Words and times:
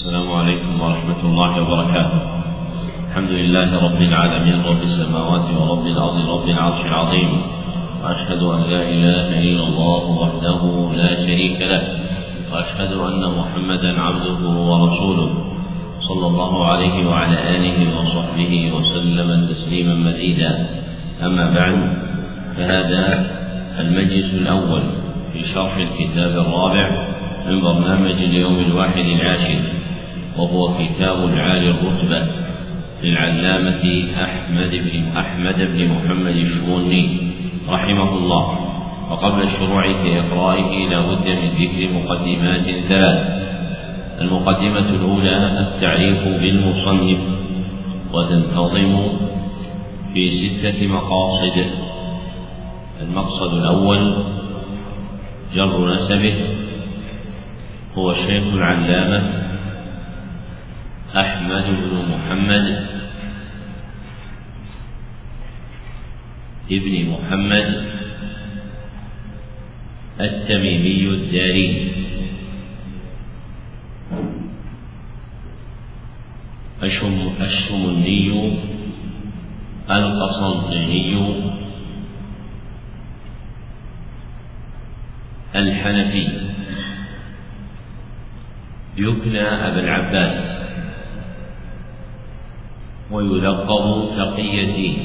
السلام 0.00 0.32
عليكم 0.32 0.80
ورحمة 0.80 1.20
الله 1.24 1.62
وبركاته. 1.62 2.20
الحمد 3.08 3.30
لله 3.30 3.84
رب 3.84 4.00
العالمين 4.02 4.62
رب 4.64 4.82
السماوات 4.82 5.46
ورب 5.60 5.86
الأرض 5.86 6.18
رب 6.28 6.48
العرش 6.48 6.80
العظيم. 6.88 7.30
وأشهد 8.02 8.42
أن 8.42 8.60
لا 8.72 8.82
إله 8.96 9.26
إلا 9.44 9.62
الله 9.68 10.04
وحده 10.22 10.62
لا 10.96 11.10
شريك 11.14 11.60
له. 11.60 11.82
وأشهد 12.52 12.92
أن 12.92 13.22
محمدا 13.38 14.00
عبده 14.00 14.40
ورسوله. 14.70 15.30
صلى 16.08 16.26
الله 16.26 16.66
عليه 16.66 16.96
وعلى 17.06 17.38
آله 17.56 17.78
وصحبه 18.00 18.72
وسلم 18.72 19.46
تسليما 19.52 19.94
مزيدا. 19.94 20.52
أما 21.22 21.44
بعد 21.50 21.76
فهذا 22.56 23.04
المجلس 23.80 24.34
الأول 24.34 24.82
في 25.32 25.40
شرح 25.44 25.76
الكتاب 25.76 26.32
الرابع 26.44 26.86
من 27.48 27.60
برنامج 27.60 28.18
اليوم 28.30 28.56
الواحد 28.58 29.04
العاشر 29.04 29.79
وهو 30.40 30.74
كتاب 30.78 31.24
العالي 31.24 31.70
الرتبة 31.70 32.26
للعلامة 33.02 34.04
أحمد 34.24 34.70
بن 34.70 35.16
أحمد 35.16 35.58
بن 35.58 35.88
محمد 35.88 36.36
الشوني 36.36 37.18
رحمه 37.68 38.14
الله. 38.14 38.58
وقبل 39.10 39.42
الشروع 39.42 39.82
في 39.82 40.20
إقرائه 40.20 40.88
لا 40.88 41.00
بد 41.00 41.26
من 41.26 41.50
ذكر 41.60 41.92
مقدمات 41.92 42.66
ثلاث. 42.88 43.40
المقدمة 44.20 44.90
الأولى 44.90 45.60
التعريف 45.60 46.24
بالمصنف 46.24 47.18
وتنتظم 48.12 49.02
في 50.14 50.30
ستة 50.30 50.86
مقاصد. 50.86 51.66
المقصد 53.02 53.52
الأول 53.54 54.14
جر 55.54 55.94
نسبه 55.94 56.34
هو 57.94 58.10
الشيخ 58.10 58.44
العلامة 58.54 59.49
أحمد 61.16 61.64
بن 61.64 61.94
محمد 62.06 62.86
ابن 66.70 66.94
محمد 67.10 67.68
التميمي 70.20 71.04
الداري. 71.08 71.92
الشم 76.82 77.34
الشمني 77.40 78.28
القسنطيني 79.90 81.16
الحنفي. 85.56 86.28
يكنى 88.96 89.42
أبا 89.42 89.80
العباس. 89.80 90.60
ويلقب 93.12 94.08
تقي 94.16 94.64
الدين. 94.64 94.98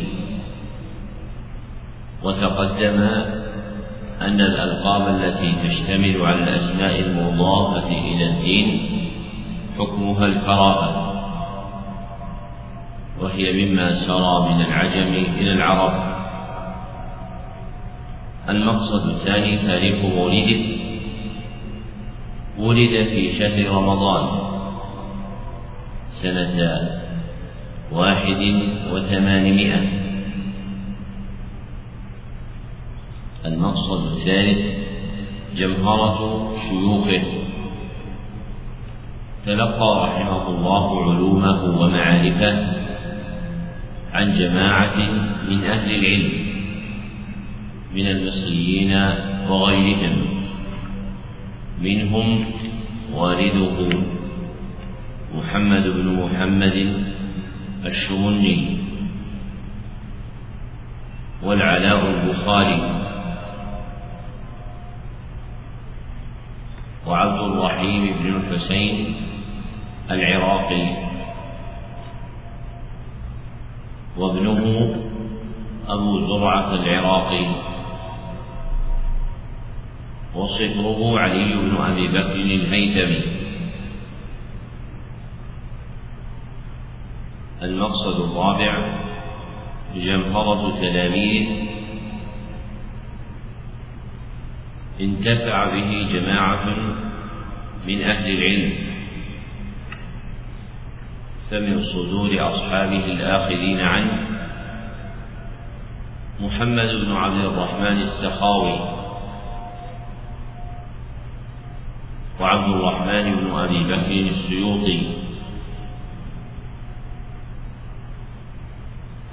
وتقدم 2.23 2.99
أن 4.21 4.41
الألقاب 4.41 5.15
التي 5.15 5.53
تشتمل 5.67 6.21
على 6.21 6.43
الأسماء 6.43 6.99
المضافة 6.99 7.87
إلى 7.87 8.25
الدين 8.29 8.89
حكمها 9.79 10.25
الكراهة 10.25 11.11
وهي 13.21 13.65
مما 13.65 13.93
سرى 13.93 14.53
من 14.53 14.61
العجم 14.61 15.13
إلى 15.37 15.51
العرب. 15.51 16.15
المقصد 18.49 19.09
الثاني 19.09 19.57
تاريخ 19.57 20.05
مولده. 20.05 20.61
ولد 22.59 23.07
في 23.07 23.39
شهر 23.39 23.75
رمضان 23.75 24.27
سنة 26.07 27.04
واحد 27.91 28.61
وثمانمائة. 28.91 29.81
المقصد 33.45 34.17
الثالث 34.17 34.59
جمهرة 35.57 36.49
شيوخه. 36.69 37.23
تلقى 39.45 40.07
رحمه 40.07 40.49
الله 40.49 41.13
علومه 41.13 41.81
ومعارفه 41.81 42.73
عن 44.13 44.37
جماعة 44.37 44.97
من 45.49 45.63
أهل 45.63 45.95
العلم 45.95 46.31
من 47.95 48.07
المصريين 48.07 49.11
وغيرهم. 49.49 50.17
منهم 51.81 52.45
والده 53.13 53.99
محمد 55.35 55.83
بن 55.83 56.05
محمد 56.23 57.04
الشمني 57.85 58.77
والعلاء 61.43 62.09
البخاري 62.09 63.01
وعبد 67.07 67.39
الرحيم 67.39 68.15
بن 68.19 68.35
الحسين 68.35 69.15
العراقي 70.11 70.87
وابنه 74.17 74.95
أبو 75.87 76.19
زرعة 76.27 76.73
العراقي 76.73 77.45
وصفره 80.35 81.19
علي 81.19 81.55
بن 81.55 81.75
أبي 81.75 82.07
بكر 82.07 82.35
الهيثمي 82.35 83.44
المقصد 87.63 88.21
الرابع 88.21 88.97
جمهرة 89.95 90.79
تلاميذ 90.79 91.47
انتفع 95.01 95.65
به 95.65 96.09
جماعة 96.13 96.65
من 97.87 98.01
أهل 98.01 98.31
العلم 98.31 98.73
فمن 101.51 101.83
صدور 101.83 102.55
أصحابه 102.55 103.05
الآخذين 103.05 103.79
عنه 103.79 104.27
محمد 106.39 106.89
بن 107.05 107.11
عبد 107.11 107.45
الرحمن 107.45 108.01
السخاوي 108.01 108.79
وعبد 112.39 112.69
الرحمن 112.69 113.35
بن 113.35 113.51
أبي 113.51 113.83
بكر 113.83 114.29
السيوطي 114.29 115.24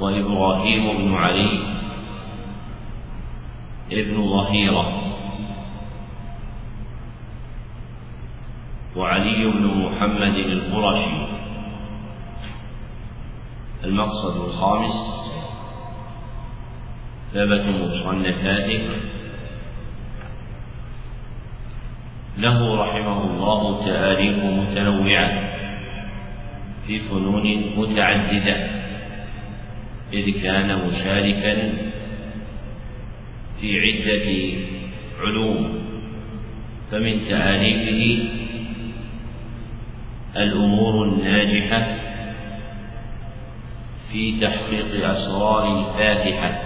وإبراهيم 0.02 0.98
بن 0.98 1.14
علي 1.14 1.62
ابن 3.92 4.30
ظهيرة 4.30 5.02
وعلي 8.96 9.44
بن 9.44 9.64
محمد 9.66 10.36
القرشي. 10.36 11.26
المقصد 13.84 14.36
الخامس 14.36 14.96
ثبت 17.32 17.64
مصنفاته 17.66 18.88
له 22.38 22.82
رحمه 22.82 23.24
الله 23.24 23.86
تآليف 23.86 24.44
متنوعة 24.44 25.28
في 26.86 26.98
فنون 26.98 27.46
متعددة. 27.76 28.72
إذ 30.12 30.42
كان 30.42 30.86
مشاركا 30.86 31.72
في 33.60 33.80
عدة 33.80 34.58
علوم 35.20 35.82
فمن 36.90 37.28
تآليفه 37.28 38.28
الأمور 40.36 41.04
الناجحة 41.08 41.98
في 44.12 44.41
تحقيق 44.41 45.09
أسرار 45.10 45.78
الفاتحة 45.78 46.62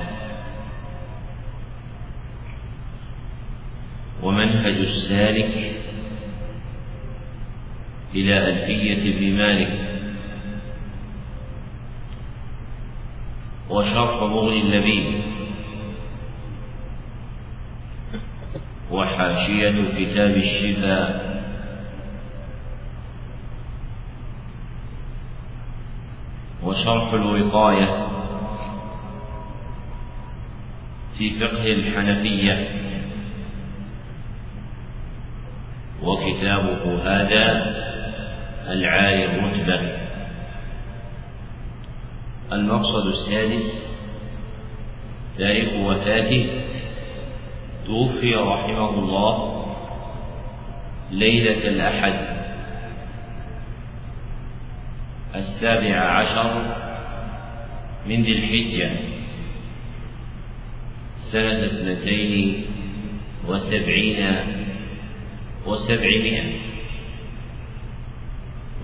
ومنهج 4.22 4.75
السالك 4.76 5.72
إلى 8.14 8.49
ألفية 8.49 9.16
ابن 9.16 9.32
مالك 9.37 9.86
وشرح 13.70 14.22
مغني 14.22 14.60
اللبيب 14.62 15.22
وحاشية 18.90 19.74
كتاب 19.98 20.36
الشفاء. 20.36 21.36
وشرح 26.62 27.12
الوقاية 27.12 28.06
في 31.18 31.40
فقه 31.40 31.66
الحنفية. 31.72 32.68
وكتابه 36.02 37.02
هذا 37.04 37.76
العالي 38.72 39.24
الرتبة. 39.24 40.06
المقصد 42.52 43.06
السادس 43.06 43.87
تاريخ 45.38 45.72
وفاته 45.72 46.46
توفي 47.87 48.34
رحمه 48.34 48.90
الله 48.90 49.66
ليلة 51.10 51.69
الأحد 51.69 52.37
السابع 55.34 55.96
عشر 55.96 56.76
من 58.06 58.22
ذي 58.22 58.32
الحجة 58.32 58.90
سنة 61.16 61.66
اثنتين 61.66 62.64
وسبعين 63.49 64.37
وسبعمائة 65.66 66.44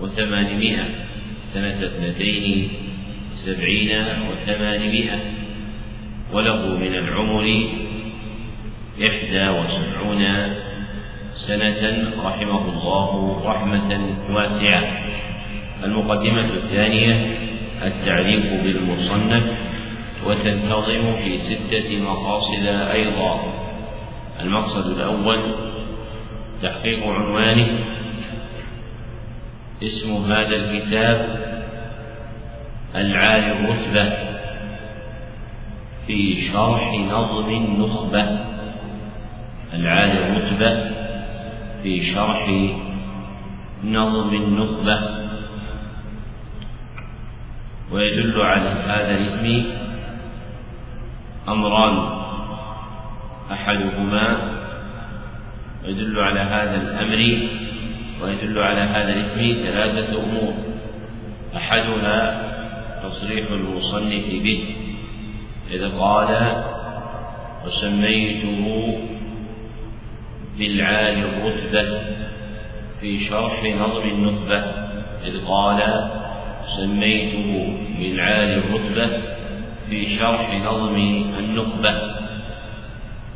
وثمانمائة 0.01 0.89
سنة 1.53 1.85
اثنتين 1.85 2.82
وسبعين 3.33 4.05
وثمانمائة 4.31 5.19
وله 6.33 6.77
من 6.77 6.95
العمر 6.95 7.67
إحدى 9.01 9.49
وسبعون 9.49 10.23
سنة 11.33 12.13
رحمه 12.23 12.63
الله 12.73 13.41
رحمة 13.45 13.99
واسعة. 14.29 14.83
المقدمة 15.83 16.45
الثانية 16.45 17.37
التعريف 17.83 18.45
بالمصنف 18.63 19.43
وتنتظم 20.25 21.15
في 21.23 21.37
ستة 21.37 21.99
مقاصد 21.99 22.65
أيضا. 22.91 23.53
المقصد 24.39 24.85
الأول 24.85 25.39
تحقيق 26.63 27.07
عنوانه. 27.07 27.67
اسم 29.83 30.31
هذا 30.31 30.55
الكتاب 30.55 31.52
العالي 32.95 33.51
الرتبة 33.51 34.13
في 36.07 36.35
شرح 36.35 36.93
نظم 36.93 37.49
النخبة. 37.49 38.39
العالي 39.73 40.27
الرتبة 40.27 40.91
في 41.83 42.01
شرح 42.13 42.49
نظم 43.83 44.33
النخبة. 44.33 44.99
ويدل 47.91 48.41
على 48.41 48.69
هذا 48.69 49.11
الاسم 49.11 49.63
أمران 51.47 52.23
أحدهما. 53.51 54.37
يدل 55.85 56.19
على 56.19 56.39
هذا 56.39 56.75
الأمر 56.81 57.49
ويدل 58.21 58.59
على 58.59 58.81
هذا 58.81 59.09
الاسم 59.13 59.63
ثلاثة 59.65 60.23
أمور. 60.23 60.53
أحدها 61.55 62.42
تصريح 63.03 63.51
المصنف 63.51 64.27
به. 64.29 64.75
إذ 65.71 65.99
قال 65.99 66.63
وسميته 67.65 68.97
بالعالي 70.59 71.21
الرتبة 71.21 72.01
في 73.01 73.19
شرح 73.19 73.63
نظم 73.63 74.09
النخبة 74.09 74.57
إذ 75.25 75.45
قال 75.45 76.09
سميته 76.77 77.77
بالعالي 77.99 78.55
الرتبة 78.55 79.21
في 79.89 80.05
شرح 80.05 80.61
نظم 80.65 80.95
النخبة 81.39 82.13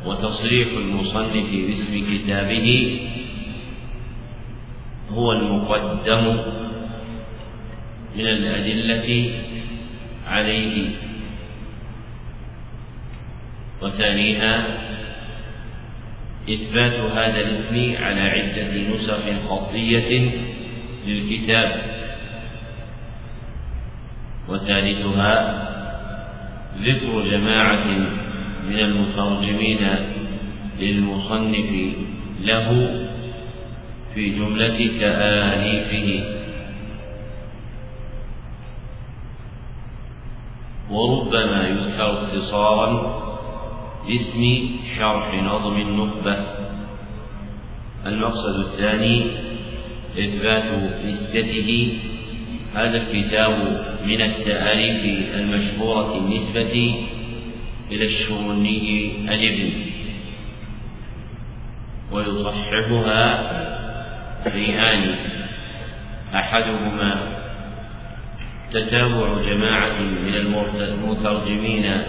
وتصريح 0.06 0.68
المصنف 0.68 1.50
باسم 1.50 2.04
كتابه 2.14 3.00
هو 5.10 5.32
المقدم 5.32 6.24
من 8.16 8.26
الأدلة 8.26 9.30
عليه 10.28 10.90
وثانيها 13.82 14.66
إثبات 16.48 16.92
هذا 16.92 17.40
الاسم 17.40 18.04
على 18.04 18.20
عدة 18.20 18.94
نسخ 18.94 19.48
خطية 19.48 20.30
للكتاب. 21.06 21.82
وثالثها 24.48 25.68
ذكر 26.82 27.22
جماعة 27.30 27.84
من 28.68 28.78
المترجمين 28.78 29.78
للمصنف 30.80 31.94
له 32.40 32.90
في 34.14 34.30
جملة 34.30 34.90
تآليفه 35.00 36.37
وربما 40.90 41.68
يذكر 41.68 42.24
اختصارا 42.24 43.18
باسم 44.06 44.70
شرح 44.98 45.34
نظم 45.34 45.76
النخبة 45.76 46.36
المقصد 48.06 48.58
الثاني 48.58 49.26
إثبات 50.18 50.64
نسبته. 51.04 51.98
هذا 52.74 52.96
الكتاب 52.96 53.84
من 54.04 54.20
التآليف 54.20 55.34
المشهورة 55.34 56.18
النسبة 56.18 56.94
إلى 57.90 58.04
الشرني 58.04 59.12
الإبن. 59.28 59.72
ويصححها 62.12 63.22
شيئان 64.52 65.14
أحدهما. 66.34 67.37
تتابع 68.72 69.42
جماعة 69.42 70.00
من 70.00 70.34
المترجمين 70.80 72.02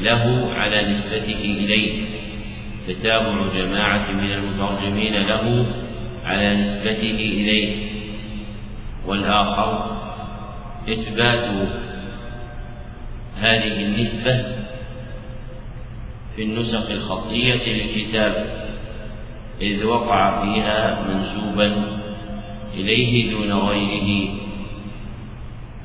له 0.00 0.52
على 0.54 0.92
نسبته 0.92 1.44
إليه. 1.44 2.04
تتابع 2.88 3.52
جماعة 3.54 4.12
من 4.12 4.32
المترجمين 4.32 5.14
له 5.14 5.66
على 6.24 6.56
نسبته 6.56 7.10
إليه. 7.10 7.76
والآخر 9.06 10.00
إثبات 10.88 11.68
هذه 13.36 13.84
النسبة 13.84 14.44
في 16.36 16.42
النسخ 16.42 16.90
الخطية 16.90 17.72
للكتاب 17.72 18.60
إذ 19.60 19.84
وقع 19.84 20.44
فيها 20.44 21.06
منسوبا 21.08 22.00
إليه 22.74 23.30
دون 23.30 23.52
غيره. 23.52 24.30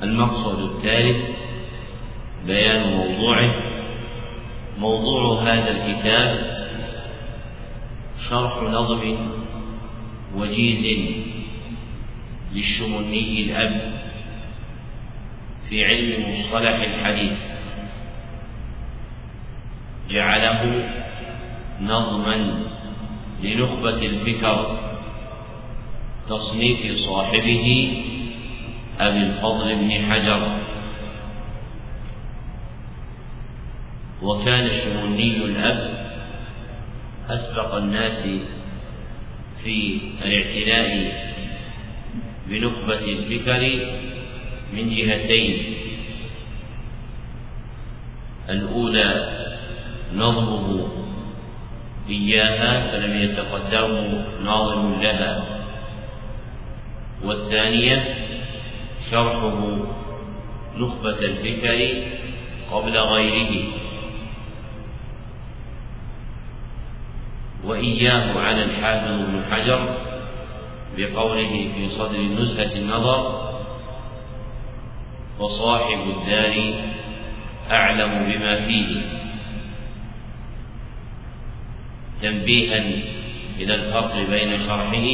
المقصد 0.04 0.60
الثالث 0.60 1.18
بيان 2.48 2.94
موضوعه. 2.94 3.56
موضوع 4.80 5.42
هذا 5.42 5.72
الكتاب 5.72 6.56
شرح 8.30 8.64
نظم 8.64 9.18
وجيز 10.36 11.00
للشمني 12.54 13.42
الأب 13.42 14.02
في 15.70 15.86
علم 15.86 16.32
مصطلح 16.32 16.82
الحديث. 16.82 17.38
جعله 20.10 20.90
نظما 21.82 22.66
لنخبة 23.44 24.06
الفكر 24.06 24.80
تصنيف 26.30 26.98
صاحبه 26.98 27.92
أبي 29.00 29.18
الفضل 29.18 29.76
بن 29.76 30.12
حجر. 30.12 30.60
وكان 34.22 34.66
الشموني 34.66 35.38
الأب 35.38 36.08
أسبق 37.30 37.76
الناس 37.76 38.30
في 39.64 40.00
الاعتناء 40.26 41.12
بنخبة 42.48 43.00
الفكر 43.00 43.86
من 44.74 44.96
جهتين. 44.96 45.76
الأولى 48.50 49.38
نظمه 50.14 50.88
إياها 52.10 52.92
فلم 52.92 53.22
يتقدمه 53.22 54.26
ناظم 54.44 55.02
لها. 55.02 55.46
والثانية 57.24 58.16
شرحه 59.12 59.78
نخبة 60.78 61.20
الفكر 61.20 62.04
قبل 62.72 62.98
غيره. 62.98 63.64
وإياه 67.64 68.40
عن 68.40 68.60
الحافظ 68.60 69.12
بن 69.12 69.44
حجر 69.52 69.98
بقوله 70.98 71.70
في 71.76 71.90
صدر 71.90 72.22
نزهة 72.22 72.74
النظر 72.74 73.52
وصاحب 75.40 76.00
الدار 76.10 76.74
أعلم 77.72 78.32
بما 78.32 78.66
فيه. 78.66 79.02
تنبيها 82.22 82.78
إلى 83.60 83.76
الفرق 83.76 84.30
بين 84.30 84.60
شرحه 84.68 85.08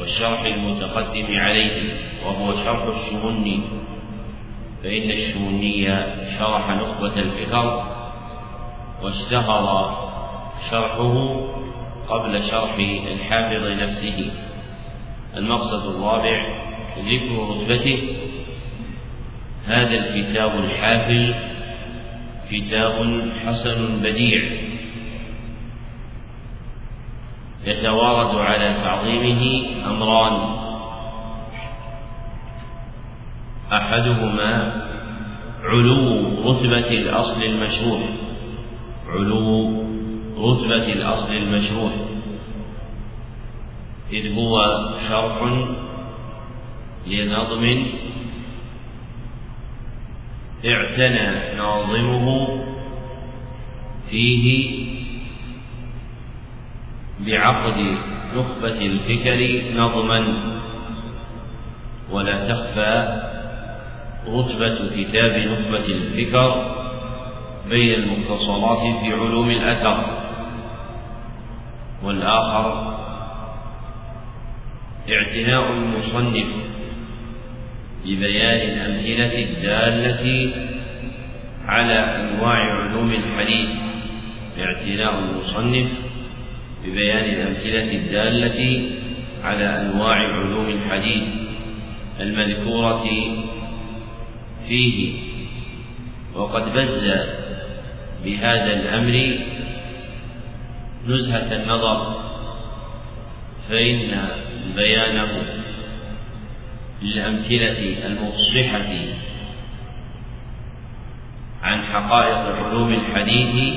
والشرح 0.00 0.40
المتقدم 0.40 1.26
عليه. 1.38 2.11
شرح 2.64 2.82
الشمني. 2.82 3.60
فإن 4.82 5.10
الشمني 5.10 5.84
شرح 6.38 6.70
نخبة 6.70 7.20
الفكر 7.20 7.86
واشتهر 9.02 9.96
شرحه 10.70 11.40
قبل 12.08 12.42
شرح 12.42 12.74
الحافظ 13.12 13.64
نفسه. 13.82 14.32
المقصد 15.36 15.94
الرابع 15.94 16.62
ذكر 16.98 17.48
رتبته. 17.50 18.16
هذا 19.66 19.94
الكتاب 19.94 20.64
الحافل 20.64 21.34
كتاب 22.50 22.96
حسن 23.46 24.02
بديع. 24.02 24.42
يتوارد 27.66 28.36
على 28.36 28.74
تعظيمه 28.84 29.66
أمران. 29.86 30.61
أحدهما 33.72 34.82
علو 35.62 36.28
رتبة 36.50 36.88
الأصل 36.88 37.42
المشروح 37.42 38.00
علو 39.08 39.82
رتبة 40.38 40.92
الأصل 40.92 41.34
المشروح 41.34 41.92
إذ 44.12 44.34
هو 44.34 44.56
شرح 45.08 45.66
لنظم 47.06 47.84
اعتنى 50.66 51.56
ناظمه 51.56 52.48
فيه 54.10 54.82
بعقد 57.20 57.96
نخبة 58.36 58.86
الفكر 58.86 59.62
نظما. 59.76 60.52
ولا 62.10 62.48
تخفى 62.48 63.22
رتبة 64.28 65.02
كتاب 65.02 65.32
نخبة 65.32 65.84
الفكر 65.86 66.76
بين 67.70 67.94
المختصرات 67.94 69.00
في 69.00 69.12
علوم 69.12 69.50
الأثر. 69.50 70.22
والآخر 72.04 72.92
اعتناء 75.10 75.72
المصنف 75.72 76.46
ببيان 78.04 78.68
الأمثلة 78.68 79.42
الدالة 79.42 80.52
على 81.66 81.94
أنواع 81.94 82.56
علوم 82.56 83.12
الحديث. 83.12 83.68
اعتناء 84.58 85.18
المصنف 85.18 85.88
ببيان 86.84 87.24
الأمثلة 87.24 87.92
الدالة 87.92 88.90
على 89.44 89.80
أنواع 89.80 90.16
علوم 90.16 90.68
الحديث. 90.68 91.22
المذكورة 92.20 93.04
فيه. 94.68 95.12
وقد 96.34 96.72
بز 96.72 97.04
بهذا 98.24 98.72
الأمر 98.72 99.38
نزهة 101.06 101.56
النظر 101.56 102.22
فإن 103.68 104.28
بيانه 104.76 105.42
للأمثلة 107.02 108.06
المفصحة 108.06 108.90
عن 111.62 111.82
حقائق 111.84 112.56
علوم 112.66 112.94
الحديث 112.94 113.74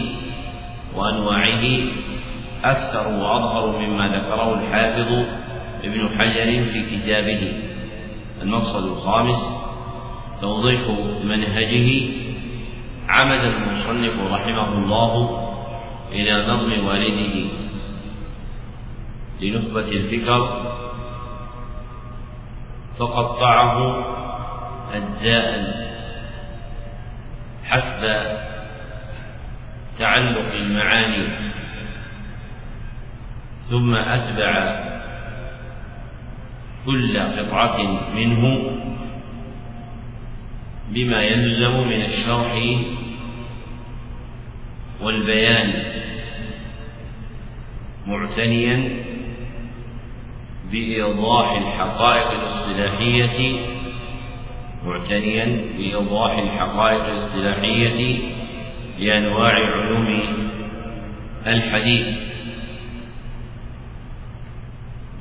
وأنواعه 0.96 1.63
أكثر 2.63 3.08
وأظهر 3.08 3.80
مما 3.80 4.08
ذكره 4.08 4.62
الحافظ 4.62 5.25
ابن 5.84 6.10
حجر 6.20 6.65
في 6.72 6.98
كتابه 6.98 7.54
المقصد 8.42 8.84
الخامس 8.84 9.64
توضيح 10.42 10.82
منهجه 11.24 12.10
عمد 13.10 13.44
المصنف 13.44 14.32
رحمه 14.32 14.74
الله 14.77 15.42
إلى 16.12 16.48
نظم 16.48 16.86
والده. 16.86 17.46
لنخبة 19.42 19.88
الفكر 19.92 20.72
فقطعه 23.00 24.06
أجزاء 24.94 25.75
حسب 27.63 28.38
تعلق 30.00 30.54
المعاني 30.54 31.27
ثم 33.70 33.96
أتبع 33.96 34.80
كل 36.86 37.20
قطعة 37.20 37.77
منه 38.15 38.72
بما 40.89 41.22
يلزم 41.24 41.88
من 41.88 42.01
الشرح 42.01 42.62
والبيان. 45.01 45.74
معتنيا 48.08 48.89
بإيضاح 50.72 51.51
الحقائق 51.51 52.32
الاصطلاحية. 52.32 53.60
معتنيا 54.86 55.62
بإيضاح 55.77 56.38
الحقائق 56.38 57.06
الاصطلاحية 57.06 58.20
لأنواع 59.00 59.54
علوم 59.54 60.20
الحديث. 61.48 62.08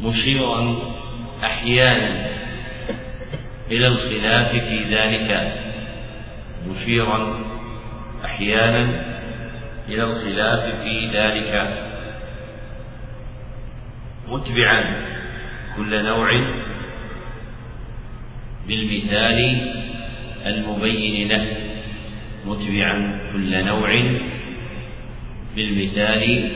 مشيرا 0.02 0.76
أحيانا 1.44 2.33
إلى 3.70 3.86
الخلاف 3.86 4.50
في 4.50 4.84
ذلك 4.94 5.52
مشيرا 6.68 7.40
أحيانا 8.24 8.88
إلى 9.88 10.02
الخلاف 10.04 10.82
في 10.82 11.06
ذلك 11.14 11.84
متبعا 14.28 14.84
كل 15.76 16.04
نوع 16.04 16.30
بالمثال 18.68 19.70
المبين 20.46 21.28
له 21.28 21.46
متبعا 22.46 23.20
كل 23.32 23.64
نوع 23.64 24.02
بالمثال 25.56 26.50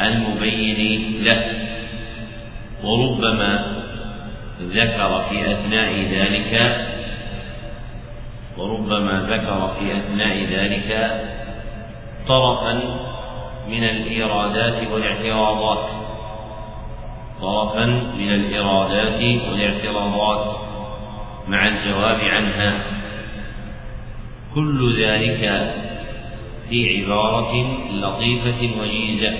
المبين 0.00 1.12
له 1.24 1.42
وربما 2.82 3.79
ذكر 4.60 5.24
في 5.28 5.52
أثناء 5.52 5.92
ذلك 5.92 6.76
وربما 8.58 9.26
ذكر 9.30 9.74
في 9.78 9.96
أثناء 9.98 10.36
ذلك 10.44 11.20
طرفا 12.28 12.72
من 13.68 13.84
الإيرادات 13.84 14.90
والاعتراضات. 14.92 15.88
طرفا 17.40 17.86
من 18.18 18.34
الإرادات 18.34 19.42
والاعتراضات 19.48 20.56
مع 21.48 21.68
الجواب 21.68 22.20
عنها. 22.20 22.82
كل 24.54 25.02
ذلك 25.02 25.72
في 26.68 27.04
عبارة 27.04 27.52
لطيفة 27.92 28.80
وجيزة. 28.80 29.32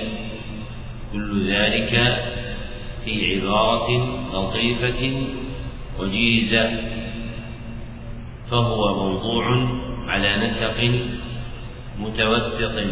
كل 1.12 1.52
ذلك 1.52 2.20
في 3.04 3.40
عبارة 3.40 3.88
لطيفة 4.34 5.26
وجيزة 5.98 6.90
فهو 8.50 8.94
موضوع 8.94 9.68
على 10.06 10.46
نسق 10.46 10.90
متوسط. 11.98 12.84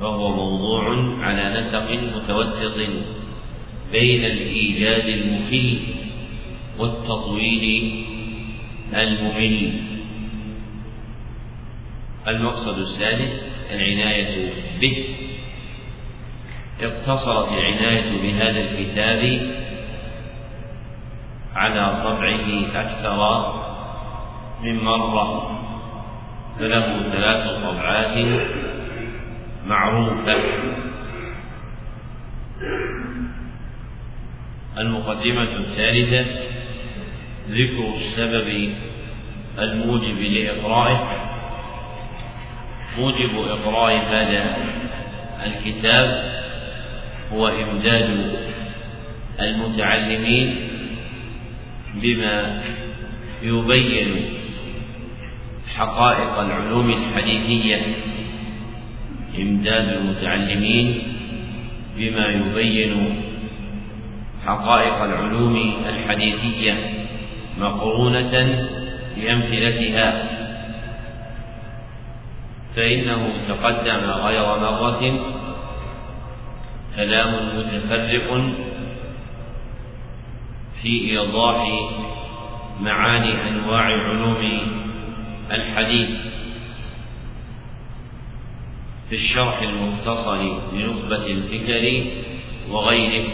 فهو 0.00 0.36
موضوع 0.36 0.84
على 1.20 1.54
نسق 1.58 1.90
متوسط 2.16 2.76
بين 3.92 4.24
الإيجاز 4.24 5.08
المخل 5.08 5.78
والتطويل 6.78 8.04
الممل. 8.94 9.72
المقصد 12.28 12.78
السادس 12.78 13.66
العناية 13.70 14.52
به. 14.80 15.04
اقتصرت 16.84 17.52
العناية 17.52 18.22
بهذا 18.22 18.60
الكتاب 18.60 19.52
على 21.54 22.02
طبعه 22.04 22.80
أكثر 22.80 23.52
من 24.62 24.84
مرة 24.84 25.58
فله 26.58 27.02
ثلاث 27.12 27.46
طبعات 27.62 28.16
معروفة. 29.66 30.36
المقدمة 34.78 35.56
الثالثة 35.56 36.30
ذكر 37.50 37.94
السبب 37.94 38.74
الموجب 39.58 40.18
لإقرائه. 40.18 41.22
موجب 42.98 43.38
إقراء 43.38 43.96
هذا 43.96 44.56
الكتاب 45.46 46.41
هو 47.32 47.48
إمداد 47.48 48.32
المتعلمين 49.40 50.54
بما 51.94 52.62
يبين 53.42 54.24
حقائق 55.74 56.38
العلوم 56.38 56.90
الحديثية. 56.90 57.80
إمداد 59.38 59.88
المتعلمين 59.88 61.02
بما 61.96 62.26
يبين 62.26 63.22
حقائق 64.46 65.02
العلوم 65.02 65.74
الحديثية 65.88 66.74
مقرونة 67.60 68.66
بأمثلتها. 69.16 70.28
فإنه 72.76 73.28
تقدم 73.48 74.10
غير 74.10 74.42
مرة 74.42 75.02
كلام 76.96 77.58
متفرق 77.58 78.52
في 80.82 81.10
إيضاح 81.10 81.68
معاني 82.80 83.48
أنواع 83.48 83.82
علوم 83.82 84.58
الحديث. 85.52 86.08
في 89.08 89.14
الشرح 89.14 89.62
المختصر 89.62 90.36
لنخبة 90.72 91.26
الفكر 91.26 92.04
وغيره. 92.70 93.28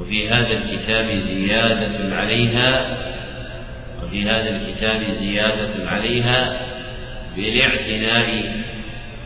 وفي 0.00 0.28
هذا 0.28 0.52
الكتاب 0.52 1.20
زيادة 1.20 2.16
عليها 2.16 2.98
وفي 4.04 4.22
هذا 4.22 4.56
الكتاب 4.56 5.10
زيادة 5.10 5.90
عليها 5.90 6.60
بالاعتناء 7.36 8.58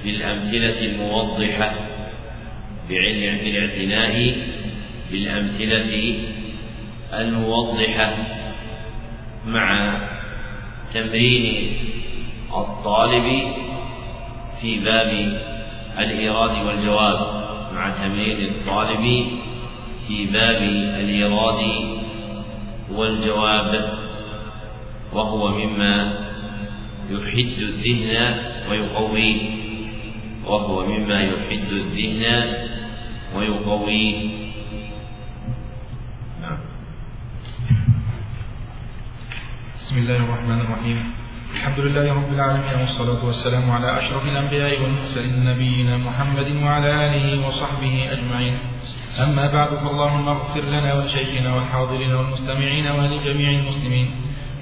بالأمثلة 0.04 0.78
الموضحة. 0.80 1.81
بالاعتناء 2.92 4.36
بالأمثلة 5.12 6.14
الموضحة 7.14 8.14
مع 9.46 9.98
تمرين 10.94 11.76
الطالب 12.56 13.42
في 14.60 14.78
باب 14.78 15.38
الإيراد 15.98 16.66
والجواب 16.66 17.42
مع 17.74 17.90
تمرين 17.90 18.44
الطالب 18.44 19.26
في 20.08 20.26
باب 20.26 20.62
الإيراد 21.00 21.60
والجواب 22.92 23.98
وهو 25.12 25.48
مما 25.48 26.18
يحد 27.10 27.58
الذهن 27.58 28.36
ويقويه 28.70 29.36
وهو 30.46 30.86
مما 30.86 31.22
يحد 31.22 31.72
الذهن 31.72 32.71
ويقويه 33.36 34.16
نعم. 36.42 36.58
بسم 39.74 39.98
الله 39.98 40.16
الرحمن 40.16 40.60
الرحيم. 40.60 41.12
الحمد 41.52 41.78
لله 41.80 42.14
رب 42.14 42.32
العالمين 42.32 42.80
والصلاة 42.80 43.24
والسلام 43.24 43.70
على 43.70 43.88
أشرف 43.98 44.24
الأنبياء 44.24 44.82
والمرسلين 44.82 45.44
نبينا 45.44 45.96
محمد 45.96 46.48
وعلى 46.64 46.88
آله 47.06 47.46
وصحبه 47.46 48.12
أجمعين. 48.12 48.58
أما 49.18 49.52
بعد 49.52 49.68
فاللهم 49.68 50.28
اغفر 50.28 50.60
لنا 50.60 50.94
ولشيخنا 50.94 51.54
والحاضرين 51.54 52.12
والمستمعين 52.14 52.86
ولجميع 52.86 53.50
المسلمين. 53.60 54.10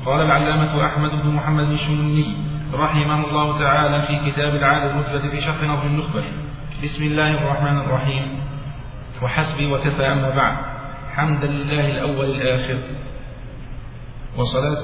قال 0.07 0.21
العلامة 0.21 0.87
أحمد 0.87 1.11
بن 1.11 1.29
محمد 1.35 1.69
الشنوني 1.71 2.37
رحمه 2.75 3.25
الله 3.29 3.59
تعالى 3.59 4.03
في 4.03 4.31
كتاب 4.31 4.55
العالم 4.55 4.91
المثبت 4.95 5.31
في 5.31 5.41
شرح 5.41 5.63
نظم 5.63 5.87
النخبة. 5.87 6.25
بسم 6.83 7.03
الله 7.05 7.31
الرحمن 7.31 7.77
الرحيم. 7.79 8.50
وحسبي 9.23 9.73
وكفى 9.73 10.07
أما 10.07 10.31
بعد. 10.31 10.57
حمدا 11.13 11.47
لله 11.47 11.91
الأول 11.91 12.31
الآخر. 12.31 12.79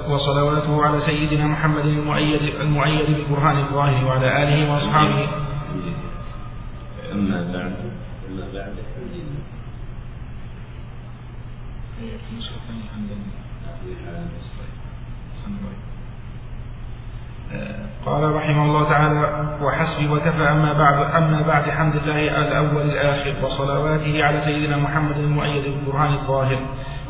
وصلواته 0.08 0.84
على 0.84 1.00
سيدنا 1.00 1.46
محمد 1.46 1.86
المؤيد 1.86 2.42
المؤيد 2.60 3.06
بالبرهان 3.06 3.58
الظاهر 3.58 4.04
وعلى 4.04 4.42
آله 4.42 4.72
وأصحابه. 4.72 5.28
أما 7.12 7.52
بعد. 7.52 7.74
أما 8.28 8.46
بعد. 8.54 8.74
قال 18.06 18.34
رحمه 18.34 18.64
الله 18.64 18.88
تعالى 18.88 19.46
وحسبي 19.62 20.08
وكفى 20.08 20.42
أما 20.50 20.72
بعد 20.72 21.22
أما 21.22 21.42
بعد 21.46 21.70
حمد 21.70 21.96
الله 21.96 22.20
الأول 22.48 22.82
الآخر 22.82 23.34
وصلواته 23.44 24.24
على 24.24 24.40
سيدنا 24.40 24.76
محمد 24.76 25.18
المؤيد 25.18 25.64
بالبرهان 25.64 26.12
الظاهر 26.12 26.58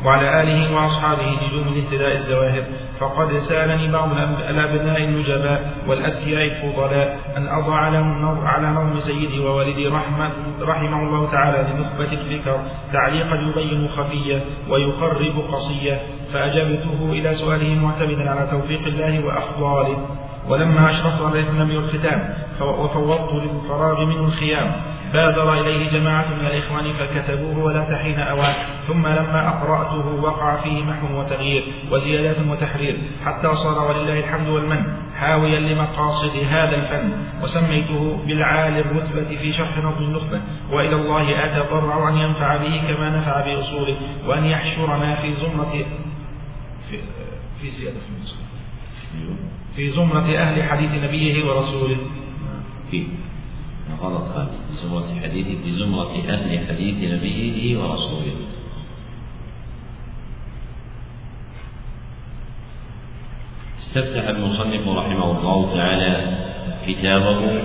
وعلى 0.05 0.41
آله 0.41 0.75
وأصحابه 0.75 1.25
نجوم 1.47 1.67
الاهتداء 1.67 2.17
الزواهر. 2.17 2.63
فقد 2.99 3.31
سألني 3.31 3.91
بعض 3.91 4.09
الأبناء 4.49 5.03
النجباء 5.03 5.73
والأذكياء 5.87 6.45
الفضلاء 6.45 7.19
أن 7.37 7.47
أضع 7.47 7.89
لهم 7.89 8.45
على 8.47 8.67
نظم 8.67 8.99
سيدي 8.99 9.39
ووالدي 9.39 9.87
رحمة 9.87 10.31
رحمه 10.61 11.03
الله 11.03 11.31
تعالى 11.31 11.57
لنخبة 11.57 12.11
الفكر 12.13 12.59
تعليقا 12.93 13.35
يبين 13.35 13.87
خفية 13.87 14.45
ويقرب 14.69 15.39
قصية 15.51 16.01
فأجبته 16.33 17.09
إلى 17.11 17.33
سؤاله 17.33 17.79
معتمدا 17.85 18.29
على 18.29 18.47
توفيق 18.51 18.87
الله 18.87 19.25
وأفضاله 19.25 19.97
ولما 20.49 20.89
أشرفت 20.89 21.21
على 21.21 21.39
الإتمام 21.39 21.75
والختام 21.75 22.33
وفوضت 22.61 23.33
للفراغ 23.33 24.05
منه 24.05 24.25
الخيام. 24.25 24.97
بادر 25.13 25.53
إليه 25.53 25.89
جماعة 25.89 26.29
من 26.29 26.45
الإخوان 26.45 26.93
فكتبوه 26.93 27.63
ولا 27.63 27.83
تحين 27.83 28.19
أوان. 28.19 28.55
ثم 28.87 29.07
لما 29.07 29.49
أقرأته 29.49 30.21
وقع 30.23 30.55
فيه 30.55 30.83
محو 30.83 31.19
وتغيير 31.19 31.73
وزيادات 31.91 32.47
وتحرير. 32.47 32.97
حتى 33.25 33.55
صار 33.55 33.87
ولله 33.89 34.19
الحمد 34.19 34.47
والمن 34.47 34.83
حاويا 35.15 35.59
لمقاصد 35.59 36.37
هذا 36.49 36.75
الفن. 36.75 37.11
وسميته 37.43 38.19
بالعالي 38.27 38.79
الرتبة 38.79 39.37
في 39.37 39.53
شرح 39.53 39.77
نظم 39.77 40.03
النخبة. 40.03 40.41
وإلى 40.71 40.95
الله 40.95 41.45
أتضرع 41.45 42.09
أن 42.09 42.17
ينفع 42.17 42.57
به 42.57 42.81
كما 42.87 43.09
نفع 43.09 43.45
بأصوله. 43.45 43.97
وأن 44.27 44.45
يحشرنا 44.45 45.21
في 45.21 45.33
زمرة 45.33 45.85
في, 46.89 46.97
في 47.61 47.69
زيادة 47.69 47.99
في 47.99 49.56
في 49.77 49.89
زمرة 49.89 50.37
أهل 50.37 50.63
حديث 50.63 51.03
نبيه 51.03 51.45
ورسوله. 51.45 51.97
في 52.91 53.03
غلط 54.01 54.23
هذه 54.23 54.49
زمرة 54.83 55.21
حديث 55.23 55.47
في 55.63 55.71
زمرة 55.71 56.13
أهل 56.29 56.67
حديث 56.67 57.13
نبيه 57.13 57.77
ورسوله. 57.79 58.35
استفتح 63.79 64.27
المصنف 64.27 64.87
رحمه 64.87 65.39
الله 65.39 65.75
تعالى 65.75 66.37
كتابه 66.87 67.61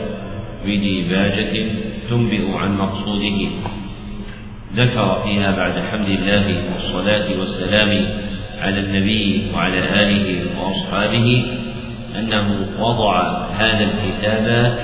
بديباجة 0.64 1.72
تنبئ 2.10 2.56
عن 2.56 2.76
مقصوده. 2.78 3.48
ذكر 4.76 5.22
فيها 5.24 5.56
بعد 5.56 5.78
حمد 5.90 6.08
الله 6.08 6.72
والصلاة 6.72 7.38
والسلام 7.38 8.06
على 8.58 8.80
النبي 8.80 9.50
وعلى 9.54 9.78
آله 9.78 10.60
وأصحابه 10.60 11.44
أنه 12.18 12.66
وضع 12.78 13.22
هذا 13.46 13.84
الكتاب 13.84 14.76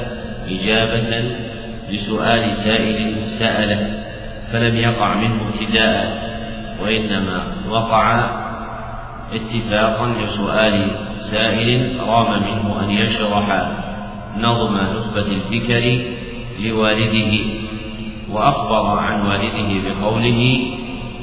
إجابة 0.48 1.30
لسؤال 1.90 2.52
سائل 2.52 3.16
سأله 3.26 4.04
فلم 4.52 4.76
يقع 4.76 5.14
منه 5.14 5.40
ابتداء 5.48 6.28
وإنما 6.82 7.52
وقع 7.70 8.30
اتفاقا 9.32 10.14
لسؤال 10.22 10.90
سائل 11.18 12.00
رام 12.00 12.42
منه 12.42 12.84
أن 12.84 12.90
يشرح 12.90 13.68
نظم 14.38 14.76
نخبة 14.76 15.26
الفكر 15.26 16.02
لوالده 16.60 17.44
وأخبر 18.32 18.98
عن 18.98 19.26
والده 19.26 19.88
بقوله 19.88 20.60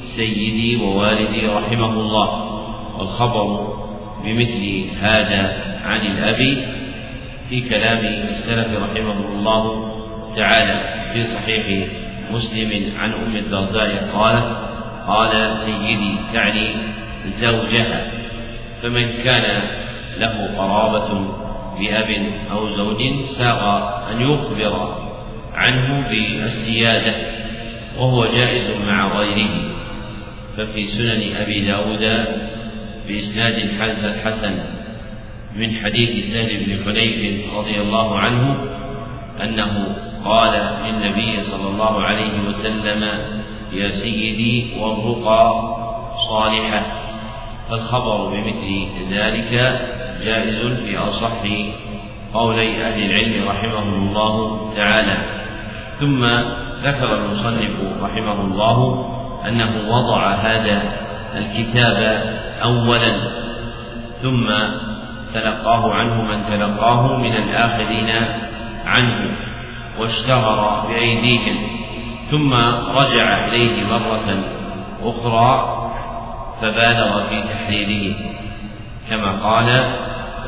سيدي 0.03 0.75
ووالدي 0.83 1.47
رحمه 1.47 1.93
الله 1.93 2.29
والخبر 2.97 3.75
بمثل 4.23 4.85
هذا 4.99 5.74
عن 5.85 6.01
الأب 6.01 6.65
في 7.49 7.69
كلام 7.69 8.05
السلف 8.05 8.67
رحمه 8.83 9.29
الله 9.29 9.91
تعالى 10.35 10.81
في 11.13 11.23
صحيح 11.23 11.87
مسلم 12.31 12.97
عن 12.97 13.13
أم 13.13 13.35
الدرداء 13.35 14.09
قالت 14.13 14.57
قال 15.07 15.55
سيدي 15.55 16.15
تعني 16.33 16.67
زوجها 17.25 18.11
فمن 18.81 19.23
كان 19.23 19.61
له 20.17 20.49
قرابة 20.57 21.27
بأب 21.79 22.25
أو 22.51 22.69
زوج 22.69 23.03
ساغ 23.23 23.89
أن 24.11 24.21
يخبر 24.21 24.97
عنه 25.53 26.07
بالسيادة 26.09 27.13
وهو 27.97 28.25
جائز 28.25 28.69
مع 28.87 29.17
غيره. 29.19 29.49
ففي 30.57 30.83
سنن 30.83 31.35
أبي 31.35 31.65
داود 31.65 32.25
بإسناد 33.07 33.69
حسن 34.23 34.74
من 35.55 35.75
حديث 35.83 36.33
سهل 36.33 36.65
بن 36.65 36.83
حنيف 36.83 37.53
رضي 37.57 37.81
الله 37.81 38.19
عنه 38.19 38.57
أنه 39.43 39.95
قال 40.25 40.77
للنبي 40.85 41.43
صلى 41.43 41.69
الله 41.69 42.01
عليه 42.01 42.41
وسلم 42.47 43.03
يا 43.73 43.89
سيدي 43.89 44.67
والرقى 44.79 45.75
صالحة. 46.29 46.85
فالخبر 47.69 48.29
بمثل 48.29 48.87
ذلك 49.11 49.51
جائز 50.25 50.61
في 50.61 50.97
أصح 50.97 51.43
قولي 52.33 52.85
أهل 52.85 53.03
العلم 53.03 53.47
رحمهم 53.47 54.07
الله 54.07 54.73
تعالى. 54.75 55.17
ثم 55.99 56.25
ذكر 56.83 57.15
المصنف 57.15 58.03
رحمه 58.03 58.41
الله 58.41 59.09
أنه 59.47 59.89
وضع 59.89 60.33
هذا 60.33 60.81
الكتاب 61.35 62.23
أولا 62.63 63.13
ثم 64.21 64.47
تلقاه 65.35 65.93
عنه 65.93 66.21
من 66.21 66.43
تلقاه 66.45 67.17
من 67.17 67.35
الآخذين 67.35 68.09
عنه 68.85 69.37
واشتهر 69.99 70.87
بأيديهم 70.87 71.57
ثم 72.31 72.53
رجع 72.97 73.45
إليه 73.47 73.83
مرة 73.83 74.37
أخرى 75.03 75.81
فبالغ 76.61 77.29
في 77.29 77.41
تحريره. 77.41 78.15
كما 79.09 79.31
قال 79.31 79.93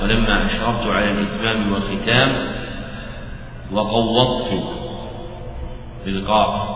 ولما 0.04 0.46
أشرفت 0.46 0.88
على 0.88 1.12
الإتمام 1.12 1.74
والختام 1.74 2.36
وقوضت 3.72 4.64
بالقاف 6.06 6.70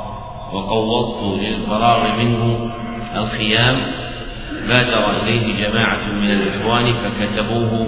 وقوضت 0.53 1.41
للفراغ 1.41 2.15
منه 2.17 2.71
الخيام 3.15 4.00
بادر 4.67 5.21
إليه 5.23 5.67
جماعة 5.67 6.11
من 6.11 6.31
الإخوان 6.31 6.93
فكتبوه 6.93 7.87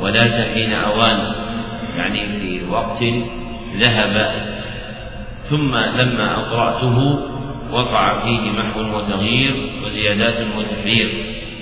ولا 0.00 0.22
حين 0.54 0.72
أوان 0.72 1.32
يعني 1.96 2.20
في 2.40 2.60
وقت 2.70 3.04
ذهب. 3.76 4.44
ثم 5.50 5.74
لما 5.76 6.34
أقرأته 6.34 7.18
وقع 7.72 8.24
فيه 8.24 8.50
محو 8.50 8.96
وتغيير 8.96 9.54
وزيادات 9.84 10.46
وتحرير 10.56 11.10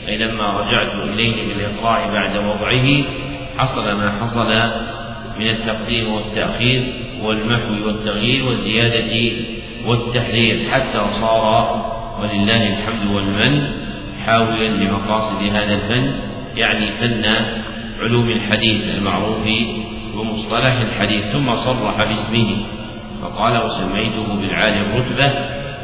أي 0.09 0.17
لما 0.17 0.61
رجعت 0.61 0.95
إليه 1.05 1.49
بالإقراء 1.49 2.11
بعد 2.13 2.37
وضعه 2.37 3.05
حصل 3.59 3.93
ما 3.93 4.19
حصل 4.21 4.53
من 5.39 5.51
التقديم 5.51 6.13
والتأخير 6.13 6.93
والمحو 7.23 7.87
والتغيير 7.87 8.47
والزيادة 8.47 9.33
والتحرير 9.87 10.71
حتى 10.71 11.11
صار 11.11 11.93
ولله 12.23 12.79
الحمد 12.79 13.11
والمن 13.11 13.78
حاويا 14.29 14.69
لمقاصد 14.69 15.43
هذا 15.43 15.75
الفن 15.75 16.13
يعني 16.57 16.87
فن 17.01 17.25
علوم 18.01 18.31
الحديث 18.31 18.83
المعروف 18.95 19.49
ومصطلح 20.15 20.81
الحديث 20.81 21.25
ثم 21.33 21.55
صرح 21.55 22.05
باسمه. 22.05 22.57
فقال 23.23 23.65
وسميته 23.65 24.35
بالعالي 24.41 24.81
الرتبة 24.81 25.33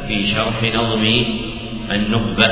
في 0.07 0.27
شرح 0.27 0.63
نظم 0.75 1.25
النخبة 1.91 2.47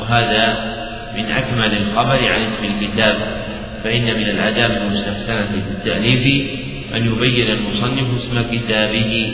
وهذا 0.00 0.76
من 1.16 1.24
أكمل 1.24 1.76
الخبر 1.76 2.32
عن 2.32 2.40
اسم 2.40 2.64
الكتاب. 2.64 3.16
فإن 3.84 4.04
من 4.04 4.28
الآداب 4.28 4.70
المستحسنة 4.70 5.46
في 5.46 5.70
التأليف 5.70 6.50
أن 6.94 7.06
يبين 7.06 7.50
المصنف 7.50 8.14
اسم 8.16 8.42
كتابه 8.52 9.32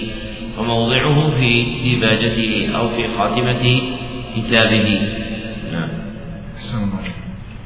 وموضعه 0.59 1.31
في 1.31 1.67
ديباجته 1.83 2.71
أو 2.77 2.89
في 2.89 3.09
خاتمة 3.19 3.83
كتابه. 4.37 5.01
نعم. 5.73 5.89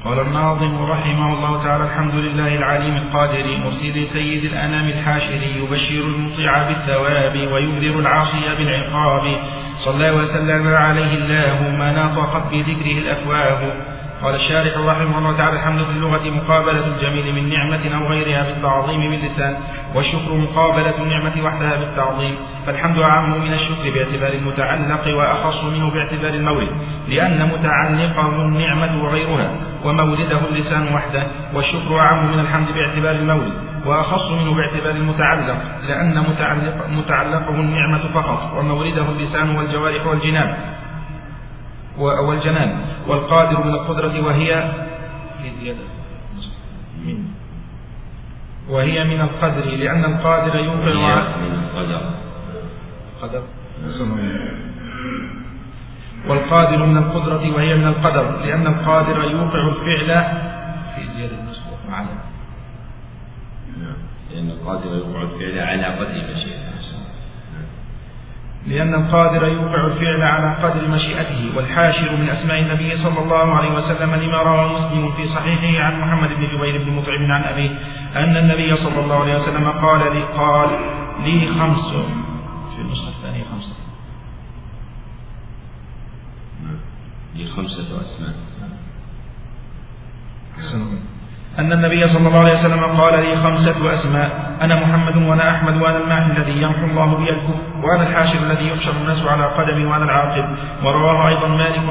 قال 0.04 0.20
الناظم 0.20 0.82
رحمه 0.82 1.34
الله 1.34 1.64
تعالى 1.64 1.84
الحمد 1.84 2.14
لله 2.14 2.54
العليم 2.54 2.96
القادر 2.96 3.56
مرسل 3.64 4.06
سيد 4.06 4.44
الأنام 4.44 4.88
الحاشر 4.88 5.42
يبشر 5.42 6.00
المطيع 6.00 6.68
بالثواب 6.68 7.52
ويبذر 7.52 7.98
العاصي 7.98 8.40
بالعقاب. 8.58 9.36
صلى 9.78 10.10
وسلم 10.10 10.68
عليه 10.68 11.12
الله 11.14 11.76
ما 11.78 11.92
ناطقت 11.92 12.54
بذكره 12.54 12.98
الأفواه. 12.98 13.95
قال 14.22 14.34
الشارح 14.34 14.78
رحمه 14.78 15.18
الله 15.18 15.36
تعالى 15.36 15.56
الحمد 15.56 15.82
في 15.84 15.90
اللغة 15.90 16.30
مقابلة 16.30 16.86
الجميل 16.86 17.34
من 17.34 17.48
نعمة 17.48 17.96
أو 17.96 18.06
غيرها 18.12 18.42
بالتعظيم 18.42 19.10
باللسان 19.10 19.56
والشكر 19.94 20.34
مقابلة 20.34 20.94
النعمة 21.02 21.32
وحدها 21.44 21.76
بالتعظيم. 21.76 22.36
فالحمد 22.66 22.98
أعم 22.98 23.30
من 23.30 23.52
الشكر 23.52 23.90
باعتبار 23.94 24.32
المتعلق 24.32 25.06
وأخص 25.18 25.64
منه 25.64 25.90
باعتبار 25.90 26.34
المورد 26.34 26.68
لأن 27.08 27.48
متعلقه 27.48 28.42
النعمة 28.42 29.04
وغيرها 29.04 29.50
ومورده 29.84 30.48
اللسان 30.48 30.94
وحده 30.94 31.26
والشكر 31.54 31.98
أعم 32.00 32.26
من 32.32 32.40
الحمد 32.40 32.68
باعتبار 32.74 33.14
المورد 33.14 33.52
وأخص 33.86 34.30
منه 34.30 34.54
باعتبار 34.54 34.90
المتعلق 34.90 35.58
لأن 35.88 36.20
متعلق 36.20 36.88
متعلقه 36.88 37.54
النعمة 37.54 38.12
فقط 38.14 38.52
ومورده 38.58 39.08
اللسان 39.08 39.56
والجوارح 39.56 40.06
والجنان 40.06 40.75
والجنان 41.98 42.80
والقادر 43.08 43.64
من 43.64 43.74
القدرة 43.74 44.26
وهي 44.26 44.72
في 45.42 45.50
زيادة. 45.50 45.78
من. 47.04 47.24
وهي 48.70 49.04
من 49.04 49.20
القدر 49.20 49.64
لأن 49.64 50.04
القادر 50.04 50.56
يوقع 50.56 51.38
من 51.38 51.54
القدر. 51.54 52.10
قدر. 53.22 53.42
والقادر 56.28 56.86
من 56.86 56.96
القدرة 56.96 57.54
وهي 57.54 57.74
من 57.74 57.86
القدر 57.86 58.40
لأن 58.40 58.66
القادر 58.66 59.30
يوقع 59.30 59.68
الفعل 59.68 60.24
في 60.94 61.08
زيادة 61.08 61.38
النصف 61.40 61.90
على 61.90 62.08
نعم. 63.78 63.96
لأن 64.30 64.50
القادر 64.50 64.96
يوقع 64.96 65.22
الفعل 65.22 65.58
على 65.58 65.86
قدر 65.86 66.34
مشيئته 66.34 67.15
لأن 68.66 68.94
القادر 68.94 69.46
يوقع 69.46 69.86
الفعل 69.86 70.22
على 70.22 70.54
قدر 70.54 70.88
مشيئته 70.88 71.56
والحاشر 71.56 72.16
من 72.16 72.28
أسماء 72.28 72.60
النبي 72.60 72.96
صلى 72.96 73.18
الله 73.18 73.54
عليه 73.54 73.70
وسلم 73.70 74.14
لما 74.14 74.42
روى 74.42 74.72
مسلم 74.72 75.12
في 75.12 75.26
صحيحه 75.26 75.84
عن 75.84 76.00
محمد 76.00 76.28
بن 76.28 76.56
جبير 76.56 76.84
بن 76.84 76.92
مطعم 76.92 77.32
عن 77.32 77.42
أبيه 77.42 77.70
أن 78.16 78.36
النبي 78.36 78.76
صلى 78.76 79.04
الله 79.04 79.20
عليه 79.20 79.34
وسلم 79.34 79.68
قال 79.68 80.16
لي 80.16 80.22
قال 80.24 80.70
لي 81.20 81.46
خمس. 81.46 81.88
في 82.76 82.82
النسخة 82.82 83.08
الثانية 83.08 83.44
خمسة. 83.44 83.76
لي 87.34 87.46
خمسة 87.46 88.00
أسماء 88.00 88.34
أن 91.58 91.72
النبي 91.72 92.06
صلى 92.08 92.28
الله 92.28 92.38
عليه 92.38 92.52
وسلم 92.52 92.84
قال 92.84 93.20
لي 93.20 93.36
خمسة 93.36 93.94
أسماء. 93.94 94.56
أنا 94.62 94.74
محمد 94.74 95.16
وأنا 95.28 95.50
أحمد 95.50 95.82
وأنا 95.82 95.98
الماحي 95.98 96.40
الذي 96.40 96.62
يمحو 96.62 96.84
الله 96.86 97.16
بي 97.16 97.30
الكفر 97.30 97.62
وأنا 97.82 98.08
الحاشر 98.08 98.38
الذي 98.38 98.68
يحشر 98.68 98.92
الناس 98.92 99.26
على 99.26 99.44
قدمي 99.44 99.84
وأنا 99.86 100.04
العاقب. 100.04 100.56
ورواه 100.84 101.28
أيضا 101.28 101.48
مالك 101.48 101.84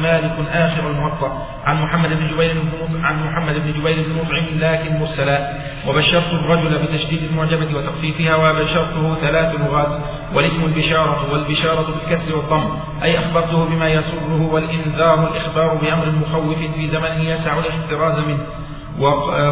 مالك 0.00 0.48
آخر 0.50 0.90
الموطأ. 0.90 1.46
عن 1.66 1.82
محمد 1.82 2.08
بن 2.08 2.28
جبير 2.34 2.62
عن 3.02 3.24
محمد 3.26 3.54
بن 3.54 3.72
جبير 3.72 4.06
بن 4.08 4.14
مطعم 4.14 4.46
لكن 4.52 4.98
مرسلا. 4.98 5.52
وبشرت 5.88 6.32
الرجل 6.32 6.78
بتشديد 6.82 7.22
المعجمة 7.22 7.76
وتخفيفها 7.76 8.36
وبشرته 8.36 9.14
ثلاث 9.14 9.60
لغات. 9.60 9.98
والاسم 10.34 10.64
البشارة 10.64 11.32
والبشارة 11.32 11.86
بالكسر 11.86 12.36
والضم. 12.36 12.70
أي 13.02 13.18
أخبرته 13.18 13.64
بما 13.64 13.88
يسره 13.88 14.52
والإنذار 14.52 15.28
الإخبار 15.30 15.74
بأمر 15.74 16.10
مخوف 16.10 16.58
في 16.74 16.86
زمن 16.86 17.20
يسع 17.20 17.58
الاحتراز 17.58 18.28
منه. 18.28 18.46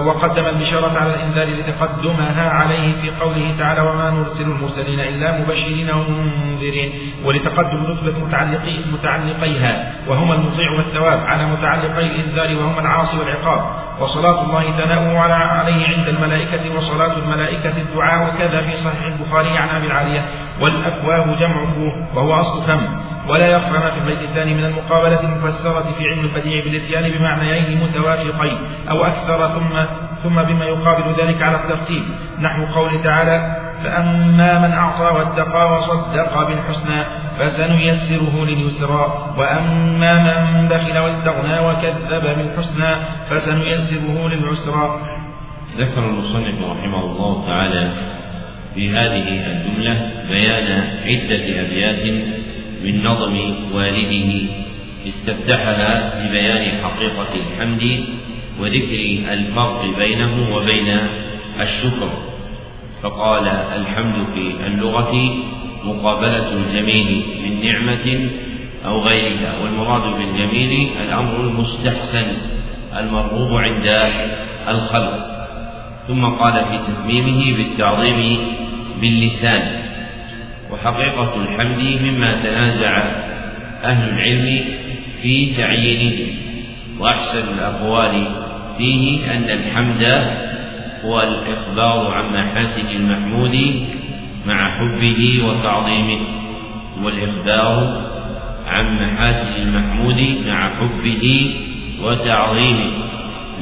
وقدم 0.07 0.47
البشارة 0.47 0.99
على 0.99 1.15
الإنذار 1.15 1.47
لتقدمها 1.47 2.51
عليه 2.51 2.93
في 2.93 3.11
قوله 3.11 3.55
تعالى 3.59 3.81
وما 3.81 4.11
نرسل 4.11 4.45
المرسلين 4.45 5.01
إلا 5.01 5.41
مبشرين 5.41 5.91
ومنذرين 5.91 6.93
ولتقدم 7.25 7.87
رتبة 7.87 8.27
متعلقي 8.27 8.79
متعلقيها 8.93 9.93
وهما 10.09 10.35
المطيع 10.35 10.71
والثواب 10.77 11.21
على 11.27 11.47
متعلقي 11.47 12.07
الإنذار 12.07 12.57
وهما 12.57 12.81
العاصي 12.81 13.19
والعقاب 13.19 13.87
وصلاة 14.01 14.45
الله 14.45 14.63
ثناؤه 14.63 15.19
عليه 15.35 15.97
عند 15.97 16.09
الملائكة 16.09 16.77
وصلاة 16.77 17.19
الملائكة 17.19 17.77
الدعاء 17.77 18.29
وكذا 18.29 18.61
في 18.61 18.77
صحيح 18.77 19.07
البخاري 19.07 19.59
عن 19.59 19.69
أبي 19.69 19.87
العالية 19.87 20.25
والأفواه 20.61 21.37
جمع 21.41 21.63
وهو 22.15 22.35
أصل 22.35 22.63
فم 22.63 22.81
ولا 23.29 23.59
ما 23.59 23.91
في 23.91 23.99
البيت 24.01 24.23
الثاني 24.23 24.55
من 24.55 24.65
المقابلة 24.65 25.21
المفسرة 25.21 25.93
في 25.99 26.09
علم 26.09 26.21
البديع 26.21 26.65
بالإتيان 26.65 27.11
بمعنيين 27.11 27.81
متوافقين 27.83 28.59
أو 28.91 29.05
أكثر 29.05 29.49
ثم 29.49 29.77
ثم 30.23 30.43
بما 30.43 30.65
يقابل 30.65 31.23
ذلك 31.23 31.43
على 31.43 31.57
الترتيب. 31.57 32.03
نحو 32.41 32.67
قول 32.75 33.03
تعالى 33.03 33.57
فأما 33.85 34.69
من 34.69 34.73
أعطى 34.73 35.05
واتقى 35.05 35.73
وصدق 35.73 36.49
بالحسنى 36.49 37.05
فسنيسره 37.39 38.45
لليسرى 38.45 39.35
وأما 39.39 40.43
من 40.53 40.69
بخل 40.69 40.99
واستغنى 40.99 41.59
وكذب 41.59 42.37
بالحسنى 42.37 42.95
فسنيسره 43.31 44.29
للعسرى. 44.29 45.01
ذكر 45.79 46.05
المصنف 46.05 46.63
رحمه 46.63 47.05
الله 47.05 47.47
تعالى 47.47 47.93
في 48.75 48.91
هذه 48.91 49.29
الجملة 49.29 50.11
بيان 50.29 50.85
عدة 51.07 51.61
أبيات 51.61 52.25
من 52.87 53.03
نظم 53.03 53.55
والده. 53.73 54.31
استفتحها 55.07 56.23
ببيان 56.23 56.85
حقيقة 56.85 57.29
الحمد 57.35 58.05
وذكر 58.61 59.01
الفرق 59.33 59.99
بينه 59.99 60.57
وبين 60.57 60.99
الشكر. 61.61 62.09
فقال 63.03 63.47
الحمد 63.49 64.27
في 64.35 64.67
اللغة 64.67 65.35
مقابلة 65.85 66.53
الجميل 66.53 67.23
من 67.43 67.67
نعمة 67.67 68.31
أو 68.85 69.01
غيرها 69.01 69.63
والمراد 69.63 70.03
بالجميل 70.19 70.89
الأمر 71.05 71.41
المستحسن 71.41 72.27
المرغوب 72.99 73.53
عند 73.53 73.87
الخلق. 74.69 75.27
ثم 76.09 76.25
قال 76.25 76.65
في 76.65 76.79
تتميمه 76.79 77.57
بالتعظيم 77.57 78.39
باللسان. 79.01 79.76
وحقيقة 80.73 81.43
الحمد 81.45 82.01
مما 82.03 82.43
تنازع 82.43 82.99
أهل 83.85 84.09
العلم 84.09 84.65
في 85.23 85.55
تعيينه 85.57 86.33
وأحسن 87.01 87.55
الأقوال 87.55 88.27
فيه 88.79 89.33
أن 89.35 89.45
الحمد 89.45 90.05
هو 91.05 91.21
الإخبار 91.21 92.11
عن 92.13 92.33
محاسن 92.33 92.87
المحمود 92.97 93.87
مع 94.47 94.71
حبه 94.71 95.43
وتعظيمه 95.45 96.21
والإخبار 97.03 98.07
عن 98.67 98.97
محاسن 98.97 99.53
المحمود 99.63 100.37
مع 100.47 100.71
حبه 100.75 101.55
وتعظيمه. 102.03 102.91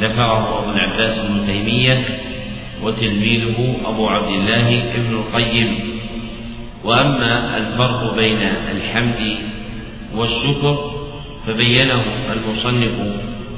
ذكره 0.01 0.59
أبو 0.59 0.71
العباس 0.71 1.21
بن 1.21 1.47
تيمية 1.47 2.05
وتلميذه 2.83 3.77
أبو 3.85 4.09
عبد 4.09 4.29
الله 4.29 4.95
ابن 4.95 5.15
القيم. 5.15 5.94
وأما 6.85 7.57
الفرق 7.57 8.15
بين 8.15 8.43
الحمد 8.77 9.37
والشكر 10.15 10.95
فبينه 11.47 12.05
المصنف 12.33 12.93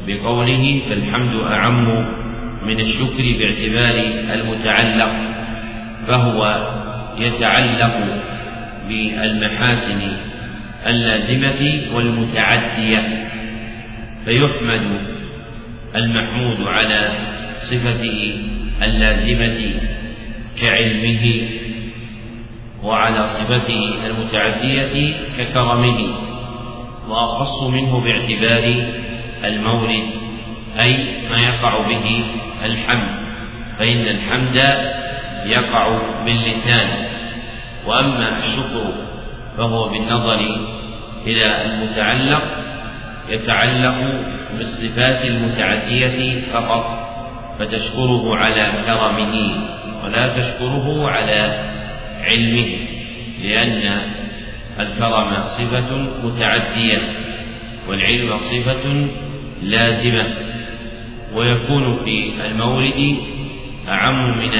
بقوله 0.06 0.80
فالحمد 0.88 1.34
أعم 1.34 2.06
من 2.66 2.80
الشكر 2.80 3.24
باعتبار 3.38 3.94
المتعلق 4.34 5.12
فهو 6.06 6.68
يتعلق 7.18 8.22
بالمحاسن 8.88 10.00
اللازمة 10.86 11.80
والمتعدية 11.94 13.28
فيحمد 14.24 14.82
المحمود 15.96 16.66
على 16.66 17.10
صفته 17.58 18.34
اللازمة 18.82 19.80
كعلمه 20.60 21.40
وعلى 22.86 23.28
صفته 23.28 24.06
المتعدية 24.06 25.14
ككرمه 25.38 25.98
وأخص 27.08 27.62
منه 27.62 28.00
باعتبار 28.00 28.84
المورد 29.44 30.04
أي 30.84 30.96
ما 31.30 31.38
يقع 31.38 31.86
به 31.88 32.24
الحمد 32.64 33.08
فإن 33.78 34.08
الحمد 34.08 34.56
يقع 35.46 35.98
باللسان 36.24 36.88
وأما 37.86 38.38
الشكر 38.38 38.92
فهو 39.56 39.88
بالنظر 39.88 40.40
إلى 41.26 41.64
المتعلق 41.64 42.42
يتعلق 43.28 43.96
بالصفات 44.58 45.24
المتعدية 45.24 46.42
فقط 46.52 47.08
فتشكره 47.58 48.36
على 48.36 48.72
كرمه 48.86 49.50
ولا 50.04 50.38
تشكره 50.38 51.10
على 51.10 51.75
علمه 52.24 52.68
لأن 53.42 54.00
الكرم 54.80 55.40
صفة 55.40 55.96
متعدية 56.24 56.98
والعلم 57.88 58.38
صفة 58.38 59.06
لازمة 59.62 60.26
ويكون 61.34 62.04
في 62.04 62.30
المورد 62.46 63.16
أعم 63.88 64.38
من 64.38 64.54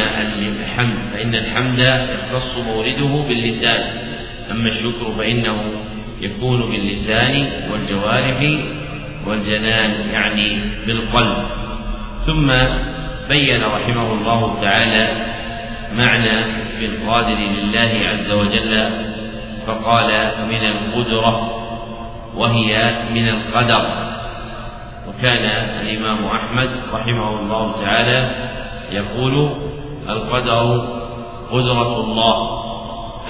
الحمد 0.62 0.98
فإن 1.12 1.34
الحمد 1.34 1.78
يختص 1.78 2.58
مورده 2.58 3.24
باللسان 3.28 3.80
أما 4.50 4.68
الشكر 4.68 5.12
فإنه 5.18 5.62
يكون 6.20 6.70
باللسان 6.70 7.46
والجوارح 7.72 8.58
والجنان 9.26 10.10
يعني 10.12 10.58
بالقلب. 10.86 11.36
ثم 12.26 12.52
بين 13.28 13.62
رحمه 13.62 14.12
الله 14.12 14.60
تعالى 14.62 15.26
معنى 15.96 16.58
اسم 16.58 16.84
القادر 16.84 17.36
لله 17.38 18.08
عز 18.08 18.30
وجل 18.30 18.90
فقال 19.66 20.30
من 20.50 20.60
القدرة 20.64 21.50
وهي 22.36 22.94
من 23.14 23.28
القدر. 23.28 23.86
وكان 25.08 25.44
الإمام 25.80 26.24
أحمد 26.24 26.70
رحمه 26.92 27.40
الله 27.40 27.84
تعالى 27.84 28.30
يقول 28.92 29.50
القدر 30.08 30.86
قدرة 31.50 32.00
الله 32.00 32.62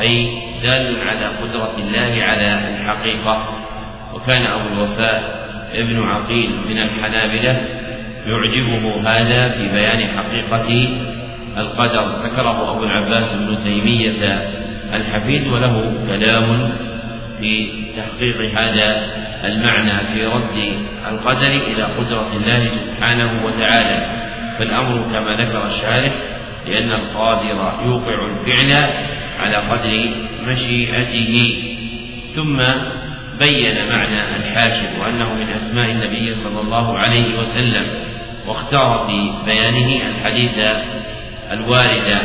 أي 0.00 0.38
دال 0.62 0.96
على 1.08 1.26
قدرة 1.26 1.72
الله 1.78 2.24
على 2.24 2.60
الحقيقة. 2.68 3.48
وكان 4.14 4.46
أبو 4.46 4.68
الوفاء 4.74 5.46
ابن 5.74 6.02
عقيل 6.02 6.50
من 6.68 6.78
الحنابلة 6.78 7.68
يعجبه 8.26 9.10
هذا 9.10 9.48
في 9.48 9.68
بيان 9.68 10.08
حقيقة 10.18 10.88
القدر 11.56 12.22
ذكره 12.24 12.72
أبو 12.72 12.84
العباس 12.84 13.32
بن 13.32 13.58
تيمية 13.64 14.48
الحفيد 14.92 15.48
وله 15.48 15.92
كلام 16.08 16.72
في 17.40 17.68
تحقيق 17.96 18.60
هذا 18.60 19.06
المعنى 19.44 19.98
في 20.12 20.26
رد 20.26 20.76
القدر 21.08 21.46
إلى 21.46 21.82
قدرة 21.82 22.32
الله 22.36 22.58
سبحانه 22.58 23.46
وتعالى. 23.46 24.06
فالأمر 24.58 25.02
كما 25.12 25.36
ذكر 25.36 25.66
الشارح 25.66 26.12
لأن 26.66 26.92
القادر 26.92 27.72
يوقع 27.84 28.26
الفعل 28.26 28.90
على 29.40 29.56
قدر 29.56 30.10
مشيئته. 30.48 31.54
ثم 32.34 32.56
بين 33.38 33.88
معنى 33.88 34.36
الحاشر 34.36 34.88
وأنه 35.00 35.34
من 35.34 35.48
أسماء 35.48 35.90
النبي 35.90 36.34
صلى 36.34 36.60
الله 36.60 36.98
عليه 36.98 37.38
وسلم 37.38 37.86
واختار 38.46 39.06
في 39.06 39.32
بيانه 39.46 40.00
الحديث 40.10 40.58
الوارد 41.52 42.18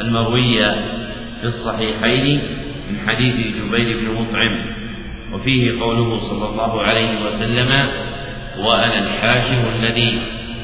المروي 0.00 0.58
في 1.40 1.44
الصحيحين 1.44 2.42
من 2.90 3.08
حديث 3.08 3.34
جبير 3.34 3.98
بن 3.98 4.20
مطعم 4.20 4.58
وفيه 5.32 5.80
قوله 5.80 6.18
صلى 6.18 6.48
الله 6.48 6.82
عليه 6.82 7.24
وسلم 7.26 7.88
وأنا 8.58 8.98
الحاشر 8.98 9.74
الذي 9.78 10.18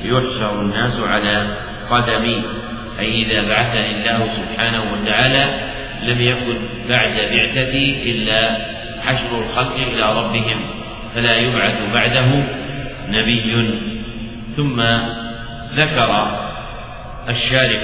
يحشر 0.05 0.61
الناس 0.61 1.01
على 1.01 1.57
قدمي 1.91 2.43
أي 2.99 3.23
إذا 3.23 3.49
بعثني 3.49 3.91
الله 3.91 4.29
سبحانه 4.29 4.83
وتعالى 4.93 5.73
لم 6.03 6.21
يكن 6.21 6.57
بعد 6.89 7.15
بعثتي 7.15 8.11
إلا 8.11 8.57
حشر 9.03 9.39
الخلق 9.39 9.75
إلى 9.75 10.19
ربهم 10.19 10.61
فلا 11.15 11.37
يبعث 11.37 11.93
بعده 11.95 12.45
نبي. 13.09 13.79
ثم 14.57 14.83
ذكر 15.77 16.43
الشارح 17.29 17.83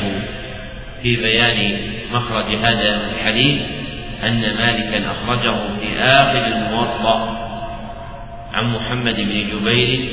في 1.02 1.16
بيان 1.16 1.80
مخرج 2.12 2.44
هذا 2.44 3.10
الحديث 3.14 3.60
أن 4.22 4.40
مالكا 4.40 5.10
أخرجه 5.10 5.56
في 5.80 5.98
آخر 5.98 6.46
الموطأ 6.46 7.38
عن 8.52 8.72
محمد 8.74 9.14
بن 9.14 9.44
جبير 9.50 10.08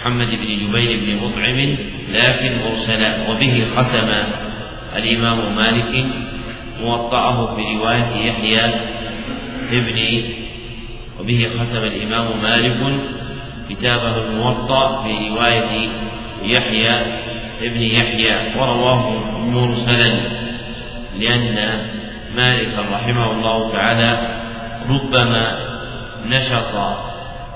محمد 0.00 0.26
بن 0.26 0.66
جبير 0.66 1.00
بن 1.00 1.16
مطعم 1.16 1.76
لكن 2.12 2.58
مرسلا 2.64 3.30
وبه 3.30 3.64
ختم 3.76 4.08
الإمام 4.96 5.56
مالك 5.56 6.06
موطأه 6.80 7.56
في 7.56 7.62
رواية 7.76 8.26
يحيى 8.26 8.74
ابن 9.72 10.22
وبه 11.20 11.46
ختم 11.54 11.84
الإمام 11.84 12.42
مالك 12.42 13.00
كتابه 13.70 14.16
الموطأ 14.16 15.02
في 15.02 15.28
رواية 15.28 15.88
يحيى 16.44 17.29
ابن 17.60 17.80
يحيى 17.80 18.58
ورواه 18.58 19.10
مرسلا 19.38 20.12
لأن 21.18 21.80
مالك 22.34 22.78
رحمه 22.92 23.30
الله 23.30 23.72
تعالى 23.72 24.40
ربما 24.88 25.58
نشط 26.26 26.74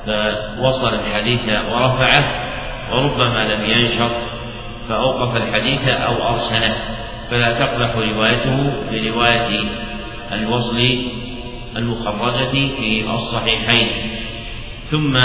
فوصل 0.07 0.95
الحديث 0.95 1.49
ورفعه 1.73 2.25
وربما 2.93 3.55
لم 3.55 3.65
ينشط 3.65 4.11
فأوقف 4.89 5.37
الحديث 5.37 5.89
أو 5.89 6.29
أرسله. 6.29 6.75
فلا 7.31 7.53
تقبح 7.53 7.97
روايته 7.97 8.73
برواية 8.93 9.61
الوصل 10.33 10.79
المخرجة 11.77 12.51
في 12.51 13.05
الصحيحين. 13.11 13.89
ثم 14.91 15.21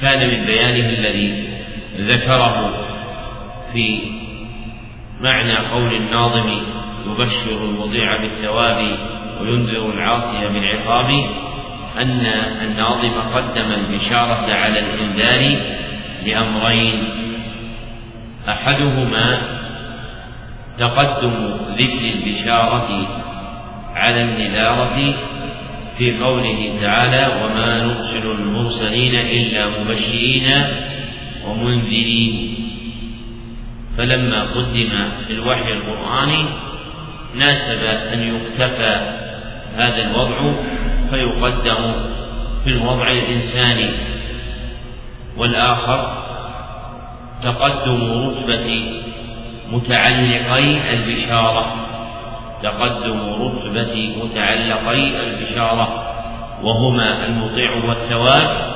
كان 0.00 0.28
من 0.28 0.46
بيانه 0.46 0.88
الذي 0.88 1.48
ذكره 1.98 2.82
في 3.72 3.98
معنى 5.20 5.56
قول 5.56 5.94
الناظم 5.94 6.50
يبشر 7.06 7.64
المضيع 7.64 8.16
بالثواب 8.16 8.96
وينذر 9.40 9.90
العاصي 9.90 10.48
بالعقاب 10.48 11.10
أن 11.98 12.26
الناظم 12.62 13.12
قدم 13.34 13.72
البشارة 13.72 14.54
على 14.54 14.78
الإنذار 14.78 15.62
لأمرين. 16.26 17.04
أحدهما 18.48 19.38
تقدم 20.78 21.50
ذكر 21.78 22.04
البشارة 22.14 23.08
على 23.94 24.22
النذارة 24.22 25.14
في 25.98 26.18
قوله 26.18 26.80
تعالى 26.80 27.44
وما 27.44 27.84
نرسل 27.84 28.30
المرسلين 28.30 29.14
إلا 29.14 29.68
مبشرين 29.68 30.52
ومنذرين 31.46 32.61
فلما 33.98 34.42
قدم 34.42 35.08
الوحي 35.30 35.72
القرآني 35.72 36.44
ناسب 37.34 37.84
أن 37.84 38.36
يكتفى 38.36 39.18
هذا 39.74 40.02
الوضع 40.02 40.52
فيقدم 41.10 41.92
في 42.64 42.70
الوضع 42.70 43.10
الإنساني. 43.10 43.90
والآخر 45.36 46.22
تقدم 47.42 48.28
رتبة 48.28 49.00
متعلقي 49.72 50.94
البشارة. 50.94 51.74
تقدم 52.62 53.20
رتبة 53.42 54.16
متعلقي 54.24 55.10
البشارة. 55.26 56.12
وهما 56.62 57.26
المطيع 57.26 57.84
والثواب 57.84 58.72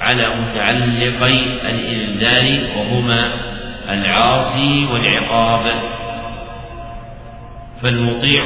على 0.00 0.28
متعلقي 0.28 1.44
الإنذار 1.70 2.76
وهما 2.76 3.45
العاصي 3.88 4.86
والعقاب. 4.92 5.72
فالمطيع 7.82 8.44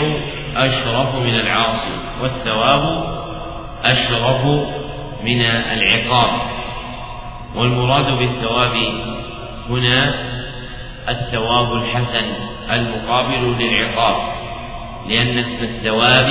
أشرف 0.57 1.15
من 1.15 1.35
العاصي 1.35 2.01
والثواب 2.23 3.05
أشرف 3.85 4.45
من 5.25 5.41
العقاب. 5.41 6.51
والمراد 7.55 8.07
بالثواب 8.19 8.77
هنا 9.69 10.15
الثواب 11.09 11.73
الحسن 11.73 12.25
المقابل 12.71 13.57
للعقاب 13.59 14.33
لأن 15.09 15.39
اسم 15.39 15.65
الثواب 15.65 16.29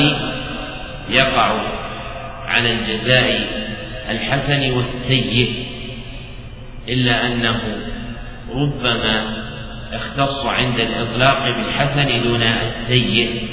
يقع 1.10 1.72
على 2.48 2.72
الجزاء 2.72 3.46
الحسن 4.10 4.72
والسيء 4.78 5.66
إلا 6.90 7.26
أنه 7.26 7.62
ربما 8.56 9.44
اختص 9.94 10.46
عند 10.46 10.80
الإطلاق 10.80 11.50
بالحسن 11.58 12.24
دون 12.24 12.44
السيء. 12.44 13.50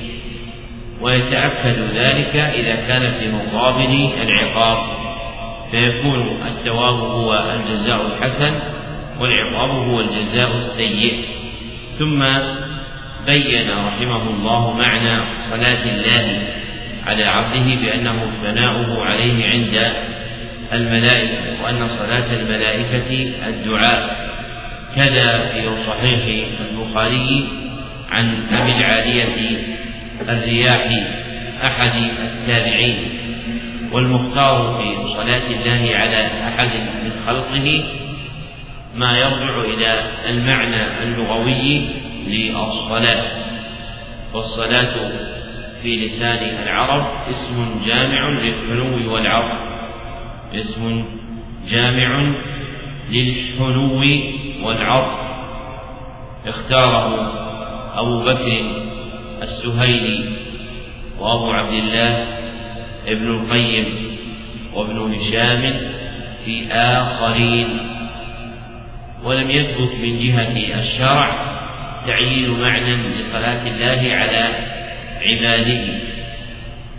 ويتأكد 1.00 1.78
ذلك 1.94 2.36
إذا 2.36 2.74
كان 2.74 3.20
في 3.20 3.28
مقابل 3.28 4.10
العقاب. 4.22 4.78
فيكون 5.70 6.42
الثواب 6.42 6.94
هو 6.94 7.34
الجزاء 7.34 8.06
الحسن 8.06 8.52
والعقاب 9.20 9.70
هو 9.70 10.00
الجزاء 10.00 10.50
السيء. 10.50 11.24
ثم 11.98 12.24
بين 13.26 13.70
رحمه 13.70 14.30
الله 14.30 14.76
معنى 14.76 15.24
صلاة 15.50 15.84
الله 15.84 16.42
على 17.06 17.24
عبده 17.24 17.74
بأنه 17.82 18.30
ثناؤه 18.42 19.04
عليه 19.04 19.48
عند 19.48 19.92
الملائكة 20.72 21.64
وأن 21.64 21.86
صلاة 21.86 22.40
الملائكة 22.40 23.38
الدعاء. 23.48 24.26
كذا 24.96 25.48
في 25.52 25.84
صحيح 25.86 26.48
البخاري 26.60 27.48
عن 28.10 28.54
أبي 28.54 28.72
العالية 28.72 29.58
الرياح 30.28 30.88
أحد 31.64 31.92
التابعين 31.96 33.08
والمختار 33.92 34.82
في 34.82 35.08
صلاة 35.08 35.46
الله 35.50 35.96
على 35.96 36.26
أحد 36.48 36.70
من 37.04 37.12
خلقه 37.26 37.84
ما 38.96 39.18
يرجع 39.18 39.60
إلى 39.60 40.00
المعنى 40.28 41.02
اللغوي 41.02 41.80
للصلاة 42.26 43.24
والصلاة 44.34 45.10
في 45.82 45.96
لسان 45.96 46.62
العرب 46.62 47.06
اسم 47.30 47.80
جامع 47.86 48.28
للحنو 48.28 49.14
والعرض 49.14 49.58
اسم 50.54 51.04
جامع 51.68 52.34
للحنو 53.10 54.02
والعرض 54.62 55.18
اختاره 56.46 57.32
أبو 57.94 58.24
بكر 58.24 58.62
السهيلي 59.42 60.24
وأبو 61.18 61.50
عبد 61.50 61.72
الله 61.72 62.26
ابن 63.06 63.30
القيم 63.30 64.16
وابن 64.74 64.98
هشام 65.14 65.80
في 66.44 66.72
آخرين. 66.72 67.68
ولم 69.24 69.50
يثبت 69.50 69.94
من 70.02 70.18
جهة 70.18 70.78
الشرع 70.78 71.56
تعيين 72.06 72.60
معنى 72.60 72.96
لصلاة 72.96 73.66
الله 73.66 74.16
على 74.16 74.48
عباده 75.22 75.84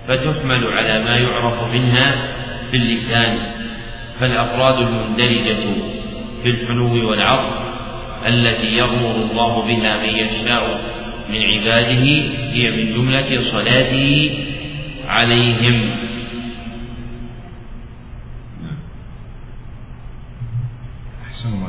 فتحمل 0.08 0.68
على 0.68 1.04
ما 1.04 1.18
يعرف 1.18 1.64
منها 1.64 2.16
في 2.72 2.78
اللسان 2.78 3.38
فالأفراد 4.20 4.78
المندرجة 4.78 5.97
في 6.48 6.54
الحنو 6.54 7.10
والعطف 7.10 7.54
التي 8.28 8.68
يغمر 8.68 9.16
الله 9.16 9.68
بها 9.68 9.98
من 9.98 10.10
يشاء 10.10 10.82
من 11.30 11.42
عباده 11.42 12.06
هي 12.52 12.72
من 12.72 12.94
جملة 12.94 13.42
صلاته 13.42 14.40
عليهم. 15.08 15.92
أحسن 21.28 21.50
الله 21.50 21.68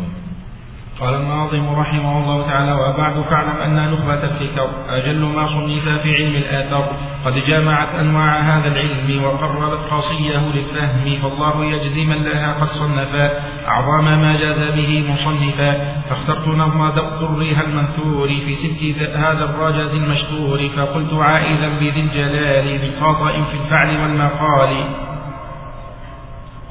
قال 1.01 1.15
الناظم 1.15 1.81
رحمه 1.81 2.19
الله 2.19 2.47
تعالى 2.47 2.73
وبعد 2.73 3.21
فاعلم 3.21 3.61
أن 3.61 3.93
نخبة 3.93 4.15
الفكر 4.15 4.71
أجل 4.89 5.25
ما 5.25 5.47
صنف 5.47 5.89
في 5.89 6.17
علم 6.17 6.35
الآثار. 6.35 6.97
قد 7.25 7.33
جمعت 7.33 7.95
أنواع 7.95 8.41
هذا 8.41 8.69
العلم 8.69 9.25
وقربت 9.25 9.93
قصيه 9.93 10.39
للفهم. 10.55 11.19
فالله 11.23 11.65
يجزي 11.65 12.05
من 12.05 12.23
لها 12.23 12.53
قد 12.61 12.69
صنفا. 12.69 13.31
أعظم 13.69 14.05
ما 14.05 14.37
جاز 14.37 14.75
به 14.75 15.05
مصنفا. 15.11 16.03
فاخترت 16.11 16.49
نظم 16.49 16.89
درها 16.89 17.63
المنثور 17.63 18.29
في 18.29 18.55
ست 18.55 19.17
هذا 19.17 19.45
الرجز 19.45 19.95
المشهور 19.95 20.69
فقلت 20.69 21.15
عائذا 21.15 21.69
بذي 21.69 22.01
الجلال 22.01 22.83
من 22.83 22.91
خاطئ 23.01 23.33
في 23.33 23.55
الفعل 23.55 24.01
والمقال. 24.03 25.08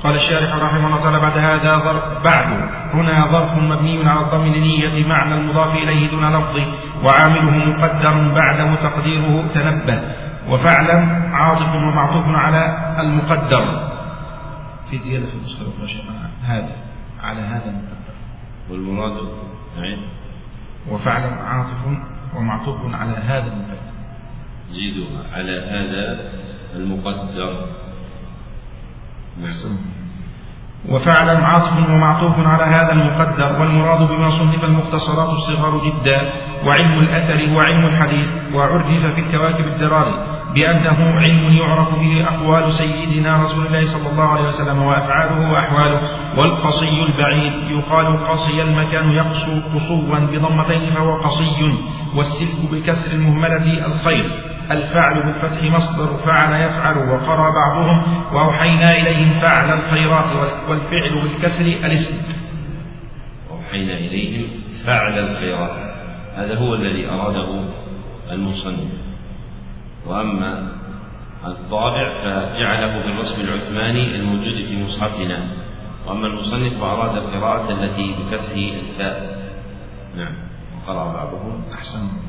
قال 0.04 0.16
الشارح 0.16 0.56
رحمه 0.56 0.88
الله 0.88 1.04
تعالى 1.04 1.20
بعد 1.20 1.38
هذا 1.38 1.78
ظرف 1.78 2.24
بعد. 2.24 2.48
هنا 2.94 3.32
ظرف 3.32 3.58
مبني 3.58 4.10
على 4.10 4.22
الضم 4.22 4.46
لنية 4.46 5.08
معنى 5.08 5.36
المضاف 5.36 5.68
إليه 5.68 6.12
دون 6.12 6.36
لفظ 6.36 6.56
وعامله 7.04 7.70
مقدر 7.70 8.34
بعده 8.36 8.76
تقديره 8.76 9.48
تنبه. 9.54 10.02
وفعلا 10.50 10.98
عاطف 11.36 11.76
ومعطوف 11.76 12.26
على 12.28 12.96
المقدر. 13.00 13.90
في 14.90 14.98
زيادة 14.98 15.26
في 15.26 15.34
النسخة 15.34 15.66
هذا 16.44 16.76
على 17.24 17.42
هذا 17.42 17.66
المقدر. 17.66 18.16
والمراد 18.70 19.18
وفعلا 20.90 21.44
عاطف 21.44 21.86
ومعطوف 22.36 22.96
على 22.96 23.18
هذا 23.18 23.48
المقدر. 23.48 23.98
زيدوا 24.72 25.08
على 25.34 25.62
هذا 25.72 26.20
المقدر. 26.76 27.68
وفعلا 30.89 31.47
عاطف 31.47 31.89
ومعطوف 31.89 32.47
على 32.47 32.63
هذا 32.63 32.91
المقدر 32.93 33.62
والمراد 33.62 34.08
بما 34.08 34.30
صنف 34.30 34.63
المختصرات 34.63 35.30
الصغار 35.30 35.82
جدا 35.86 36.21
وعلم 36.65 37.00
الأثر 37.00 37.54
وعلم 37.56 37.86
الحديث 37.86 38.28
وعرف 38.54 38.88
في 38.88 39.21
الكواكب 39.21 39.67
الدراري 39.67 40.13
بأنه 40.56 41.19
علم 41.19 41.58
يعرف 41.58 42.00
به 42.00 42.26
أقوال 42.28 42.73
سيدنا 42.73 43.38
رسول 43.38 43.65
الله 43.65 43.86
صلى 43.86 44.10
الله 44.10 44.23
عليه 44.30 44.47
وسلم 44.47 44.82
وأفعاله 44.82 45.52
وأحواله 45.52 46.02
والقصي 46.38 47.04
البعيد 47.04 47.54
يقال 47.71 48.28
قصي 48.28 48.62
المكان 48.62 49.12
يقصو 49.12 49.62
قصوا 49.73 50.19
بضمتين 50.19 50.93
فهو 50.93 51.15
قصي 51.15 51.80
والسلك 52.15 52.71
بكسر 52.71 53.12
المهملة 53.12 53.85
الخير. 53.85 54.46
الفعل 54.72 55.24
بالفتح 55.24 55.63
مصدر 55.63 56.18
فعل 56.26 56.54
يفعل 56.54 56.98
وقرأ 56.98 57.50
بعضهم 57.50 58.04
وأوحينا 58.34 58.98
إليهم 58.98 59.30
فعل 59.30 59.80
الخيرات 59.80 60.54
والفعل 60.70 61.22
بالكسر 61.22 61.65
الاسم. 61.65 62.34
أوحينا 63.52 63.94
إليهم 63.94 64.50
فعل 64.86 65.20
الخيرات. 65.20 65.98
هذا 66.36 66.56
هو 66.56 66.76
الذي 66.76 67.10
أراده 67.10 67.63
المصنف. 68.32 68.92
وأما 70.06 70.68
الطابع 71.46 72.24
فجعله 72.24 73.04
بالرسم 73.04 73.42
العثماني 73.42 74.15
الموجود 74.15 74.65
في 74.68 74.84
مصحفنا. 74.84 75.48
وأما 76.08 76.28
المصنف 76.28 76.74
فأراد 76.82 77.18
القراءة 77.18 77.72
التي 77.72 78.13
بفتح 78.13 78.52
الفاء 78.54 79.38
نعم. 80.18 80.34
وقرأ 80.76 81.13
بعضهم. 81.13 81.63
أحسن 81.74 82.27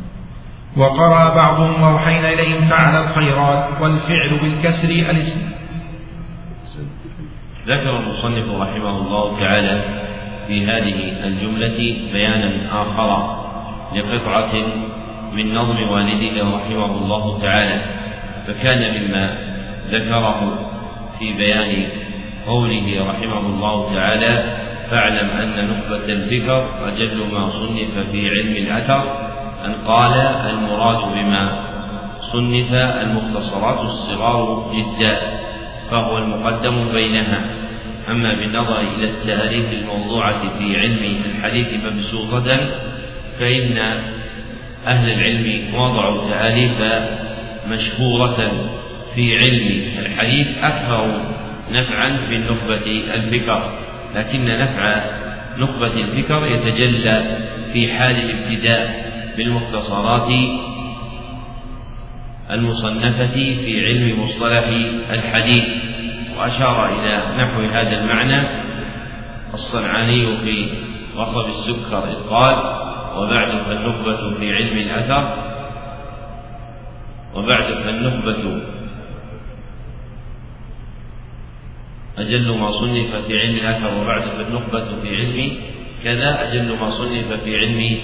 وقرأ 0.76 1.34
بعضهم 1.34 1.82
وأوحينا 1.82 2.32
إليهم 2.32 2.68
فعل 2.68 3.04
الخيرات 3.04 3.64
والفعل 3.80 4.38
بالكسر 4.42 4.88
الاسم. 4.88 5.58
ذكر 7.66 7.96
المصنف 7.98 8.60
رحمه 8.60 8.98
الله 8.98 9.40
تعالى 9.40 9.82
في 10.46 10.66
هذه 10.66 11.26
الجملة 11.26 11.96
بيانا 12.12 12.82
آخر 12.82 13.38
لقطعة 13.94 14.52
من 15.32 15.54
نظم 15.54 15.88
والده 15.90 16.56
رحمه 16.56 16.84
الله 16.84 17.38
تعالى 17.42 17.80
فكان 18.46 19.00
مما 19.00 19.38
ذكره 19.90 20.58
في 21.18 21.32
بيان 21.32 21.88
قوله 22.46 23.06
رحمه 23.10 23.38
الله 23.46 23.94
تعالى 23.94 24.56
فاعلم 24.90 25.30
أن 25.30 25.70
نخبة 25.70 26.12
الفكر 26.12 26.66
أجل 26.88 27.24
ما 27.32 27.48
صنف 27.48 28.10
في 28.12 28.28
علم 28.28 28.52
الأثر 28.66 29.27
أن 29.64 29.74
قال 29.86 30.12
المراد 30.50 31.14
بما 31.14 31.64
صنف 32.20 32.72
المختصرات 32.72 33.80
الصغار 33.80 34.72
جدا 34.74 35.18
فهو 35.90 36.18
المقدم 36.18 36.92
بينها. 36.92 37.40
أما 38.10 38.34
بالنظر 38.34 38.80
إلى 38.80 39.04
التأليف 39.04 39.72
الموضوعة 39.72 40.58
في 40.58 40.76
علم 40.80 41.22
الحديث 41.24 41.66
مبسوطة 41.84 42.58
فإن 43.38 43.78
أهل 44.86 45.10
العلم 45.10 45.74
وضعوا 45.74 46.30
تأليف 46.30 47.02
مشهورة 47.70 48.52
في 49.14 49.38
علم 49.38 49.82
الحديث 49.98 50.46
أكثر 50.62 51.20
نفعا 51.72 52.08
من 52.30 52.40
نخبة 52.46 53.02
الفكر 53.14 53.72
لكن 54.14 54.44
نفع 54.44 55.02
نخبة 55.58 55.92
الفكر 55.92 56.46
يتجلى 56.46 57.38
في 57.72 57.92
حال 57.92 58.16
الابتداء. 58.16 59.07
بالمختصرات 59.38 60.28
المصنفة 62.50 63.34
في 63.34 63.86
علم 63.86 64.20
مصطلح 64.20 64.64
الحديث 65.10 65.64
وأشار 66.38 66.86
إلى 66.86 67.42
نحو 67.42 67.60
هذا 67.60 68.00
المعنى 68.00 68.48
الصنعاني 69.54 70.36
في 70.36 70.68
وصف 71.16 71.46
السكر 71.46 72.08
إذ 72.08 72.28
قال 72.30 72.56
وبعد 73.16 73.62
فالنخبة 73.62 74.34
في 74.34 74.54
علم 74.54 74.78
الأثر 74.78 75.44
وبعد 77.34 77.64
فالنخبة 77.64 78.60
أجل 82.18 82.58
ما 82.58 82.66
صنف 82.66 83.14
في 83.26 83.40
علم 83.40 83.56
الأثر 83.56 84.02
وبعد 84.02 84.22
فالنخبة 84.22 85.00
في 85.02 85.16
علم 85.16 85.56
كذا 86.04 86.48
أجل 86.48 86.76
ما 86.80 86.90
صنف 86.90 87.32
في 87.44 87.56
علم 87.56 87.98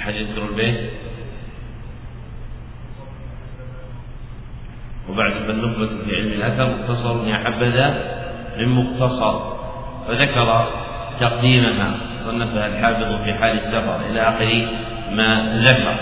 حديث 0.00 0.38
البيت 0.38 0.90
وبعد 5.08 5.32
فالنخبة 5.32 5.86
في 5.86 6.16
علم 6.16 6.32
الأثر 6.32 6.76
مختصر 6.76 7.28
يا 7.28 7.34
حبذا 7.36 8.16
من 8.58 8.68
مختصر 8.68 9.40
فذكر 10.08 10.68
تقديمها 11.20 11.94
صنفها 12.24 12.66
الحافظ 12.66 13.24
في 13.24 13.34
حال 13.34 13.56
السفر 13.56 14.00
إلى 14.10 14.20
آخر 14.20 14.68
ما 15.12 15.56
ذكر 15.56 15.96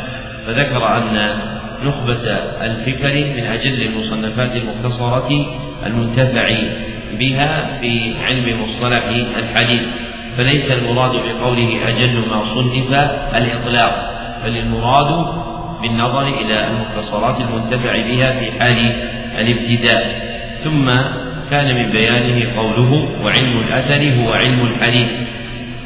فذكر 0.47 0.97
أن 0.97 1.39
نخبة 1.83 2.23
الفكر 2.67 3.15
من 3.37 3.45
أجل 3.45 3.83
المصنفات 3.83 4.53
المختصرة 4.53 5.47
المنتفع 5.87 6.59
بها 7.13 7.79
في 7.81 8.15
علم 8.23 8.63
مصطلح 8.63 9.05
الحديث. 9.37 9.83
فليس 10.39 10.73
المراد 10.73 11.11
بقوله 11.11 11.89
أجل 11.89 12.29
ما 12.29 12.43
صنف 12.43 12.93
الإطلاق 13.37 14.11
بل 14.45 14.57
المراد 14.57 15.27
بالنظر 15.83 16.29
إلى 16.29 16.67
المختصرات 16.67 17.41
المنتفع 17.41 18.03
بها 18.03 18.33
في 18.41 18.61
حال 18.61 18.93
الابتداء. 19.39 20.29
ثم 20.59 20.91
كان 21.51 21.75
من 21.75 21.91
بيانه 21.91 22.57
قوله 22.57 23.09
وعلم 23.23 23.59
الأثر 23.59 24.23
هو 24.23 24.33
علم 24.33 24.67
الحديث 24.67 25.09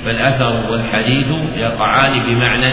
فالأثر 0.04 0.70
والحديث 0.70 1.26
يقعان 1.56 2.20
بمعنى 2.28 2.72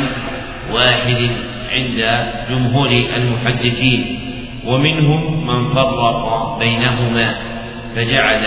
واحد 0.71 1.29
عند 1.73 2.25
جمهور 2.49 2.89
المحدثين 3.17 4.19
ومنهم 4.65 5.47
من 5.47 5.73
فرق 5.73 6.57
بينهما 6.59 7.35
فجعل 7.95 8.45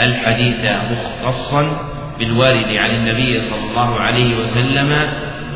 الحديث 0.00 0.64
مختصا 0.90 1.90
بالوارد 2.20 2.76
عن 2.76 2.90
النبي 2.90 3.38
صلى 3.40 3.70
الله 3.70 4.00
عليه 4.00 4.36
وسلم 4.38 5.08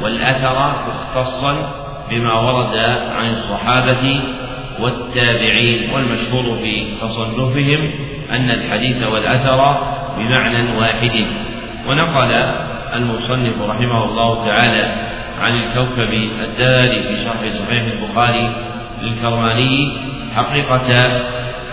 والأثر 0.03 0.73
مختصا 0.89 1.57
بما 2.11 2.35
ورد 2.35 2.77
عن 3.17 3.31
الصحابة 3.33 4.21
والتابعين 4.81 5.91
والمشهور 5.91 6.57
في 6.57 6.87
تصنفهم 7.01 7.91
أن 8.31 8.51
الحديث 8.51 9.07
والأثر 9.07 9.79
بمعنى 10.19 10.79
واحد. 10.79 11.27
ونقل 11.89 12.33
المصنف 12.95 13.63
رحمه 13.63 14.05
الله 14.05 14.47
تعالى 14.47 14.95
عن 15.41 15.57
الكوكب 15.57 16.13
الداري 16.45 17.03
في 17.03 17.25
شرح 17.25 17.49
صحيح 17.49 17.85
البخاري 17.85 18.53
للكرماني 19.03 19.93
حقيقة 20.37 21.21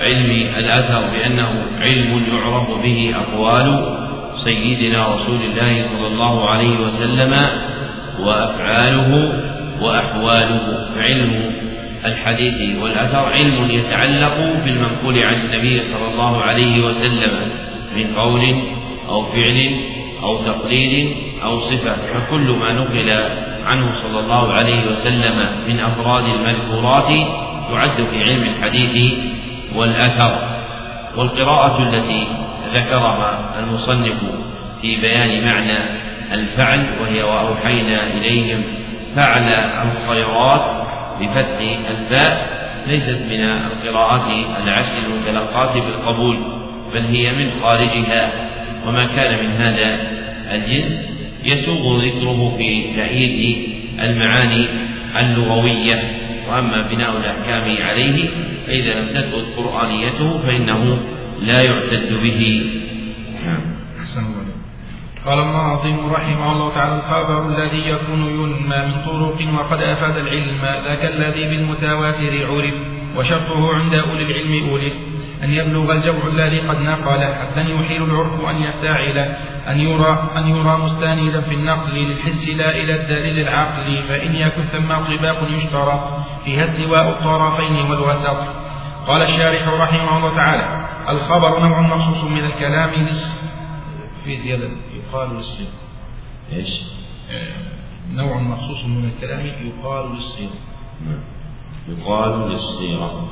علم 0.01 0.31
الأثر 0.57 1.01
بأنه 1.13 1.63
علم 1.81 2.25
يعرف 2.33 2.81
به 2.83 3.15
أقوال 3.15 3.97
سيدنا 4.43 5.07
رسول 5.13 5.41
الله 5.41 5.81
صلى 5.81 6.07
الله 6.07 6.49
عليه 6.49 6.79
وسلم 6.79 7.33
وأفعاله 8.19 9.33
وأحواله 9.81 10.87
علم 10.97 11.53
الحديث 12.05 12.81
والأثر 12.81 13.25
علم 13.25 13.71
يتعلق 13.71 14.37
بالمنقول 14.65 15.23
عن 15.23 15.33
النبي 15.33 15.79
صلى 15.79 16.07
الله 16.13 16.41
عليه 16.41 16.85
وسلم 16.85 17.51
من 17.95 18.07
قول 18.15 18.55
أو 19.09 19.23
فعل 19.23 19.77
أو 20.23 20.37
تقرير 20.37 21.15
أو 21.43 21.57
صفة 21.57 21.95
فكل 22.13 22.55
ما 22.59 22.73
نقل 22.73 23.09
عنه 23.65 23.93
صلى 23.93 24.19
الله 24.19 24.53
عليه 24.53 24.87
وسلم 24.87 25.49
من 25.67 25.79
أفراد 25.79 26.23
المذكورات 26.25 27.09
يعد 27.73 28.07
في 28.11 28.23
علم 28.23 28.43
الحديث 28.43 29.13
والأثر. 29.75 30.51
والقراءة 31.17 31.83
التي 31.83 32.27
ذكرها 32.73 33.59
المصنف 33.59 34.17
في 34.81 35.01
بيان 35.01 35.45
معنى 35.45 35.79
الفعل 36.31 36.85
وهي 37.01 37.23
وأوحينا 37.23 38.03
إليهم 38.17 38.63
فعل 39.15 39.47
الخيرات 39.87 40.87
بفتح 41.21 41.79
الفاء 41.89 42.61
ليست 42.87 43.21
من 43.29 43.43
القراءات 43.43 44.45
العشر 44.63 44.97
المتلقاة 45.05 45.73
بالقبول 45.73 46.37
بل 46.93 47.01
هي 47.01 47.31
من 47.31 47.51
خارجها. 47.61 48.31
وما 48.87 49.03
كان 49.15 49.45
من 49.45 49.51
هذا 49.51 49.99
الجنس 50.51 51.17
يسوغ 51.43 52.05
ذكره 52.05 52.55
في 52.57 52.95
تأييد 52.95 53.69
المعاني 53.99 54.67
اللغوية. 55.19 56.03
وأما 56.49 56.81
بناء 56.81 57.17
الأحكام 57.17 57.85
عليه 57.85 58.29
فإذا 58.67 58.93
لم 58.93 59.05
تثبت 59.05 59.45
قرآنيته 59.57 60.37
فإنه 60.37 60.97
لا 61.41 61.61
يعتد 61.63 62.13
به. 62.23 62.41
نعم. 63.45 63.81
قال 65.25 65.39
الناظم 65.39 66.13
رحمه 66.13 66.51
الله 66.51 66.75
تعالى 66.75 66.95
الخبر 66.95 67.47
الذي 67.47 67.89
يكون 67.89 68.21
ينمى 68.25 68.77
من 68.85 69.05
طرق 69.05 69.37
وقد 69.59 69.81
أفاد 69.81 70.17
العلم 70.17 70.61
ذاك 70.85 71.05
الذي 71.05 71.43
بالمتواتر 71.49 72.45
عرف 72.45 72.73
وشرطه 73.17 73.73
عند 73.73 73.93
أولي 73.93 74.23
العلم 74.23 74.69
أولف 74.69 74.93
أن 75.43 75.49
يبلغ 75.49 75.91
الجمع 75.91 76.27
الذي 76.27 76.59
قد 76.59 76.81
نقل 76.81 77.23
حتى 77.23 77.61
يحيل 77.61 78.03
العرف 78.03 78.45
أن 78.49 78.61
يفتعل 78.61 79.17
أن 79.67 79.79
يرى 79.79 80.29
أن 80.37 80.47
يرى 80.47 80.77
مستندا 80.77 81.41
في 81.41 81.55
النقل 81.55 81.91
للحس 81.91 82.49
لا 82.49 82.69
إلى 82.69 82.95
الدليل 82.95 83.47
العقلي 83.47 84.01
فإن 84.09 84.35
يكن 84.35 84.61
ثم 84.61 84.87
طباق 84.87 85.47
يشترى 85.57 86.25
فيها 86.45 86.65
التواء 86.65 87.09
الطرفين 87.09 87.75
والوسط. 87.75 88.37
قال 89.11 89.21
الشارح 89.21 89.67
رحمه 89.67 90.17
الله 90.17 90.35
تعالى 90.35 90.87
الخبر 91.09 91.59
نوع 91.59 91.81
مخصوص 91.81 92.23
من 92.23 92.45
الكلام 92.45 93.09
في 94.23 94.37
زيادة 94.37 94.69
يقال 94.93 95.29
للصيغة 95.29 95.79
إيش؟ 96.51 96.83
نوع 98.11 98.41
مخصوص 98.41 98.85
من 98.85 99.05
الكلام 99.05 99.45
يقال 99.45 100.11
للصيغة 100.11 100.55
نعم. 101.05 101.19
يقال 101.87 102.49
للصيغة 102.51 103.27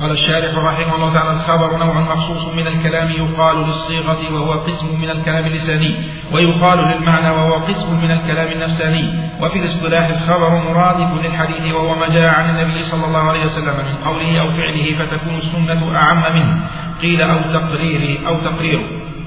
قال 0.00 0.10
الشارح 0.10 0.54
رحمه 0.54 0.94
الله 0.94 1.14
تعالى 1.14 1.30
الخبر 1.30 1.76
نوع 1.76 2.00
مخصوص 2.00 2.54
من 2.54 2.66
الكلام 2.66 3.10
يقال 3.10 3.56
للصيغة 3.56 4.34
وهو 4.34 4.60
قسم 4.64 5.00
من 5.02 5.10
الكلام 5.10 5.46
اللساني 5.46 5.96
ويقال 6.32 6.78
للمعنى 6.78 7.30
وهو 7.30 7.64
قسم 7.64 8.04
من 8.04 8.10
الكلام 8.10 8.52
النفساني. 8.52 9.02
وفي 9.42 9.58
الاصطلاح 9.58 10.08
الخبر 10.08 10.50
مرادف 10.50 11.24
للحديث 11.24 11.74
وهو 11.74 11.94
ما 11.94 12.08
جاء 12.08 12.34
عن 12.34 12.50
النبي 12.50 12.82
صلى 12.82 13.06
الله 13.06 13.22
عليه 13.30 13.40
وسلم 13.40 13.74
من 13.88 13.94
قوله 14.04 14.40
أو 14.40 14.48
فعله 14.50 14.94
فتكون 14.98 15.38
السنة 15.38 15.96
أعم 15.96 16.22
منه 16.34 16.68
قيل 17.02 17.22
أو 17.22 17.40
تقرير 17.42 18.28
أو 18.28 18.36
تقرير 18.40 18.80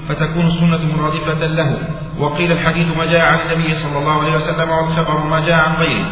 فتكون 0.08 0.46
السنة 0.46 0.96
مرادفة 0.96 1.46
له. 1.46 1.78
وقيل 2.18 2.52
الحديث 2.52 2.96
ما 2.96 3.04
جاء 3.04 3.24
عن 3.32 3.38
النبي 3.40 3.74
صلى 3.74 3.98
الله 3.98 4.12
عليه 4.22 4.34
وسلم 4.34 4.70
والخبر 4.70 5.26
ما 5.26 5.40
جاء 5.40 5.58
عن 5.68 5.74
غيره. 5.74 6.06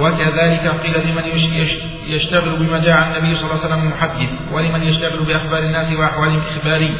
وكذلك 0.00 0.66
قيل 0.82 1.08
لمن 1.08 1.24
يشتغل 2.06 2.58
بما 2.58 2.78
جاء 2.78 2.96
عن 2.96 3.14
النبي 3.14 3.34
صلى 3.34 3.50
الله 3.50 3.64
عليه 3.64 3.74
وسلم 3.74 3.88
محدث 3.88 4.52
ولمن 4.52 4.82
يشتغل 4.82 5.24
بأخبار 5.26 5.62
الناس 5.62 5.92
وأحوالهم 5.92 6.40
إخباري 6.40 6.98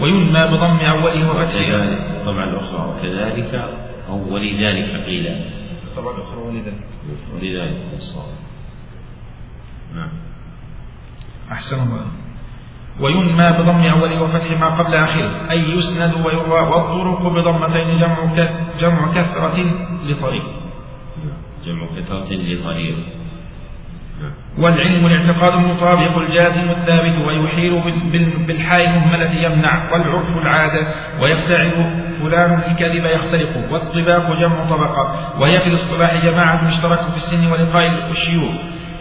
وينمى 0.00 0.44
بضم 0.46 0.86
أوله 0.86 1.30
وفتحه. 1.30 2.24
طبعا 2.26 2.44
الأخرى 2.44 2.88
وكذلك 2.88 3.54
أو 4.08 4.34
ولذلك 4.34 5.04
قيل. 5.06 5.44
طبعا 5.96 6.16
الأخرى 6.16 6.40
ولذلك. 6.40 6.84
ولذلك. 7.34 7.76
الصواب 7.94 8.34
نعم. 9.94 10.10
أحسن 11.52 11.76
الله 11.76 12.06
وينمى 13.00 13.52
بضم 13.58 14.00
أوله 14.00 14.22
وفتح 14.22 14.60
ما 14.60 14.66
قبل 14.66 14.94
آخره 14.94 15.50
أي 15.50 15.70
يسند 15.70 16.26
ويروى 16.26 16.60
والطرق 16.60 17.22
بضمتين 17.22 17.98
جمع 18.00 18.16
جمع 18.80 19.12
كثرة 19.12 19.56
لطريق. 20.04 20.44
جمع 21.68 21.86
كثرة 21.96 22.28
لطريق. 22.32 22.96
والعلم 24.58 25.06
الاعتقاد 25.06 25.52
المطابق 25.52 26.18
الجازم 26.18 26.68
الثابت 26.70 27.28
ويحيل 27.28 27.80
بالحاء 28.46 28.84
المهملة 28.84 29.32
يمنع 29.46 29.92
والعرف 29.92 30.36
العادة 30.36 30.86
ويفتعل 31.20 31.72
فلان 32.20 32.60
الكذب 32.70 33.04
يختلق 33.04 33.72
والطباق 33.72 34.38
جمع 34.40 34.64
طبقة 34.70 35.34
وهي 35.40 35.60
في 35.60 35.66
الاصطلاح 35.66 36.24
جماعة 36.24 36.64
مشترك 36.68 37.00
في 37.10 37.16
السن 37.16 37.46
ولقاء 37.52 38.10
الشيوخ. 38.10 38.52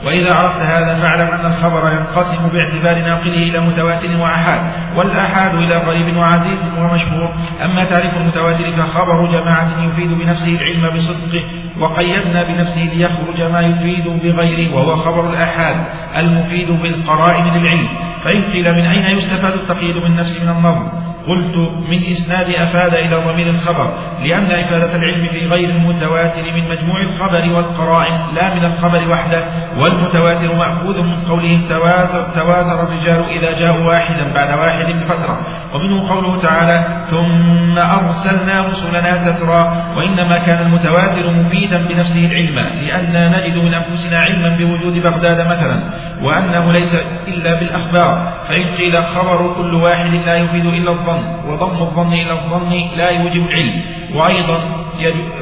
وإذا 0.05 0.33
عرفت 0.33 0.61
هذا 0.61 0.95
فاعلم 0.95 1.27
أن 1.27 1.45
الخبر 1.45 1.91
ينقسم 1.91 2.49
باعتبار 2.49 2.99
ناقله 2.99 3.33
إلى 3.33 3.59
متواتر 3.59 4.17
وأحاد 4.17 4.61
والآحاد 4.95 5.55
إلى 5.55 5.77
غريب 5.77 6.17
وعزيز 6.17 6.73
ومشهور. 6.79 7.33
أما 7.65 7.85
تعريف 7.85 8.17
المتواتر 8.17 8.71
فخبر 8.71 9.39
جماعة 9.39 9.69
يفيد 9.85 10.11
بنفسه 10.17 10.55
العلم 10.55 10.95
بصدقه 10.95 11.43
وقيدنا 11.79 12.43
بنفسه 12.43 12.83
ليخرج 12.93 13.51
ما 13.51 13.59
يفيد 13.59 14.07
بغيره 14.07 14.75
وهو 14.75 14.95
خبر 14.95 15.29
الآحاد 15.29 15.75
المفيد 16.17 16.71
بالقرائن 16.71 17.45
للعلم. 17.45 17.87
فإن 18.23 18.41
قيل 18.41 18.75
من 18.75 18.85
أين 18.85 19.17
يستفاد 19.17 19.53
التقييد 19.53 19.97
من 19.97 20.15
نفس 20.15 20.43
من 20.43 20.49
النظم؟ 20.49 20.87
قلت 21.27 21.55
من 21.89 22.05
إسناد 22.05 22.49
أفاد 22.49 22.93
إلى 22.93 23.15
ضمير 23.15 23.49
الخبر 23.49 23.93
لأن 24.23 24.51
إفادة 24.51 24.95
العلم 24.95 25.23
في 25.23 25.47
غير 25.47 25.69
المتواتر 25.69 26.43
من 26.55 26.69
مجموع 26.69 27.01
الخبر 27.01 27.53
والقرائن 27.55 28.17
لا 28.35 28.53
من 28.53 28.65
الخبر 28.65 29.11
وحده 29.11 29.45
والمتواتر 29.77 30.55
مأخوذ 30.55 31.01
من 31.01 31.21
قولهم 31.21 31.61
تواتر, 31.69 32.23
تواتر 32.35 32.83
الرجال 32.83 33.25
إذا 33.29 33.59
جاءوا 33.59 33.87
واحدا 33.87 34.33
بعد 34.35 34.59
واحد 34.59 34.85
بفترة. 35.03 35.39
ومنه 35.73 36.09
قوله 36.09 36.39
تعالى 36.39 36.85
ثم 37.09 37.77
أرسلنا 37.77 38.61
رسلنا 38.61 39.31
تترى 39.31 39.83
وإنما 39.97 40.37
كان 40.37 40.65
المتواتر 40.65 41.31
مفيدا 41.31 41.87
بنفسه 41.87 42.25
العلم 42.25 42.55
لأننا 42.81 43.39
نجد 43.39 43.57
من 43.57 43.73
أنفسنا 43.73 44.19
علما 44.19 44.57
بوجود 44.57 44.93
بغداد 45.03 45.41
مثلا 45.41 45.79
وأنه 46.21 46.71
ليس 46.71 46.95
إلا 47.27 47.59
بالأخبار 47.59 48.33
فإن 48.49 48.75
قيل 48.75 48.97
خبر 48.97 49.53
كل 49.53 49.73
واحد 49.73 50.11
لا 50.25 50.37
يفيد 50.37 50.65
إلا 50.65 50.91
الظن 50.91 51.16
وضم 51.47 51.81
الظن 51.81 52.13
إلى 52.13 52.31
الظن 52.31 52.97
لا 52.97 53.09
يوجب 53.09 53.45
العلم 53.45 53.81
وأيضا 54.13 54.87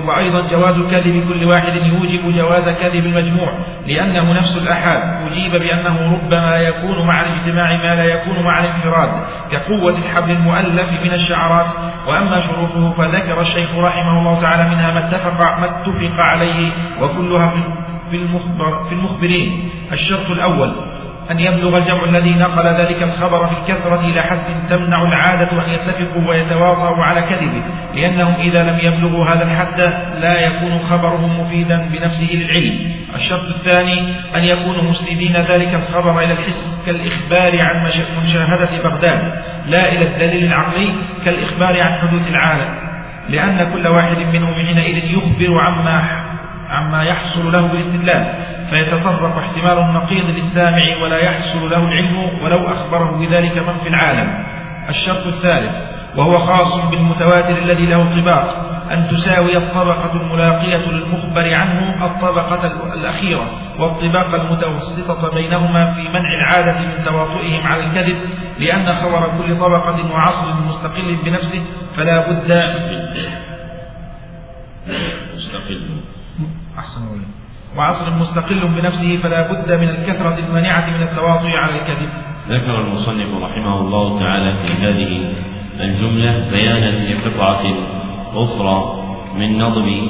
وأيضا 0.07 0.41
جواز 0.51 0.79
كذب 0.91 1.27
كل 1.27 1.45
واحد 1.45 1.75
يوجب 1.75 2.35
جواز 2.37 2.69
كذب 2.69 3.05
المجموع 3.05 3.53
لأنه 3.87 4.33
نفس 4.33 4.57
الأحاد. 4.57 5.31
أجيب 5.31 5.51
بأنه 5.51 6.13
ربما 6.13 6.55
يكون 6.57 7.07
مع 7.07 7.21
الاجتماع 7.21 7.77
ما 7.77 7.95
لا 7.95 8.05
يكون 8.05 8.43
مع 8.43 8.59
الانفراد 8.59 9.09
كقوة 9.51 9.97
الحبل 9.97 10.31
المؤلف 10.31 10.91
من 11.03 11.13
الشعرات. 11.13 11.65
وأما 12.07 12.41
شروطه 12.41 12.93
فذكر 12.93 13.41
الشيخ 13.41 13.69
رحمه 13.75 14.19
الله 14.19 14.41
تعالى 14.41 14.75
منها 14.75 14.93
ما 14.93 14.99
اتفق 14.99 15.39
ما 15.59 15.65
اتفق 15.65 16.15
عليه 16.31 16.71
وكلها 17.01 17.53
في 18.09 18.15
المخبر 18.15 18.83
في 18.83 18.95
المخبرين. 18.95 19.69
الشرط 19.91 20.29
الأول 20.29 20.94
أن 21.31 21.39
يبلغ 21.39 21.77
الجمع 21.77 22.03
الذي 22.03 22.33
نقل 22.33 22.67
ذلك 22.67 23.03
الخبر 23.03 23.47
في 23.47 23.53
الكثرة 23.57 23.99
إلى 23.99 24.21
حد 24.21 24.69
تمنع 24.69 25.01
العادة 25.01 25.65
أن 25.65 25.69
يتفقوا 25.69 26.29
ويتواطؤوا 26.29 27.03
على 27.03 27.21
كذبه 27.21 27.63
لأنهم 27.95 28.33
إذا 28.33 28.63
لم 28.63 28.79
يبلغوا 28.83 29.25
هذا 29.25 29.43
الحد 29.43 29.79
لا 30.21 30.47
يكون 30.47 30.77
خبرهم 30.77 31.39
مفيدا 31.39 31.89
بنفسه 31.91 32.35
للعلم. 32.35 32.95
الشرط 33.15 33.43
الثاني 33.43 33.99
أن 34.35 34.43
يكونوا 34.43 34.83
مسندين 34.83 35.33
ذلك 35.33 35.73
الخبر 35.73 36.19
إلى 36.19 36.33
الحس 36.33 36.83
كالإخبار 36.85 37.61
عن 37.61 37.85
مشاهدة 38.23 38.69
بغداد 38.83 39.33
لا 39.67 39.91
إلى 39.91 40.07
الدليل 40.07 40.43
العقلي 40.43 40.93
كالإخبار 41.25 41.81
عن 41.81 42.07
حدوث 42.07 42.29
العالم. 42.29 42.75
لأن 43.29 43.73
كل 43.73 43.87
واحد 43.87 44.17
منهم 44.17 44.53
حينئذ 44.53 44.97
يخبر 44.97 45.59
عما 45.59 46.34
عما 46.69 47.03
يحصل 47.03 47.51
له 47.51 47.67
بالاستدلال 47.67 48.33
فيتطرق 48.69 49.37
احتمال 49.37 49.79
النقيض 49.79 50.29
للسامع 50.29 51.03
ولا 51.03 51.19
يحصل 51.19 51.69
له 51.69 51.87
العلم 51.87 52.43
ولو 52.43 52.67
أخبره 52.67 53.17
بذلك 53.19 53.57
من 53.57 53.77
في 53.83 53.89
العالم. 53.89 54.45
الشرط 54.89 55.27
الثالث 55.27 55.95
وهو 56.15 56.39
خاص 56.39 56.89
بالمتواتر 56.89 57.57
الذي 57.57 57.85
له 57.85 58.21
طباق 58.21 58.71
أن 58.91 59.07
تساوي 59.07 59.57
الطبقة 59.57 60.21
الملاقية 60.21 60.77
للمخبر 60.77 61.55
عنه 61.55 62.05
الطبقة 62.05 62.93
الأخيرة 62.93 63.51
والطباق 63.79 64.33
المتوسطة 64.33 65.29
بينهما 65.35 65.93
في 65.93 66.01
منع 66.01 66.29
العادة 66.33 66.79
من 66.79 67.03
تواطؤهم 67.05 67.67
على 67.67 67.83
الكذب 67.83 68.17
لأن 68.59 68.95
خبر 68.95 69.31
كل 69.37 69.59
طبقة 69.59 70.13
وعصر 70.13 70.53
مستقل 70.67 71.15
بنفسه 71.25 71.63
فلا 71.95 72.31
بد 72.31 72.51
مستقل. 75.35 76.14
أحسن 76.77 77.01
وعصر 77.77 78.15
مستقل 78.15 78.67
بنفسه 78.67 79.17
فلا 79.17 79.51
بد 79.51 79.71
من 79.73 79.89
الكثرة 79.89 80.37
المانعة 80.47 80.97
من 80.97 81.03
التواطؤ 81.03 81.47
على 81.47 81.75
الكذب. 81.75 82.09
ذكر 82.49 82.81
المصنف 82.81 83.33
رحمه 83.41 83.79
الله 83.79 84.19
تعالى 84.19 84.55
في 84.61 84.73
هذه 84.73 85.33
الجملة 85.79 86.49
بيانا 86.49 87.13
لقطعة 87.13 87.63
أخرى 88.35 89.03
من 89.35 89.57
نظم 89.57 90.07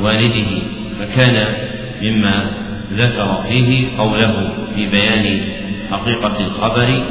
والده 0.00 0.62
فكان 0.98 1.54
مما 2.02 2.50
ذكر 2.92 3.42
فيه 3.48 3.98
قوله 3.98 4.48
في 4.74 4.86
بيان 4.86 5.44
حقيقة 5.90 6.46
الخبر 6.46 7.02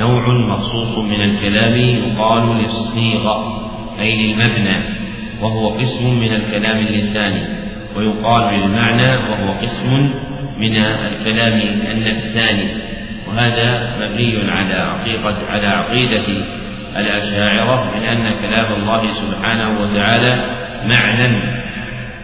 نوع 0.00 0.28
مخصوص 0.28 0.98
من 0.98 1.20
الكلام 1.22 1.74
يقال 1.74 2.56
للصيغة 2.58 3.62
أي 4.00 4.26
للمبنى 4.26 4.76
وهو 5.40 5.68
قسم 5.68 6.20
من 6.20 6.34
الكلام 6.34 6.78
اللساني. 6.78 7.61
ويقال 7.96 8.54
للمعنى 8.54 9.16
وهو 9.16 9.52
قسم 9.62 10.10
من 10.58 10.76
الكلام 10.76 11.60
النفساني 11.90 12.68
وهذا 13.28 13.96
مبني 14.00 14.50
على 14.50 14.74
عقيدة 14.74 15.36
على 15.50 15.66
عقيدة 15.66 16.24
الأشاعرة 16.96 17.92
من 17.96 18.04
أن 18.04 18.34
كلام 18.42 18.72
الله 18.72 19.10
سبحانه 19.10 19.80
وتعالى 19.80 20.44
معنى 20.90 21.42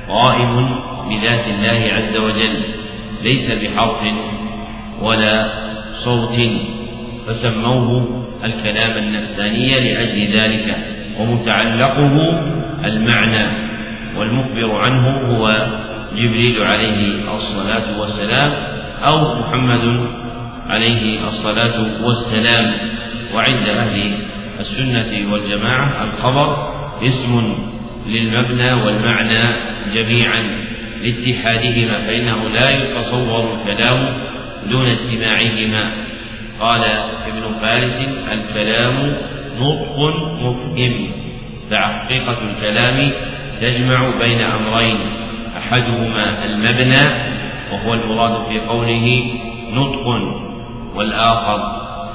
قائم 0.08 0.80
بذات 1.10 1.44
الله 1.46 1.92
عز 1.94 2.16
وجل 2.16 2.60
ليس 3.22 3.50
بحرف 3.50 4.00
ولا 5.02 5.52
صوت 5.92 6.40
فسموه 7.26 8.24
الكلام 8.44 8.98
النفساني 8.98 9.80
لأجل 9.80 10.38
ذلك 10.38 10.76
ومتعلقه 11.20 12.42
المعنى. 12.84 13.46
والمخبر 14.16 14.76
عنه 14.76 15.08
هو 15.08 15.66
جبريل 16.16 16.62
عليه 16.62 17.32
الصلاة 17.34 18.00
والسلام 18.00 18.52
أو 19.04 19.40
محمد 19.40 20.06
عليه 20.68 21.24
الصلاة 21.26 22.04
والسلام. 22.04 22.72
وعند 23.34 23.68
أهل 23.68 24.12
السنة 24.60 25.32
والجماعة 25.32 26.04
الخبر 26.04 26.72
اسم 27.02 27.54
للمبنى 28.06 28.72
والمعنى 28.72 29.42
جميعا 29.94 30.42
لاتحادهما 31.02 31.98
فإنه 32.06 32.48
لا 32.48 32.70
يتصور 32.70 33.54
الكلام 33.54 34.06
دون 34.70 34.86
اجتماعهما. 34.86 35.90
قال 36.60 36.82
ابن 37.26 37.54
فارس 37.60 38.08
الكلام 38.32 39.16
نطق 39.60 39.98
مفهم 40.42 41.10
فحقيقة 41.70 42.38
الكلام 42.50 43.10
تجمع 43.60 44.18
بين 44.18 44.40
أمرين. 44.40 44.98
أحدهما 45.58 46.44
المبنى 46.44 47.04
وهو 47.72 47.94
المراد 47.94 48.46
في 48.48 48.60
قوله 48.60 49.22
نطق 49.72 50.06
والآخر 50.94 51.60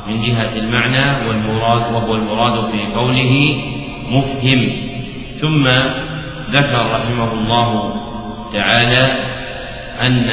من 0.07 0.21
جهة 0.21 0.55
المعنى 0.55 1.27
والمراد 1.27 1.93
وهو 1.93 2.15
المراد 2.15 2.71
في 2.71 2.93
قوله 2.95 3.55
مفهم. 4.11 4.71
ثم 5.41 5.67
ذكر 6.51 6.91
رحمه 6.91 7.33
الله 7.33 7.95
تعالى 8.53 9.17
أن 10.01 10.29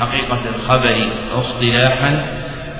حقيقة 0.00 0.40
الخبر 0.54 0.96
اصطلاحا 1.34 2.26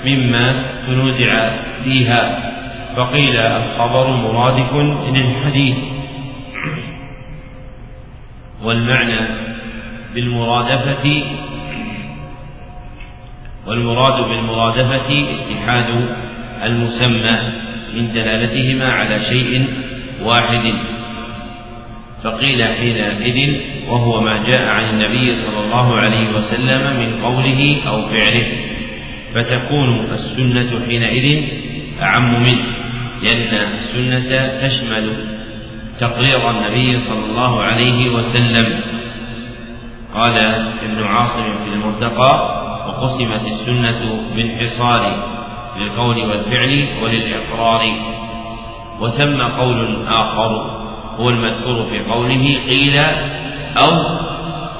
مما 0.07 0.65
تنوزع 0.87 1.51
فيها. 1.85 2.53
فقيل 2.97 3.37
الخبر 3.37 4.07
مرادف 4.11 4.75
للحديث. 5.15 5.77
والمعنى 8.65 9.21
بالمرادفة 10.15 11.23
والمراد 13.67 14.29
بالمرادفة 14.29 15.25
اتحاد 15.35 16.09
المسمى 16.65 17.39
من 17.95 18.13
دلالتهما 18.13 18.93
على 18.93 19.19
شيء 19.19 19.67
واحد. 20.23 20.75
فقيل 22.25 22.65
حينئذ 22.65 23.61
وهو 23.89 24.21
ما 24.21 24.45
جاء 24.47 24.69
عن 24.69 24.85
النبي 24.85 25.35
صلى 25.35 25.65
الله 25.65 25.95
عليه 25.95 26.29
وسلم 26.29 27.01
من 27.01 27.25
قوله 27.25 27.77
أو 27.87 28.09
فعله. 28.09 28.47
فتكون 29.35 30.07
السنة 30.13 30.81
حينئذ 30.89 31.43
أعم 32.03 32.43
منه 32.43 32.65
لأن 33.23 33.55
السنة 33.73 34.59
تشمل 34.67 35.13
تقرير 36.01 36.51
النبي 36.51 37.01
صلى 37.01 37.25
الله 37.25 37.63
عليه 37.63 38.11
وسلم. 38.11 38.81
قال 40.15 40.39
ابن 40.83 41.05
عاصم 41.05 41.43
في 41.65 41.71
المرتقى 41.75 42.61
وقسمت 42.89 43.47
السنة 43.47 44.21
بانحصار 44.37 45.25
للقول 45.79 46.17
والفعل 46.17 46.87
وللإقرار. 47.03 47.83
وثم 49.01 49.43
قول 49.43 50.07
آخر 50.07 50.81
هو 51.17 51.31
المذكور 51.31 51.87
في 51.91 51.99
قوله 52.11 52.59
قيل 52.69 52.99
أو 53.77 53.91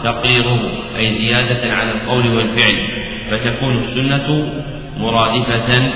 تقريره 0.05 0.61
أي 0.97 1.19
زيادة 1.19 1.75
على 1.75 1.91
القول 1.91 2.37
والفعل 2.37 2.89
فتكون 3.31 3.77
السنة 3.77 4.53
مرادفة 4.99 5.93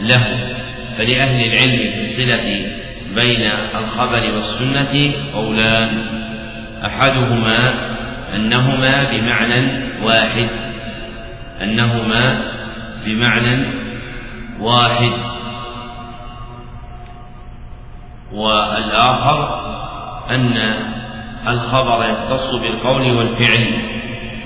له. 0.00 0.52
فلأهل 0.98 1.44
العلم 1.44 1.92
في 1.92 2.00
الصلة 2.00 2.81
بين 3.14 3.50
الخبر 3.74 4.32
والسنة 4.34 5.12
قولان 5.34 6.04
أحدهما 6.86 7.74
أنهما 8.34 9.10
بمعنى 9.10 9.68
واحد. 10.04 10.48
أنهما 11.62 12.40
بمعنى 13.04 13.66
واحد. 14.60 15.12
والآخر 18.32 19.60
أن 20.30 20.74
الخبر 21.48 22.04
يختص 22.10 22.54
بالقول 22.54 23.16
والفعل. 23.16 23.66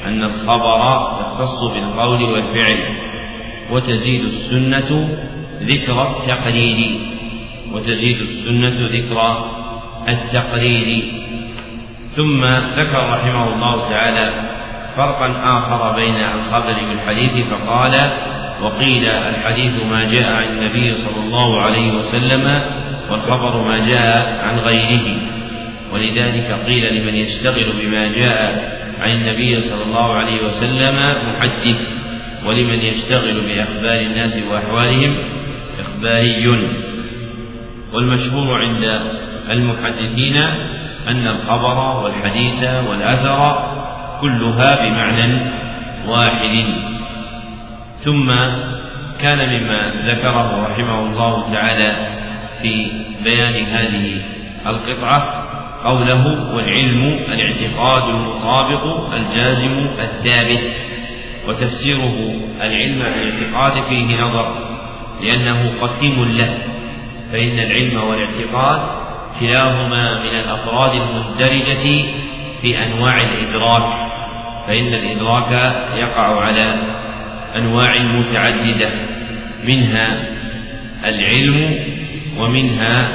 أن 0.07 0.23
الخبر 0.25 1.11
يختص 1.21 1.64
بالقول 1.64 2.23
والفعل. 2.23 2.79
وتزيد 3.71 4.25
السنة 4.25 5.09
ذكر 5.62 6.17
التقرير 6.17 7.16
وتزيد 7.73 8.21
السنة 8.21 8.89
ذكر 8.89 9.45
التقرير. 10.09 11.05
ثم 12.11 12.45
ذكر 12.77 13.09
رحمه 13.11 13.55
الله 13.55 13.89
تعالى 13.89 14.33
فرقا 14.97 15.59
آخر 15.59 15.97
بين 15.97 16.14
الخبر 16.14 16.75
والحديث 16.89 17.47
فقال 17.47 18.11
وقيل 18.62 19.07
الحديث 19.07 19.85
ما 19.91 20.05
جاء 20.05 20.33
عن 20.33 20.45
النبي 20.45 20.93
صلى 20.93 21.25
الله 21.25 21.61
عليه 21.61 21.93
وسلم 21.93 22.61
والخبر 23.11 23.62
ما 23.62 23.79
جاء 23.79 24.41
عن 24.43 24.59
غيره. 24.59 25.17
ولذلك 25.93 26.59
قيل 26.67 26.95
لمن 26.95 27.14
يشتغل 27.14 27.73
بما 27.83 28.09
جاء 28.09 28.77
عن 29.01 29.11
النبي 29.11 29.61
صلى 29.61 29.83
الله 29.83 30.12
عليه 30.12 30.43
وسلم 30.45 31.14
محدث 31.29 31.77
ولمن 32.47 32.83
يشتغل 32.83 33.41
بأخبار 33.41 34.01
الناس 34.01 34.43
وأحوالهم 34.51 35.14
إخباري. 35.81 36.86
والمشهور 37.97 38.61
عند 38.63 39.01
المحدثين 39.51 40.37
أن 41.09 41.27
الخبر 41.27 42.03
والحديث 42.03 42.63
والأثر 42.89 43.71
كلها 44.21 44.71
بمعنى 44.83 45.41
واحد. 46.07 46.65
ثم 48.05 48.29
كان 49.21 49.39
مما 49.39 49.93
ذكره 50.07 50.69
رحمه 50.71 51.01
الله 51.07 51.53
تعالى 51.53 51.97
في 52.63 52.87
بيان 53.25 53.65
هذه 53.65 54.21
القطعة 54.67 55.47
قوله 55.85 56.55
والعلم 56.55 57.19
الاعتقاد 57.33 58.09
المطابق 58.09 59.15
الجازم 59.15 59.87
الثابت 59.99 60.61
وتفسيره 61.49 62.35
العلم 62.63 63.03
الاعتقاد 63.03 63.85
فيه 63.89 64.23
نظر 64.23 64.55
لأنه 65.23 65.73
قسيم 65.81 66.25
له. 66.25 66.59
فإن 67.33 67.59
العلم 67.59 67.97
والاعتقاد 67.97 68.81
كلاهما 69.41 70.22
من 70.22 70.39
الأفراد 70.39 70.93
المندرجة 71.01 72.05
في 72.62 72.79
أنواع 72.85 73.20
الإدراك 73.20 73.93
فإن 74.66 74.95
الإدراك 74.95 75.74
يقع 75.97 76.41
على 76.41 76.74
أنواع 77.57 77.99
متعددة 77.99 78.91
منها 79.64 80.22
العلم 81.05 81.79
ومنها 82.39 83.09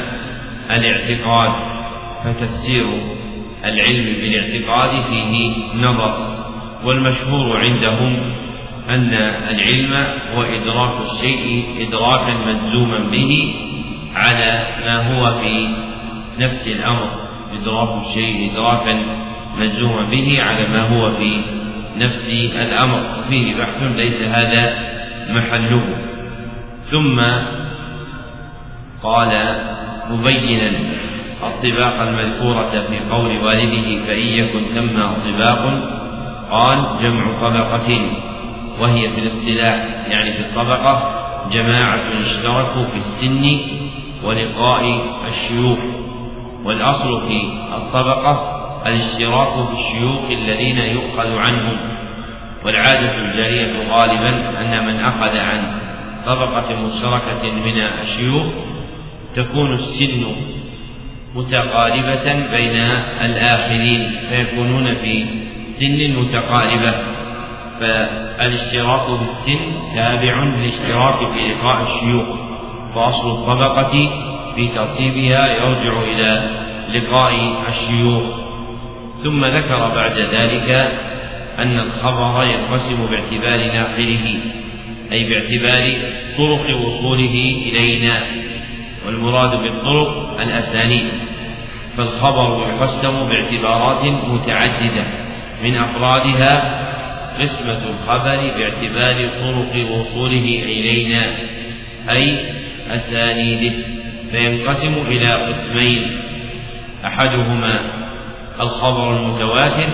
الاعتقاد 0.72 1.51
فتفسير 2.24 2.86
العلم 3.66 4.05
بالاعتقاد 4.05 5.03
فيه 5.09 5.51
نظر 5.76 6.38
والمشهور 6.86 7.57
عندهم 7.57 8.20
أن 8.89 9.14
العلم 9.49 9.93
هو 10.36 10.43
إدراك 10.43 10.91
الشيء 11.01 11.66
إدراكا 11.88 12.34
مجزوما 12.47 12.99
به 12.99 13.53
على 14.16 14.68
ما 14.86 14.97
هو 15.07 15.39
في 15.39 15.68
نفس 16.39 16.68
الأمر 16.68 17.09
إدراك 17.53 18.01
الشيء 18.01 18.51
إدراكا 18.51 18.99
مجزوما 19.57 20.03
به 20.03 20.41
على 20.41 20.68
ما 20.68 20.82
هو 20.82 21.12
في 21.12 21.41
نفس 21.97 22.30
الأمر. 22.55 23.01
فيه 23.30 23.55
بحث 23.55 23.84
ليس 23.95 24.22
هذا 24.22 24.74
محله. 25.30 25.84
ثم 26.82 27.22
قال 29.03 29.57
مبينا 30.09 30.72
الطباق 31.43 32.01
المذكورة 32.01 32.72
في 32.89 32.99
قول 33.12 33.38
والده 33.38 34.05
فإن 34.07 34.28
يكن 34.28 34.62
ثم 34.76 34.99
طباق 34.99 35.91
قال 36.51 36.86
جمع 37.03 37.41
طبقة 37.41 38.01
وهي 38.80 39.09
في 39.09 39.20
الاصطلاح 39.20 39.86
يعني 40.07 40.34
في 40.34 40.39
الطبقة 40.39 41.18
جماعة 41.52 42.20
اشتركوا 42.20 42.86
في 42.86 42.95
السن 42.95 43.60
ولقاء 44.24 44.84
الشيوخ 45.28 45.80
والأصل 46.64 47.28
في 47.28 47.41
الطبقة 47.76 48.58
الاشتراك 48.88 49.68
في 49.68 49.74
الشيوخ 49.80 50.32
الذين 50.32 50.78
يؤخذ 50.78 51.38
عنهم 51.38 51.78
والعادة 52.66 53.16
الجارية 53.18 53.89
غالبا 53.89 54.60
أن 54.62 54.86
من 54.86 54.99
أخذ 54.99 55.38
عن 55.38 55.62
طبقة 56.26 56.76
مشتركة 56.86 57.52
من 57.52 57.78
الشيوخ 58.02 58.47
تكون 59.36 59.74
السن 59.74 60.26
متقاربة 61.36 62.34
بين 62.52 62.76
الآخرين 63.22 64.12
فيكونون 64.30 64.95
في 64.95 65.26
سن 65.80 66.20
متقاربة. 66.22 66.93
فالاشتراك 67.82 69.20
في 69.20 69.24
السن 69.24 69.60
تابع 69.96 70.44
للاشتراك 70.44 71.34
في 71.34 71.54
لقاء 71.54 71.82
الشيوخ 71.82 72.26
فأصل 72.96 73.32
الطبقة 73.32 73.92
في 74.56 74.68
ترتيبها 74.68 75.48
يرجع 75.48 76.02
إلى 76.02 76.50
لقاء 76.94 77.34
الشيوخ. 77.70 78.24
ثم 79.24 79.46
ذكر 79.46 79.90
بعد 79.96 80.20
ذلك 80.20 80.70
أن 81.60 81.80
الخبر 81.80 82.44
ينقسم 82.44 83.06
باعتبار 83.06 83.74
ناقله 83.74 84.40
أي 85.12 85.30
باعتبار 85.30 85.94
طرق 86.38 86.78
وصوله 86.78 87.62
إلينا 87.66 88.24
والمراد 89.06 89.56
بالطرق 89.56 90.40
الأسانيد. 90.40 91.08
فالخبر 91.98 92.68
يقسم 92.70 93.30
باعتبارات 93.30 94.06
متعددة 94.06 95.04
من 95.64 95.76
أفرادها 95.76 96.82
قسمة 97.40 97.82
الخبر 97.90 98.52
باعتبار 98.58 99.30
طرق 99.40 99.92
وصوله 99.92 100.46
إلينا 100.64 101.34
أي 102.10 102.38
أسانيده. 102.92 103.76
فينقسم 104.32 104.94
إلى 105.08 105.34
قسمين 105.34 106.22
أحدهما 107.06 107.80
الخبر 108.60 109.18
المتواتر 109.18 109.90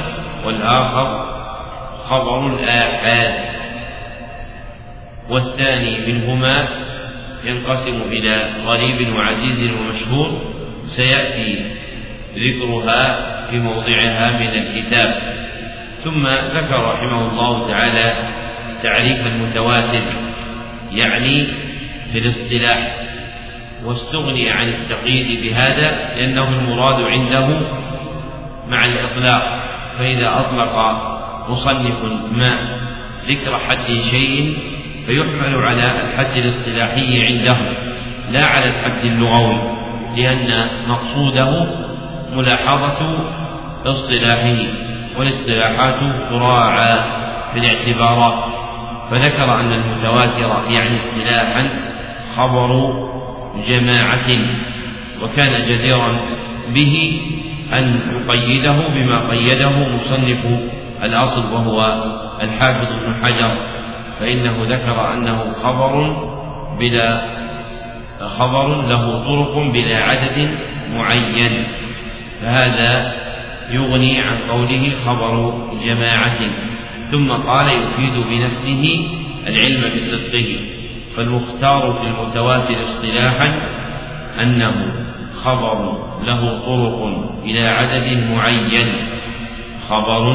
والآخر 0.46 1.38
خبر 2.04 2.48
الآحاد. 2.48 3.34
والثاني 5.30 6.14
منهما 6.14 6.68
ينقسم 7.46 8.02
إلى 8.12 8.50
غريب 8.66 9.14
وعزيز 9.16 9.72
ومشهور 9.72 10.42
سيأتي 10.86 11.66
ذكرها 12.36 13.28
في 13.50 13.60
موضعها 13.60 14.40
من 14.40 14.48
الكتاب. 14.48 15.38
ثم 16.04 16.28
ذكر 16.28 16.84
رحمه 16.84 17.30
الله 17.32 17.68
تعالى 17.68 18.14
تعريف 18.84 19.28
المتواتر 19.28 20.04
يعني 20.91 21.48
في 22.12 22.20
الاصطلاح 22.20 22.95
واستغني 23.86 24.50
عن 24.50 24.68
التقييد 24.68 25.41
بهذا 25.41 26.16
لأنه 26.16 26.50
المراد 26.50 27.02
عنده 27.02 27.60
مع 28.70 28.86
الإطلاق 28.86 29.64
فإذا 30.00 30.39
أطلق 30.39 30.76
مصنف 31.50 32.04
ما 32.32 32.80
ذكر 33.28 33.60
حد 33.60 34.02
شيء 34.12 34.58
فيحمل 35.06 35.56
على 35.56 36.02
الحد 36.02 36.38
الاصطلاحي 36.38 37.26
عنده 37.26 37.58
لا 38.32 38.45
على 38.45 38.66
الحد 38.66 39.06
اللغوي 39.06 39.58
لأن 40.18 40.68
مقصوده 40.88 41.68
ملاحظة 42.34 43.20
اصطلاحه 43.86 44.87
والاصطلاحات 45.18 45.99
تراعى 46.30 46.99
في 47.53 47.59
الاعتبارات. 47.59 48.53
فذكر 49.11 49.59
أن 49.59 49.74
المتواتر 49.74 50.63
يعني 50.70 50.97
اصطلاحا 50.97 51.70
خبر 52.36 52.93
جماعة 53.68 54.28
وكان 55.24 55.68
جديرا 55.68 56.20
به 56.70 57.22
أن 57.74 57.99
يقيده 58.11 58.88
بما 58.88 59.30
قيده 59.30 59.70
مصنف 59.70 60.45
الأصل 61.03 61.53
وهو 61.53 62.03
الحافظ 62.41 62.88
ابن 62.91 63.26
حجر. 63.26 63.51
فإنه 64.20 64.55
ذكر 64.70 65.13
أنه 65.13 65.53
خبر 65.63 66.15
بلا 66.80 67.22
خبر 68.39 68.82
له 68.82 69.24
طرق 69.24 69.72
بلا 69.74 69.97
عدد 69.97 70.49
معين. 70.95 71.63
فهذا 72.41 73.26
يغني 73.72 74.22
عن 74.22 74.38
قوله 74.49 74.91
خبر 75.05 75.63
جماعة 75.86 76.39
ثم 77.11 77.32
قال 77.32 77.68
يفيد 77.68 78.24
بنفسه 78.30 79.05
العلم 79.47 79.95
بصدقه 79.95 80.59
فالمختار 81.15 81.93
في 81.93 82.07
المتواتر 82.07 82.84
اصطلاحا 82.84 83.55
أنه 84.41 84.93
خبر 85.43 85.97
له 86.28 86.59
طرق 86.65 87.30
إلى 87.43 87.68
عدد 87.68 88.28
معين 88.32 88.88
خبر 89.89 90.34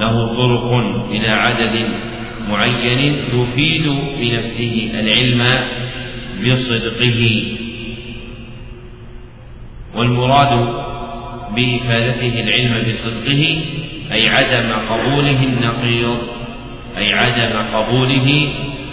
له 0.00 0.34
طرق 0.36 0.72
إلى 1.10 1.28
عدد 1.28 1.88
معين 2.48 3.24
يفيد 3.32 3.86
بنفسه 4.20 4.90
العلم 4.94 5.58
بصدقه. 6.44 7.42
والمراد 9.96 10.91
بإفادته 11.54 12.40
العلم 12.40 12.88
بصدقه 12.88 13.62
أي 14.12 14.28
عدم 14.28 14.72
قبوله 14.72 15.44
النقيض 15.44 16.18
أي 16.98 17.12
عدم 17.14 17.52
قبوله 17.74 18.48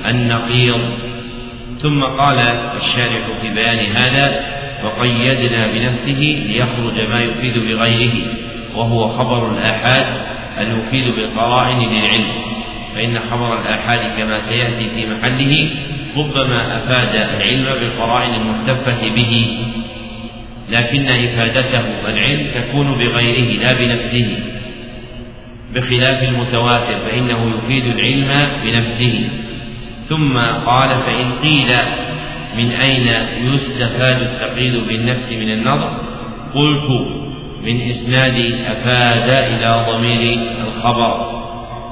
النقيض. 0.05 0.81
ثم 1.77 2.03
قال 2.03 2.39
الشارح 2.75 3.27
في 3.41 3.49
بيان 3.49 3.95
هذا 3.95 4.45
وقيدنا 4.83 5.67
بنفسه 5.67 6.43
ليخرج 6.47 7.09
ما 7.09 7.21
يفيد 7.21 7.57
بغيره 7.57 8.15
وهو 8.75 9.07
خبر 9.07 9.51
الآحاد 9.51 10.05
المفيد 10.59 11.15
بالقرائن 11.15 11.79
للعلم. 11.79 12.31
فإن 12.95 13.19
خبر 13.31 13.61
الآحاد 13.61 13.99
كما 14.17 14.39
سيأتي 14.39 14.89
في 14.95 15.05
محله 15.05 15.69
ربما 16.17 16.77
أفاد 16.77 17.15
العلم 17.15 17.79
بالقرائن 17.79 18.33
المحتفة 18.33 19.09
به. 19.09 19.57
لكن 20.71 21.07
إفادته 21.07 21.83
العلم 22.07 22.47
تكون 22.55 22.97
بغيره 22.97 23.61
لا 23.61 23.73
بنفسه. 23.73 24.39
بخلاف 25.75 26.23
المتواتر 26.23 26.99
فإنه 26.99 27.53
يفيد 27.57 27.85
العلم 27.85 28.47
بنفسه. 28.63 29.29
ثم 30.05 30.37
قال 30.65 30.89
فإن 30.89 31.31
قيل 31.43 31.75
من 32.57 32.71
أين 32.71 33.07
يستفاد 33.53 34.21
التقييد 34.21 34.75
بالنفس 34.87 35.31
من 35.31 35.51
النظر 35.51 35.97
قلت 36.55 37.07
من 37.63 37.81
إسناد 37.89 38.55
أفاد 38.67 39.29
إلى 39.29 39.85
ضمير 39.89 40.39
الخبر 40.67 41.39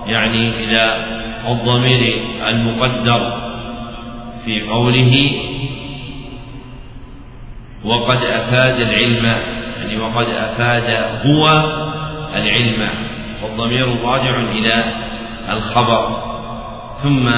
يعني 0.07 0.49
إلى 0.49 1.05
الضمير 1.47 2.13
المقدر 2.47 3.37
في 4.45 4.61
قوله 4.61 5.31
وقد 7.83 8.17
أفاد 8.23 8.79
العلم 8.79 9.25
يعني 9.79 9.97
وقد 9.97 10.27
أفاد 10.29 11.05
هو 11.25 11.49
العلم 12.35 12.89
والضمير 13.43 14.01
راجع 14.03 14.39
إلى 14.39 14.83
الخبر. 15.49 16.23
ثم 17.03 17.29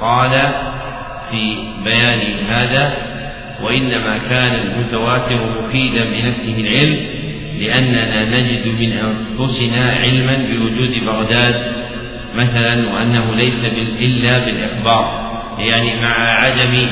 قال 0.00 0.30
في 1.30 1.56
بيان 1.84 2.20
هذا 2.48 2.96
وإنما 3.62 4.18
كان 4.18 4.54
المتواتر 4.54 5.38
مفيدا 5.60 6.04
بنفسه 6.04 6.56
العلم 6.58 7.06
لأننا 7.60 8.24
نجد 8.24 8.66
من 8.66 8.92
أنفسنا 8.92 9.90
علما 9.90 10.36
بوجود 10.50 11.04
بغداد 11.04 11.72
مثلا 12.34 12.92
وأنه 12.94 13.34
ليس 13.34 13.64
إلا 14.00 14.38
بالإخبار 14.38 15.26
يعني 15.58 16.00
مع 16.00 16.14
عدم 16.18 16.86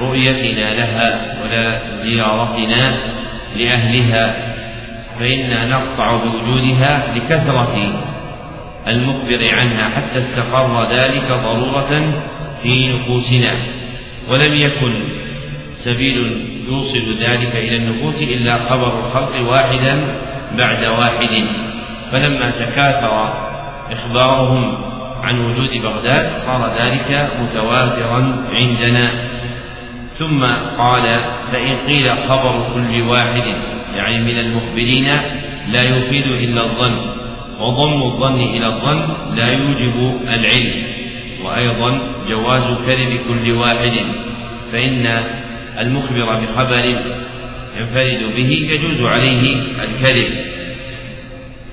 رؤيتنا 0.00 0.74
لها 0.74 1.36
ولا 1.42 1.80
زيارتنا 1.92 2.94
لأهلها 3.56 4.52
فإنا 5.20 5.66
نقطع 5.66 6.16
بوجودها 6.16 7.14
لكثرة 7.16 7.92
المخبر 8.88 9.48
عنها 9.52 9.88
حتى 9.88 10.18
استقر 10.18 10.92
ذلك 10.92 11.32
ضرورة 11.44 12.14
في 12.62 12.92
نفوسنا. 12.92 13.52
ولم 14.28 14.54
يكن 14.54 14.92
سبيل 15.74 16.46
يوصل 16.68 17.18
ذلك 17.20 17.56
إلى 17.56 17.76
النفوس 17.76 18.22
إلا 18.22 18.58
خبر 18.58 18.98
الخلق 18.98 19.50
واحدا 19.50 20.00
بعد 20.58 20.84
واحد. 20.84 21.44
فلما 22.12 22.50
تكاثر 22.50 23.32
إخبارهم 23.92 24.78
عن 25.22 25.44
وجود 25.44 25.70
بغداد 25.82 26.32
صار 26.32 26.72
ذلك 26.78 27.30
متواترا 27.40 28.46
عندنا. 28.52 29.31
ثم 30.22 30.44
قال 30.78 31.20
فإن 31.52 31.76
قيل 31.88 32.16
خبر 32.16 32.70
كل 32.74 33.02
واحد 33.02 33.42
يعني 33.96 34.18
من 34.20 34.38
المخبرين 34.38 35.08
لا 35.68 35.82
يفيد 35.82 36.26
إلا 36.26 36.62
الظن 36.62 36.96
وضم 37.60 38.02
الظن 38.02 38.40
إلى 38.40 38.66
الظن 38.66 39.08
لا 39.36 39.52
يوجب 39.52 40.20
العلم 40.28 40.82
وأيضا 41.44 42.00
جواز 42.28 42.62
كذب 42.86 43.20
كل 43.28 43.52
واحد 43.52 43.92
فإن 44.72 45.22
المخبر 45.80 46.40
بخبر 46.40 46.84
ينفرد 47.78 48.20
به 48.36 48.68
يجوز 48.70 49.02
عليه 49.02 49.56
الكذب 49.84 50.28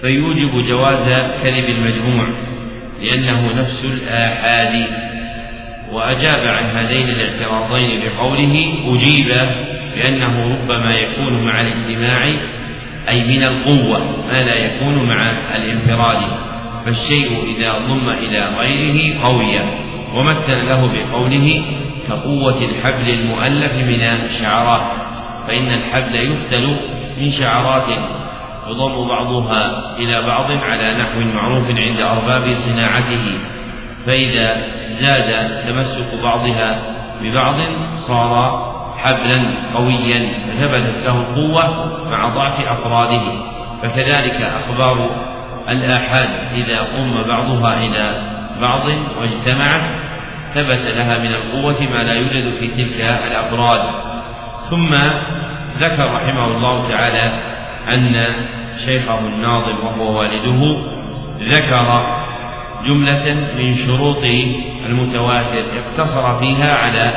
فيوجب 0.01 0.67
جواز 0.67 1.31
كذب 1.43 1.69
المجموع 1.69 2.27
لأنه 3.03 3.53
نفس 3.57 3.85
الآحاد. 3.85 4.85
وأجاب 5.91 6.47
عن 6.47 6.65
هذين 6.65 7.09
الاعتراضين 7.09 8.01
بقوله 8.01 8.73
أجيب 8.87 9.35
بأنه 9.95 10.55
ربما 10.55 10.95
يكون 10.95 11.45
مع 11.45 11.61
الاجتماع 11.61 12.33
أي 13.09 13.23
من 13.23 13.43
القوة 13.43 14.25
ما 14.27 14.43
لا 14.43 14.55
يكون 14.55 15.07
مع 15.07 15.31
الانفراد. 15.55 16.17
فالشيء 16.85 17.55
إذا 17.57 17.77
ضم 17.77 18.09
إلى 18.09 18.49
غيره 18.59 19.23
قوي 19.23 19.59
ومثل 20.15 20.67
له 20.67 20.91
بقوله 20.93 21.61
كقوة 22.07 22.57
الحبل 22.57 23.09
المؤلف 23.09 23.73
من 23.73 24.01
الشعرات 24.01 24.91
فإن 25.47 25.71
الحبل 25.71 26.15
يفتل 26.15 26.75
من 27.17 27.31
شعرات. 27.31 27.87
يضم 28.69 29.07
بعضها 29.07 29.95
إلى 29.97 30.21
بعض 30.21 30.51
على 30.51 30.93
نحو 30.93 31.19
معروف 31.19 31.67
عند 31.67 31.99
أرباب 31.99 32.53
صناعته. 32.53 33.39
فإذا 34.05 34.57
زاد 34.87 35.49
تمسك 35.67 36.07
بعضها 36.23 36.79
ببعض 37.21 37.55
صار 37.95 38.69
حبلا 38.97 39.41
قويا 39.75 40.31
فثبتت 40.47 41.03
له 41.05 41.17
القوة 41.17 41.91
مع 42.11 42.29
ضعف 42.29 42.67
أفراده. 42.67 43.21
فكذلك 43.83 44.41
أخبار 44.41 45.09
الآحاد 45.69 46.29
إذا 46.55 46.87
ضم 46.97 47.23
بعضها 47.27 47.77
إلى 47.77 48.21
بعض 48.61 48.81
واجتمعت 49.19 49.81
ثبت 50.53 50.95
لها 50.95 51.17
من 51.17 51.33
القوة 51.33 51.87
ما 51.91 52.03
لا 52.03 52.13
يوجد 52.13 52.53
في 52.59 52.67
تلك 52.67 53.01
الأفراد. 53.27 53.81
ثم 54.69 54.95
ذكر 55.79 56.13
رحمه 56.13 56.47
الله 56.47 56.89
تعالى 56.89 57.31
أن 57.93 58.25
شيخه 58.85 59.19
الناظم 59.19 59.85
وهو 59.85 60.19
والده 60.19 60.81
ذكر 61.39 62.19
جملة 62.85 63.35
من 63.57 63.75
شروط 63.75 64.23
المتواتر 64.85 65.63
اقتصر 65.77 66.39
فيها 66.39 66.75
على 66.75 67.13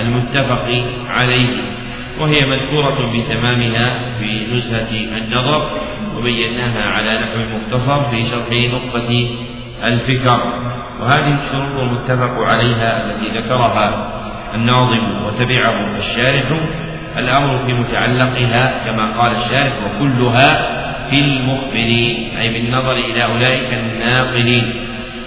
المتفق 0.00 0.84
عليه 1.10 1.74
وهي 2.20 2.46
مذكورة 2.46 3.12
بتمامها 3.12 3.98
في 4.18 4.46
نزهة 4.52 4.90
النظر 5.18 5.70
وبيناها 6.16 6.82
على 6.82 7.18
نحو 7.18 7.56
مختصر 7.56 8.10
في 8.10 8.24
شرح 8.24 8.72
نقطة 8.72 9.28
الفكر. 9.84 10.40
وهذه 11.00 11.38
الشروط 11.44 11.80
المتفق 11.80 12.38
عليها 12.38 13.04
التي 13.04 13.38
ذكرها 13.38 14.12
الناظم 14.54 15.24
وتبعه 15.26 15.98
الشارح. 15.98 16.60
الأمر 17.18 17.66
في 17.66 17.72
متعلقها 17.72 18.84
كما 18.84 19.12
قال 19.12 19.32
الشارح 19.32 19.72
وكلها 19.84 20.80
في 21.10 21.20
المخبرين 21.20 22.36
أي 22.36 22.48
بالنظر 22.48 22.92
إلى 22.92 23.24
أولئك 23.24 23.74
الناقلين. 23.74 24.74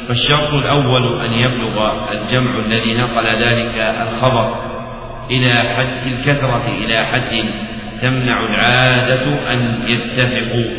فالشرط 0.07 0.53
الأول 0.53 1.21
أن 1.25 1.33
يبلغ 1.33 1.91
الجمع 2.11 2.59
الذي 2.59 2.93
نقل 2.93 3.25
ذلك 3.25 3.95
الخبر 4.07 4.55
إلى 5.31 5.53
حد 5.53 6.07
الكثرة 6.07 6.63
إلى 6.83 7.05
حد 7.05 7.43
تمنع 8.01 8.45
العادة 8.45 9.51
أن 9.51 9.79
يتفقوا 9.87 10.69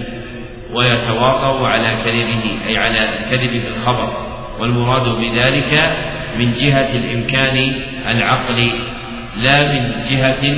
ويتواطوا 0.72 1.68
على 1.68 1.96
كذبه 2.04 2.58
أي 2.68 2.78
على 2.78 3.08
في 3.30 3.68
الخبر 3.68 4.12
والمراد 4.60 5.08
بذلك 5.08 5.96
من 6.38 6.52
جهة 6.52 6.88
الإمكان 6.94 7.72
العقلي 8.08 8.72
لا 9.42 9.72
من 9.72 9.92
جهة 10.10 10.56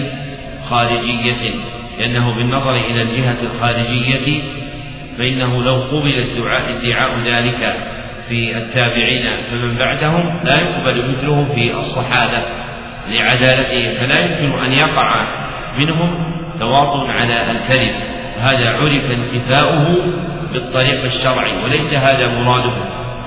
خارجية. 0.68 1.54
لأنه 1.98 2.34
بالنظر 2.34 2.76
إلى 2.76 3.02
الجهة 3.02 3.36
الخارجية 3.42 4.42
فإنه 5.18 5.62
لو 5.62 5.82
قبل 5.82 6.18
الدعاء 6.18 6.76
ادعاء 6.76 7.20
ذلك 7.24 7.76
في 8.30 8.58
التابعين 8.58 9.30
فمن 9.50 9.76
بعدهم 9.76 10.40
لا 10.44 10.60
يقبل 10.60 11.10
مثله 11.10 11.48
في 11.54 11.74
الصحابة. 11.74 12.42
لعدالته 13.08 13.98
فلا 14.00 14.20
يمكن 14.20 14.64
أن 14.64 14.72
يقع 14.72 15.24
منهم 15.78 16.32
تواطؤ 16.60 17.06
على 17.10 17.50
الكذب. 17.50 17.94
هذا 18.38 18.70
عرف 18.70 19.10
انتفاؤه 19.10 19.96
بالطريق 20.52 21.04
الشرعي 21.04 21.52
وليس 21.64 21.94
هذا 21.94 22.28
مراده 22.28 22.72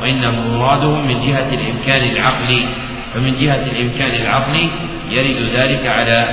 وإنما 0.01 0.58
مرادهم 0.58 1.08
من 1.08 1.20
جهة 1.20 1.54
الإمكان 1.54 2.16
العقلي 2.16 2.66
فمن 3.14 3.36
جهة 3.36 3.64
الإمكان 3.72 4.22
العقلي 4.22 4.70
يرد 5.10 5.49
ذلك 5.56 5.88
على 5.88 6.28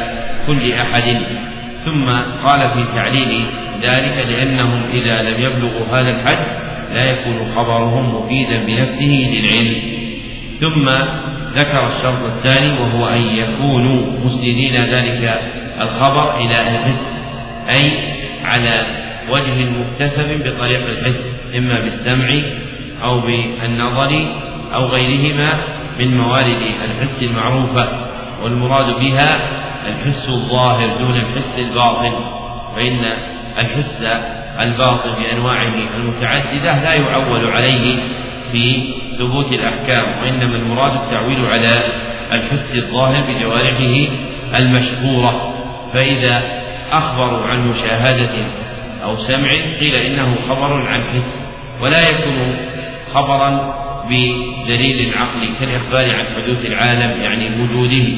كل 0.47 0.73
أحد. 0.73 1.17
ثم 1.85 2.11
قال 2.45 2.71
في 2.71 2.85
تعليل 2.95 3.47
ذلك 3.83 4.27
لأنهم 4.29 4.83
إذا 4.93 5.23
لم 5.23 5.43
يبلغوا 5.43 5.87
هذا 5.87 6.11
الحد 6.11 6.60
لا 6.95 7.05
يكون 7.05 7.53
خبرهم 7.57 8.15
مفيدا 8.15 8.65
بنفسه 8.67 9.31
للعلم. 9.33 9.83
ثم 10.61 10.89
ذكر 11.55 11.87
الشرط 11.89 12.23
الثاني 12.23 12.81
وهو 12.81 13.07
أن 13.09 13.21
يكونوا 13.21 14.07
مسندين 14.25 14.75
ذلك 14.75 15.41
الخبر 15.81 16.37
إلى 16.37 16.61
الحس 16.61 17.03
أي 17.71 17.93
على 18.45 18.87
وجه 19.31 19.71
مكتسب 19.71 20.29
بطريق 20.45 20.87
الحس 20.87 21.41
إما 21.57 21.81
بالسمع 21.81 22.29
أو 23.03 23.21
بالنظر 23.21 24.27
أو 24.75 24.87
غيرهما 24.87 25.59
من 25.99 26.17
موارد 26.17 26.63
الحس 26.85 27.23
المعروفة 27.23 27.89
والمراد 28.43 29.01
بها 29.01 29.41
الحس 29.89 30.29
الظاهر 30.29 30.99
دون 30.99 31.17
الحس 31.17 31.59
الباطن 31.59 32.13
فإن 32.77 33.05
الحس 33.59 34.07
الباطن 34.61 35.11
بأنواعه 35.23 35.75
المتعددة 35.97 36.83
لا 36.83 36.95
يعول 36.95 37.51
عليه 37.51 37.99
في 38.53 38.95
ثبوت 39.19 39.53
الأحكام 39.53 40.05
وإنما 40.23 40.57
المراد 40.57 40.93
التعويل 40.93 41.47
على 41.47 41.71
الحس 42.33 42.77
الظاهر 42.77 43.23
بجوارحه 43.23 44.13
المشهورة. 44.63 45.55
فإذا 45.93 46.43
أخبروا 46.93 47.47
عن 47.47 47.69
مشاهدة 47.69 48.31
أو 49.05 49.17
سمع 49.17 49.51
قيل 49.81 49.95
إنه 49.95 50.37
خبر 50.49 50.87
عن 50.89 51.05
حس 51.05 51.51
ولا 51.81 52.11
يكون 52.11 52.57
خبرا 53.15 53.75
بدليل 54.05 55.15
عقلي 55.15 55.49
كالإخبار 55.61 56.17
عن 56.17 56.25
حدوث 56.37 56.67
العالم 56.67 57.23
يعني 57.23 57.51
وجوده 57.63 58.09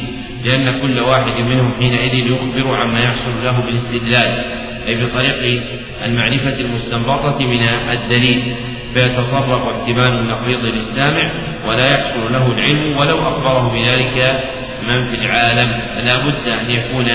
لأن 0.45 0.81
كل 0.83 1.01
واحد 1.01 1.41
منهم 1.41 1.73
حينئذ 1.79 2.15
يخبر 2.15 2.77
عما 2.77 3.01
يحصل 3.01 3.45
له 3.45 3.61
بالاستدلال. 3.67 4.45
أي 4.87 5.05
بطريق 5.05 5.63
المعرفة 6.05 6.61
المستنبطة 6.61 7.39
من 7.39 7.63
الدليل 7.93 8.55
فيتطرق 8.95 9.67
احتمال 9.69 10.19
النقيض 10.19 10.65
للسامع 10.65 11.31
ولا 11.67 11.87
يحصل 11.87 12.33
له 12.33 12.47
العلم 12.47 12.97
ولو 12.97 13.19
أخبره 13.29 13.73
بذلك 13.73 14.41
من 14.89 15.05
في 15.05 15.15
العالم. 15.15 15.81
فلا 15.95 16.17
بد 16.17 16.49
أن 16.49 16.71
يكون 16.71 17.07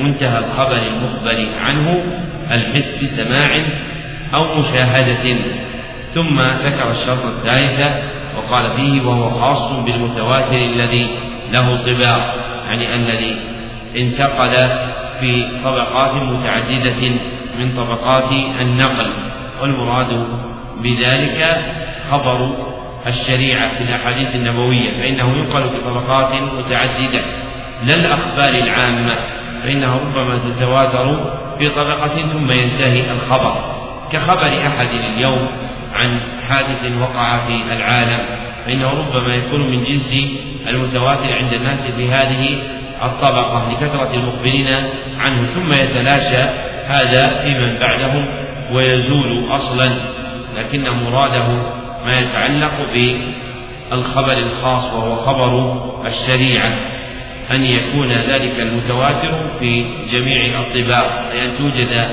منتهى 0.00 0.38
الخبر 0.38 0.76
المخبر 0.76 1.46
عنه 1.60 2.04
الحس 2.50 2.98
بسماع 3.02 3.62
أو 4.34 4.58
مشاهدة. 4.58 5.36
ثم 6.14 6.40
ذكر 6.40 6.90
الشرط 6.90 7.24
الثالث 7.24 7.92
وقال 8.36 8.76
فيه 8.76 9.02
وهو 9.02 9.30
خاص 9.30 9.72
بالمتواتر 9.72 10.56
الذي 10.56 11.06
له 11.52 11.76
طباع 11.76 12.34
يعني 12.66 12.94
الذي 12.94 13.36
انتقل 13.96 14.54
في 15.22 15.48
طبقات 15.64 16.14
متعددة 16.22 17.12
من 17.58 17.76
طبقات 17.76 18.32
النقل 18.60 19.10
والمراد 19.60 20.26
بذلك 20.82 21.64
خبر 22.10 22.50
الشريعة 23.06 23.78
في 23.78 23.84
الأحاديث 23.84 24.34
النبوية 24.34 24.90
فإنه 24.90 25.36
ينقل 25.36 25.62
في 25.70 25.80
طبقات 25.84 26.32
متعددة. 26.58 27.22
لا 27.86 27.94
الأخبار 27.94 28.48
العامة 28.48 29.16
فإنها 29.62 29.94
ربما 29.98 30.38
تتواتر 30.38 31.32
في 31.58 31.68
طبقة 31.68 32.32
ثم 32.32 32.52
ينتهي 32.52 33.12
الخبر. 33.12 33.74
كخبر 34.12 34.66
أحد 34.66 34.88
اليوم 35.14 35.48
عن 35.94 36.20
حادث 36.48 36.92
وقع 37.00 37.46
في 37.46 37.72
العالم 37.72 38.18
فإنه 38.66 38.90
ربما 38.90 39.34
يكون 39.34 39.70
من 39.70 39.84
جنس 39.84 40.16
المتواتر 40.68 41.32
عند 41.38 41.52
الناس 41.52 41.90
في 41.96 42.08
هذه 42.08 42.58
الطبقة 43.02 43.72
لكثرة 43.72 44.14
المخبرين 44.14 44.68
عنه 45.18 45.46
ثم 45.46 45.72
يتلاشى 45.72 46.42
هذا 46.86 47.42
في 47.42 47.54
من 47.54 47.78
بعدهم 47.78 48.26
ويزول 48.72 49.54
أصلا 49.54 49.90
لكن 50.56 50.90
مراده 50.90 51.48
ما 52.06 52.18
يتعلق 52.18 52.72
بالخبر 53.90 54.38
الخاص 54.38 54.92
وهو 54.92 55.16
خبر 55.16 55.82
الشريعة 56.06 56.72
أن 57.50 57.64
يكون 57.64 58.12
ذلك 58.12 58.60
المتواتر 58.60 59.46
في 59.60 59.84
جميع 60.12 60.60
الطباق 60.60 61.30
أي 61.32 61.44
أن 61.44 61.58
توجد 61.58 62.08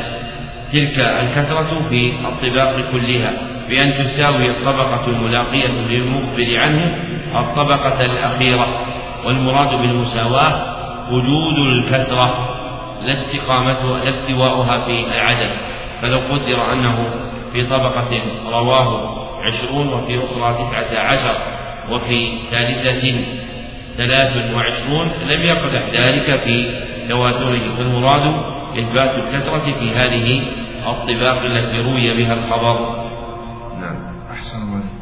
تلك 0.72 1.00
الكثرة 1.00 1.88
في 1.90 2.14
الطباق 2.26 2.76
كلها 2.92 3.34
بأن 3.70 3.94
تساوي 3.94 4.50
الطبقة 4.50 5.08
الملاقية 5.08 5.68
للمخبر 5.90 6.60
عنه 6.60 6.96
الطبقة 7.36 8.06
الأخيرة 8.06 8.86
والمراد 9.26 9.82
بالمساواة 9.82 10.79
وجود 11.12 11.58
الكثرة 11.58 12.56
لا 13.06 13.14
استقامتها 13.14 14.04
لا 14.04 14.10
استواؤها 14.10 14.86
في 14.86 15.00
العدد 15.00 15.52
فلو 16.02 16.18
قدر 16.18 16.74
أنه 16.74 17.10
في 17.54 17.64
طبقة 17.64 18.22
رواه 18.46 19.20
عشرون 19.44 19.88
وفي 19.94 20.20
أخرى 20.24 20.54
تسعة 20.64 21.00
عشر 21.00 21.38
وفي 21.92 22.32
ثالثة 22.52 23.26
ثلاث 23.98 24.54
وعشرون 24.56 25.12
لم 25.30 25.42
يقدح 25.42 25.82
ذلك 25.94 26.40
في 26.40 26.82
تواتره 27.10 27.76
فالمراد 27.78 28.42
إثبات 28.80 29.16
الكثرة 29.16 29.74
في 29.80 29.92
هذه 29.92 30.42
الطباق 30.88 31.42
التي 31.42 31.82
روي 31.82 32.14
بها 32.14 32.34
الخبر. 32.34 33.06
نعم. 33.82 33.96
أحسن 34.32 34.58
الله 34.58 34.99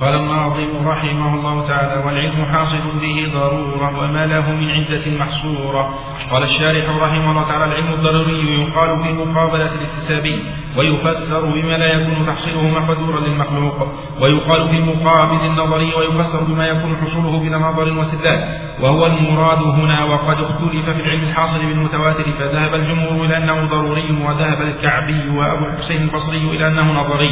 قال 0.00 0.14
الناظم 0.14 0.88
رحمه 0.88 1.34
الله 1.34 1.68
تعالى 1.68 2.04
والعلم 2.06 2.44
حاصل 2.44 3.00
به 3.00 3.32
ضرورة 3.34 4.04
وما 4.04 4.26
له 4.26 4.52
من 4.52 4.70
عدة 4.70 5.18
محصورة. 5.20 5.94
قال 6.32 6.42
الشارح 6.42 6.96
رحمه 7.02 7.30
الله 7.30 7.48
تعالى 7.48 7.64
العلم 7.64 7.92
الضروري 7.92 8.60
يقال 8.60 8.98
في 9.02 9.12
مقابلة 9.12 9.70
الاكتسابي 9.74 10.44
ويفسر 10.78 11.40
بما 11.40 11.76
لا 11.76 11.88
يكون 11.94 12.26
تحصيله 12.26 12.80
مقدورا 12.80 13.20
للمخلوق 13.20 13.88
ويقال 14.22 14.68
في 14.68 14.80
مقابل 14.80 15.46
النظري 15.46 15.94
ويفسر 15.94 16.44
بما 16.44 16.66
يكون 16.66 16.96
حصوله 16.96 17.40
بلا 17.40 17.58
نظر 17.58 17.98
واستدلال. 17.98 18.66
وهو 18.82 19.06
المراد 19.06 19.62
هنا 19.62 20.04
وقد 20.04 20.40
اختلف 20.40 20.90
في 20.90 21.00
العلم 21.00 21.22
الحاصل 21.22 21.66
بالمتواتر 21.66 22.30
فذهب 22.30 22.74
الجمهور 22.74 23.24
إلى 23.24 23.36
أنه 23.36 23.66
ضروري 23.66 24.10
وذهب 24.10 24.60
الكعبي 24.68 25.28
وأبو 25.28 25.64
الحسين 25.66 26.02
البصري 26.02 26.38
إلى 26.38 26.68
أنه 26.68 26.92
نظري 26.92 27.30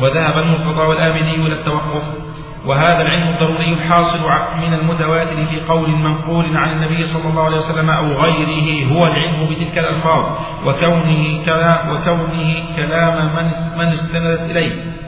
وذهب 0.00 0.38
المرتضى 0.38 0.82
والآمني 0.88 1.34
إلى 1.34 1.54
التوقف. 1.54 2.01
وهذا 2.66 3.00
العلم 3.02 3.28
الضروري 3.28 3.72
الحاصل 3.72 4.30
من 4.62 4.74
المتواتر 4.74 5.44
في 5.44 5.60
قول 5.68 5.90
منقول 5.90 6.56
عن 6.56 6.70
النبي 6.70 7.02
صلى 7.04 7.30
الله 7.30 7.44
عليه 7.44 7.56
وسلم 7.56 7.90
أو 7.90 8.06
غيره 8.06 8.92
هو 8.92 9.06
العلم 9.06 9.48
بتلك 9.50 9.78
الألفاظ 9.78 10.24
وكونه 10.66 11.44
كلام, 11.44 11.88
وكونه 11.90 12.64
كلام 12.76 13.34
من 13.36 13.44
من 13.78 13.92
استندت 13.92 14.50
إليه. 14.50 15.01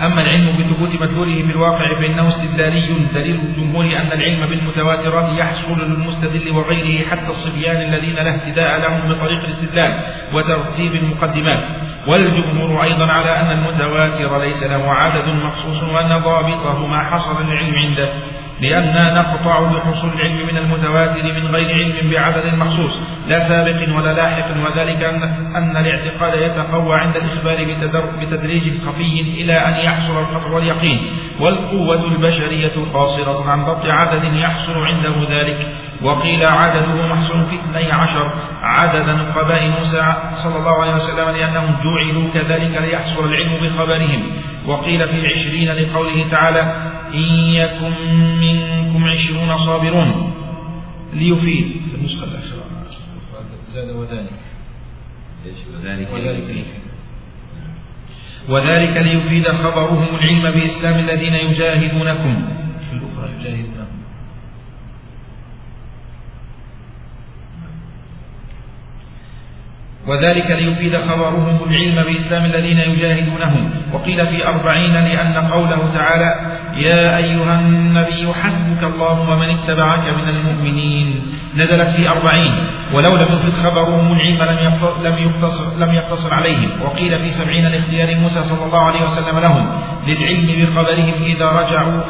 أما 0.00 0.22
العلم 0.22 0.56
بثبوت 0.58 1.02
مدلوله 1.02 1.42
في 1.42 1.52
الواقع 1.52 1.94
فإنه 1.94 2.28
استدلالي 2.28 3.06
دليل 3.14 3.40
الجمهور 3.40 3.84
أن 3.84 4.12
العلم 4.12 4.46
بالمتواترات 4.46 5.38
يحصل 5.38 5.80
للمستدل 5.80 6.50
وغيره 6.50 7.08
حتى 7.08 7.28
الصبيان 7.28 7.76
الذين 7.76 8.14
لا 8.14 8.34
اهتداء 8.34 8.80
لهم 8.80 9.14
بطريق 9.14 9.38
الاستدلال 9.38 10.00
وترتيب 10.34 10.94
المقدمات. 10.94 11.64
والجمهور 12.06 12.82
أيضا 12.82 13.06
على 13.06 13.40
أن 13.40 13.50
المتواتر 13.58 14.40
ليس 14.42 14.62
له 14.62 14.92
عدد 14.92 15.28
مخصوص 15.28 15.82
وأن 15.82 16.18
ضابطه 16.18 16.86
ما 16.86 16.98
حصل 16.98 17.42
العلم 17.42 17.74
عنده. 17.74 18.12
لأننا 18.62 19.22
نقطع 19.22 19.60
بحصول 19.60 20.12
العلم 20.12 20.46
من 20.46 20.56
المتواتر 20.56 21.22
من 21.22 21.46
غير 21.46 21.74
علم 21.74 22.10
بعدد 22.10 22.54
مخصوص 22.54 23.00
لا 23.26 23.38
سابق 23.38 23.96
ولا 23.96 24.12
لاحق 24.12 24.50
وذلك 24.50 25.02
أن, 25.04 25.22
أن 25.56 25.76
الاعتقاد 25.76 26.34
يتقوى 26.42 26.98
عند 26.98 27.16
الإخبار 27.16 27.64
بتدريج 28.20 28.80
خفي 28.86 29.20
إلى 29.20 29.52
أن 29.52 29.74
يحصل 29.84 30.18
القطع 30.20 30.50
واليقين 30.50 31.00
والقوة 31.40 32.04
البشرية 32.04 32.86
قاصرة 32.94 33.50
عن 33.50 33.64
ضبط 33.64 33.86
عدد 33.86 34.34
يحصل 34.34 34.78
عنده 34.78 35.14
ذلك. 35.30 35.68
وقيل 36.02 36.46
عدده 36.46 37.06
محصور 37.06 37.42
في 37.42 37.54
اثني 37.54 37.92
عشر 37.92 38.32
عدد 38.62 39.08
نقباء 39.08 39.68
موسى 39.68 40.14
صلى 40.34 40.56
الله 40.56 40.82
عليه 40.82 40.94
وسلم 40.94 41.36
لأنهم 41.36 41.76
جعلوا 41.84 42.30
كذلك 42.34 42.82
ليحصل 42.82 43.24
العلم 43.24 43.64
بخبرهم. 43.64 44.22
وقيل 44.66 45.08
في 45.08 45.26
عشرين 45.26 45.72
لقوله 45.72 46.30
تعالى 46.30 46.92
إن 47.14 47.36
يكن 47.54 47.92
منكم 48.40 49.08
عشرون 49.08 49.58
صابرون. 49.58 50.34
ليفيد. 51.12 51.82
في 51.90 51.96
النسخة 51.96 52.24
الأخيرة. 52.24 52.64
زاد 53.68 53.90
وذلك. 53.90 54.30
وذلك 56.12 56.44
ليفيد. 56.50 56.82
وذلك 58.48 58.96
ليفيد 58.96 59.48
خبرهم 59.48 60.06
العلم 60.20 60.50
بإسلام 60.50 60.98
الذين 60.98 61.34
يجاهدونكم. 61.34 62.48
في 62.90 62.96
الأخرى 62.96 63.30
يجاهدونكم. 63.40 64.01
وذلك 70.06 70.50
ليفيد 70.50 70.96
خبرهم 70.96 71.58
العلم 71.70 72.02
بإسلام 72.04 72.44
الذين 72.44 72.78
يجاهدونهم. 72.78 73.70
وقيل 73.92 74.26
في 74.26 74.46
أربعين 74.46 74.92
لأن 74.92 75.34
قوله 75.34 75.90
تعالى 75.94 76.34
يا 76.76 77.16
أيها 77.16 77.60
النبي 77.60 78.34
حسبك 78.34 78.94
الله 78.94 79.30
ومن 79.30 79.48
اتبعك 79.48 80.08
من 80.08 80.28
المؤمنين. 80.28 81.31
نزلت 81.56 81.96
في 81.96 82.08
أربعين 82.08 82.52
ولو 82.94 83.16
لم 83.16 83.22
يفرد 83.22 83.52
خبرهم 83.52 84.12
العلم 84.12 84.78
لم 85.04 85.18
يقتصر, 85.18 85.86
لم 85.86 85.94
يقتصر 85.94 86.34
عليهم. 86.34 86.70
وقيل 86.82 87.18
في 87.18 87.28
سبعين 87.28 87.66
لاختيار 87.66 88.16
موسى 88.16 88.42
صلى 88.42 88.64
الله 88.64 88.78
عليه 88.78 89.02
وسلم 89.02 89.38
لهم 89.38 89.66
للعلم 90.06 90.62
بخبرهم 90.62 91.22
إذا 91.22 91.46
رجعوا 91.46 92.00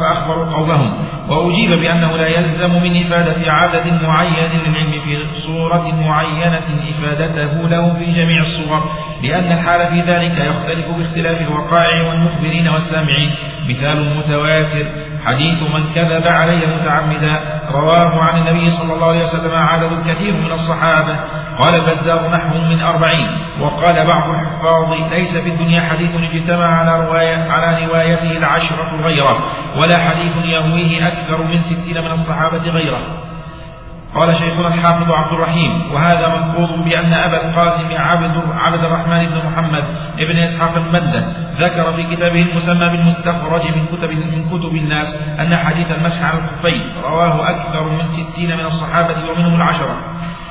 فأخبروا 0.00 0.52
قومهم. 0.54 0.92
وأجيب 1.28 1.70
بأنه 1.70 2.16
لا 2.16 2.28
يلزم 2.28 2.70
من 2.70 3.04
إفادة 3.04 3.52
عدد 3.52 4.02
معين 4.02 4.50
للعلم 4.52 4.92
في 5.04 5.40
صورة 5.40 5.94
معينة 5.94 6.64
إفادته 6.90 7.68
له 7.68 7.94
في 7.98 8.04
جميع 8.04 8.40
الصور 8.40 8.90
لأن 9.22 9.52
الحال 9.52 9.88
في 9.88 10.12
ذلك 10.12 10.38
يختلف 10.38 10.88
باختلاف 10.96 11.40
الوقائع 11.40 12.08
والمخبرين 12.08 12.68
والسامعين. 12.68 13.34
مثال 13.68 13.98
المتواتر 13.98 14.86
حديث 15.26 15.62
من 15.62 15.92
كذب 15.94 16.26
علي 16.26 16.66
متعمدا 16.66 17.60
رواه 17.70 18.22
عن 18.22 18.38
النبي 18.38 18.70
صلى 18.70 18.92
الله 18.94 19.06
عليه 19.06 19.22
وسلم 19.22 19.54
عدد 19.54 20.02
كثير 20.08 20.34
من 20.34 20.52
الصحابة. 20.52 21.16
قال 21.58 21.74
البزار 21.74 22.30
نحو 22.30 22.58
من 22.58 22.80
أربعين. 22.80 23.28
وقال 23.60 24.06
بعض 24.06 24.28
الحفاظ 24.28 24.92
ليس 25.12 25.36
في 25.36 25.48
الدنيا 25.48 25.80
حديث 25.80 26.10
اجتمع 26.16 26.66
على 26.66 27.06
رواية 27.06 27.50
على 27.50 27.86
روايته 27.86 28.36
العشرة 28.36 29.02
غيره 29.02 29.44
ولا 29.80 29.98
حديث 29.98 30.36
يرويه 30.44 31.08
أكثر 31.08 31.42
من 31.42 31.58
ستين 31.60 32.04
من 32.04 32.10
الصحابة 32.10 32.70
غيره. 32.70 33.19
قال 34.14 34.34
شيخنا 34.34 34.68
الحافظ 34.68 35.10
عبد 35.12 35.32
الرحيم 35.32 35.92
وهذا 35.92 36.28
منقوض 36.28 36.84
بأن 36.84 37.12
أبا 37.12 37.48
القاسم 37.48 37.88
عبد 37.92 38.42
عبد 38.58 38.84
الرحمن 38.84 39.26
بن 39.26 39.38
محمد 39.46 39.84
ابن 40.20 40.36
إسحاق 40.36 40.76
المدة 40.76 41.24
ذكر 41.58 41.92
في 41.92 42.02
كتابه 42.02 42.42
المسمى 42.42 42.88
بالمستخرج 42.88 43.62
من 43.62 43.86
كتب 43.92 44.10
من 44.10 44.48
كتب 44.48 44.74
الناس 44.76 45.14
أن 45.40 45.56
حديث 45.56 45.90
المسح 45.90 46.24
على 46.24 46.38
الخفين 46.38 46.82
رواه 47.02 47.50
أكثر 47.50 47.82
من 47.88 48.04
ستين 48.04 48.56
من 48.56 48.64
الصحابة 48.64 49.14
ومنهم 49.30 49.54
العشرة. 49.54 49.96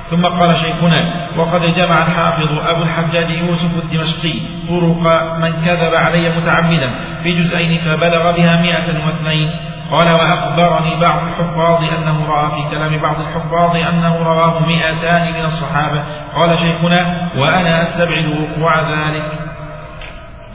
ثم 0.10 0.26
قال 0.26 0.58
شيخنا 0.58 1.30
وقد 1.38 1.62
جمع 1.62 2.08
الحافظ 2.08 2.68
أبو 2.68 2.84
الحجاج 2.84 3.30
يوسف 3.30 3.84
الدمشقي 3.84 4.40
طرق 4.70 5.36
من 5.38 5.52
كذب 5.66 5.96
علي 5.96 6.38
متعمدا 6.38 6.90
في 7.24 7.42
جزئين 7.42 7.78
فبلغ 7.78 8.32
بها 8.32 8.62
مئة 8.62 9.06
واثنين 9.06 9.50
قال 9.92 10.08
وأخبرني 10.12 11.02
بعض 11.02 11.28
الحفاظ 11.28 11.84
أنه 11.84 12.26
رأى 12.26 12.50
في 12.50 12.76
كلام 12.76 12.98
بعض 13.02 13.20
الحفاظ 13.20 13.76
أنه 13.76 14.24
رواه 14.24 14.68
مئتان 14.68 15.34
من 15.34 15.44
الصحابة. 15.44 16.04
قال 16.36 16.58
شيخنا 16.58 17.32
وأنا 17.38 17.82
أستبعد 17.82 18.26
وقوع 18.26 18.80
ذلك. 18.80 19.32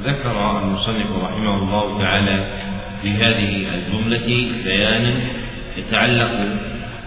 ذكر 0.03 0.59
المصنف 0.63 1.07
رحمه 1.25 1.55
الله 1.55 1.99
تعالى 1.99 2.47
في 3.03 3.11
هذه 3.11 3.67
الجملة 3.75 4.53
بيانا 4.65 5.15
يتعلق 5.77 6.31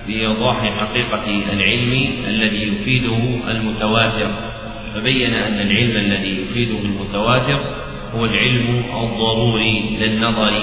بإيضاح 0.08 0.58
حقيقة 0.58 1.24
العلم 1.54 2.10
الذي 2.28 2.68
يفيده 2.68 3.18
المتواتر. 3.52 4.30
فبين 4.96 5.34
أن 5.34 5.54
العلم 5.54 5.98
الذي 5.98 6.42
يفيده 6.42 6.80
المتواتر 6.80 7.60
هو 8.16 8.26
العلم 8.26 8.84
الضروري 9.04 9.98
للنظر. 10.02 10.54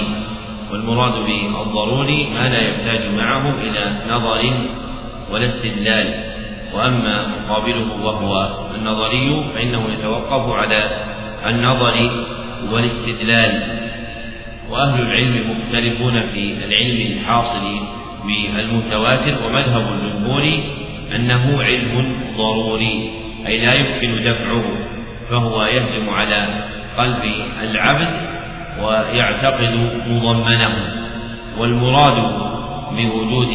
والمراد 0.71 1.13
بالضروري 1.13 2.27
ما 2.33 2.49
لا 2.49 2.61
يحتاج 2.61 3.13
معه 3.17 3.53
إلى 3.63 3.95
نظر 4.09 4.53
ولا 5.31 5.45
استدلال. 5.45 6.13
وأما 6.73 7.27
مقابله 7.27 8.03
وهو 8.03 8.49
النظري 8.75 9.45
فإنه 9.55 9.87
يتوقف 9.99 10.55
على 10.55 10.89
النظر 11.45 12.09
والاستدلال. 12.71 13.61
وأهل 14.69 15.01
العلم 15.01 15.43
مختلفون 15.51 16.21
في 16.33 16.53
العلم 16.65 17.11
الحاصل 17.11 17.65
بالمتواتر 18.27 19.35
ومذهب 19.45 19.93
الجمهور 19.93 20.43
أنه 21.15 21.63
علم 21.63 22.15
ضروري 22.37 23.11
أي 23.47 23.57
لا 23.57 23.73
يمكن 23.73 24.23
دفعه 24.23 24.63
فهو 25.29 25.63
يهجم 25.63 26.09
على 26.09 26.47
قلب 26.97 27.31
العبد 27.63 28.07
ويعتقد 28.83 29.89
مضمنه. 30.07 30.95
والمراد 31.57 32.15
بوجود 32.91 33.49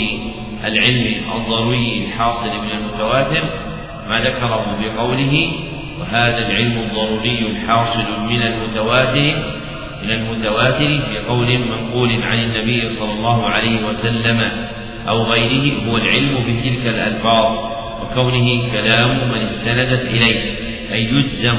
العلم 0.64 1.14
الضروري 1.36 2.04
الحاصل 2.04 2.48
من 2.48 2.70
المتواتر 2.78 3.42
ما 4.08 4.20
ذكره 4.20 4.76
بقوله 4.80 5.52
وهذا 6.00 6.38
العلم 6.38 6.78
الضروري 6.78 7.38
الحاصل 7.38 8.04
من 8.28 8.42
المتواتر 8.42 9.42
من 10.02 10.10
المتواتر 10.10 10.78
في 10.78 11.18
قول 11.28 11.58
منقول 11.58 12.22
عن 12.22 12.38
النبي 12.38 12.88
صلى 12.88 13.12
الله 13.12 13.46
عليه 13.46 13.86
وسلم 13.86 14.50
أو 15.08 15.22
غيره 15.22 15.72
هو 15.88 15.96
العلم 15.96 16.34
بتلك 16.48 16.86
الألفاظ 16.86 17.58
وكونه 18.02 18.72
كلام 18.72 19.28
من 19.28 19.38
استندت 19.38 20.02
إليه 20.06 20.54
أي 20.92 21.04
يجزم 21.04 21.58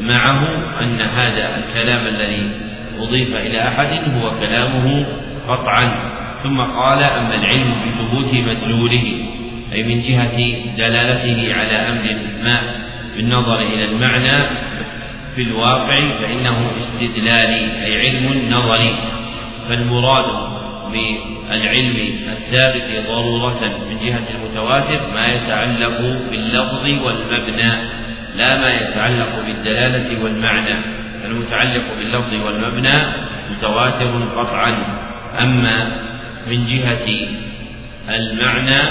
معه 0.00 0.48
أن 0.80 1.00
هذا 1.00 1.58
الكلام 1.58 2.06
الذي 2.06 2.71
أضيف 3.02 3.36
إلى 3.36 3.68
أحد 3.68 3.88
هو 3.88 4.30
كلامه 4.40 5.06
قطعا 5.48 6.12
ثم 6.42 6.60
قال 6.60 7.02
أما 7.02 7.34
العلم 7.34 7.74
بثبوت 7.86 8.34
مدلوله 8.34 9.04
أي 9.72 9.82
من 9.82 10.02
جهة 10.02 10.38
دلالته 10.76 11.54
على 11.54 11.72
أمر 11.72 12.16
ما 12.44 12.56
بالنظر 13.16 13.60
إلى 13.60 13.84
المعنى 13.84 14.46
في 15.36 15.42
الواقع 15.42 16.00
فإنه 16.20 16.70
استدلالي 16.76 17.84
أي 17.84 18.00
علم 18.00 18.50
نظري. 18.50 18.94
فالمراد 19.68 20.24
بالعلم 20.92 21.96
الثابت 22.32 23.06
ضرورة 23.08 23.60
من 23.90 24.06
جهة 24.06 24.26
المتواتر 24.34 25.00
ما 25.14 25.26
يتعلق 25.26 26.00
باللفظ 26.30 26.84
والمبنى 27.04 27.72
لا 28.36 28.58
ما 28.58 28.74
يتعلق 28.74 29.44
بالدلالة 29.46 30.24
والمعنى. 30.24 30.74
المتعلق 31.24 31.82
باللفظ 31.98 32.34
والمبنى 32.34 33.02
متواتر 33.50 34.28
قطعا. 34.36 34.76
أما 35.44 35.90
من 36.50 36.66
جهة 36.66 37.28
المعنى 38.08 38.82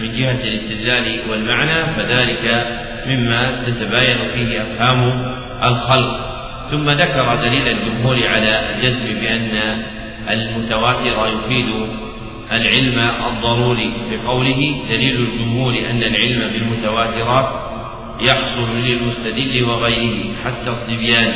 من 0.00 0.12
جهة 0.16 0.38
الاستدلال 0.44 1.20
والمعنى 1.30 1.84
فذلك 1.96 2.66
مما 3.06 3.62
تتباين 3.66 4.18
فيه 4.34 4.62
أفهام 4.62 5.32
الخلق. 5.64 6.30
ثم 6.70 6.90
ذكر 6.90 7.36
دليل 7.36 7.68
الجمهور 7.68 8.18
على 8.26 8.60
الجزم 8.74 9.20
بأن 9.20 9.82
المتواتر 10.30 11.28
يفيد 11.28 11.66
العلم 12.52 13.10
الضروري 13.28 13.92
بقوله. 14.10 14.74
دليل 14.90 15.16
الجمهور 15.16 15.74
أن 15.90 16.02
العلم 16.02 16.50
بالمتواترات 16.52 17.70
يحصل 18.22 18.76
للمستدل 18.76 19.64
وغيره 19.64 20.34
حتى 20.44 20.70
الصبيان 20.70 21.32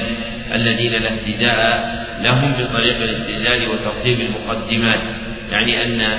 الذين 0.55 0.93
لا 0.93 1.13
ابتداء 1.13 2.05
لهم 2.23 2.53
بطريق 2.53 2.97
الاستدلال 2.97 3.69
وترتيب 3.69 4.21
المقدمات 4.21 5.01
يعني 5.53 5.83
أن 5.83 6.19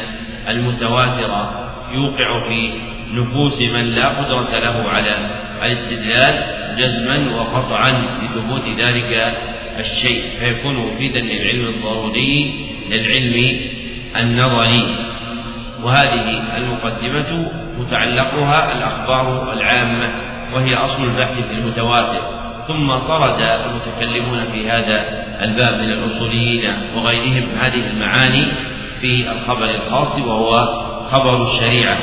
المتواتر 0.49 1.49
يوقع 1.93 2.47
في 2.49 2.69
نفوس 3.13 3.61
من 3.61 3.85
لا 3.95 4.07
قدرة 4.07 4.59
له 4.59 4.89
على 4.89 5.17
الاستدلال 5.63 6.43
جزما 6.77 7.35
وقطعا 7.35 7.91
لثبوت 8.23 8.63
ذلك 8.79 9.37
الشيء 9.79 10.23
فيكون 10.39 10.75
مفيدا 10.75 11.19
للعلم 11.19 11.65
الضروري 11.67 12.53
للعلم 12.89 13.59
النظري. 14.17 14.95
وهذه 15.83 16.43
المقدمة 16.57 17.51
متعلقها 17.79 18.77
الأخبار 18.77 19.53
العامة. 19.53 20.09
وهي 20.53 20.75
أصل 20.75 21.03
البحث 21.03 21.51
المتواتر 21.51 22.21
ثم 22.67 22.95
طرد 22.95 23.41
المتكلمون 23.41 24.45
في 24.51 24.69
هذا 24.69 25.25
الباب 25.41 25.73
من 25.73 25.91
الأصوليين 25.91 26.73
وغيرهم 26.95 27.43
هذه 27.61 27.83
المعاني 27.93 28.45
في 29.01 29.31
الخبر 29.31 29.69
الخاص 29.69 30.19
وهو 30.19 30.67
خبر 31.11 31.43
الشريعة. 31.43 31.97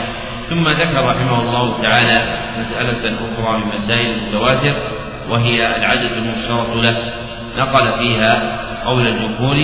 ثم 0.51 0.69
ذكر 0.69 1.05
رحمه 1.05 1.41
الله 1.41 1.83
تعالى 1.83 2.39
مسألة 2.59 3.15
أخرى 3.15 3.59
من 3.59 3.67
مسائل 3.67 4.11
المتواتر 4.11 4.75
وهي 5.31 5.77
العدد 5.77 6.13
المشترط 6.17 6.77
له. 6.77 7.13
نقل 7.59 7.99
فيها 7.99 8.59
قول 8.87 9.07
الجمهور 9.07 9.57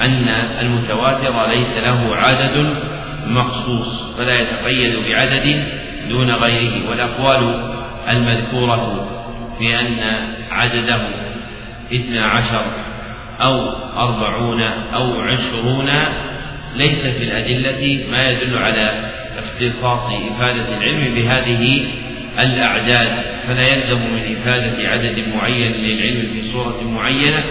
أن 0.00 0.28
المتواتر 0.60 1.46
ليس 1.48 1.78
له 1.78 2.16
عدد 2.16 2.74
مخصوص 3.26 4.16
فلا 4.18 4.40
يتقيد 4.40 5.08
بعدد 5.08 5.64
دون 6.10 6.30
غيره 6.30 6.90
والأقوال 6.90 7.70
المذكورة 8.10 9.08
في 9.58 9.80
أن 9.80 9.98
عدده 10.50 11.00
اثنا 11.94 12.26
عشر 12.26 12.64
أو 13.40 13.68
أربعون 13.96 14.62
أو 14.94 15.20
عشرون 15.20 15.90
ليس 16.76 17.00
في 17.00 17.24
الأدلة 17.24 18.04
ما 18.10 18.30
يدل 18.30 18.58
على 18.58 19.10
اختصاص 19.38 20.12
إفادة 20.12 20.76
العلم 20.78 21.14
بهذه 21.14 21.86
الأعداد 22.42 23.22
فلا 23.46 23.66
يلزم 23.66 23.98
من 23.98 24.36
إفادة 24.36 24.88
عدد 24.88 25.24
معين 25.34 25.72
للعلم 25.72 26.32
في 26.32 26.42
صورة 26.42 26.82
معينة 26.84 27.44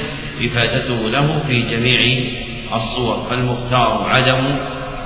إفادته 0.46 1.10
له 1.10 1.44
في 1.48 1.62
جميع 1.62 2.24
الصور 2.74 3.28
فالمختار 3.30 4.10
عدم 4.10 4.58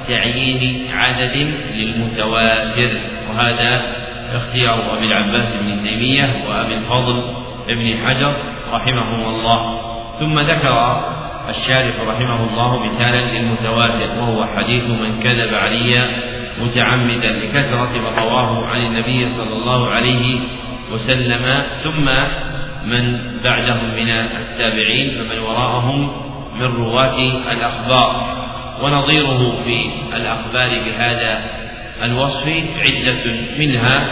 تعيين 0.08 0.88
عدد 0.94 1.54
للمتواتر 1.76 3.00
وهذا 3.30 4.03
اختيار 4.38 4.98
أبي 4.98 5.06
العباس 5.06 5.56
بن 5.56 5.84
تيمية 5.84 6.44
وأبي 6.50 6.74
الفضل 6.76 7.24
بن 7.68 7.98
حجر 8.06 8.36
رحمهم 8.74 9.30
الله 9.30 9.80
ثم 10.20 10.40
ذكر 10.40 11.04
الشارح 11.50 11.96
رحمه 12.08 12.44
الله 12.44 12.86
مثالا 12.86 13.38
للمتواتر 13.38 14.20
وهو 14.20 14.46
حديث 14.46 14.84
من 14.84 15.20
كذب 15.24 15.54
علي 15.54 16.10
متعمدا 16.62 17.30
لكثرة 17.30 17.92
ما 18.04 18.24
رواه 18.24 18.66
عن 18.66 18.86
النبي 18.86 19.26
صلى 19.26 19.54
الله 19.54 19.88
عليه 19.90 20.40
وسلم. 20.92 21.64
ثم 21.84 22.06
من 22.86 23.20
بعدهم 23.44 23.96
من 23.96 24.10
التابعين 24.10 25.24
فمن 25.24 25.40
وراءهم 25.40 26.12
من 26.60 26.66
رواة 26.66 27.18
الأخبار. 27.52 28.26
ونظيره 28.82 29.64
في 29.66 29.90
الأخبار 30.16 30.70
بهذا 30.70 31.42
الوصف 32.02 32.48
عدة 32.78 33.24
منها 33.58 34.08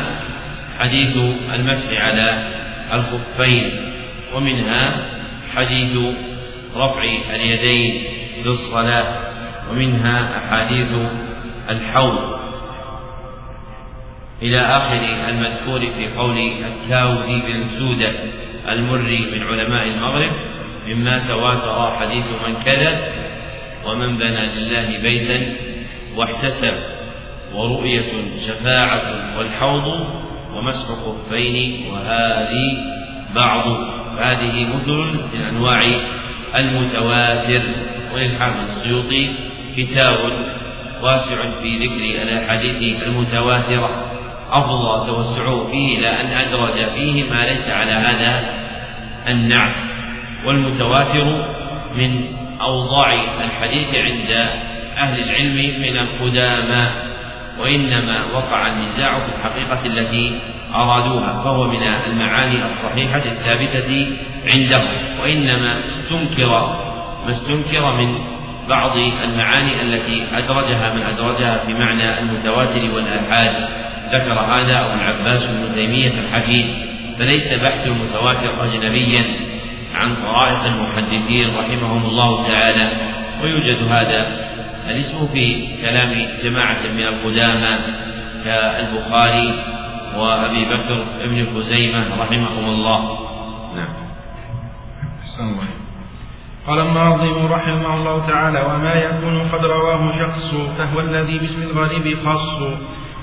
حديث 0.80 1.18
المسح 1.54 2.02
على 2.02 2.48
الخفين 2.94 3.72
ومنها 4.36 4.96
حديث 5.56 5.98
رفع 6.76 7.04
اليدين 7.36 8.04
في 8.44 8.50
الصلاة 8.50 9.06
ومنها 9.72 10.38
أحاديث 10.38 10.88
الحوض 11.70 12.42
إلى 14.42 14.60
آخر 14.60 15.30
المذكور 15.30 15.80
في 15.80 16.08
قول 16.18 16.38
التاوذي 16.38 17.42
بن 17.48 17.64
سودة 17.80 18.12
المري 18.70 19.20
من 19.20 19.44
علماء 19.44 19.88
المغرب 19.88 20.32
مما 20.88 21.24
تواتر 21.28 21.96
حديث 22.00 22.26
من 22.48 22.64
كذب 22.66 22.98
ومن 23.86 24.18
بنى 24.18 24.46
لله 24.56 24.98
بيتا 24.98 25.54
واحتسب. 26.16 26.74
ورؤية 27.54 28.12
شفاعة 28.48 29.38
والحوض 29.38 30.08
ومسح 30.56 30.88
خفين 30.88 31.86
وهذه 31.92 32.78
بعض 33.36 33.68
هذه 34.20 34.68
مثل 34.76 34.92
من 34.92 35.42
أنواع 35.50 35.82
المتواتر. 36.56 37.62
وللحافظ 38.14 38.60
السيوطي 38.78 39.30
كتاب 39.78 40.18
واسع 41.02 41.36
في 41.62 41.78
ذكر 41.78 42.24
الأحاديث 42.24 43.04
المتواترة. 43.04 44.06
أفضل 44.52 45.08
توسعه 45.08 45.68
فيه 45.72 45.98
إلى 45.98 46.08
أن 46.08 46.26
أدرج 46.26 46.86
فيه 46.96 47.24
ما 47.24 47.46
ليس 47.46 47.68
على 47.68 47.92
هذا 47.92 48.44
النعت. 49.28 49.76
والمتواتر 50.46 51.46
من 51.96 52.26
أوضاع 52.62 53.14
الحديث 53.46 53.88
عند 53.96 54.32
أهل 54.98 55.20
العلم 55.24 55.82
من 55.82 55.98
القدامى. 55.98 57.11
وإنما 57.60 58.24
وقع 58.34 58.68
النزاع 58.68 59.20
في 59.20 59.36
الحقيقة 59.36 59.86
التي 59.86 60.40
أرادوها 60.76 61.42
فهو 61.44 61.68
من 61.68 61.84
المعاني 62.08 62.64
الصحيحة 62.64 63.22
الثابتة 63.26 64.08
عندهم. 64.54 64.88
وإنما 65.22 65.80
استنكر 65.80 66.50
ما 67.26 67.32
استنكر 67.32 67.94
من 67.94 68.16
بعض 68.70 68.98
المعاني 69.24 69.82
التي 69.82 70.24
أدرجها 70.34 70.94
من 70.94 71.02
أدرجها 71.02 71.58
في 71.66 71.74
معنى 71.74 72.20
المتواتر 72.20 72.92
والآحاد 72.96 73.70
ذكر 74.14 74.34
هذا 74.34 74.80
أبو 74.80 74.94
العباس 74.94 75.48
بن 75.48 75.76
تيمية 75.76 76.14
الحفيد 76.20 76.66
فليس 77.20 77.54
بحث 77.54 77.88
المتواتر 77.88 78.64
أجنبيا 78.64 79.24
عن 79.96 80.16
طرائق 80.16 80.64
المحدثين 80.64 81.58
رحمهم 81.58 82.06
الله 82.06 82.48
تعالى. 82.48 82.92
ويوجد 83.44 83.92
هذا 83.92 84.51
الاسم 84.90 85.28
في 85.28 85.68
كلام 85.82 86.28
جماعة 86.44 86.82
من 86.88 87.04
القدامى 87.04 87.78
كالبخاري 88.44 89.64
وأبي 90.18 90.66
بكر 90.66 91.06
بن 91.26 91.46
خزيمة 91.56 92.22
رحمهم 92.22 92.66
الله. 92.70 93.20
نعم. 93.76 93.94
قال 96.68 96.80
الناظم 96.80 97.46
رحمه 97.46 97.94
الله 97.96 98.28
تعالى 98.28 98.62
وما 98.62 98.94
يكون 98.94 99.50
قد 99.50 99.66
رواه 99.66 100.20
شخص 100.20 100.52
فهو 100.78 101.00
الذي 101.00 101.38
باسم 101.38 101.62
الغريب 101.62 102.26
خاص 102.26 102.60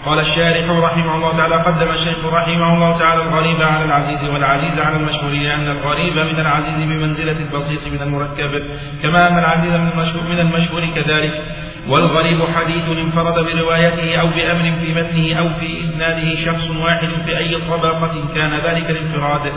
قال 0.07 0.19
الشارح 0.19 0.71
رحمه 0.71 1.15
الله 1.15 1.37
تعالى 1.37 1.55
قدم 1.55 1.91
الشيخ 1.91 2.27
رحمه 2.27 2.75
الله 2.75 2.99
تعالى 2.99 3.23
الغريب 3.23 3.63
على 3.63 3.85
العزيز 3.85 4.31
والعزيز 4.31 4.79
على 4.79 4.97
المشهور 4.97 5.31
لأن 5.31 5.67
الغريب 5.69 6.17
من 6.19 6.41
العزيز 6.41 6.75
بمنزلة 6.75 7.33
البسيط 7.33 7.87
من 7.93 8.03
المركب 8.03 8.51
كما 9.03 9.29
أن 9.29 9.39
العزيز 9.39 9.73
من 9.81 9.89
المشهور, 9.93 10.23
من 10.23 10.41
المشهور 10.41 10.87
كذلك. 10.87 11.43
والغريب 11.89 12.43
حديث 12.43 12.89
انفرد 12.89 13.35
بروايته 13.35 14.21
أو 14.21 14.27
بأمر 14.27 14.79
في 14.81 14.95
متنه 14.95 15.39
أو 15.39 15.49
في 15.61 15.81
إسناده 15.81 16.35
شخص 16.45 16.71
واحد 16.71 17.09
في 17.09 17.39
أي 17.39 17.55
طبقة 17.55 18.35
كان 18.35 18.51
ذلك 18.67 18.91
الانفراد. 18.91 19.53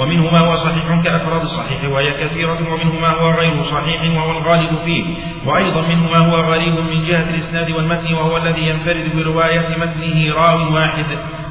ومنه 0.00 0.32
ما 0.32 0.38
هو 0.38 0.56
صحيح 0.56 1.02
كأفراد 1.04 1.42
الصحيح 1.42 1.84
وهي 1.84 2.12
كثيرة 2.12 2.58
ومنه 2.72 3.00
ما 3.00 3.08
هو 3.08 3.30
غير 3.30 3.62
صحيح 3.62 4.16
وهو 4.16 4.38
الغالب 4.38 4.78
فيه. 4.84 5.04
وأيضا 5.46 5.88
منه 5.88 6.10
ما 6.10 6.18
هو 6.18 6.36
غريب 6.36 6.74
من 6.74 7.06
جهة 7.08 7.30
الإسناد 7.30 7.70
والمتن 7.70 8.14
وهو 8.14 8.36
الذي 8.36 8.60
ينفرد 8.60 9.16
برواية 9.16 9.68
متنه 9.68 10.34
راو 10.34 10.74
واحد. 10.74 11.06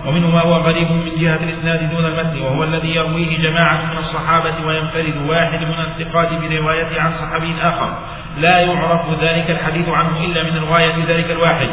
ومنه 0.05 0.31
ما 0.31 0.41
هو 0.41 0.57
غريب 0.57 0.91
من 0.91 1.05
جهة 1.19 1.43
الإسناد 1.43 1.89
دون 1.89 2.05
المتن 2.05 2.41
وهو 2.41 2.63
الذي 2.63 2.95
يرويه 2.95 3.49
جماعة 3.49 3.91
من 3.91 3.97
الصحابة 3.97 4.53
وينفرد 4.67 5.29
واحد 5.29 5.59
من 5.59 5.79
الثقات 5.79 6.29
بروايته 6.29 7.01
عن 7.01 7.11
صحابي 7.11 7.55
آخر. 7.61 7.97
لا 8.37 8.59
يعرف 8.59 9.21
ذلك 9.21 9.51
الحديث 9.51 9.89
عنه 9.89 10.25
إلا 10.25 10.43
من 10.43 10.57
رواية 10.57 11.05
ذلك 11.05 11.31
الواحد. 11.31 11.69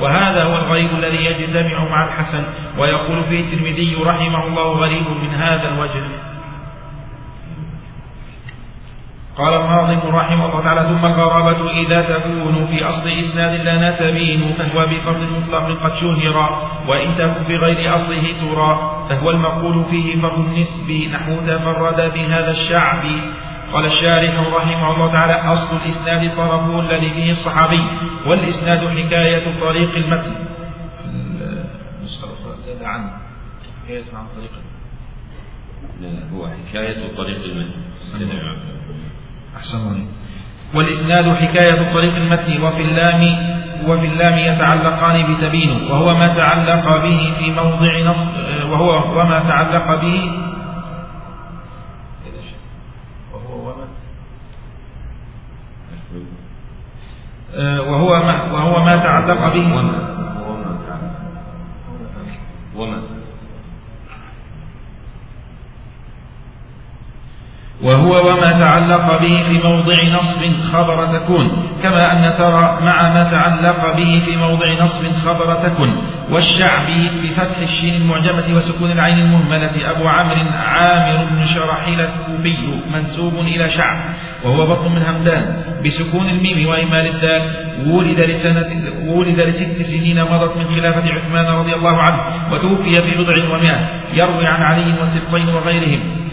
وهذا 0.00 0.44
هو 0.44 0.56
الغريب 0.56 0.90
الذي 0.90 1.24
يجتمع 1.24 1.84
مع 1.84 2.04
الحسن 2.04 2.44
ويقول 2.78 3.24
فيه 3.24 3.40
الترمذي 3.40 3.94
رحمه 3.94 4.46
الله 4.46 4.72
غريب 4.72 5.08
من 5.08 5.34
هذا 5.34 5.68
الوجه. 5.68 6.35
قال 9.38 9.54
الناظم 9.54 10.16
رحمه 10.16 10.46
الله 10.46 10.62
تعالى 10.62 10.82
ثم 10.82 11.06
الغرابة 11.06 11.70
إذا 11.70 12.02
تكون 12.02 12.66
في 12.66 12.84
أصل 12.84 13.08
إسناد 13.08 13.60
لا 13.60 13.90
نتبين 13.90 14.52
فهو 14.52 14.86
بفرض 14.86 15.22
مطلق 15.22 15.82
قد 15.82 15.94
شهر 15.94 16.36
وإن 16.88 17.16
تكن 17.16 17.42
بغير 17.44 17.94
أصله 17.94 18.32
ترى 18.40 19.06
فهو 19.08 19.30
المقول 19.30 19.84
فيه 19.84 20.22
فرض 20.22 20.58
نسبي 20.58 21.08
نحو 21.08 21.40
تفرد 21.46 22.12
بهذا 22.14 22.50
الشعب. 22.50 23.04
قال 23.72 23.84
الشارح 23.84 24.54
رحمه 24.56 24.94
الله 24.94 25.12
تعالى 25.12 25.32
أصل 25.32 25.76
الإسناد 25.76 26.36
طرفه 26.36 26.80
الذي 26.80 27.10
فيه 27.10 27.32
الصحابي 27.32 27.84
والإسناد 28.26 28.88
حكاية 28.88 29.60
طريق 29.60 29.96
المتن. 29.96 30.34
زاد 32.66 32.82
عن 32.82 33.10
حكاية 33.84 34.04
عن 34.14 34.26
طريق 34.36 34.50
لا 36.00 36.08
هو 36.32 36.48
حكاية 36.48 37.16
طريق 37.16 37.44
المتن. 37.44 37.80
أحسن 39.56 40.04
والإسناد 40.74 41.34
حكاية 41.34 41.92
طريق 41.94 42.14
المتن 42.16 42.62
وفي 42.62 42.82
اللام 42.82 43.22
وفي 43.88 44.06
اللام 44.06 44.38
يتعلقان 44.38 45.34
بتبين 45.34 45.70
وهو 45.90 46.14
ما 46.14 46.28
تعلق 46.34 47.02
به 47.02 47.34
في 47.38 47.50
موضع 47.50 47.98
نص 48.06 48.34
وهو 48.70 49.20
وما 49.20 49.38
تعلق 49.40 50.00
به 50.00 50.30
وهو 57.88 58.16
ما 58.18 58.52
وهو 58.52 58.84
ما 58.84 58.96
تعلق 58.96 59.52
به 59.54 59.66
وما 59.74 60.16
وما. 62.76 63.15
وهو 67.82 68.28
وما 68.28 68.52
تعلق 68.52 69.20
به 69.20 69.42
في 69.42 69.68
موضع 69.68 70.02
نصب 70.12 70.52
خبر 70.72 71.06
تكون 71.06 71.66
كما 71.82 72.12
أن 72.12 72.38
ترى 72.38 72.78
مع 72.80 73.14
ما 73.14 73.30
تعلق 73.30 73.96
به 73.96 74.22
في 74.24 74.36
موضع 74.36 74.82
نصب 74.82 75.12
خبر 75.12 75.54
تكن 75.54 75.92
والشعبي 76.30 77.10
بفتح 77.22 77.58
الشين 77.58 77.94
المعجمة 77.94 78.56
وسكون 78.56 78.90
العين 78.90 79.18
المهملة 79.18 79.90
أبو 79.90 80.08
عمرو 80.08 80.50
عامر 80.52 81.24
بن 81.24 81.44
شرحيل 81.44 82.00
الكوفي 82.00 82.56
منسوب 82.92 83.34
إلى 83.34 83.68
شعب 83.68 83.98
وهو 84.44 84.66
بطن 84.66 84.94
من 84.94 85.02
همدان 85.02 85.56
بسكون 85.84 86.28
الميم 86.28 86.68
وإمال 86.68 87.06
الدال 87.06 87.50
ولد 87.86 88.20
لسنة 88.20 88.92
ولد 89.06 89.40
لست 89.40 89.82
سنين 89.82 90.22
مضت 90.22 90.56
من 90.56 90.64
خلافة 90.64 91.12
عثمان 91.12 91.46
رضي 91.46 91.74
الله 91.74 91.96
عنه 92.02 92.52
وتوفي 92.52 93.02
في 93.02 93.22
بضع 93.22 93.48
ومائة 93.48 93.88
يروي 94.14 94.46
عن 94.46 94.62
علي 94.62 94.92
وسبطين 95.00 95.48
وغيرهم. 95.48 96.25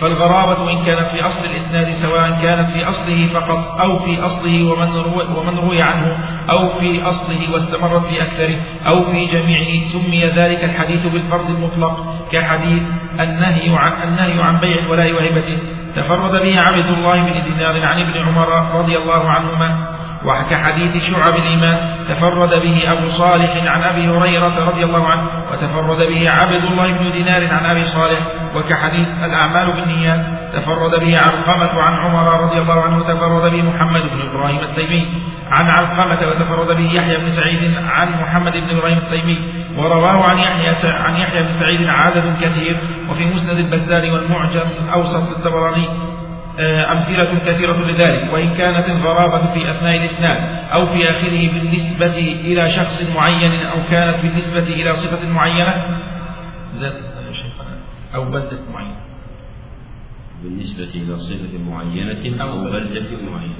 فالغرابة 0.00 0.70
إن 0.70 0.84
كانت 0.84 1.08
في 1.08 1.26
أصل 1.26 1.44
الإسناد 1.44 1.90
سواء 1.90 2.30
كانت 2.42 2.70
في 2.70 2.88
أصله 2.88 3.26
فقط 3.26 3.80
أو 3.80 3.98
في 3.98 4.20
أصله 4.20 4.64
ومن 4.64 4.92
روي, 4.92 5.24
ومن 5.36 5.58
روي 5.58 5.82
عنه 5.82 6.18
أو 6.50 6.80
في 6.80 7.02
أصله 7.02 7.52
واستمرت 7.52 8.04
في 8.04 8.22
أكثره 8.22 8.56
أو 8.86 9.02
في 9.02 9.26
جميعه 9.26 9.80
سمي 9.80 10.26
ذلك 10.26 10.64
الحديث 10.64 11.06
بالفرد 11.06 11.50
المطلق 11.50 12.14
كحديث 12.32 12.82
النهي 13.20 13.76
عن 13.76 13.92
النهي 14.08 14.42
عن 14.42 14.58
بيع 14.58 14.78
الولاء 14.78 15.12
وهبته 15.12 15.58
تفرد 15.96 16.42
به 16.42 16.60
عبد 16.60 16.86
الله 16.86 17.22
بن 17.22 17.42
دينار 17.44 17.86
عن 17.86 18.00
ابن 18.00 18.28
عمر 18.28 18.78
رضي 18.78 18.96
الله 18.96 19.30
عنهما 19.30 19.86
وكحديث 20.24 21.10
شعب 21.10 21.36
الإيمان 21.36 21.78
تفرد 22.08 22.62
به 22.62 22.92
أبو 22.92 23.06
صالح 23.06 23.50
عن 23.66 23.82
أبي 23.82 24.08
هريرة 24.08 24.68
رضي 24.68 24.84
الله 24.84 25.06
عنه 25.06 25.22
وتفرد 25.52 26.08
به 26.08 26.30
عبد 26.30 26.64
الله 26.64 26.92
بن 26.92 27.12
دينار 27.12 27.46
عن 27.46 27.66
أبي 27.66 27.84
صالح 27.84 28.18
وكحديث 28.56 29.08
الأعمال 29.24 29.76
بالنيات 29.76 30.26
تفرد 30.52 31.00
به 31.00 31.18
علقمة 31.18 31.82
عن 31.82 31.94
عمر 31.94 32.40
رضي 32.40 32.58
الله 32.58 32.82
عنه 32.82 32.96
وتفرد 32.96 33.52
به 33.52 33.62
محمد 33.62 34.02
بن 34.02 34.20
إبراهيم 34.30 34.58
التيمي. 34.58 35.06
عن 35.50 35.66
علقمة 35.66 36.28
وتفرد 36.28 36.76
به 36.76 36.92
يحيى 36.92 37.16
بن 37.18 37.28
سعيد 37.28 37.74
عن 37.76 38.08
محمد 38.20 38.52
بن 38.52 38.76
إبراهيم 38.76 38.98
التيمي. 38.98 39.38
ورواه 39.76 40.24
عن 40.24 40.38
يحيى 40.38 40.90
عن 40.90 41.16
يحيى 41.16 41.42
بن 41.42 41.52
سعيد 41.52 41.88
عدد 41.88 42.36
كثير. 42.40 42.80
وفي 43.10 43.24
مسند 43.24 43.58
البزار 43.58 44.12
والمعجم 44.12 44.68
الأوسط 44.84 45.36
للطبراني 45.36 45.88
آه، 46.60 46.92
أمثلة 46.92 47.38
كثيرة 47.46 47.76
لذلك. 47.76 48.32
وإن 48.32 48.54
كانت 48.54 48.88
الغرابة 48.88 49.46
في 49.46 49.70
أثناء 49.70 49.96
الإسناد 49.96 50.38
أو 50.72 50.86
في 50.86 51.10
آخره 51.10 51.52
بالنسبة 51.52 52.18
إلى 52.44 52.68
شخص 52.68 53.16
معين 53.16 53.66
أو 53.66 53.78
كانت 53.90 54.16
بالنسبة 54.22 54.62
إلى 54.62 54.92
صفة 54.92 55.34
معينة 55.34 55.74
زاد. 56.70 57.15
أو 58.16 58.24
بلدة 58.24 58.58
معينة. 58.72 58.96
بالنسبة 60.42 60.90
إلى 60.94 61.16
صفة 61.16 61.58
معينة 61.70 62.42
أو 62.42 62.64
بلدة. 62.64 63.30
معينة. 63.30 63.54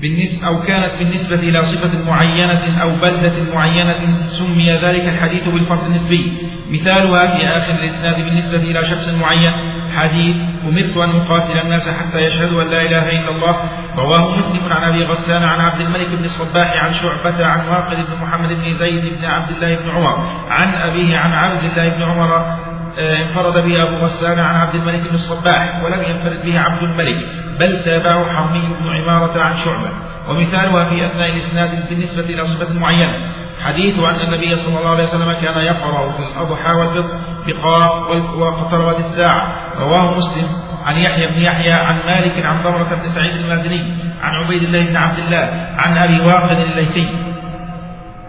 بالنسبة 0.00 0.46
أو 0.46 0.62
كانت 0.62 0.98
بالنسبة 0.98 1.40
إلى 1.40 1.62
صفة 1.62 2.10
معينة 2.10 2.78
أو 2.82 2.90
بلدة 2.90 3.54
معينة 3.54 4.20
سمي 4.20 4.72
ذلك 4.72 5.08
الحديث 5.08 5.48
بالفرد 5.48 5.84
النسبي. 5.86 6.32
مثالها 6.70 7.36
في 7.36 7.46
آخر 7.46 7.84
الإسناد 7.84 8.16
بالنسبة 8.24 8.62
إلى 8.62 8.84
شخص 8.84 9.14
معين. 9.20 9.75
حديث 9.96 10.36
أمرت 10.64 10.96
أن 10.96 11.20
أقاتل 11.20 11.58
الناس 11.58 11.88
حتى 11.88 12.18
يشهدوا 12.18 12.62
أن 12.62 12.68
لا 12.68 12.80
إله 12.80 13.08
إلا 13.08 13.30
الله. 13.30 13.56
رواه 13.96 14.30
مسلم 14.30 14.72
عن 14.72 14.84
أبي 14.84 15.04
غسان 15.04 15.42
عن 15.42 15.60
عبد 15.60 15.80
الملك 15.80 16.08
بن 16.08 16.24
الصباح 16.24 16.84
عن 16.84 16.90
شعبة 16.90 17.46
عن 17.46 17.68
واقد 17.68 17.96
بن 17.96 18.22
محمد 18.22 18.48
بن 18.48 18.72
زيد 18.72 19.18
بن 19.18 19.24
عبد 19.24 19.50
الله 19.50 19.76
بن 19.76 19.90
عمر 19.90 20.30
عن 20.50 20.74
أبيه 20.74 21.18
عن 21.18 21.32
عبد 21.32 21.64
الله 21.64 21.88
بن 21.88 22.02
عمر 22.02 22.56
آه، 22.98 23.22
انفرد 23.22 23.64
به 23.64 23.82
أبو 23.82 23.96
غسان 23.96 24.38
عن 24.38 24.54
عبد 24.54 24.74
الملك 24.74 25.00
بن 25.08 25.14
الصباح 25.14 25.82
ولم 25.84 26.02
ينفرد 26.02 26.42
به 26.44 26.58
عبد 26.58 26.82
الملك 26.82 27.16
بل 27.60 27.84
تابعه 27.84 28.24
حرمي 28.36 28.60
بن 28.80 28.88
عمارة 28.88 29.42
عن 29.42 29.54
شعبة. 29.54 29.90
ومثالها 30.28 30.84
في 30.84 31.06
أثناء 31.06 31.30
الإسناد 31.30 31.88
بالنسبة 31.88 32.24
إلى 32.24 32.46
صفة 32.46 32.80
معينة. 32.80 33.26
حديث 33.60 33.98
أن 33.98 34.20
النبي 34.20 34.56
صلى 34.56 34.78
الله 34.78 34.90
عليه 34.90 35.04
وسلم 35.04 35.32
كان 35.32 35.58
يقرأ 35.58 36.12
في 36.12 36.18
الأضحى 36.18 36.72
والفطر 36.72 37.35
بقاف 37.46 37.92
واقتربت 38.36 38.98
الساعة. 38.98 39.46
رواه 39.78 40.16
مسلم 40.16 40.48
عن 40.86 40.96
يحيى 40.96 41.26
بن 41.26 41.40
يحيى 41.40 41.72
عن 41.72 41.96
مالك 42.06 42.46
عن 42.46 42.62
ضمرة 42.62 42.94
بن 43.02 43.06
سعيد 43.06 43.34
المازني 43.34 43.94
عن 44.22 44.34
عبيد 44.34 44.62
الله 44.62 44.86
بن 44.86 44.96
عبد 44.96 45.18
الله 45.18 45.68
عن 45.78 45.98
أبي 45.98 46.20
واقد 46.20 46.58
الليثي. 46.58 47.08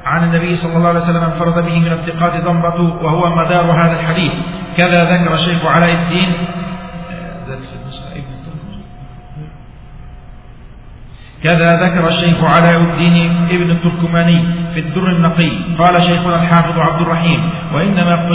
عن 0.05 0.23
النبي 0.23 0.55
صلى 0.55 0.77
الله 0.77 0.89
عليه 0.89 0.99
وسلم 0.99 1.23
انفرد 1.23 1.65
به 1.65 1.79
من 1.79 1.91
الثقات 1.91 2.43
ضمرة 2.43 3.03
وهو 3.03 3.35
مدار 3.35 3.71
هذا 3.71 3.99
الحديث. 3.99 4.31
كذا 4.77 5.03
ذكر 5.03 5.33
الشيخ 5.33 5.65
علاء 5.65 5.91
الدين. 5.91 6.33
زاد 7.47 7.59
في 7.59 8.16
كذا 11.43 11.87
ذكر 11.87 12.07
الشيخ 12.07 12.43
علاء 12.43 12.81
الدين 12.81 13.47
ابن 13.51 13.71
التركماني 13.71 14.53
في 14.73 14.79
الدر 14.79 15.07
النقي. 15.09 15.51
قال 15.79 16.03
شيخنا 16.03 16.35
الحافظ 16.35 16.79
عبد 16.79 17.01
الرحيم 17.01 17.49
وإنما, 17.73 18.29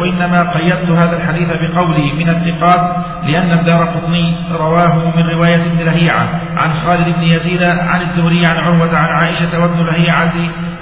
وإنما 0.00 0.52
قيدت 0.52 0.90
هذا 0.90 1.16
الحديث 1.16 1.62
بقولي 1.62 2.12
من 2.12 2.28
الثقات 2.28 2.96
لأن 3.24 3.58
الدار 3.58 3.84
قطني 3.84 4.34
رواه 4.50 5.16
من 5.16 5.22
رواية 5.22 5.62
ابن 5.62 5.78
لهيعة 5.78 6.40
عن 6.56 6.80
خالد 6.86 7.16
بن 7.16 7.22
يزيد 7.22 7.62
عن 7.62 8.00
الزهري 8.00 8.46
عن 8.46 8.56
عروة 8.56 8.96
عن 8.96 9.16
عائشة 9.16 9.60
وابن 9.60 9.84
لهيعة 9.86 10.34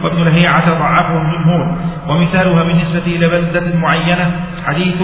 وابن 0.05 0.25
لهيعة 0.25 0.79
ضعفه 0.79 1.17
الجمهور 1.17 1.79
ومثالها 2.09 2.63
بالنسبة 2.65 3.07
إلى 3.07 3.29
بلدة 3.29 3.77
معينة 3.77 4.41
حديث 4.67 5.03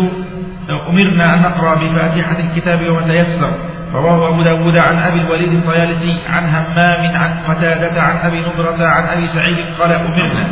أمرنا 0.88 1.34
أن 1.34 1.42
نقرأ 1.42 1.74
بفاتحة 1.74 2.36
الكتاب 2.38 2.80
وما 2.90 3.02
تيسر. 3.02 3.69
رواه 3.92 4.28
أبو 4.28 4.42
داود 4.42 4.76
عن 4.78 4.96
أبي 4.96 5.20
الوليد 5.20 5.52
الطيالسي 5.52 6.18
عن 6.28 6.44
همام 6.44 7.16
عن 7.16 7.38
قتادة 7.48 8.02
عن 8.02 8.16
أبي 8.16 8.40
نضرة 8.40 8.86
عن 8.86 9.04
أبي 9.04 9.26
سعيد 9.26 9.56
قال 9.78 9.92
أمرنا. 9.92 10.46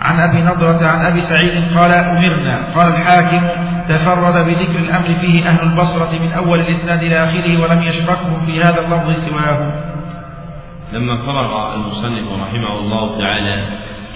عن 0.00 0.20
أبي 0.20 0.42
نضرة 0.42 0.86
عن 0.86 1.06
أبي 1.06 1.20
سعيد 1.20 1.78
قال 1.78 1.92
أمرنا. 1.92 2.74
قال 2.74 2.88
الحاكم 2.88 3.48
تفرد 3.88 4.46
بذكر 4.46 4.78
الأمر 4.78 5.14
فيه 5.14 5.48
أهل 5.48 5.62
البصرة 5.62 6.18
من 6.22 6.32
أول 6.32 6.60
الإسناد 6.60 7.02
إلى 7.02 7.24
آخره 7.24 7.62
ولم 7.62 7.82
يشركهم 7.82 8.46
في 8.46 8.62
هذا 8.62 8.80
اللفظ 8.80 9.28
سواه. 9.28 9.72
لما 10.92 11.16
فرغ 11.16 11.74
المصنف 11.74 12.32
رحمه 12.40 12.78
الله 12.78 13.18
تعالى 13.20 13.66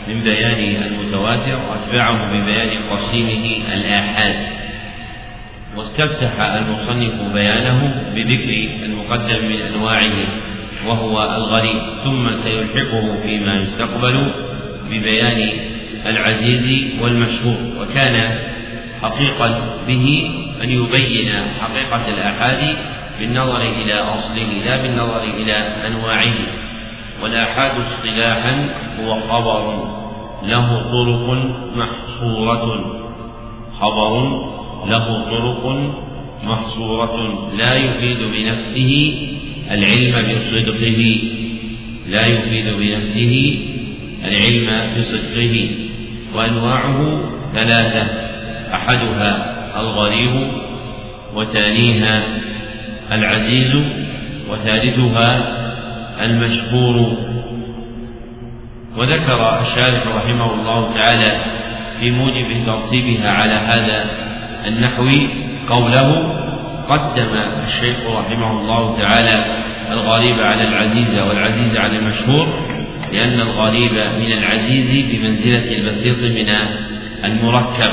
من 0.09 0.23
بيان 0.23 0.83
المتواتر 0.83 1.59
أتبعه 1.75 2.27
ببيان 2.33 2.91
قسيمه 2.91 3.75
الآحاد. 3.75 4.66
واستفتح 5.77 6.41
المصنف 6.41 7.33
بيانه 7.33 8.03
بذكر 8.15 8.85
المقدم 8.85 9.45
من 9.45 9.61
أنواعه 9.61 10.27
وهو 10.87 11.23
الغريب 11.37 11.83
ثم 12.05 12.31
سيلحقه 12.31 13.21
فيما 13.23 13.55
يستقبل 13.55 14.33
ببيان 14.91 15.51
العزيز 16.07 16.85
والمشهور. 17.03 17.57
وكان 17.81 18.39
حقيقا 19.03 19.61
به 19.89 20.31
أن 20.63 20.71
يبين 20.71 21.33
حقيقة 21.61 22.09
الآحاد 22.09 22.77
بالنظر 23.19 23.61
إلى 23.61 23.95
أصله 23.95 24.49
لا 24.67 24.83
بالنظر 24.83 25.23
إلى 25.23 25.55
أنواعه. 25.87 26.37
والآحاد 27.23 27.81
اصطلاحا 27.81 28.69
هو 29.01 29.13
خبر 29.15 29.89
له 30.43 30.83
طرق 30.93 31.39
محصورة. 31.77 32.97
خبر 33.81 34.43
له 34.89 35.25
طرق 35.31 35.93
محصورة 36.45 37.49
لا 37.59 37.75
يفيد 37.75 38.19
بنفسه 38.19 39.15
العلم 39.71 40.39
بصدقه. 40.39 41.21
لا 42.09 42.27
يفيد 42.27 42.67
بنفسه 42.69 43.59
العلم 44.25 44.95
بصدقه. 44.99 45.71
وأنواعه 46.35 47.21
ثلاثة 47.55 48.07
أحدها 48.75 49.57
الغريب 49.81 50.51
وثانيها 51.35 52.23
العزيز 53.13 53.75
وثالثها 54.51 55.57
المشهور. 56.25 57.17
وذكر 58.97 59.61
الشارح 59.61 60.07
رحمه 60.07 60.55
الله 60.55 60.95
تعالى 60.95 61.41
في 62.01 62.11
موجب 62.11 62.67
ترتيبها 62.67 63.31
على 63.31 63.53
هذا 63.53 64.27
النحوي 64.67 65.29
قوله 65.69 66.33
قدم 66.89 67.35
الشيخ 67.65 67.97
رحمه 68.07 68.61
الله 68.61 68.99
تعالى 69.03 69.45
الغريب 69.93 70.41
على 70.41 70.69
العزيز 70.69 71.19
والعزيز 71.19 71.77
على 71.77 71.99
المشهور 71.99 72.47
لأن 73.13 73.41
الغريب 73.41 73.93
من 73.93 74.33
العزيز 74.33 75.07
بمنزلة 75.11 75.79
البسيط 75.79 76.19
من 76.19 76.55
المركب. 77.25 77.93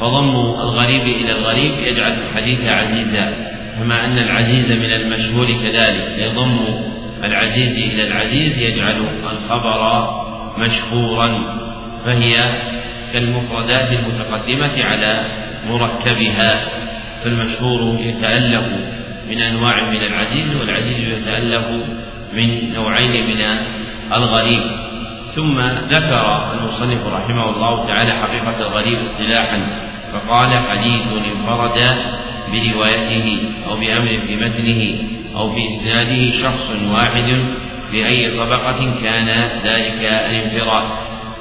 فضم 0.00 0.30
الغريب 0.36 1.02
إلى 1.02 1.32
الغريب 1.32 1.72
يجعل 1.86 2.12
الحديث 2.12 2.58
عزيزا 2.64 3.32
كما 3.78 4.04
أن 4.04 4.18
العزيز 4.18 4.70
من 4.70 4.92
المشهور 4.92 5.46
كذلك. 5.46 6.14
يضم 6.18 6.58
العزيز 7.24 7.72
إلى 7.92 8.06
العزيز 8.06 8.58
يجعل 8.58 9.04
الخبر 9.32 10.08
مشهورا 10.58 11.56
فهي 12.04 12.50
كالمفردات 13.12 13.88
المتقدمة 13.92 14.84
على 14.84 15.26
مركبها 15.68 16.68
فالمشهور 17.24 18.00
يتألف 18.00 18.64
من 19.30 19.40
أنواع 19.40 19.90
من 19.90 20.02
العديد 20.02 20.54
والعديد 20.60 20.98
يتألف 20.98 21.64
من 22.32 22.72
نوعين 22.74 23.26
من 23.26 23.58
الغريب. 24.12 24.62
ثم 25.26 25.60
ذكر 25.88 26.52
المصنف 26.52 27.06
رحمه 27.06 27.50
الله 27.50 27.86
تعالى 27.86 28.12
حقيقة 28.12 28.58
الغريب 28.60 28.98
اصطلاحا 28.98 29.66
فقال 30.12 30.50
حديث 30.70 31.02
انفرد 31.26 31.96
بروايته 32.52 33.38
أو 33.66 33.76
بأمر 33.76 34.20
في 34.26 34.36
متنه 34.36 34.94
أو 35.36 35.52
في 35.54 35.64
إسناده 35.66 36.30
شخص 36.30 36.76
واحد 36.92 37.44
في 37.90 38.06
أي 38.06 38.38
طبقة 38.38 38.94
كان 39.02 39.28
ذلك 39.64 40.00
الانفراد. 40.00 40.84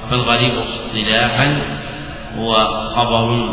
فالغريب 0.09 0.53
اصطلاحا 0.57 1.61
هو 2.37 2.53
خبر 2.95 3.49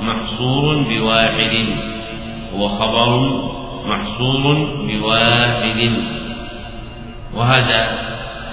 محصور 0.00 0.82
بواحد. 0.82 1.66
هو 2.54 2.68
خبر 2.68 3.08
محصور 3.86 4.54
بواحد. 4.88 5.92
وهذا 7.34 8.08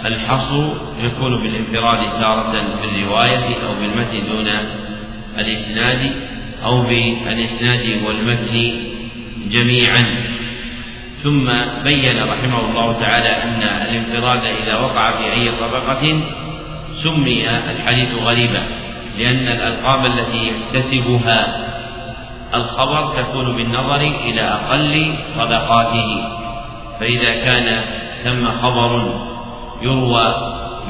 الحصر 0.06 0.64
يكون 1.00 1.44
بالانفراد 1.44 2.00
تارة 2.22 2.52
في 2.52 2.86
الرواية 2.86 3.56
أو 3.68 3.74
بالمتن 3.82 4.28
دون 4.28 4.48
الإسناد 5.38 6.12
أو 6.66 6.82
بالإسناد 6.82 8.04
والمتن 8.06 8.72
جميعا. 9.50 10.36
ثم 11.24 11.52
بين 11.84 12.24
رحمه 12.24 12.60
الله 12.70 13.00
تعالى 13.00 13.30
أن 13.44 13.64
الانفراد 13.64 14.46
إذا 14.46 14.76
وقع 14.76 15.12
في 15.12 15.34
أي 15.34 15.52
طبقة 15.52 16.22
سمي 16.96 17.50
الحديث 17.50 18.14
غريبا 18.14 18.64
لأن 19.18 19.48
الألقاب 19.48 20.06
التي 20.06 20.52
يكتسبها 20.52 21.66
الخبر 22.56 23.22
تكون 23.22 23.56
بالنظر 23.56 24.02
إلى 24.26 24.42
أقل 24.42 25.14
طبقاته 25.38 26.28
فإذا 27.00 27.34
كان 27.34 27.82
ثم 28.24 28.48
خبر 28.62 29.22
يروى 29.82 30.36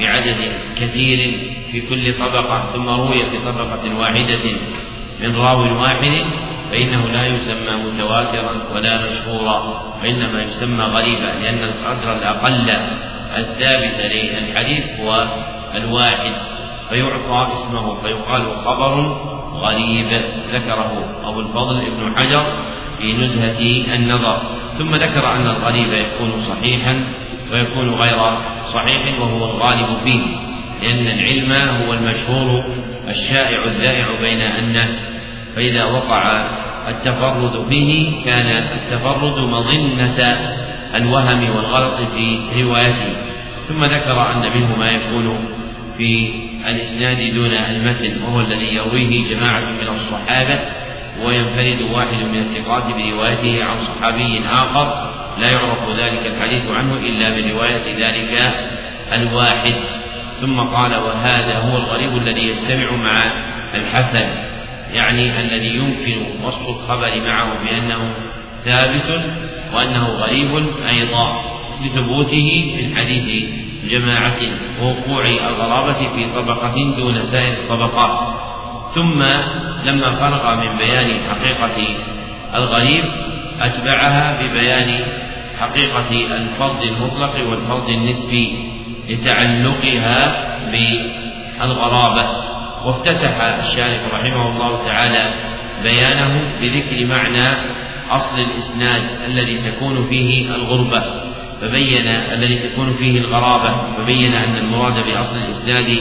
بعدد 0.00 0.52
كثير 0.76 1.40
في 1.72 1.80
كل 1.80 2.18
طبقة 2.18 2.60
ثم 2.72 2.88
روي 2.88 3.30
في 3.30 3.38
طبقة 3.46 3.98
واحدة 3.98 4.44
من 5.20 5.36
راو 5.36 5.82
واحد 5.82 6.24
فإنه 6.70 7.08
لا 7.08 7.26
يسمى 7.26 7.76
متواترا 7.84 8.52
ولا 8.74 9.02
مشهورا 9.02 9.82
وإنما 10.02 10.42
يسمى 10.42 10.84
غريبا 10.84 11.32
لأن 11.42 11.62
القدر 11.62 12.12
الأقل 12.12 12.70
الثابت 13.36 14.12
للحديث 14.12 15.00
هو 15.00 15.26
الواحد 15.76 16.32
فيعطى 16.90 17.52
اسمه 17.52 18.02
فيقال 18.02 18.56
خبر 18.64 19.16
غريب. 19.54 20.22
ذكره 20.52 21.04
أبو 21.24 21.40
الفضل 21.40 21.76
ابن 21.76 22.16
حجر 22.16 22.42
في 22.98 23.12
نزهة 23.12 23.94
النظر. 23.94 24.42
ثم 24.78 24.94
ذكر 24.94 25.32
أن 25.32 25.46
الغريب 25.46 25.92
يكون 25.92 26.40
صحيحا 26.40 27.04
ويكون 27.52 27.94
غير 27.94 28.18
صحيح 28.64 29.20
وهو 29.20 29.44
الغالب 29.44 29.86
فيه 30.04 30.22
لأن 30.82 31.06
العلم 31.06 31.52
هو 31.52 31.92
المشهور 31.92 32.64
الشائع 33.08 33.64
الذائع 33.64 34.06
بين 34.20 34.40
الناس. 34.40 35.14
فإذا 35.56 35.84
وقع 35.84 36.46
التفرد 36.88 37.66
فيه 37.68 38.24
كان 38.24 38.46
التفرد 38.46 39.38
مظنة 39.38 40.38
الوهم 40.94 41.56
والغلط 41.56 42.10
في 42.14 42.62
روايته. 42.62 43.12
ثم 43.68 43.84
ذكر 43.84 44.32
أن 44.32 44.40
منه 44.54 44.76
ما 44.78 44.90
يكون 44.90 45.38
في 45.98 46.30
الإسناد 46.68 47.34
دون 47.34 47.52
المتن 47.52 48.22
وهو 48.22 48.40
الذي 48.40 48.74
يرويه 48.74 49.34
جماعة 49.34 49.60
من 49.60 49.88
الصحابة 49.88 50.60
وينفرد 51.24 51.82
واحد 51.92 52.16
من 52.32 52.38
الثقات 52.38 52.84
بروايته 52.84 53.64
عن 53.64 53.76
صحابي 53.78 54.40
آخر. 54.50 55.12
لا 55.38 55.50
يعرف 55.50 55.96
ذلك 55.98 56.26
الحديث 56.26 56.70
عنه 56.70 56.94
إلا 56.94 57.30
برواية 57.30 58.06
ذلك 58.06 58.54
الواحد. 59.12 59.74
ثم 60.40 60.60
قال 60.60 60.96
وهذا 60.96 61.58
هو 61.58 61.76
الغريب 61.76 62.16
الذي 62.16 62.48
يجتمع 62.48 62.96
مع 62.96 63.22
الحسن 63.74 64.28
يعني 64.94 65.40
الذي 65.40 65.76
يمكن 65.76 66.44
وصف 66.44 66.68
الخبر 66.68 67.20
معه 67.26 67.48
بأنه 67.64 68.14
ثابت 68.64 69.24
وأنه 69.74 70.06
غريب 70.08 70.66
أيضا. 70.88 71.55
لثبوته 71.82 72.74
من 72.76 72.96
حديث 72.96 73.48
جماعة 73.90 74.38
ووقوع 74.82 75.24
الغرابة 75.24 75.92
في 75.92 76.26
طبقة 76.34 76.74
دون 76.96 77.22
سائر 77.22 77.52
الطبقات 77.52 78.36
ثم 78.94 79.22
لما 79.84 80.14
فرغ 80.14 80.56
من 80.60 80.76
بيان 80.78 81.20
حقيقة 81.30 81.88
الغريب 82.54 83.04
أتبعها 83.60 84.42
ببيان 84.42 85.04
حقيقة 85.60 86.10
الفرد 86.36 86.82
المطلق 86.82 87.34
والفرد 87.48 87.88
النسبي 87.88 88.58
لتعلقها 89.08 90.46
بالغرابة. 90.72 92.26
وافتتح 92.84 93.40
الشارح 93.40 94.00
رحمه 94.12 94.48
الله 94.48 94.84
تعالى 94.86 95.30
بيانه 95.82 96.40
بذكر 96.60 97.06
معنى 97.06 97.56
أصل 98.10 98.40
الإسناد 98.40 99.02
الذي 99.26 99.70
تكون 99.70 100.06
فيه 100.08 100.54
الغربة. 100.54 101.02
فبين 101.60 102.06
الذي 102.06 102.58
تكون 102.58 102.96
فيه 102.96 103.18
الغرابة 103.18 103.74
فبين 103.96 104.34
أن 104.34 104.56
المراد 104.56 105.06
بأصل 105.06 105.36
الإسناد 105.36 105.98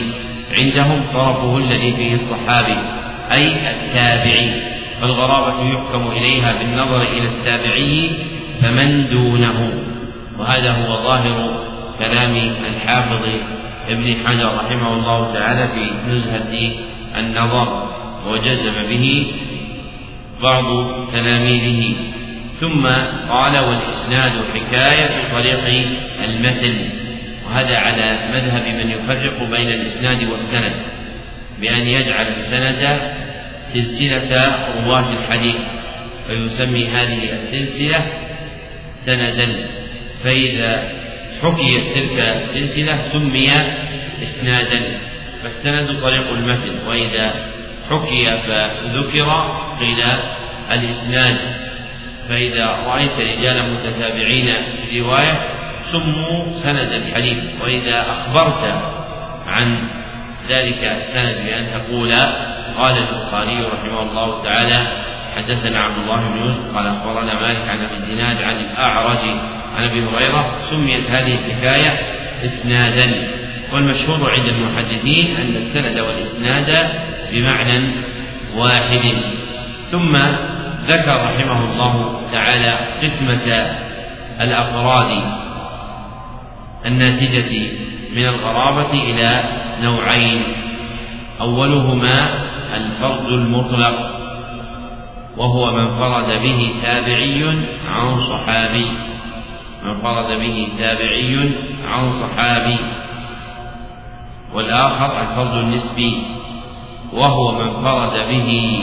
عندهم 0.58 1.04
طرفه 1.14 1.58
الذي 1.58 1.94
فيه 1.96 2.14
الصحابي 2.14 2.78
أي 3.32 3.72
التابعي. 3.72 4.62
فالغرابة 5.02 5.74
يحكم 5.74 6.08
إليها 6.12 6.54
بالنظر 6.54 7.02
إلى 7.02 7.28
التابعي 7.28 8.10
فمن 8.62 9.10
دونه. 9.10 9.74
وهذا 10.40 10.72
هو 10.72 11.04
ظاهر 11.04 11.66
كلام 12.00 12.52
الحافظ 12.70 13.26
ابن 13.90 14.16
حجر 14.26 14.56
رحمه 14.56 14.94
الله 14.94 15.34
تعالى 15.34 15.68
في 15.68 16.12
نزهة 16.12 16.72
النظر 17.20 17.90
وجزم 18.28 18.74
به 18.90 19.28
بعض 20.44 20.66
تلاميذه. 21.14 21.96
ثم 22.60 22.88
قال 23.30 23.58
والإسناد 23.58 24.32
حكاية 24.54 25.32
طريق 25.32 25.88
المثل 26.24 26.90
وهذا 27.46 27.78
على 27.78 28.20
مذهب 28.34 28.68
من 28.68 28.92
يفرق 28.92 29.44
بين 29.44 29.70
الإسناد 29.70 30.24
والسند 30.24 30.74
بأن 31.62 31.88
يجعل 31.88 32.28
السند 32.28 33.02
سلسلة 33.74 34.56
رواة 34.86 35.14
الحديث 35.14 35.56
فيسمي 36.28 36.88
هذه 36.88 37.34
السلسلة 37.34 38.06
سندا 39.06 39.68
فإذا 40.24 40.84
حكيت 41.44 41.96
تلك 41.96 42.20
السلسلة 42.20 42.98
سمي 42.98 43.52
إسنادا 44.24 44.82
فالسند 45.44 46.02
طريق 46.02 46.32
المتن 46.32 46.88
وإذا 46.88 47.34
حكي 47.90 48.26
فذكر 48.26 49.58
قيل 49.80 50.04
الإسناد. 50.72 51.38
فإذا 52.30 52.66
رأيت 52.66 53.12
رجالا 53.20 53.62
متتابعين 53.62 54.54
في 54.90 55.02
رواية 55.02 55.40
سموا 55.92 56.50
سند 56.50 56.92
الحديث. 56.92 57.38
وإذا 57.62 58.02
أخبرت 58.02 58.74
عن 59.48 59.78
ذلك 60.50 60.84
السند 60.84 61.36
بأن 61.46 61.68
تقول 61.74 62.14
قال 62.78 62.98
البخاري 62.98 63.66
رحمه 63.74 64.02
الله 64.02 64.44
تعالى 64.44 64.88
حدثنا 65.36 65.80
عبد 65.80 65.98
الله 65.98 66.30
بن 66.30 66.38
يوسف 66.38 66.76
قال 66.76 66.88
أخبرنا 66.88 67.34
مالك 67.34 67.70
عن 67.70 67.82
أبي 67.82 67.96
الزناد 67.96 68.44
عن 68.44 68.60
الأعرج 68.60 69.20
عن 69.76 69.84
أبي 69.84 70.06
هريرة 70.06 70.58
سميت 70.70 71.12
هذه 71.12 71.34
الحكاية 71.34 71.92
إسنادا. 72.46 73.28
والمشهور 73.74 74.32
عند 74.32 74.48
المحدثين 74.48 75.38
أن 75.38 75.56
السند 75.56 76.00
والإسناد 76.00 76.90
بمعنى 77.32 77.92
واحد. 78.56 79.16
ثم 79.92 80.18
ذكر 80.86 81.16
رحمه 81.26 81.72
الله 81.72 82.22
تعالى 82.32 82.78
قسمة 83.04 83.78
الأفراد 84.42 85.22
الناتجة 86.86 87.72
من 88.16 88.26
الغرابة 88.26 88.94
إلى 88.94 89.44
نوعين. 89.82 90.42
أولهما 91.42 92.30
الفرد 92.76 93.28
المطلق 93.28 94.12
وهو 95.38 95.72
من 95.72 96.00
فرد 96.00 96.42
به 96.42 96.72
تابعي 96.84 97.44
عن 97.88 98.22
صحابي. 98.22 98.92
من 99.84 99.94
فرد 99.94 100.40
به 100.40 100.68
تابعي 100.78 101.52
عن 101.88 102.12
صحابي. 102.12 102.78
والآخر 104.54 105.22
الفرد 105.22 105.58
النسبي 105.58 106.24
وهو 107.14 107.52
من 107.52 107.84
فرد 107.84 108.28
به 108.30 108.80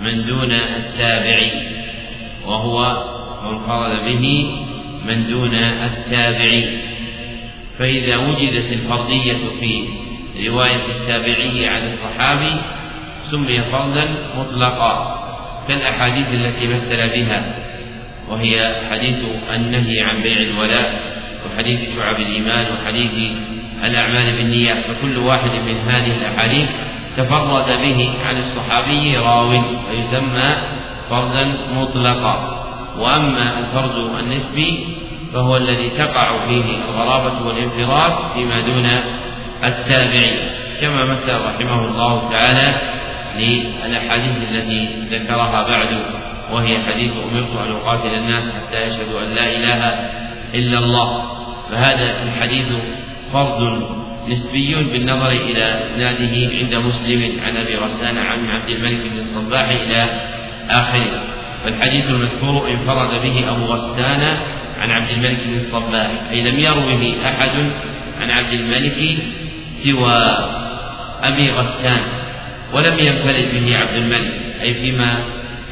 من 0.00 0.26
دون 0.26 0.52
التابعي 0.52 1.52
وهو 2.46 3.04
من 3.44 3.66
فرد 3.66 4.04
به 4.04 4.50
من 5.06 5.26
دون 5.28 5.54
التابعي 5.54 6.78
فإذا 7.78 8.16
وجدت 8.16 8.72
الفردية 8.72 9.38
في 9.60 9.88
رواية 10.48 10.86
التابعي 10.96 11.68
عن 11.68 11.84
الصحابي 11.84 12.52
سمي 13.30 13.60
فردا 13.62 14.08
مطلقا 14.38 15.22
كالأحاديث 15.68 16.26
التي 16.32 16.66
مثل 16.66 17.08
بها 17.08 17.54
وهي 18.28 18.76
حديث 18.90 19.16
النهي 19.54 20.00
عن 20.00 20.22
بيع 20.22 20.40
الولاء 20.40 21.16
وحديث 21.46 21.96
شعب 21.96 22.20
الإيمان 22.20 22.66
وحديث 22.72 23.12
الأعمال 23.84 24.36
بالنيات 24.36 24.78
فكل 24.84 25.18
واحد 25.18 25.50
من 25.50 25.76
هذه 25.88 26.16
الأحاديث 26.16 26.68
تفرد 27.16 27.66
به 27.66 28.10
عن 28.26 28.36
الصحابي 28.36 29.16
راو 29.16 29.50
ويسمى 29.90 30.54
فردا 31.10 31.52
مطلقا. 31.74 32.62
وأما 32.98 33.58
الفرد 33.58 33.96
النسبي 34.20 34.86
فهو 35.34 35.56
الذي 35.56 35.90
تقع 35.90 36.46
فيه 36.48 36.64
الغرابة 36.84 37.46
والانفراد 37.46 38.12
فيما 38.34 38.60
دون 38.60 38.86
التابعين 39.64 40.36
كما 40.80 41.04
مثل 41.04 41.28
رحمه 41.46 41.84
الله 41.84 42.30
تعالى 42.30 42.74
للأحاديث 43.38 44.36
التي 44.50 44.88
ذكرها 45.10 45.68
بعد 45.68 46.02
وهي 46.52 46.78
حديث 46.82 47.12
أمرت 47.12 47.66
أن 47.66 47.72
أقاتل 47.72 48.14
الناس 48.14 48.44
حتى 48.54 48.82
يشهدوا 48.82 49.20
أن 49.20 49.34
لا 49.34 49.56
إله 49.56 50.10
إلا 50.54 50.78
الله. 50.78 51.22
فهذا 51.70 52.22
الحديث 52.22 52.66
فرد 53.32 53.82
نسبي 54.28 54.74
بالنظر 54.74 55.30
إلى 55.30 55.82
إسناده 55.82 56.56
عند 56.58 56.74
مسلم 56.74 57.40
عن 57.40 57.56
أبي 57.56 57.76
غسان 57.76 58.18
عن 58.18 58.50
عبد 58.50 58.70
الملك 58.70 59.00
بن 59.10 59.18
الصباح 59.18 59.68
إلى 59.68 60.20
آخره. 60.70 61.22
فالحديث 61.64 62.04
المذكور 62.04 62.70
انفرد 62.70 63.22
به 63.22 63.50
أبو 63.50 63.64
غسان 63.64 64.36
عن 64.78 64.90
عبد 64.90 65.10
الملك 65.10 65.38
بن 65.46 65.54
الصباح. 65.54 66.10
أي 66.30 66.42
لم 66.42 66.58
يروه 66.58 67.14
أحد 67.26 67.70
عن 68.20 68.30
عبد 68.30 68.52
الملك 68.52 69.18
سوى 69.84 70.22
أبي 71.22 71.50
غسان 71.50 72.00
ولم 72.72 72.98
ينفرد 72.98 73.48
به 73.52 73.78
عبد 73.78 73.96
الملك 73.96 74.32
أي 74.62 74.74
فيما 74.74 75.18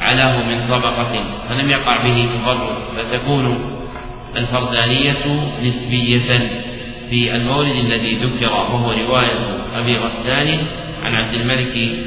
علاه 0.01 0.43
من 0.43 0.69
طبقة 0.69 1.25
فلم 1.49 1.71
يقع 1.71 1.97
به 1.97 2.29
تفرد 2.35 2.77
فتكون 2.97 3.75
الفردانية 4.37 5.51
نسبية. 5.63 6.51
في 7.11 7.37
المولد 7.37 7.77
الذي 7.77 8.15
ذكر 8.15 8.53
وهو 8.53 8.93
رواية 8.93 9.59
أبي 9.77 9.97
غسان 9.97 10.59
عن 11.03 11.15
عبد 11.15 11.35
الملك 11.35 12.05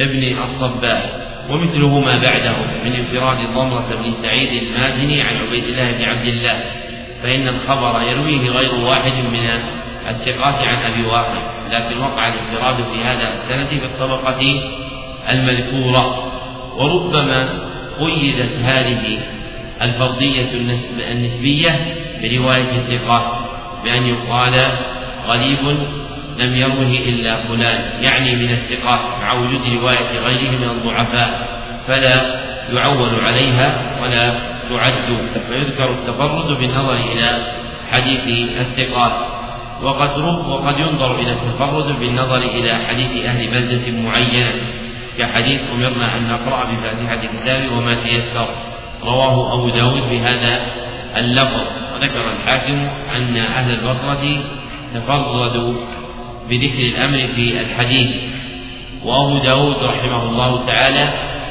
ابن 0.00 0.38
الصباح 0.38 1.24
ومثله 1.50 2.00
ما 2.00 2.16
بعده 2.16 2.56
من 2.84 2.92
انفراد 2.92 3.38
ضمرة 3.54 4.02
بن 4.02 4.12
سعيد 4.12 4.62
المازني 4.62 5.22
عن 5.22 5.36
عبيد 5.36 5.64
الله 5.64 5.92
بن 5.92 6.04
عبد 6.04 6.26
الله 6.26 6.60
فإن 7.22 7.48
الخبر 7.48 8.02
يرويه 8.02 8.50
غير 8.50 8.74
واحد 8.74 9.12
من 9.12 9.60
الثقات 10.10 10.54
عن 10.54 10.92
أبي 10.92 11.06
واقد 11.06 11.54
لكن 11.72 11.98
وقع 11.98 12.28
الانفراد 12.28 12.76
في 12.76 13.04
هذا 13.04 13.34
السند 13.34 13.80
في 13.80 13.86
الطبقة 13.86 14.60
المذكورة 15.30 16.32
وربما 16.76 17.68
قيدت 18.00 18.58
هذه 18.62 19.18
الفرضية 19.82 20.48
النسبية 21.12 21.70
برواية 22.22 22.70
الثقات. 22.70 23.43
بأن 23.84 24.06
يقال 24.06 24.60
غريب 25.26 25.78
لم 26.38 26.56
يروه 26.56 26.98
إلا 27.08 27.36
فلان 27.36 28.02
يعني 28.02 28.36
من 28.36 28.50
الثقات 28.52 29.00
مع 29.22 29.32
وجود 29.32 29.60
رواية 29.80 30.18
غيره 30.18 30.58
من 30.58 30.68
الضعفاء 30.70 31.58
فلا 31.86 32.44
يعول 32.72 33.20
عليها 33.20 34.00
ولا 34.02 34.54
تعد 34.70 35.18
فيذكر 35.48 35.92
التفرد 35.92 36.58
بالنظر 36.58 36.94
إلى 36.94 37.46
حديث 37.92 38.50
الثقات 38.60 39.12
وقد 39.82 40.18
وقد 40.48 40.78
ينظر 40.78 41.14
إلى 41.14 41.30
التفرد 41.32 41.98
بالنظر 42.00 42.36
إلى 42.38 42.74
حديث 42.88 43.24
أهل 43.24 43.50
بلدة 43.50 44.02
معينة 44.02 44.52
كحديث 45.18 45.60
أمرنا 45.72 46.16
أن 46.16 46.28
نقرأ 46.28 46.64
بفاتحة 46.64 47.14
الكتاب 47.14 47.72
وما 47.72 47.94
تيسر 47.94 48.48
رواه 49.02 49.54
أبو 49.54 49.68
داود 49.68 50.02
بهذا 50.10 50.60
اللفظ. 51.16 51.83
وذكر 52.04 52.32
الحاكم 52.32 52.88
أن 53.16 53.36
أهل 53.36 53.70
البصرة 53.70 54.44
تفردوا 54.94 55.74
بذكر 56.50 56.78
الأمر 56.78 57.28
في 57.34 57.60
الحديث 57.60 58.10
وأبو 59.04 59.38
داود 59.38 59.76
رحمه 59.76 60.22
الله 60.28 60.66
تعالى 60.66 61.08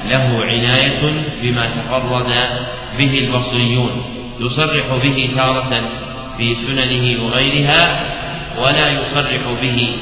له 0.09 0.43
عناية 0.45 1.23
بما 1.41 1.65
تفرد 1.65 2.33
به 2.97 3.19
البصريون 3.19 4.03
يصرح 4.39 4.95
به 5.03 5.29
تارة 5.35 5.81
في 6.37 6.55
سننه 6.55 7.25
وغيرها 7.25 8.03
ولا 8.61 8.89
يصرح 8.89 9.41
به 9.61 9.95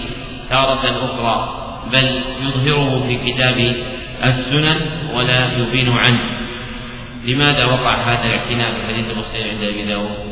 تارة 0.49 1.05
أخرى 1.05 1.57
بل 1.91 2.21
يظهره 2.41 3.03
في 3.07 3.31
كتاب 3.31 3.75
السنن 4.23 4.77
ولا 5.13 5.57
يبين 5.57 5.89
عنه. 5.89 6.21
لماذا 7.25 7.65
وقع 7.65 7.95
هذا 7.95 8.25
الاعتناء 8.25 8.71
بحديث 8.71 9.17
مسلم 9.17 9.49
عند 9.49 9.63
أبي 9.63 9.85
داود؟ 9.85 10.30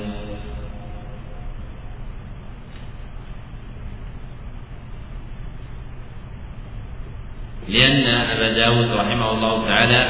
لأن 7.69 8.07
أبا 8.07 8.51
داود 8.51 8.91
رحمه 8.91 9.31
الله 9.31 9.67
تعالى 9.67 10.07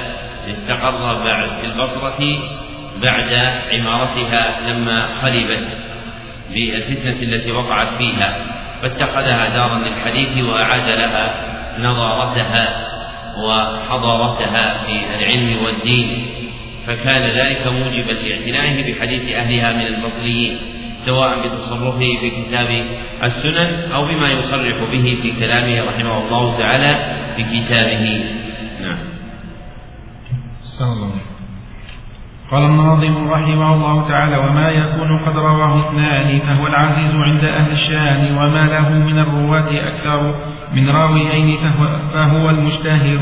استقر 0.51 1.23
بعد 1.23 1.49
البصرة 1.63 2.19
بعد 3.01 3.33
عمارتها 3.73 4.59
لما 4.67 5.07
خربت 5.21 5.67
بالفتنة 6.53 7.21
التي 7.21 7.51
وقعت 7.51 7.87
فيها 7.97 8.37
فاتخذها 8.81 9.49
دارا 9.49 9.79
للحديث 9.79 10.43
وأعاد 10.43 10.89
لها 10.89 11.33
نظارتها 11.79 12.87
وحضارتها 13.37 14.83
في 14.85 14.99
العلم 15.19 15.63
والدين 15.65 16.25
فكان 16.87 17.21
ذلك 17.21 17.67
موجبا 17.67 18.11
لاعتنائه 18.11 18.93
بحديث 18.93 19.35
أهلها 19.35 19.73
من 19.73 19.87
البصريين. 19.87 20.57
سواء 21.05 21.47
بتصرفه 21.47 21.97
في 21.99 22.29
كتاب 22.29 22.85
السنن 23.23 23.91
أو 23.91 24.05
بما 24.05 24.31
يصرح 24.31 24.91
به 24.91 25.17
في 25.21 25.31
كلامه 25.39 25.89
رحمه 25.89 26.17
الله 26.27 26.57
تعالى 26.57 26.95
في 27.35 27.43
كتابه. 27.43 28.23
نعم. 28.81 28.97
قال 32.51 32.63
الناظم 32.63 33.27
رحمه 33.31 33.73
الله 33.73 34.07
تعالى 34.07 34.37
وما 34.37 34.69
يكون 34.69 35.17
قد 35.17 35.37
رواه 35.37 35.79
اثنان 35.79 36.39
فهو 36.39 36.67
العزيز 36.67 37.15
عند 37.15 37.43
أهل 37.43 37.71
الشام 37.71 38.37
وما 38.37 38.65
له 38.65 38.89
من 38.89 39.19
الرواة 39.19 39.87
أكثر 39.87 40.35
من 40.73 40.89
راويين 40.89 41.57
فهو, 41.57 41.89
فهو 42.13 42.49
المشتهر. 42.49 43.19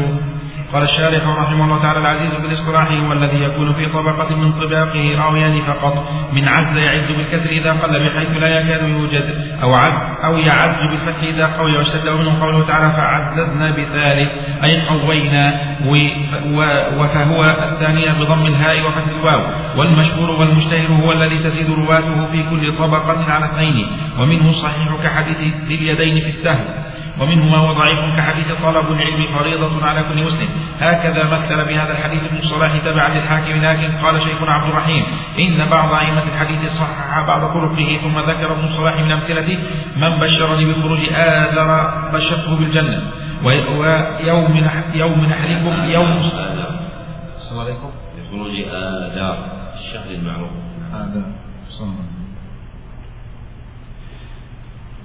قال 0.74 0.84
الشارح 0.84 1.28
رحمه 1.28 1.66
الله 1.66 1.82
تعالى 1.82 2.00
العزيز 2.00 2.36
بالاصطلاح 2.36 2.92
هو 2.92 3.14
الذي 3.14 3.44
يكون 3.44 3.74
في 3.74 3.86
طبقة 3.86 4.36
من 4.36 4.52
طباقه 4.52 5.16
راويان 5.18 5.62
فقط 5.62 6.10
من 6.34 6.48
عز 6.48 6.78
يعز 6.78 7.12
بالكسر 7.12 7.50
إذا 7.50 7.72
قل 7.72 8.10
بحيث 8.10 8.32
لا 8.32 8.60
يكاد 8.60 8.90
يوجد 8.90 9.24
أو 9.64 9.76
عز 9.76 9.94
أو 10.24 10.38
يعز 10.38 10.76
بالفتح 10.76 11.24
إذا 11.24 11.46
قوي 11.46 11.78
واشتد 11.78 12.10
منه 12.10 12.40
قوله 12.42 12.66
تعالى 12.66 12.90
فعززنا 12.90 13.72
بثالث 13.72 14.32
أي 14.64 14.88
قوينا 14.88 15.76
وفهو 17.00 17.44
الثانية 17.44 18.12
بضم 18.12 18.46
الهاء 18.46 18.88
وفتح 18.88 19.08
الواو 19.08 19.42
والمشهور 19.78 20.32
والمشتهر 20.32 20.88
هو 20.88 21.12
الذي 21.12 21.38
تزيد 21.38 21.70
رواته 21.70 22.32
في 22.32 22.44
كل 22.44 22.78
طبقة 22.78 23.32
على 23.32 23.46
اثنين 23.46 23.88
ومنه 24.20 24.50
الصحيح 24.50 24.96
كحديث 25.04 25.38
ذي 25.68 25.76
اليدين 25.76 26.22
في 26.22 26.30
السهل 26.30 26.88
ومنه 27.20 27.46
ما 27.46 27.58
هو 27.58 27.74
ضعيف 27.74 28.00
كحديث 28.18 28.48
طلب 28.48 28.92
العلم 28.92 29.28
فريضة 29.38 29.86
على 29.86 30.04
كل 30.04 30.24
مسلم 30.24 30.48
هكذا 30.80 31.24
مثل 31.24 31.66
بهذا 31.66 31.92
الحديث 31.92 32.28
ابن 32.28 32.38
الصلاح 32.38 32.78
تبعا 32.78 33.10
للحاكم 33.10 33.62
لكن 33.62 33.98
قال 33.98 34.22
شيخنا 34.22 34.52
عبد 34.52 34.70
الرحيم 34.70 35.06
إن 35.40 35.70
بعض 35.70 35.94
أئمة 35.94 36.24
الحديث 36.24 36.72
صحح 36.72 37.28
بعض 37.28 37.54
طرقه 37.54 37.98
ثم 37.98 38.20
ذكر 38.20 38.54
ابن 38.54 38.64
الصلاح 38.64 38.96
من 38.96 39.12
أمثلته 39.12 39.58
من 39.96 40.20
بشرني 40.20 40.74
بخروج 40.74 41.00
آذر 41.12 41.92
بشرته 42.14 42.56
بالجنة. 42.56 43.02
ويوم 43.44 44.58
يوم 44.94 45.26
نحركم 45.26 45.90
يوم 45.90 46.18
السلام 47.36 47.62
عليكم. 47.62 47.90
بخروج 48.18 48.52
آذار 48.72 49.38
الشهر 49.74 50.12
المعروف. 50.12 50.52
آذار 50.94 52.17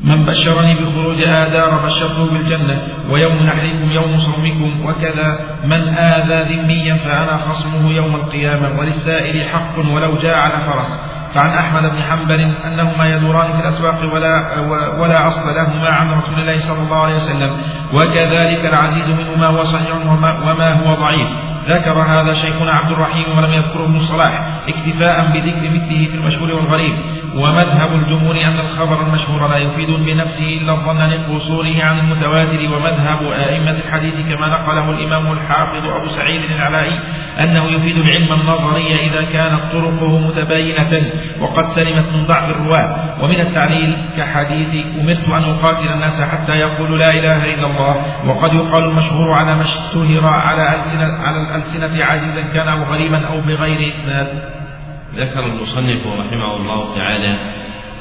من 0.04 0.24
بشرني 0.24 0.74
بخروج 0.74 1.20
آذار 1.22 1.80
بشرته 1.86 2.30
بالجنة 2.32 2.82
ويوم 3.10 3.32
نحركم 3.32 3.90
يوم 3.90 4.16
صومكم 4.16 4.86
وكذا. 4.86 5.40
من 5.64 5.88
آذى 5.88 6.56
ذميا 6.56 6.94
فأنا 6.94 7.36
خصمه 7.36 7.92
يوم 7.92 8.14
القيامة 8.14 8.78
وللسائل 8.78 9.42
حق 9.42 9.78
ولو 9.94 10.16
جاء 10.16 10.38
على 10.38 10.60
فرس. 10.60 11.00
فعن 11.34 11.50
أحمد 11.50 11.82
بن 11.82 12.02
حنبل 12.02 12.40
أنهما 12.40 13.16
يدوران 13.16 13.52
في 13.52 13.60
الأسواق 13.60 14.14
ولا, 14.14 14.60
ولا 15.00 15.26
أصل 15.26 15.54
لهما 15.54 15.88
عن 15.88 16.10
رسول 16.10 16.40
الله 16.40 16.58
صلى 16.58 16.82
الله 16.82 17.02
عليه 17.02 17.14
وسلم. 17.14 17.50
وكذلك 17.94 18.66
العزيز 18.66 19.10
منهما 19.10 19.46
هو 19.46 19.62
صحيح 19.62 19.96
وما, 19.96 20.50
وما 20.50 20.72
هو 20.80 20.94
ضعيف. 20.94 21.28
ذكر 21.68 21.98
هذا 21.98 22.34
شيخنا 22.34 22.72
عبد 22.72 22.92
الرحيم 22.92 23.38
ولم 23.38 23.52
يذكره 23.52 23.84
ابن 23.84 23.96
الصلاح 23.96 24.62
اكتفاء 24.68 25.26
بذكر 25.34 25.70
مثله 25.70 26.06
في 26.06 26.14
المشهور 26.14 26.50
والغريب. 26.52 26.94
ومذهب 27.34 27.94
الجمهور 27.94 28.36
أن 28.36 28.58
الخبر 28.58 29.00
المشهور 29.02 29.22
المشهور 29.22 29.48
لا 29.48 29.56
يفيد 29.56 29.90
بنفسه 29.90 30.46
إلا 30.46 30.72
الظن 30.72 30.98
لقصوره 30.98 31.84
عن 31.84 31.98
المتواتر. 31.98 32.60
ومذهب 32.74 33.22
أئمة 33.32 33.70
الحديث 33.70 34.14
كما 34.14 34.46
نقله 34.48 34.90
الإمام 34.90 35.32
الحافظ 35.32 35.84
أبو 35.84 36.06
سعيد 36.06 36.42
العلائي 36.50 37.00
أنه 37.40 37.64
يفيد 37.70 37.96
العلم 37.96 38.32
النظري 38.32 38.94
إذا 38.94 39.22
كانت 39.32 39.72
طرقه 39.72 40.18
متباينة 40.18 41.12
وقد 41.40 41.66
سلمت 41.66 42.12
من 42.12 42.24
ضعف 42.24 42.50
الرواة. 42.50 43.22
ومن 43.22 43.40
التعليل 43.40 43.96
كحديث 44.16 44.86
أمرت 45.00 45.28
أن 45.28 45.44
أقاتل 45.44 45.88
الناس 45.92 46.20
حتى 46.22 46.52
يقولوا 46.52 46.98
لا 46.98 47.10
إله 47.10 47.54
إلا 47.54 47.66
الله. 47.66 47.96
وقد 48.26 48.54
يقال 48.54 48.84
المشهور 48.84 49.32
على 49.32 49.54
ما 49.54 49.60
اشتهر 49.60 50.26
على 50.26 50.74
ألسنة, 50.74 51.12
على 51.22 51.36
الألسنة 51.56 52.04
عزيزا 52.04 52.42
كان 52.42 52.68
أو 52.68 52.82
غريبا 52.82 53.26
أو 53.26 53.40
بغير 53.40 53.88
إسناد. 53.88 54.28
ذكر 55.14 55.46
المصنف 55.46 56.06
رحمه 56.06 56.56
الله 56.56 56.94
تعالى 56.96 57.34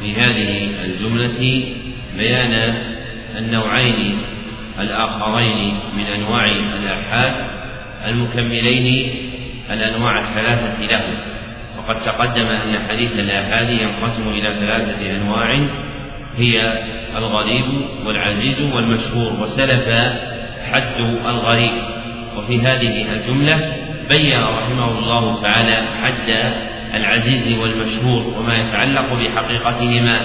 في 0.02 0.14
هذه 0.14 0.69
الجملة 0.86 1.64
بيان 2.18 2.73
النوعين 3.38 4.18
الآخرين 4.80 5.80
من 5.98 6.03
أنواع 6.03 6.45
الآحاد 6.80 7.34
المكملين 8.07 9.14
الأنواع 9.72 10.19
الثلاثة 10.19 10.86
له. 10.91 11.03
وقد 11.78 12.03
تقدم 12.03 12.45
أن 12.45 12.80
حديث 12.90 13.11
الآحاد 13.11 13.69
ينقسم 13.69 14.30
إلى 14.30 14.53
ثلاثة 14.53 15.15
أنواع 15.15 15.60
هي 16.38 16.84
الغريب 17.18 17.65
والعزيز 18.06 18.61
والمشهور 18.61 19.34
وسلف 19.41 20.14
حد 20.72 20.99
الغريب. 21.26 22.01
وفي 22.37 22.61
هذه 22.61 23.13
الجملة 23.13 23.73
بين 24.09 24.43
رحمه 24.43 24.99
الله 24.99 25.41
تعالى 25.41 25.83
حد 26.03 26.53
العزيز 26.93 27.57
والمشهور 27.59 28.33
وما 28.39 28.57
يتعلق 28.57 29.13
بحقيقتهما 29.13 30.19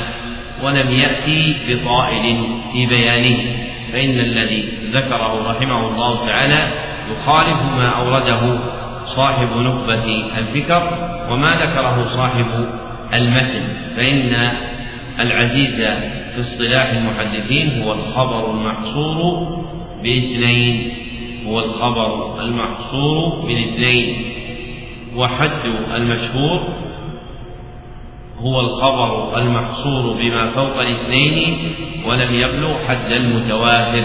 ولم 0.62 0.90
يأتي 0.90 1.56
بطائل 1.68 2.46
في 2.72 2.86
بيانه 2.86 3.38
فإن 3.92 4.20
الذي 4.20 4.68
ذكره 4.92 5.50
رحمه 5.50 5.88
الله 5.88 6.26
تعالى 6.26 6.68
يخالف 7.12 7.62
ما 7.76 7.88
أورده 7.88 8.58
صاحب 9.04 9.56
نخبة 9.56 10.24
الفكر 10.38 11.10
وما 11.30 11.50
ذكره 11.50 12.02
صاحب 12.04 12.46
المتن 13.14 13.68
فإن 13.96 14.52
العزيز 15.20 15.74
في 16.34 16.40
اصطلاح 16.40 16.90
المحدثين 16.90 17.82
هو 17.82 17.92
الخبر 17.92 18.50
المحصور 18.50 19.64
باثنين. 20.02 20.92
هو 21.46 21.60
الخبر 21.60 22.40
المحصور 22.40 23.46
بالاثنين 23.46 24.32
وحد 25.16 25.64
المشهور 25.94 26.68
هو 28.38 28.60
الخبر 28.60 29.38
المحصور 29.38 30.16
بما 30.16 30.50
فوق 30.50 30.80
الاثنين 30.80 31.72
ولم 32.06 32.34
يبلغ 32.34 32.78
حد 32.88 33.12
المتواتر. 33.12 34.04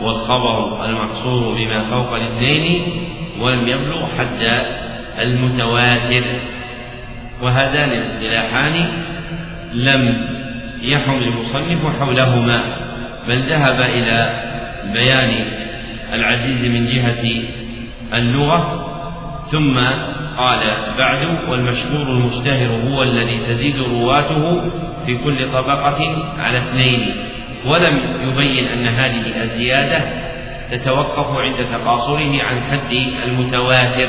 والخبر 0.00 0.84
المحصور 0.84 1.54
بما 1.54 1.84
فوق 1.90 2.14
الاثنين 2.14 2.82
ولم 3.40 3.68
يبلغ 3.68 4.06
حد 4.06 4.62
المتواتر. 5.18 6.24
وهذان 7.42 7.90
الاصطلاحان 7.90 8.88
لم 9.72 10.28
يحم 10.82 11.18
المصنف 11.18 12.00
حولهما 12.00 12.62
بل 13.28 13.42
ذهب 13.48 13.80
إلى 13.80 14.42
بيان 14.92 15.44
العزيز 16.12 16.64
من 16.64 16.86
جهة 16.86 17.42
اللغة 18.14 18.84
ثم 19.50 19.78
قال 20.38 20.60
بعد 20.98 21.38
والمشهور 21.48 22.06
المشتهر 22.06 22.68
هو 22.88 23.02
الذي 23.02 23.38
تزيد 23.48 23.76
رواته 23.76 24.70
في 25.06 25.18
كل 25.24 25.52
طبقة 25.52 26.30
على 26.38 26.58
اثنين. 26.58 27.14
ولم 27.66 28.00
يبين 28.28 28.66
أن 28.66 28.86
هذه 28.86 29.42
الزيادة 29.42 30.00
تتوقف 30.70 31.38
عند 31.38 31.56
تقاصره 31.72 32.42
عن 32.42 32.60
حد 32.60 32.94
المتواتر. 33.26 34.08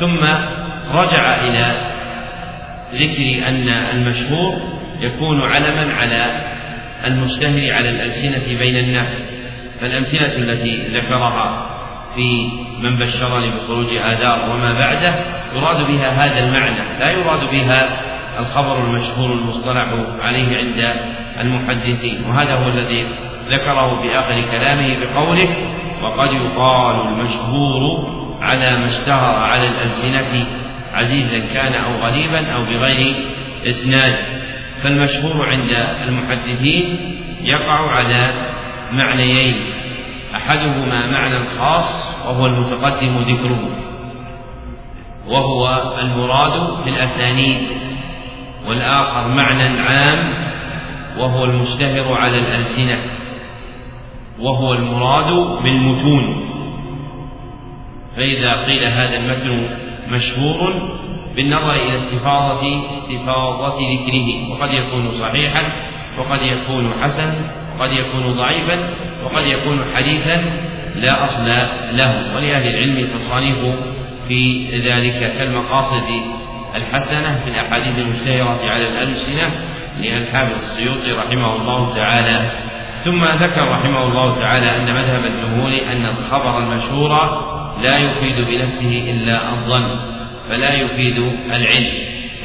ثم 0.00 0.24
رجع 0.92 1.44
إلى 1.44 1.74
ذكر 2.94 3.48
أن 3.48 3.68
المشهور 3.68 4.60
يكون 5.00 5.42
علما 5.42 5.94
على 5.94 6.42
المشتهر 7.06 7.72
على 7.72 7.88
الألسنة 7.88 8.58
بين 8.58 8.76
الناس. 8.76 9.41
فالأمثلة 9.82 10.36
التي 10.36 10.98
ذكرها 10.98 11.66
في 12.14 12.48
من 12.82 12.98
بشرني 12.98 13.50
بخروج 13.50 13.86
آذار 13.96 14.50
وما 14.50 14.72
بعده 14.72 15.14
يراد 15.54 15.86
بها 15.86 16.08
هذا 16.10 16.38
المعنى 16.38 16.98
لا 17.00 17.10
يراد 17.10 17.50
بها 17.50 18.00
الخبر 18.38 18.84
المشهور 18.84 19.32
المصطلح 19.32 19.86
عليه 20.22 20.58
عند 20.58 20.94
المحدثين 21.40 22.24
وهذا 22.28 22.54
هو 22.54 22.68
الذي 22.68 23.06
ذكره 23.50 24.02
في 24.02 24.18
آخر 24.18 24.42
كلامه 24.50 24.96
بقوله 25.00 25.48
وقد 26.02 26.32
يقال 26.32 27.08
المشهور 27.08 28.12
على 28.42 28.78
ما 28.78 28.86
اشتهر 28.86 29.36
على 29.36 29.68
الألسنة 29.68 30.46
عزيزا 30.94 31.38
كان 31.54 31.74
أو 31.74 31.92
غريبا 31.92 32.52
أو 32.52 32.64
بغير 32.64 33.14
إسناد 33.66 34.14
فالمشهور 34.82 35.48
عند 35.48 35.86
المحدثين 36.08 36.98
يقع 37.42 37.90
على 37.90 38.32
معنيين. 38.92 39.54
أحدهما 40.36 41.06
معنى 41.06 41.46
خاص 41.46 42.16
وهو 42.26 42.46
المتقدم 42.46 43.18
ذكره 43.18 43.68
وهو 45.28 45.92
المراد 46.00 46.82
في 46.84 46.90
الأسانيد 46.90 47.62
والآخر 48.68 49.28
معنى 49.28 49.80
عام 49.80 50.34
وهو 51.18 51.44
المشتهر 51.44 52.14
على 52.14 52.38
الألسنة 52.38 52.98
وهو 54.40 54.72
المراد 54.74 55.62
بالمتون. 55.62 56.48
فإذا 58.16 58.64
قيل 58.64 58.84
هذا 58.84 59.16
المتن 59.16 59.68
مشهور 60.10 60.72
بالنظر 61.36 61.74
إلى 61.74 61.94
استفاضة 61.94 62.90
استفاضة 62.90 63.78
ذكره 63.92 64.50
وقد 64.50 64.72
يكون 64.72 65.08
صحيحا 65.08 65.62
وقد 66.18 66.42
يكون 66.42 66.92
حسن 67.02 67.34
وقد 67.82 67.92
يكون 67.92 68.32
ضعيفا 68.32 68.78
وقد 69.24 69.46
يكون 69.46 69.84
حديثا 69.96 70.44
لا 70.96 71.24
أصل 71.24 71.46
له. 71.92 72.36
ولأهل 72.36 72.68
العلم 72.68 73.08
تصانيف 73.14 73.56
في 74.28 74.66
ذلك 74.78 75.32
كالمقاصد 75.38 76.04
الحسنة 76.76 77.40
في 77.44 77.50
الأحاديث 77.50 77.98
المشتهرة 77.98 78.60
على 78.70 78.88
الألسنة 78.88 79.50
للحافظ 80.00 80.54
السيوطي 80.54 81.12
رحمه 81.12 81.56
الله 81.56 81.94
تعالى. 81.94 82.50
ثم 83.04 83.24
ذكر 83.24 83.68
رحمه 83.68 84.02
الله 84.06 84.40
تعالى 84.40 84.76
أن 84.76 84.94
مذهب 84.94 85.24
الجمهور 85.24 85.72
أن 85.92 86.06
الخبر 86.06 86.58
المشهور 86.58 87.10
لا 87.82 87.98
يفيد 87.98 88.36
بنفسه 88.36 89.04
إلا 89.10 89.50
الظن 89.50 89.98
فلا 90.48 90.74
يفيد 90.74 91.18
العلم 91.52 91.92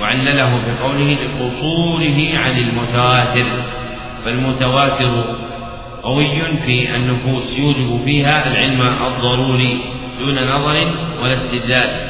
وعلله 0.02 0.62
بقوله 0.68 1.18
لقصوره 1.24 2.38
عن 2.38 2.58
المتواتر. 2.58 3.46
فالمتواتر 4.28 5.24
قوي 6.04 6.58
في 6.66 6.96
النفوس 6.96 7.58
يوجب 7.58 8.02
فيها 8.06 8.48
العلم 8.52 8.82
الضروري 8.82 9.82
دون 10.20 10.36
نظر 10.44 10.88
ولا 11.22 11.34
استدلال. 11.34 12.10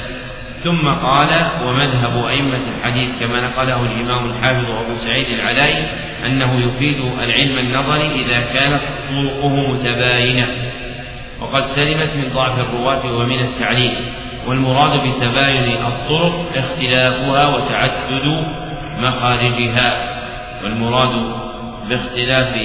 ثم 0.64 0.88
قال 0.88 1.30
ومذهب 1.66 2.26
أئمة 2.26 2.60
الحديث 2.78 3.10
كما 3.20 3.42
نقله 3.42 3.82
الإمام 3.82 4.32
الحافظ 4.32 4.66
أبو 4.66 4.96
سعيد 4.96 5.28
العلائي 5.30 5.86
أنه 6.26 6.60
يفيد 6.66 6.98
العلم 7.24 7.58
النظري 7.58 8.26
إذا 8.26 8.40
كانت 8.40 8.82
طرقه 9.10 9.72
متباينة. 9.72 10.48
وقد 11.42 11.62
سلمت 11.62 12.10
من 12.16 12.32
ضعف 12.34 12.60
الرواة 12.60 13.18
ومن 13.18 13.40
التعليل. 13.40 13.96
والمراد 14.48 15.00
بتباين 15.00 15.78
الطرق 15.86 16.46
اختلافها 16.56 17.48
وتعدد 17.48 18.48
مخارجها. 19.00 20.18
والمراد 20.64 21.12
باختلاف 21.90 22.56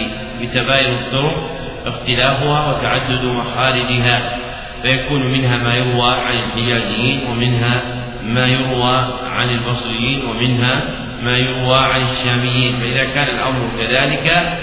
بتباين 0.40 0.94
الطرق 0.94 1.50
اختلافها 1.86 2.70
وتعدد 2.70 3.24
مخارجها 3.24 4.38
فيكون 4.82 5.32
منها 5.32 5.56
ما 5.56 5.74
يروى 5.74 6.12
عن 6.12 6.34
الحجازيين 6.34 7.20
ومنها 7.30 7.82
ما 8.24 8.46
يروى 8.46 9.06
عن 9.32 9.50
البصريين 9.50 10.24
ومنها 10.24 10.82
ما 11.22 11.38
يروى 11.38 11.78
عن 11.78 12.02
الشاميين 12.02 12.76
فإذا 12.80 13.04
كان 13.04 13.28
الأمر 13.34 13.68
كذلك 13.78 14.58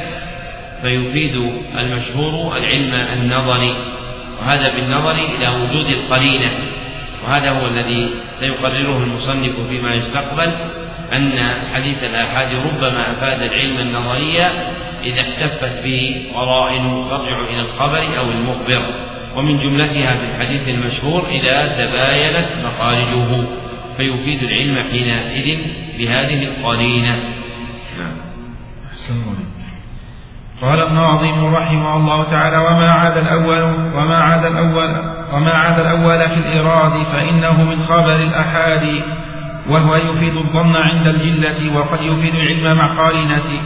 فيفيد 0.81 1.51
المشهور 1.77 2.57
العلم 2.57 2.93
النظري 2.93 3.75
وهذا 4.39 4.75
بالنظر 4.75 5.11
إلى 5.11 5.47
وجود 5.47 5.85
القرينة 5.85 6.51
وهذا 7.23 7.49
هو 7.49 7.67
الذي 7.67 8.09
سيقرره 8.29 9.03
المصنف 9.03 9.67
فيما 9.69 9.93
يستقبل 9.93 10.51
أن 11.13 11.53
حديث 11.73 12.03
الآحاد 12.03 12.47
ربما 12.53 13.11
أفاد 13.11 13.41
العلم 13.41 13.79
النظري 13.79 14.41
إذا 15.03 15.21
احتفت 15.21 15.83
به 15.83 16.25
قرائن 16.35 17.05
ترجع 17.09 17.39
إلى 17.39 17.61
الخبر 17.61 18.17
أو 18.17 18.31
المخبر 18.31 18.81
ومن 19.35 19.59
جملتها 19.59 20.15
في 20.15 20.25
الحديث 20.25 20.67
المشهور 20.67 21.27
إذا 21.29 21.67
تباينت 21.67 22.47
مخارجه 22.65 23.47
فيفيد 23.97 24.43
العلم 24.43 24.83
حينئذ 24.91 25.57
بهذه 25.97 26.43
القرينة. 26.43 27.19
نعم. 27.99 28.29
قال 30.61 30.81
الناظم 30.87 31.55
رحمه 31.55 31.95
الله 31.97 32.23
تعالى 32.23 32.57
وما 32.57 32.91
عاد 32.91 33.17
الأول 33.17 33.61
وما 33.95 34.17
عاد 34.17 34.45
الأول 34.45 34.95
وما 35.33 35.51
عاد 35.51 35.79
الأول 35.79 36.29
في 36.29 36.37
الإراد 36.37 37.03
فإنه 37.03 37.63
من 37.63 37.79
خبر 37.79 38.15
الأحاد 38.15 39.01
وهو 39.69 39.95
يفيد 39.95 40.37
الظن 40.37 40.75
عند 40.75 41.07
الجلة 41.07 41.75
وقد 41.77 42.01
يفيد 42.01 42.35
العلم 42.35 42.77
مع 42.77 42.97
قارنة 42.97 43.61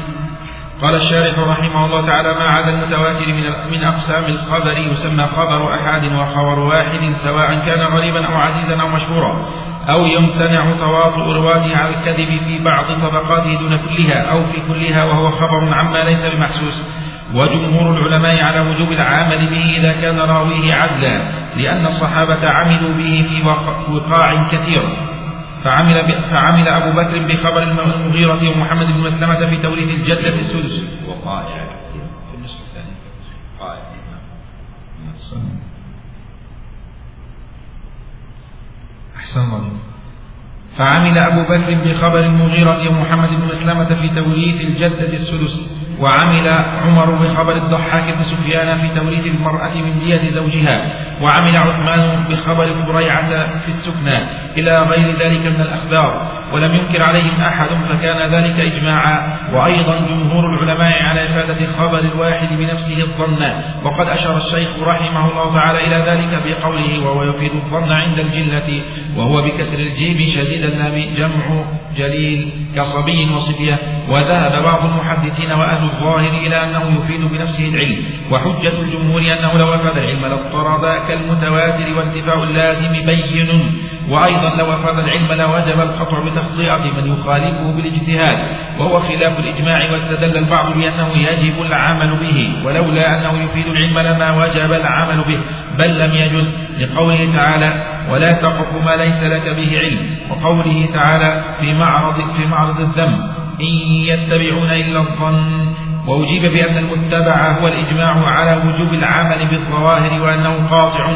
قال 0.81 0.95
الشارح 0.95 1.39
رحمه 1.39 1.85
الله 1.85 2.05
تعالى 2.05 2.33
ما 2.33 2.49
عدا 2.49 2.69
المتواتر 2.69 3.27
من 3.27 3.43
من 3.71 3.83
أقسام 3.83 4.25
الخبر 4.25 4.77
يسمى 4.77 5.27
خبر 5.27 5.75
احاد 5.75 6.13
وخبر 6.13 6.59
واحد 6.59 7.13
سواء 7.23 7.55
كان 7.65 7.81
غريبا 7.81 8.25
أو 8.25 8.35
عزيزا 8.35 8.81
أو 8.81 8.87
مشهورا 8.87 9.45
أو 9.89 10.05
يمتنع 10.05 10.71
تواطؤ 10.79 11.31
رواته 11.31 11.77
على 11.77 11.95
الكذب 11.95 12.37
في 12.47 12.63
بعض 12.63 12.85
طبقاته 12.85 13.59
دون 13.59 13.77
كلها 13.77 14.31
أو 14.31 14.43
في 14.43 14.61
كلها 14.67 15.03
وهو 15.05 15.27
خبر 15.27 15.73
عما 15.73 15.97
ليس 15.97 16.25
بمحسوس. 16.25 17.03
وجمهور 17.33 17.97
العلماء 17.97 18.43
على 18.43 18.59
وجوب 18.59 18.91
العمل 18.91 19.47
به 19.49 19.77
إذا 19.77 19.91
كان 20.01 20.19
راويه 20.19 20.73
عدلا 20.73 21.21
لأن 21.57 21.85
الصحابة 21.85 22.49
عملوا 22.49 22.93
به 22.93 23.25
في 23.29 23.47
وقاع 23.91 24.49
كثير. 24.51 25.12
فعمل 25.63 26.13
فعمل 26.31 26.67
أبو 26.67 26.91
بكر 26.91 27.19
بخبر 27.19 27.63
المغيرة 27.63 28.49
ومحمد 28.49 28.85
بن 28.85 28.99
مسلمة 28.99 29.47
في 29.49 29.57
توريث 29.57 29.89
الجدة 29.89 30.33
السدس. 30.33 30.87
وقائع 31.07 31.65
في 32.31 32.37
النصف 32.37 32.59
الثاني. 32.61 32.93
قائع. 33.59 33.83
أحسن 39.17 39.41
الله. 39.41 39.71
فعمل 40.77 41.17
أبو 41.17 41.43
بكر 41.43 41.73
بخبر 41.85 42.19
المغيرة 42.19 42.89
ومحمد 42.89 43.29
بن 43.29 43.45
مسلمة 43.45 43.85
في 43.85 44.09
توريث 44.09 44.61
الجدة 44.61 45.13
السدس. 45.13 45.69
وعمل 45.99 46.47
عمر 46.83 47.11
بخبر 47.11 47.55
الضحاك 47.57 48.13
بن 48.13 48.23
سفيان 48.23 48.77
في 48.77 48.99
توريث 48.99 49.27
المرأة 49.27 49.73
من 49.73 49.99
دية 49.99 50.29
زوجها. 50.29 51.03
وعمل 51.23 51.57
عثمان 51.57 52.23
بخبر 52.29 52.73
فريعة 52.73 53.57
في 53.59 53.67
السكنى. 53.67 54.43
إلى 54.57 54.81
غير 54.81 55.19
ذلك 55.19 55.45
من 55.45 55.61
الأخبار. 55.61 56.31
ولم 56.53 56.75
ينكر 56.75 57.03
عليهم 57.03 57.41
أحد 57.41 57.67
فكان 57.89 58.31
ذلك 58.31 58.59
إجماعا. 58.59 59.37
وأيضا 59.53 59.99
جمهور 60.09 60.43
العلماء 60.53 61.03
على 61.03 61.23
إفادة 61.23 61.65
الخبر 61.65 61.99
الواحد 61.99 62.47
بنفسه 62.57 63.03
الظن. 63.03 63.43
وقد 63.83 64.07
أشار 64.07 64.37
الشيخ 64.37 64.69
رحمه 64.87 65.31
الله 65.31 65.55
تعالى 65.59 65.87
إلى 65.87 66.11
ذلك 66.11 66.43
بقوله 66.45 67.05
وهو 67.05 67.23
يفيد 67.23 67.51
الظن 67.55 67.91
عند 67.91 68.19
الجلة. 68.19 68.81
وهو 69.17 69.41
بكسر 69.41 69.79
الجيم 69.79 70.17
شديد 70.17 70.63
اللام 70.63 71.15
جمع 71.17 71.63
جليل 71.97 72.51
كصبي 72.75 73.29
وصبية. 73.33 73.79
وذهب 74.09 74.63
بعض 74.63 74.85
المحدثين 74.85 75.51
وأهل 75.51 75.83
الظاهر 75.83 76.33
إلى 76.47 76.63
أنه 76.63 76.97
يفيد 76.97 77.21
بنفسه 77.21 77.69
العلم. 77.69 78.03
وحجة 78.31 78.81
الجمهور 78.81 79.21
أنه 79.21 79.57
لو 79.57 79.73
أفاد 79.73 79.97
العلم 79.97 80.25
لاضطرب 80.25 80.85
كالمتواتر 81.13 81.93
وانتفاع 81.97 82.43
اللازم 82.43 82.91
بين 82.91 83.49
وأيضا 84.09 84.55
لو 84.57 84.73
أفاد 84.73 84.97
العلم 84.99 85.27
لوجب 85.27 85.81
القطع 85.81 86.19
بتخطئة 86.25 86.91
من 86.97 87.11
يخالفه 87.13 87.71
بالاجتهاد. 87.71 88.37
وهو 88.79 88.99
خلاف 88.99 89.39
الإجماع 89.39 89.91
واستدل 89.91 90.37
البعض 90.37 90.73
بأنه 90.73 91.09
يجب 91.17 91.61
العمل 91.61 92.15
به. 92.15 92.51
ولولا 92.65 93.19
أنه 93.19 93.43
يفيد 93.43 93.67
العلم 93.67 93.99
لما 93.99 94.43
وجب 94.43 94.73
العمل 94.73 95.23
به. 95.27 95.39
بل 95.79 95.99
لم 95.99 96.15
يجز 96.15 96.57
لقوله 96.79 97.35
تعالى 97.35 97.83
ولا 98.11 98.31
تقف 98.31 98.85
ما 98.85 98.95
ليس 98.95 99.23
لك 99.23 99.55
به 99.55 99.79
علم 99.79 100.15
وقوله 100.29 100.89
تعالى 100.93 101.43
في 101.59 101.73
معرض 101.73 102.31
في 102.37 102.45
معرض 102.45 102.79
الذنب 102.79 103.19
إن 103.61 103.73
يتبعون 104.11 104.71
إلا 104.71 104.99
الظن. 104.99 105.73
وأجيب 106.07 106.41
بأن 106.41 106.77
المتبع 106.77 107.51
هو 107.51 107.67
الإجماع 107.67 108.25
على 108.25 108.61
وجوب 108.67 108.93
العمل 108.93 109.47
بالظواهر 109.47 110.21
وأنه 110.21 110.67
قاطع 110.67 111.09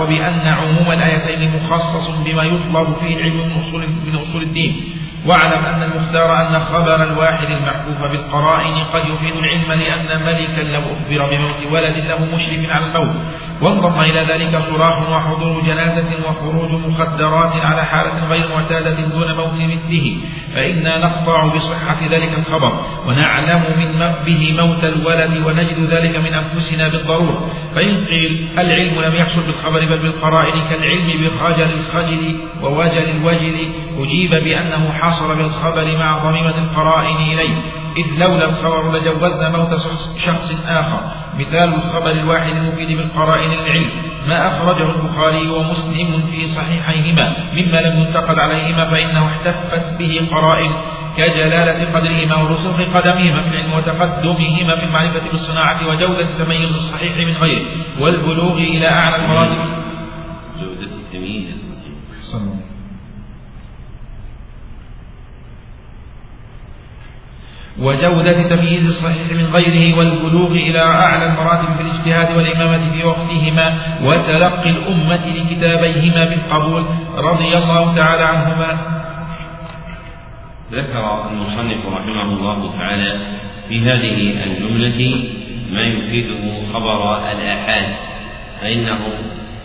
وبأن 0.00 0.46
عموم 0.46 0.92
الآيتين 0.92 1.52
مخصص 1.56 2.10
بما 2.24 2.42
يطلب 2.42 2.94
فيه 2.94 3.16
العلم 3.16 3.36
من 3.36 3.52
أصول, 3.52 3.88
من 4.06 4.14
أصول 4.14 4.42
الدين. 4.42 4.84
واعلم 5.26 5.64
أن 5.64 5.82
المختار 5.82 6.48
أن 6.48 6.60
خبر 6.60 7.02
الواحد 7.02 7.46
المحفوف 7.50 8.10
بالقرائن 8.10 8.74
قد 8.74 9.02
يفيد 9.06 9.36
العلم 9.36 9.72
لأن 9.72 10.22
ملكا 10.22 10.60
لو 10.60 10.80
أخبر 10.80 11.36
بموت 11.36 11.66
ولد 11.72 11.96
له 11.96 12.34
مشرف 12.34 12.70
على 12.70 12.86
الموت. 12.86 13.16
وانضم 13.62 14.00
إلى 14.00 14.20
ذلك 14.20 14.58
صراخ 14.58 15.10
وحضور 15.10 15.62
جنازة 15.62 16.28
وخروج 16.28 16.70
مخدرات 16.72 17.64
على 17.64 17.84
حالة 17.84 18.28
غير 18.28 18.48
معتادة 18.48 19.00
دون 19.00 19.36
موت 19.36 19.54
مثله. 19.54 20.16
فإنا 20.54 20.98
نقطع 20.98 21.54
بصحة 21.54 21.98
ذلك 22.10 22.38
الخبر 22.38 22.72
ونعلم 23.06 23.62
من 23.78 24.12
به 24.26 24.54
موت 24.58 24.84
الولد 24.84 25.46
ونجد 25.46 25.90
ذلك 25.90 26.16
من 26.16 26.34
أنفسنا 26.34 26.88
بالضرورة. 26.88 27.50
فإن 27.74 28.04
قيل 28.04 28.48
العلم 28.58 29.00
لم 29.00 29.14
يحصل 29.14 29.46
بالخبر 29.46 29.80
بل 29.80 29.98
بالقرائن 29.98 30.68
كالعلم 30.70 31.06
بخجل 31.06 31.70
الخجل 31.72 32.36
ووجل 32.62 33.10
الوجل 33.10 33.68
أجيب 33.98 34.30
بأنه 34.30 34.92
حصل 34.92 35.36
بالخبر 35.36 35.96
مع 35.96 36.18
ضميمة 36.30 36.58
القرائن 36.58 37.16
إليه. 37.16 37.56
إذ 37.96 38.06
لولا 38.18 38.44
الخبر 38.44 38.92
لجوزنا 38.92 39.50
موت 39.50 39.74
شخص 40.16 40.66
آخر. 40.66 41.21
مثال 41.38 41.74
الخبر 41.74 42.10
الواحد 42.10 42.56
المفيد 42.56 42.98
بالقرائن 42.98 43.52
العلم. 43.52 43.90
ما 44.28 44.48
أخرجه 44.48 44.90
البخاري 44.90 45.48
ومسلم 45.48 46.22
في 46.30 46.46
صحيحيهما 46.46 47.32
مما 47.52 47.76
لم 47.76 48.00
ينتقد 48.00 48.38
عليهما 48.38 48.90
فإنه 48.90 49.26
احتفت 49.28 49.98
به 49.98 50.28
قرائن 50.30 50.72
كجلالة 51.16 51.92
قدرهما 51.94 52.36
ورسوخ 52.36 52.76
قدمهما 52.80 53.42
في 53.42 53.48
العلم 53.48 53.72
وتقدمهما 53.72 54.76
في 54.76 54.84
المعرفة 54.84 55.20
بالصناعة 55.30 55.88
وجودة 55.88 56.26
تميز 56.38 56.74
الصحيح 56.74 57.16
من 57.16 57.36
غيره. 57.36 57.66
والبلوغ 58.00 58.58
إلى 58.58 58.88
أعلى 58.88 59.16
المراتب 59.16 59.58
جودة 60.60 60.90
تمييز 61.12 61.50
الصحيح 61.54 62.71
وجودة 67.78 68.42
تمييز 68.42 68.88
الصحيح 68.88 69.32
من 69.32 69.46
غيره 69.54 69.98
والبلوغ 69.98 70.52
إلى 70.52 70.80
أعلى 70.80 71.26
المراتب 71.26 71.74
في 71.76 71.82
الاجتهاد 71.82 72.36
والإمامة 72.36 72.92
في 72.92 73.04
وقتهما 73.04 73.78
وتلقي 74.04 74.70
الأمة 74.70 75.26
لكتابيهما 75.26 76.24
بالقبول 76.24 76.84
رضي 77.16 77.56
الله 77.58 77.96
تعالى 77.96 78.24
عنهما. 78.24 78.78
ذكر 80.72 81.28
المصنف 81.30 81.86
رحمه 81.86 82.22
الله 82.22 82.78
تعالى 82.78 83.20
في 83.68 83.80
هذه 83.80 84.44
الجملة 84.44 85.24
ما 85.72 85.82
يفيده 85.82 86.72
خبر 86.72 87.16
الآحاد 87.32 87.94
فإنه 88.60 88.98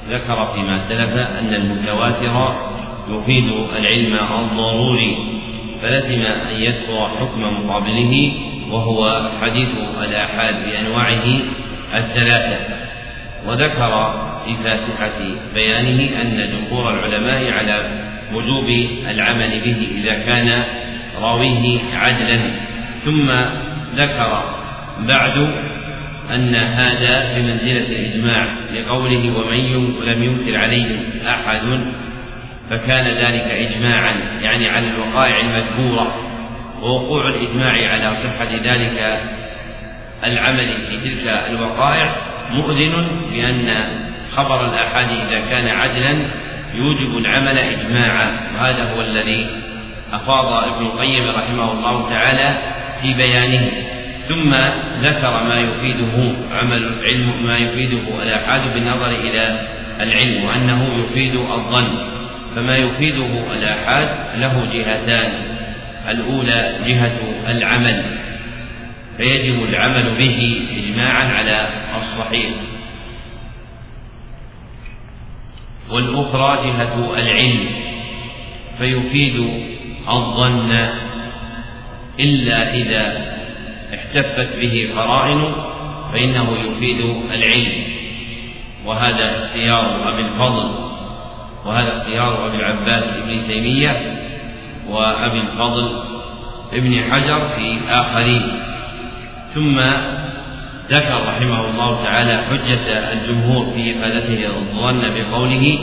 ذكر 0.10 0.46
فيما 0.56 0.78
سلف 0.78 1.14
أن 1.40 1.54
المتواتر 1.54 2.56
يفيد 3.10 3.50
العلم 3.78 4.14
الضروري 4.14 5.18
فلزم 5.82 6.22
أن 6.22 6.62
يذكر 6.62 7.10
حكم 7.20 7.42
مقابله 7.42 8.32
وهو 8.70 9.30
حديث 9.42 9.70
الآحاد 10.04 10.56
بأنواعه 10.66 11.26
الثلاثة. 11.96 12.60
وذكر 13.48 14.22
في 14.46 14.56
فاتحة 14.64 15.20
بيانه 15.56 16.22
أن 16.22 16.50
جمهور 16.52 16.94
العلماء 16.94 17.52
على 17.52 17.90
وجوب 18.34 18.70
العمل 19.10 19.60
به 19.66 19.88
إذا 19.96 20.14
كان 20.14 20.64
راويه 21.22 21.80
عدلا. 21.94 22.40
ثم 23.06 23.32
ذكر 23.96 24.44
بعد 25.00 25.38
أن 26.36 26.56
هذا 26.56 27.36
بمنزلة 27.36 27.88
الإجماع 27.88 28.48
لقوله 28.76 29.34
ومن 29.38 29.94
لم 30.06 30.24
ينكر 30.24 30.58
عليه 30.58 31.00
أحد. 31.28 31.62
فكان 32.70 33.06
ذلك 33.06 33.44
إجماعا 33.44 34.14
يعني 34.42 34.70
على 34.70 34.88
الوقائع 34.88 35.40
المذكورة. 35.40 36.28
ووقوع 36.82 37.28
الإجماع 37.28 37.72
على 37.72 38.16
صحة 38.16 38.50
ذلك 38.64 39.20
العمل 40.24 40.68
في 40.90 40.98
تلك 40.98 41.28
الوقائع 41.50 42.16
مؤذن 42.52 43.08
بأن 43.32 43.74
خبر 44.36 44.66
الآحاد 44.66 45.08
إذا 45.10 45.40
كان 45.50 45.68
عدلا 45.68 46.16
يوجب 46.76 47.18
العمل 47.18 47.58
إجماعا. 47.58 48.40
وهذا 48.56 48.94
هو 48.96 49.02
الذي 49.02 49.48
أفاض 50.14 50.64
ابن 50.64 50.86
القيم 50.86 51.30
رحمه 51.30 51.72
الله 51.72 52.10
تعالى 52.10 52.58
في 53.02 53.14
بيانه. 53.14 53.72
ثم 54.30 54.54
ذكر 55.02 55.44
ما 55.44 55.60
يفيده 55.60 56.34
عمل 56.52 56.84
العلم 56.84 57.46
ما 57.46 57.58
يفيده 57.58 58.24
الآحاد 58.24 58.74
بالنظر 58.74 59.10
إلى 59.10 59.68
العلم 60.02 60.44
وأنه 60.46 61.06
يفيد 61.06 61.36
الظن. 61.36 62.18
فما 62.58 62.78
يفيده 62.78 63.54
الآحاد 63.54 64.10
له 64.40 64.66
جهتان 64.74 65.32
الأولى 66.10 66.80
جهة 66.88 67.20
العمل 67.48 68.04
فيجب 69.18 69.64
العمل 69.64 70.16
به 70.18 70.62
إجماعا 70.78 71.24
على 71.24 71.70
الصحيح. 71.98 72.50
والأخرى 75.90 76.68
جهة 76.68 77.20
العلم 77.20 77.66
فيفيد 78.78 79.50
الظن 80.10 80.90
إلا 82.20 82.74
إذا 82.74 83.36
التفت 83.94 84.60
به 84.60 84.90
قرائن 84.96 85.54
فإنه 86.14 86.58
يفيد 86.66 87.00
العلم. 87.34 87.84
وهذا 88.86 89.36
اختيار 89.36 90.10
أبي 90.14 90.22
الفضل. 90.22 90.87
وهذا 91.66 91.98
اختيار 91.98 92.48
أبي 92.48 92.58
العباس 92.58 93.04
ابن 93.04 93.48
تيمية 93.48 94.18
وأبي 94.90 95.40
الفضل 95.40 95.90
ابن 96.74 97.04
حجر 97.12 97.48
في 97.48 97.78
آخرين 97.90 98.42
ثم 99.54 99.80
ذكر 100.90 101.28
رحمه 101.28 101.70
الله 101.70 102.04
تعالى 102.04 102.42
حجة 102.50 103.14
الجمهور 103.14 103.72
في 103.76 103.92
إفادته 103.92 104.48
الظن 104.48 105.02
بقوله 105.16 105.80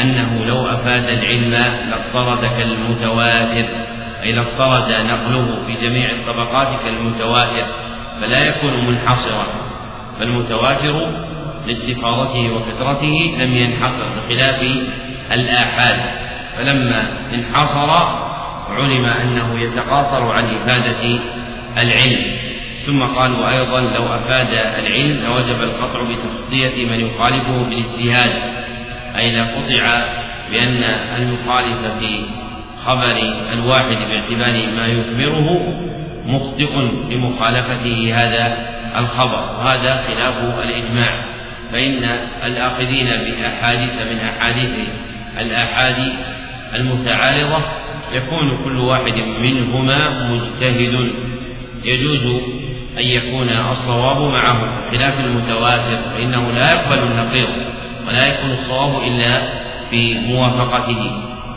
أنه 0.00 0.44
لو 0.46 0.66
أفاد 0.66 1.08
العلم 1.08 1.54
لاضطرد 1.90 2.50
كالمتواتر 2.58 3.64
أي 4.22 4.32
لاضطرد 4.32 4.90
نقله 4.90 5.58
في 5.66 5.88
جميع 5.88 6.10
الطبقات 6.10 6.68
كالمتواتر 6.84 7.66
فلا 8.20 8.38
يكون 8.38 8.86
منحصرا 8.86 9.46
فالمتواتر 10.18 11.08
لاستفاضته 11.66 12.50
وكثرته 12.50 13.36
لم 13.38 13.56
ينحصر 13.56 14.06
بخلاف 14.16 14.62
الآحاد. 15.32 16.00
فلما 16.56 17.06
انحصر 17.34 17.90
علم 18.70 19.04
أنه 19.04 19.60
يتقاصر 19.60 20.32
عن 20.32 20.44
إفادة 20.44 21.18
العلم. 21.78 22.38
ثم 22.86 23.02
قال 23.02 23.32
وأيضا 23.32 23.80
لو 23.80 24.06
أفاد 24.06 24.52
العلم 24.78 25.24
لوجب 25.24 25.62
القطع 25.62 26.02
بتصدية 26.02 26.86
من 26.86 27.00
يخالفه 27.00 27.62
بالاجتهاد 27.62 28.32
أي 29.16 29.30
لا 29.32 29.44
قطع 29.44 30.04
بأن 30.50 30.82
المخالف 31.16 31.98
في 31.98 32.20
خبر 32.84 33.16
الواحد 33.52 33.96
باعتبار 34.10 34.66
ما 34.76 34.86
يخبره 34.86 35.74
مخطئ 36.26 36.78
لمخالفته 37.10 38.12
هذا 38.14 38.56
الخبر. 38.98 39.56
وهذا 39.58 40.04
خلاف 40.08 40.34
الإجماع. 40.64 41.24
فإن 41.72 42.18
الآخذين 42.46 43.06
بأحاديث 43.06 43.92
من 43.92 44.20
أحاديث 44.20 44.70
الآحاد 45.40 46.12
المتعارضة 46.74 47.62
يكون 48.12 48.58
كل 48.64 48.78
واحد 48.78 49.14
منهما 49.40 50.28
مجتهد. 50.30 51.10
يجوز 51.84 52.24
أن 52.98 53.04
يكون 53.04 53.48
الصواب 53.48 54.32
معه 54.32 54.90
خلاف 54.90 55.20
المتواتر 55.20 55.98
فإنه 56.14 56.50
لا 56.50 56.72
يقبل 56.72 56.98
النقيض 56.98 57.48
ولا 58.08 58.26
يكون 58.26 58.50
الصواب 58.50 59.02
إلا 59.02 59.42
في 59.90 60.14
موافقته. 60.14 61.10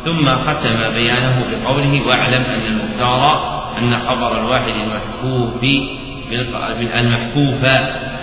ثم 0.06 0.30
ختم 0.30 0.94
بيانه 0.94 1.46
بقوله 1.52 2.08
واعلم 2.08 2.44
أن 2.44 2.66
المختار 2.68 3.52
أن 3.78 4.00
خبر 4.08 4.40
الواحد 4.40 4.74
المحكوف 4.84 5.64
المحكوف 7.00 7.66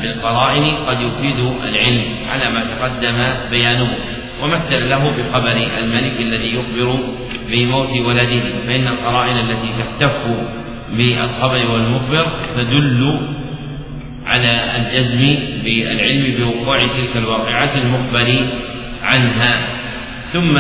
بالقرائن 0.02 0.74
قد 0.86 1.00
يفيد 1.00 1.52
العلم 1.64 2.04
على 2.30 2.50
ما 2.50 2.64
تقدم 2.64 3.34
بيانه. 3.50 3.94
ومثل 4.42 4.88
له 4.90 5.10
بخبر 5.18 5.56
الملك 5.78 6.20
الذي 6.20 6.54
يخبر 6.54 6.98
بموت 7.50 7.90
ولده 7.90 8.40
فإن 8.66 8.88
القرائن 8.88 9.36
التي 9.38 9.68
تختف 9.78 10.16
بالخبر 10.92 11.70
والمخبر 11.72 12.26
تدل 12.56 13.20
على 14.26 14.76
الجزم 14.76 15.36
بالعلم 15.64 16.34
بوقوع 16.38 16.78
تلك 16.78 17.16
الواقعات 17.16 17.76
المخبر 17.76 18.46
عنها. 19.02 19.66
ثم 20.32 20.58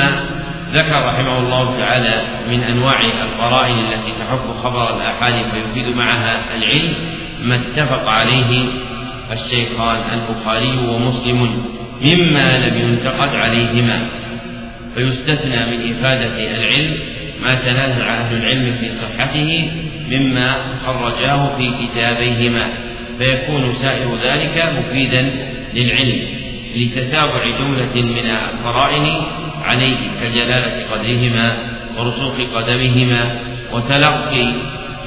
ذكر 0.72 1.06
رحمه 1.06 1.38
الله 1.38 1.78
تعالى 1.78 2.22
من 2.50 2.62
أنواع 2.62 3.00
القرائن 3.00 3.78
التي 3.78 4.12
تحب 4.18 4.52
خبر 4.62 4.96
الآحاد 4.96 5.34
فيفيد 5.52 5.96
معها 5.96 6.40
العلم 6.56 6.94
ما 7.42 7.54
اتفق 7.54 8.08
عليه 8.08 8.64
الشيخان 9.32 10.00
البخاري 10.12 10.78
ومسلم. 10.88 11.64
مما 12.02 12.58
لم 12.58 12.78
ينتقد 12.78 13.34
عليهما. 13.34 13.98
فيستثنى 14.94 15.66
من 15.66 15.94
إفادة 15.94 16.56
العلم 16.56 16.94
ما 17.42 17.54
تنازع 17.54 18.14
أهل 18.14 18.36
العلم 18.36 18.76
في 18.80 18.88
صحته 18.88 19.70
مما 20.10 20.56
خرجاه 20.86 21.56
في 21.56 21.70
كتابيهما. 21.80 22.68
فيكون 23.18 23.72
سائر 23.72 24.18
ذلك 24.24 24.72
مفيدا 24.78 25.30
للعلم 25.74 26.38
لتتابع 26.76 27.44
جملة 27.58 27.94
من 27.94 28.30
القرائن 28.30 29.22
عليه 29.64 29.96
كجلالة 30.22 30.86
قدرهما 30.92 31.56
ورسوخ 31.96 32.34
قدمهما 32.54 33.38
وتلقي 33.72 34.52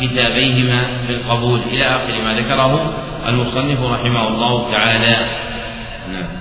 كتابيهما 0.01 0.83
بالقبول 1.07 1.59
إلى 1.71 1.83
آخر 1.83 2.21
ما 2.23 2.33
ذكره 2.33 2.93
المصنف 3.27 3.81
رحمه 3.81 4.27
الله 4.27 4.71
تعالى. 4.71 5.17
نعم. 6.13 6.40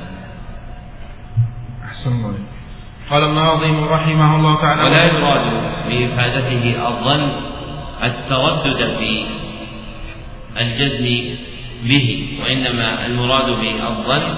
أحسن 1.91 2.11
الله 2.11 2.35
قال 3.11 3.23
الناظم 3.25 3.85
رحمه 3.85 4.37
الله 4.37 4.61
تعالى 4.61 4.83
ولا 4.83 5.05
يراد 5.05 5.45
بإفادته 5.89 6.89
الظن 6.89 7.31
التردد 8.03 8.97
في 8.99 9.25
الجزم 10.61 11.07
به 11.83 12.29
وإنما 12.43 13.07
المراد 13.07 13.47
بالظن 13.47 14.35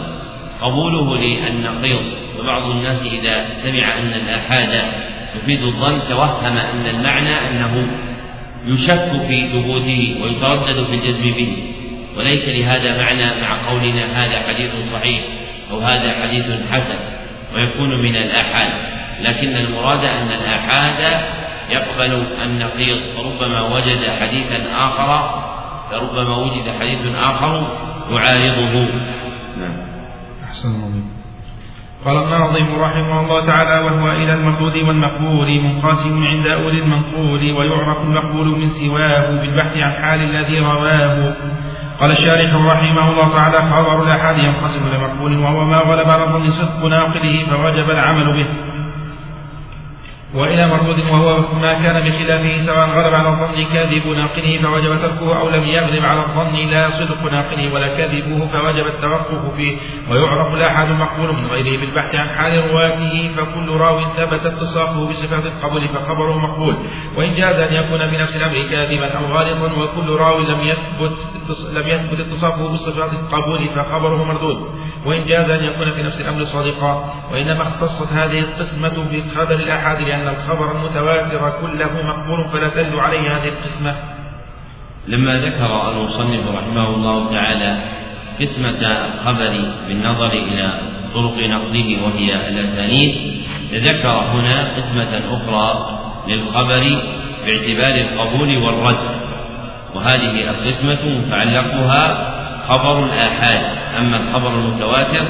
قبوله 0.61 1.19
للنقيض. 1.19 2.03
وبعض 2.39 2.71
الناس 2.71 3.07
إذا 3.07 3.47
سمع 3.63 3.99
أن 3.99 4.13
الآحاد 4.15 4.83
يفيد 5.37 5.63
الظن 5.63 6.01
توهم 6.09 6.57
أن 6.57 6.87
المعنى 6.87 7.35
أنه 7.49 7.87
يشك 8.67 9.27
في 9.29 9.49
ثبوته 9.53 10.17
ويتردد 10.23 10.85
في 10.85 10.95
الجزم 10.95 11.23
به. 11.23 11.53
وليس 12.17 12.49
لهذا 12.49 13.03
معنى 13.03 13.41
مع 13.43 13.69
قولنا 13.71 14.25
هذا 14.25 14.43
حديث 14.49 14.73
صحيح 14.93 15.23
أو 15.71 15.79
هذا 15.79 16.13
حديث 16.23 16.45
حسن. 16.71 16.99
ويكون 17.55 18.03
من 18.03 18.17
الآحاد. 18.17 18.73
لكن 19.21 19.57
المراد 19.57 20.05
أن 20.05 20.29
الآحاد 20.29 21.21
يقبل 21.71 22.27
النقيض. 22.45 22.99
فربما 23.17 23.61
وجد 23.61 24.01
حديثا 24.21 24.59
آخر 24.77 25.41
فربما 25.91 26.37
وجد 26.37 26.65
حديث 26.81 27.17
آخر 27.17 27.67
يعارضه. 28.11 28.89
نعم. 29.59 29.77
أحسن 30.45 30.69
الله 30.69 31.03
قال 32.05 32.17
الناظم 32.17 32.81
رحمه 32.81 33.21
الله 33.21 33.47
تعالى 33.47 33.85
وهو 33.85 34.13
إلى 34.13 34.35
المردود 34.35 34.77
والمقبول 34.77 35.61
منقسم 35.61 36.25
عند 36.25 36.47
أولي 36.47 36.79
المنقول 36.79 37.53
ويعرف 37.53 38.03
المقبول 38.03 38.47
من 38.47 38.69
سواه 38.69 39.31
بالبحث 39.31 39.77
عن 39.77 39.93
حال 39.93 40.21
الذي 40.21 40.59
رواه. 40.59 41.37
قال 42.03 42.11
الشارح 42.11 42.55
رحمه 42.55 43.11
الله 43.11 43.29
تعالى 43.35 43.59
خبر 43.71 44.03
الأحد 44.03 44.39
ينقسم 44.39 44.87
إلى 44.87 44.99
مقبول 44.99 45.39
وهو 45.39 45.65
ما 45.65 45.77
غلب 45.77 46.09
على 46.11 46.25
ظن 46.25 46.51
صدق 46.51 46.87
ناقله 46.87 47.45
فوجب 47.51 47.91
العمل 47.91 48.27
به. 48.33 48.72
وإلى 50.35 50.67
مردود 50.67 50.99
وهو 50.99 51.55
ما 51.55 51.73
كان 51.73 52.01
بخلافه 52.05 52.57
سواء 52.57 52.89
غلب 52.89 53.15
على 53.15 53.29
الظن 53.29 53.75
كاذب 53.75 54.07
ناقله 54.07 54.59
فوجب 54.63 55.01
تركه 55.03 55.39
أو 55.41 55.51
لم 55.51 55.65
يغلب 55.65 56.05
على 56.05 56.21
الظن 56.21 56.55
لا 56.71 56.89
صدق 56.89 57.33
ناقله 57.33 57.75
ولا 57.75 57.97
كذبه 57.97 58.47
فوجب 58.47 58.87
التوقف 58.87 59.55
فيه. 59.57 59.77
ويعرف 60.11 60.55
الآحاد 60.55 60.91
المقبول 60.91 61.35
من 61.37 61.47
غيره 61.47 61.81
بالبحث 61.81 62.15
عن 62.15 62.29
حال 62.29 62.71
رواته 62.71 63.31
فكل 63.37 63.69
راو 63.69 64.01
ثبت 64.01 64.47
اتصافه 64.47 65.09
بصفات 65.09 65.47
القبول 65.47 65.89
فخبره 65.89 66.39
مقبول. 66.39 66.77
وإن 67.17 67.35
جاز 67.35 67.61
أن 67.61 67.75
يكون 67.75 68.11
في 68.11 68.17
نفس 68.17 68.37
الأمر 68.37 68.71
كاذبا 68.71 69.19
أو 69.19 69.25
غالطا 69.25 69.83
وكل 69.83 70.09
راو 70.11 70.39
لم 70.39 70.61
يثبت 70.61 71.13
لم 71.73 71.89
يثبت 71.89 72.21
اتصافه 72.21 72.69
بصفات 72.73 73.13
القبول 73.13 73.69
فخبره 73.77 74.25
مردود. 74.25 74.71
وإن 75.07 75.27
جاز 75.27 75.51
أن 75.51 75.65
يكون 75.65 75.95
في 75.95 76.03
نفس 76.03 76.21
الأمر 76.21 76.45
صادقا 76.45 77.15
وإنما 77.33 77.69
اختصت 77.69 78.13
هذه 78.13 78.39
القسمة 78.39 79.09
بخبر 79.13 79.55
الآحاد 79.55 80.01
لأن 80.01 80.22
الخبر 80.29 80.73
المتواتر 80.73 81.53
كله 81.61 81.91
مقبول 82.07 82.49
فلا 82.49 82.69
تدل 82.69 83.01
عليه 83.01 83.37
هذه 83.37 83.49
القسمة. 83.49 83.95
لما 85.09 85.41
ذكر 85.41 85.91
المصنف 85.91 86.49
رحمه 86.55 86.89
الله 86.95 87.33
تعالى 87.33 87.79
قسمة 88.41 89.07
الخبر 89.07 89.53
بالنظر 89.89 90.33
إلى 90.33 90.81
طرق 91.15 91.37
نقله 91.39 91.99
وهي 92.05 92.49
الأسانيد 92.49 93.43
ذكر 93.73 94.15
هنا 94.15 94.69
قسمة 94.77 95.21
أخرى 95.31 95.99
للخبر 96.29 97.03
باعتبار 97.47 97.95
القبول 97.95 98.57
والرد. 98.57 99.11
وهذه 99.95 100.51
القسمة 100.51 101.05
متعلقها 101.05 102.33
خبر 102.69 103.05
الآحاد. 103.05 103.63
أما 103.99 104.17
الخبر 104.17 104.49
المتواتر 104.49 105.27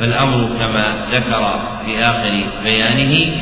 فالأمر 0.00 0.48
كما 0.58 0.94
ذكر 1.12 1.60
في 1.86 1.98
آخر 1.98 2.44
بيانه 2.64 3.32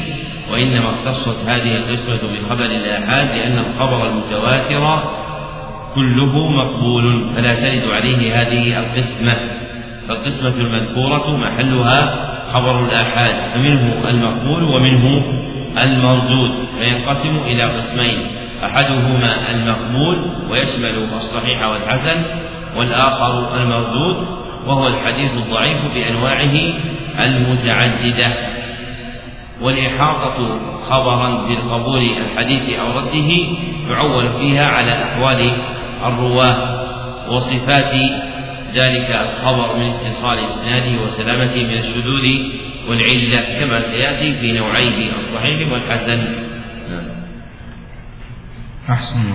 وإنما 0.53 0.91
اختصت 0.91 1.49
هذه 1.49 1.77
القسمة 1.77 2.21
بخبر 2.33 2.65
الآحاد 2.65 3.27
لأن 3.27 3.59
الخبر 3.59 4.07
المتواتر 4.07 5.03
كله 5.95 6.49
مقبول 6.49 7.27
فلا 7.37 7.55
ترد 7.55 7.91
عليه 7.93 8.43
هذه 8.43 8.79
القسمة. 8.79 9.33
فالقسمة 10.09 10.55
المذكورة 10.57 11.37
محلها 11.37 12.15
خبر 12.53 12.85
الآحاد 12.85 13.35
فمنه 13.55 14.09
المقبول 14.09 14.63
ومنه 14.63 15.23
المردود 15.83 16.51
فينقسم 16.79 17.37
إلى 17.47 17.63
قسمين 17.63 18.19
أحدهما 18.65 19.51
المقبول 19.51 20.25
ويشمل 20.51 21.09
الصحيح 21.15 21.67
والحسن 21.67 22.23
والآخر 22.77 23.57
المردود 23.57 24.17
وهو 24.67 24.89
الحديث 24.89 25.33
الضعيف 25.33 25.79
بأنواعه 25.95 26.57
المتعددة. 27.21 28.33
والإحاطة 29.61 30.61
خبرا 30.89 31.49
بالقبول 31.49 32.03
الحديث 32.03 32.79
أو 32.79 32.99
رده 32.99 33.31
يعول 33.89 34.29
فيها 34.39 34.67
على 34.67 35.05
أحوال 35.05 35.53
الرواة 36.05 36.83
وصفات 37.31 37.95
ذلك 38.75 39.11
الخبر 39.11 39.77
من 39.77 39.91
اتصال 39.91 40.39
إسناده 40.39 41.03
وسلامته 41.03 41.63
من 41.63 41.79
الشذوذ 41.79 42.27
والعلة 42.89 43.61
كما 43.61 43.81
سيأتي 43.81 44.41
في 44.41 44.53
نوعيه 44.53 45.13
الصحيح 45.13 45.73
والحسن 45.73 46.19
نعم. 46.91 47.05
أحسن 48.91 49.35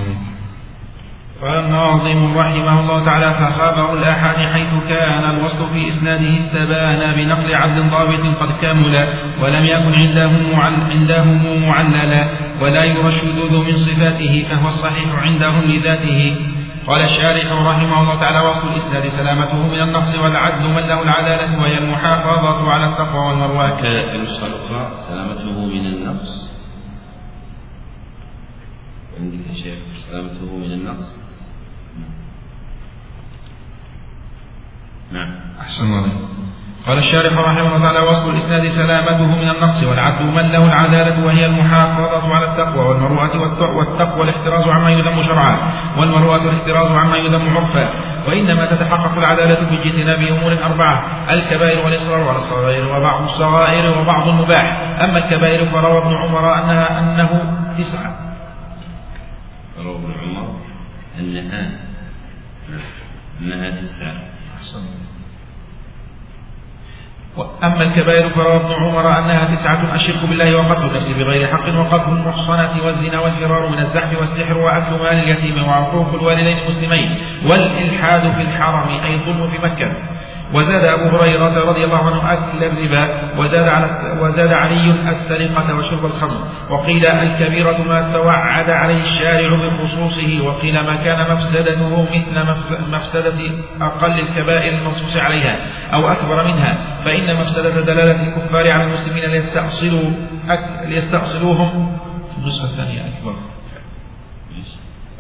قال 1.42 1.60
الناظم 1.60 2.38
رحمه 2.38 2.80
الله 2.80 3.06
تعالى 3.06 3.34
فخبر 3.34 3.94
الآحاد 3.94 4.36
حيث 4.36 4.88
كان 4.90 5.30
الوصل 5.30 5.74
في 5.74 5.88
إسناده 5.88 6.28
استبان 6.28 7.16
بنقل 7.16 7.56
عبد 7.56 7.92
ضابط 7.92 8.38
قد 8.40 8.52
كمل 8.62 9.08
ولم 9.42 9.66
يكن 9.66 9.94
عندهم 9.94 10.60
عندهم 10.92 11.68
معللا 11.68 12.30
ولا 12.62 12.84
يرى 12.84 13.08
الشذوذ 13.08 13.66
من 13.66 13.72
صفاته 13.72 14.46
فهو 14.50 14.68
الصحيح 14.68 15.24
عندهم 15.24 15.72
لذاته. 15.72 16.36
قال 16.88 17.02
الشارح 17.02 17.52
رحمه 17.52 18.02
الله 18.02 18.16
تعالى 18.16 18.40
وصل 18.40 18.68
الإسناد 18.68 19.08
سلامته 19.08 19.68
من 19.68 19.82
النقص 19.82 20.20
والعدل 20.20 20.68
من 20.68 20.82
له 20.82 21.02
العدالة 21.02 21.62
وهي 21.62 21.78
المحافظة 21.78 22.72
على 22.72 22.86
التقوى 22.86 23.28
والمروءة. 23.28 23.82
النسخة 24.16 24.48
الأخرى 24.48 24.92
سلامته 25.10 25.66
من 25.66 25.86
النقص. 25.86 26.58
عندك 29.20 29.48
يا 29.48 29.54
شيخ 29.54 29.80
سلامته 29.98 30.56
من 30.56 30.72
النقص. 30.72 31.27
نعم. 35.12 35.36
أحسن 35.62 35.84
الله. 35.84 36.12
قال 36.88 36.98
الشارح 36.98 37.40
رحمه 37.40 37.68
الله 37.68 37.80
تعالى 37.80 38.00
وصف 38.00 38.30
الإسناد 38.30 38.68
سلامته 38.68 39.26
من 39.26 39.50
النقص 39.50 39.84
والعدل 39.84 40.26
من 40.26 40.52
له 40.52 40.66
العدالة 40.66 41.26
وهي 41.26 41.46
المحافظة 41.46 42.36
على 42.36 42.46
التقوى 42.46 42.86
والمروءة 42.86 43.42
والتقوى 43.78 44.24
الاحتراز 44.24 44.68
عما 44.68 44.92
يذم 44.92 45.24
شرعا 45.24 45.58
والمروءة 46.00 46.42
الاحتراز 46.50 46.92
عما 46.92 47.18
يذم 47.18 47.58
عرفا. 47.58 47.90
وإنما 48.28 48.66
تتحقق 48.66 49.18
العدالة 49.18 49.70
باجتناب 49.70 50.20
أمور 50.20 50.64
أربعة 50.64 51.04
الكبائر 51.32 51.86
والإصرار 51.86 52.30
على 52.30 52.38
الصغائر 52.38 52.98
وبعض 52.98 53.24
الصغائر 53.24 54.00
وبعض 54.00 54.28
المباح. 54.28 54.98
أما 55.02 55.18
الكبائر 55.18 55.72
فروى 55.72 55.98
ابن 55.98 56.16
عمر 56.16 56.64
أنها 56.64 57.00
أنه 57.00 57.58
تسعة. 57.78 58.16
روى 59.86 59.96
ابن 59.96 60.14
عمر 60.22 60.60
أنها 61.20 61.72
أنها 63.42 63.72
تسعة. 63.72 64.27
أما 67.64 67.84
الكبائر 67.84 68.30
فروى 68.30 68.56
ابن 68.56 68.74
عمر 68.74 69.20
أنها 69.20 69.56
تسعة 69.56 69.96
الشرك 69.96 70.26
بالله 70.26 70.56
وقتل 70.56 70.86
النفس 70.86 71.12
بغير 71.12 71.48
حق 71.48 71.80
وقتل 71.80 72.12
المحصنات 72.12 72.84
والزنا 72.86 73.20
والفرار 73.20 73.70
من 73.70 73.80
الزحف 73.80 74.20
والسحر 74.20 74.58
وأكل 74.58 74.92
مال 74.92 75.20
اليتيم 75.20 75.68
وعقوق 75.68 76.14
الوالدين 76.14 76.58
المسلمين 76.58 77.18
والإلحاد 77.46 78.22
في 78.22 78.42
الحرم 78.42 78.90
أي 78.90 79.16
الظلم 79.16 79.48
في 79.48 79.58
مكة. 79.58 79.92
وزاد 80.54 80.84
أبو 80.86 81.18
هريرة 81.18 81.64
رضي 81.70 81.84
الله 81.84 81.98
عنه 81.98 82.34
أكل 82.34 82.64
الربا 82.64 83.34
وزاد 83.40 83.68
على 83.68 84.18
وزاد 84.22 84.52
علي 84.52 84.92
السرقة 84.92 85.78
وشرب 85.78 86.06
الخمر 86.06 86.48
وقيل 86.70 87.06
الكبيرة 87.06 87.78
ما 87.88 88.14
توعد 88.14 88.70
عليه 88.70 89.00
الشارع 89.02 89.68
بخصوصه 89.68 90.42
وقيل 90.42 90.80
ما 90.80 90.96
كان 90.96 91.32
مفسدته 91.32 92.04
مثل 92.12 92.46
مفسدة 92.92 93.52
أقل 93.82 94.20
الكبائر 94.20 94.78
المنصوص 94.78 95.18
عليها 95.18 95.60
أو 95.94 96.08
أكبر 96.08 96.44
منها 96.44 96.78
فإن 97.06 97.36
مفسدة 97.36 97.82
دلالة 97.82 98.28
الكفار 98.28 98.72
على 98.72 98.84
المسلمين 98.84 99.24
ليستأصلوا 99.24 100.12
ليستأصلوهم. 100.86 101.98
النسخة 102.38 102.66
الثانية 102.66 103.08
أكبر. 103.08 103.36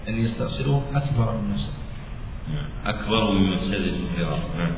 ليستأصلوهم 0.07 0.83
أكبر 0.95 1.33
من 1.33 1.51
مفسدة. 1.53 1.87
أكبر 2.85 3.31
من 3.31 3.53
مفسدة 3.53 3.77
الفرار 3.77 4.39
نعم. 4.57 4.71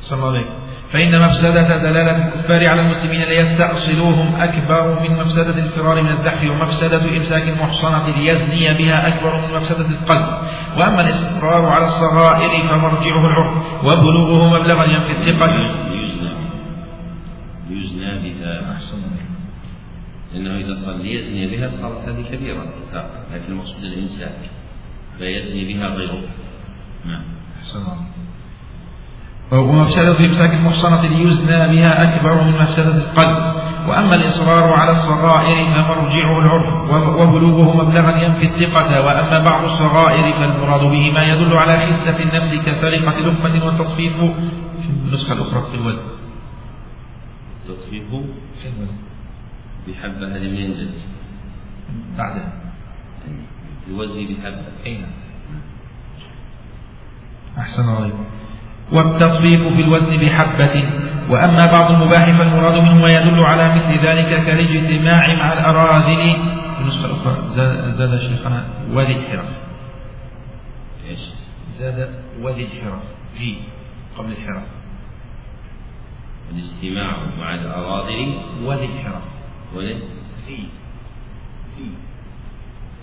صلى 0.00 0.18
الله 0.18 0.28
عليه 0.28 0.66
فإن 0.90 1.20
مفسدة 1.20 1.78
دلالة 1.78 2.26
الكفار 2.26 2.66
على 2.66 2.80
المسلمين 2.80 3.22
ليستأصلوهم 3.22 4.34
أكبر 4.34 5.00
من 5.00 5.16
مفسدة 5.16 5.58
الفرار 5.64 6.02
من 6.02 6.10
الزحف 6.10 6.44
ومفسدة 6.44 7.16
إمساك 7.16 7.48
المحصنة 7.48 8.08
ليزني 8.16 8.74
بها 8.78 9.08
أكبر 9.08 9.46
من 9.46 9.54
مفسدة 9.54 9.86
القلب. 9.86 10.26
وأما 10.76 11.00
الإصرار 11.00 11.66
على 11.66 11.84
الصغائر 11.84 12.60
فمرجعه 12.60 13.26
العرف 13.26 13.84
وبلوغه 13.84 14.58
مبلغا 14.58 14.84
ينفي 14.84 15.12
الثقة 15.12 15.46
يزنى 15.90 16.32
يزنى 17.70 18.18
بها. 18.18 18.72
أحسن. 18.72 18.98
لأنه 20.34 20.66
إذا 20.66 20.74
صار 20.74 20.96
ليزني 20.96 21.56
بها 21.56 21.68
صارت 21.68 22.08
هذه 22.08 22.24
كبيرة. 22.32 22.64
لكن 23.34 23.52
المقصود 23.52 23.84
الإمساك 23.84 24.38
فيزني 25.18 25.74
بها 25.74 25.88
غيره. 25.88 26.22
نعم. 27.04 27.22
أحسن. 27.58 27.78
الله 27.78 28.25
ومفسدة 29.52 30.20
إمساك 30.20 30.54
المحصنة 30.54 31.02
ليزنى 31.06 31.76
بها 31.76 32.02
أكبر 32.02 32.44
من 32.44 32.52
مفسدة 32.52 32.96
القلب. 32.96 33.56
وأما 33.88 34.14
الإصرار 34.14 34.72
على 34.72 34.90
الصغائر 34.90 35.64
فمرجعه 35.64 36.38
العرف 36.38 36.90
وبلوغه 37.20 37.84
مبلغا 37.84 38.16
ينفي 38.16 38.46
الثقة. 38.46 39.06
وأما 39.06 39.38
بعض 39.44 39.64
الصغائر 39.64 40.32
فالمراد 40.32 40.80
به 40.80 41.12
ما 41.12 41.22
يدل 41.24 41.56
على 41.56 41.76
خسة 41.76 42.18
النفس 42.18 42.54
كسرقة 42.54 43.20
لقمة 43.20 43.66
والتطفيف 43.66 44.16
في 44.82 44.88
النسخة 44.88 45.32
الأخرى 45.32 45.62
في 45.70 45.74
الوزن. 45.74 46.06
تطفيف 47.68 48.08
في 48.62 48.68
الوزن. 48.68 49.02
بحبة 49.88 50.36
هذه 50.36 50.48
منين 50.50 50.74
جت؟ 50.74 50.98
بعدها. 52.18 52.52
الوزن 53.88 54.26
بحبة. 54.26 54.66
أين 54.86 55.06
أحسن 57.58 57.82
الله 57.82 58.10
والتطفيف 58.92 59.62
في 59.62 59.80
الوزن 59.80 60.16
بحبة. 60.16 60.90
وأما 61.30 61.66
بعض 61.66 61.90
المباح 61.90 62.24
فالمراد 62.24 62.82
منه 62.82 62.94
ما 63.02 63.08
يدل 63.08 63.40
على 63.40 63.74
مثل 63.74 64.06
ذلك 64.06 64.44
كالاجتماع 64.46 65.34
مع 65.34 65.52
الأراذل. 65.52 66.36
في 66.76 66.82
النسخة 66.82 67.06
الأخرى 67.06 67.36
زاد 67.92 68.20
شيخنا 68.20 68.64
وذي 68.92 69.12
الحرف 69.12 69.58
إيش؟ 71.08 71.20
زاد 71.78 72.10
وذي 72.42 72.62
الحرف 72.62 73.02
في 73.38 73.54
قبل 74.18 74.32
الحرف 74.32 74.62
الاجتماع 76.52 77.16
مع 77.38 77.54
الأراذل. 77.54 78.38
وذي 78.64 78.84
الحرف 78.84 79.22
وذي 79.74 79.94
في 80.46 80.56
في 81.76 81.82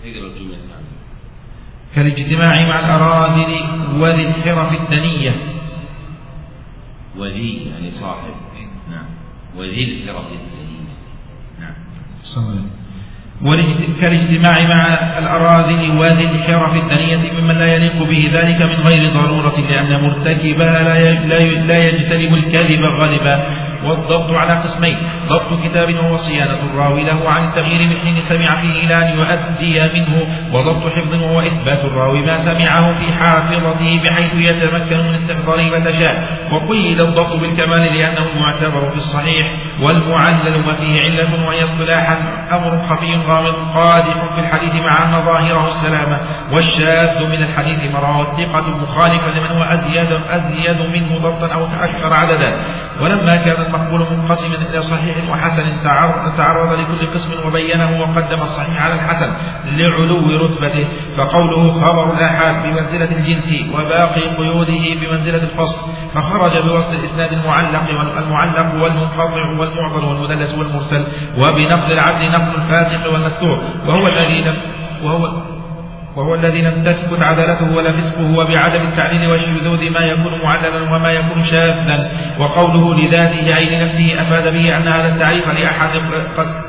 اقرأ 0.04 0.26
الجملة 0.26 0.58
كالاجتماع 1.94 2.68
مع 2.68 2.80
الأراذل 2.80 3.64
وذي 4.00 4.26
الحرف 4.26 4.72
الدنية 4.80 5.34
وذي 7.18 7.70
يعني 7.70 7.90
صاحب. 7.90 8.34
نعم. 8.90 9.04
وذي 9.56 9.84
الحرف 9.84 10.26
الدنية 10.26 10.94
نعم. 11.60 11.74
كالاجتماع 14.00 14.62
مع 14.62 15.18
الأراذل 15.18 15.98
وذي 15.98 16.24
الحرف 16.24 16.76
الدنية 16.76 17.32
ممن 17.40 17.54
لا 17.54 17.74
يليق 17.74 18.02
به 18.02 18.30
ذلك 18.32 18.62
من 18.62 18.86
غير 18.86 19.12
ضرورة 19.14 19.60
لأن 19.60 20.02
مرتكبها 20.02 20.82
لا 21.66 21.88
يجتنب 21.88 22.34
الكذب 22.34 22.80
غالبا. 22.82 23.63
والضبط 23.86 24.30
على 24.32 24.52
قسمين. 24.52 24.96
ضبط 25.28 25.62
كتاب 25.64 25.94
وهو 25.94 26.16
صيانة 26.16 26.58
الراوي 26.70 27.02
له 27.02 27.28
عن 27.28 27.48
التغيير 27.48 27.88
من 27.88 27.96
حين 28.00 28.22
سمع 28.28 28.56
فيه 28.60 28.84
إلى 28.84 28.94
أن 29.02 29.18
يؤدي 29.18 30.00
منه. 30.00 30.26
وضبط 30.52 30.92
حفظ 30.92 31.14
وهو 31.14 31.40
إثبات 31.40 31.84
الراوي 31.84 32.22
ما 32.22 32.36
سمعه 32.38 32.98
في 32.98 33.12
حافظته 33.12 34.00
بحيث 34.04 34.34
يتمكن 34.34 34.96
من 34.96 35.14
استحضاره 35.14 35.62
متى 35.62 35.92
شاء 35.92 36.14
وقيد 36.52 37.00
الضبط 37.00 37.36
بالكمال 37.36 37.94
لأنه 37.98 38.26
معتبر 38.40 38.90
في 38.90 38.96
الصحيح. 38.96 39.46
والمعلل 39.80 40.66
ما 40.66 40.72
فيه 40.72 41.00
علة 41.00 41.46
وهي 41.46 41.62
اصطلاحا 41.64 42.16
أمر 42.52 42.82
خفي 42.82 43.16
غامض 43.16 43.54
قادح 43.74 44.34
في 44.34 44.40
الحديث 44.40 44.74
مع 44.74 45.04
أن 45.04 45.24
ظاهره 45.24 45.68
السلامة 45.68 46.20
والشاذ 46.52 47.20
من 47.20 47.42
الحديث 47.42 47.92
ما 47.92 47.98
رواه 47.98 48.22
الثقة 48.22 48.60
مخالفا 48.60 49.30
لمن 49.30 49.46
هو 49.46 49.62
أزيد 49.62 50.20
أزيد 50.30 50.80
منه 50.80 51.18
ضبطا 51.18 51.54
أو 51.54 51.64
أكثر 51.64 52.14
عددا. 52.14 52.56
ولما 53.02 53.36
كان 53.36 53.62
المقبول 53.62 54.00
منقسما 54.00 54.54
إلى 54.70 54.82
صحيح 54.82 55.16
وحسن 55.30 55.82
تعرض 56.36 56.72
لكل 56.72 57.06
قسم 57.06 57.46
وبينه 57.46 58.00
وقدم 58.00 58.42
الصحيح 58.42 58.84
على 58.84 58.94
الحسن 58.94 59.32
لعلو 59.64 60.46
رتبته. 60.46 60.88
فقوله 61.16 61.72
خبر 61.72 62.14
الآحاد 62.14 62.62
بمنزلة 62.62 63.16
الجنس 63.16 63.54
وباقي 63.72 64.36
قيوده 64.36 65.00
بمنزلة 65.00 65.42
الفصل 65.42 65.92
فخرج 66.14 66.58
بوصل 66.62 66.94
الإسناد 66.94 67.32
المعلق 67.32 67.82
والمعلق 67.90 68.82
والمنقطع 68.82 69.63
والمعضل 69.64 70.04
والمدلس 70.04 70.58
والمرسل 70.58 71.06
وبنقل 71.38 71.92
العدل 71.92 72.30
نقل 72.30 72.62
الفاسق 72.62 73.12
والمستور 73.12 73.58
وهو 73.86 74.08
الذي 74.08 74.44
وهو 75.02 75.42
وهو 76.16 76.34
الذي 76.34 76.62
لم 76.62 76.82
تثبت 76.82 77.18
عدالته 77.22 77.76
ولا 77.76 77.92
فسقه 77.92 78.38
وبعدم 78.38 78.86
التعليل 78.86 79.30
والشذوذ 79.30 79.90
ما 79.90 80.00
يكون 80.00 80.32
معللا 80.44 80.94
وما 80.94 81.12
يكون 81.12 81.42
شاذا. 81.44 82.12
وقوله 82.38 82.94
لذاته 82.94 83.56
أي 83.56 83.76
لنفسه 83.76 84.12
أفاد 84.12 84.52
به 84.52 84.76
أن 84.76 84.82
هذا 84.82 85.08
التعريف 85.08 85.48
لأحد 85.48 85.90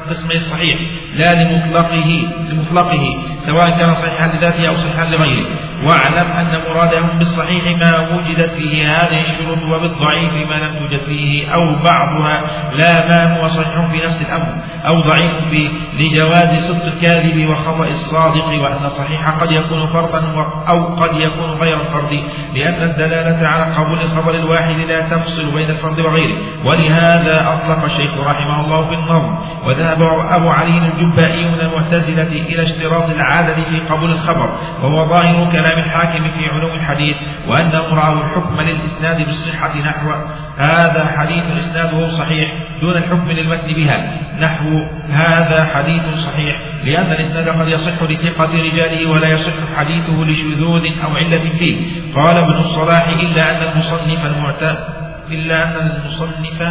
قسمه 0.10 0.36
الصحيح 0.36 0.78
لا 1.16 1.34
لمطلقه 1.34 2.28
لمطلقه. 2.50 3.18
سواء 3.46 3.70
كان 3.70 3.94
صحيحا 3.94 4.28
لذاته 4.28 4.68
أو 4.68 4.74
صحيحا 4.74 5.06
لغيره. 5.06 5.48
واعلم 5.84 6.32
أن 6.32 6.62
مرادهم 6.70 7.10
بالصحيح 7.18 7.78
ما 7.78 8.16
وجدت 8.16 8.52
فيه 8.52 8.88
هذه 8.88 9.28
الشروط 9.28 9.58
وبالضعيف 9.58 10.34
ما 10.50 10.56
لم 10.66 10.80
توجد 10.80 11.04
فيه 11.04 11.54
أو 11.54 11.76
بعضها 11.84 12.42
لا 12.74 13.08
ما 13.08 13.40
هو 13.40 13.48
صحيح 13.48 13.86
في 13.92 13.98
نفس 13.98 14.22
الأمر 14.22 14.56
أو 14.88 15.02
ضعيف 15.02 15.50
فيه 15.50 15.70
لجواز 16.00 16.72
صدق 16.72 16.94
الكاذب 16.94 17.50
وخطأ 17.50 17.88
الصادق 17.88 18.48
وأن 18.48 18.90
صحيح 18.90 19.30
قد 19.30 19.52
يكون 19.52 19.88
فرضا 19.88 20.20
أو 20.70 20.96
قد 20.96 21.16
يكون 21.16 21.50
غير 21.50 21.82
الفرد 21.82 22.24
لأن 22.56 22.90
الدلالة 22.90 23.48
على 23.48 23.76
قبول 23.76 24.02
الخبر 24.02 24.36
الواحد 24.36 24.80
لا 24.80 25.02
تفصل 25.02 25.52
بين 25.52 25.70
الفرد 25.70 26.00
وغيره. 26.00 26.38
ولهذا 26.66 27.48
أطلق 27.48 27.84
الشيخ 27.84 28.18
رحمه 28.18 28.66
الله 28.66 28.88
في 28.88 28.96
النظم 28.96 29.36
وذهب 29.66 30.02
أبو 30.30 30.50
علي 30.50 30.78
الجبائي 30.78 31.46
من 31.46 31.60
المعتزلة 31.60 32.32
إلى 32.32 32.64
اشتراط 32.64 33.10
العادة 33.40 33.64
في 33.64 33.80
قبول 33.80 34.12
الخبر 34.12 34.50
وهو 34.84 35.10
ظاهر 35.10 35.52
كلام 35.52 35.80
الحاكم 35.80 36.32
في 36.32 36.50
علوم 36.50 36.76
الحديث 36.76 37.18
وأنه 37.48 37.96
رأى 37.96 38.14
الحكم 38.14 38.62
للإسناد 38.62 39.18
بالصحة 39.18 39.80
نحو 39.80 40.10
هذا 40.58 41.06
حديث 41.18 41.52
إسناده 41.58 42.08
صحيح 42.08 42.54
دون 42.82 42.98
الحكم 42.98 43.32
للمتن 43.32 43.74
بها 43.74 44.20
نحو 44.40 44.88
هذا 45.10 45.66
حديث 45.66 46.10
صحيح 46.10 46.56
لأن 46.84 47.12
الإسناد 47.12 47.50
قد 47.50 47.68
يصح 47.68 48.04
لثقة 48.04 48.52
رجاله 48.54 49.10
ولا 49.10 49.28
يصح 49.30 49.54
حديثه 49.78 50.14
لشذوذ 50.14 50.84
أو 51.04 51.16
علة 51.16 51.38
فيه. 51.60 51.78
قال 52.16 52.38
ابن 52.38 52.54
الصلاح 52.54 53.08
إلا 53.08 53.52
أن 53.52 53.72
المصنف 53.72 54.26
المعتمد 54.26 54.78
إلا 55.32 55.64
أن 55.64 55.92
المصنف 55.92 56.62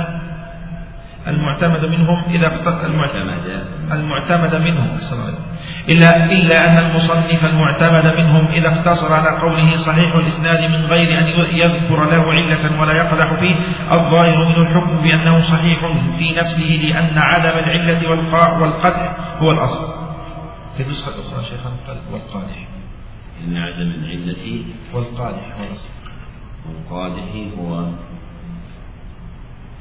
المعتمد 1.27 1.85
منهم 1.85 2.23
إذا 2.31 2.53
المعتمد 2.87 3.65
المعتمد 3.93 4.55
منهم 4.55 4.99
إلا 5.89 6.33
إلا 6.33 6.71
أن 6.71 6.79
المصنف 6.87 7.45
المعتمد 7.45 8.17
منهم 8.17 8.47
إذا 8.47 8.69
اقتصر 8.69 9.13
على 9.13 9.41
قوله 9.41 9.71
صحيح 9.71 10.15
الإسناد 10.15 10.61
من 10.71 10.87
غير 10.87 11.19
أن 11.19 11.27
يذكر 11.57 12.05
له 12.05 12.33
علة 12.33 12.81
ولا 12.81 12.93
يقدح 12.93 13.35
فيه 13.35 13.57
الظاهر 13.93 14.37
من 14.37 14.67
الحكم 14.67 15.03
بأنه 15.03 15.41
صحيح 15.41 15.79
في 16.19 16.33
نفسه 16.37 16.71
لأن 16.83 17.19
عدم 17.19 17.59
العلة 17.59 18.11
والقدح 18.61 19.17
هو 19.43 19.51
الأصل. 19.51 20.05
في 20.77 20.83
النسخة 20.83 21.15
الأخرى 21.15 21.45
شيخنا 21.45 21.73
والقادح. 22.13 22.69
إن 23.45 23.57
عدم 23.57 23.91
العلة 23.91 24.65
والقادح 24.95 25.57
هو 25.59 25.65
الأصل. 25.65 25.89
والقادح 26.69 27.25
هو 27.59 27.89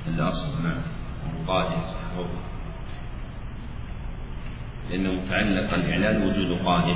الأصل 0.07 0.63
نعم 0.63 0.81
القادح 1.39 1.84
لأن 4.91 5.03
متعلق 5.15 5.73
الإعلان 5.73 6.23
وجود 6.23 6.57
قادح 6.65 6.95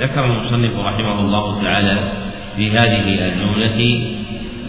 ذكر 0.00 0.24
المصنف 0.24 0.78
رحمه 0.78 1.20
الله 1.20 1.62
تعالى 1.62 2.12
في 2.56 2.70
هذه 2.70 3.26
الجملة 3.26 4.08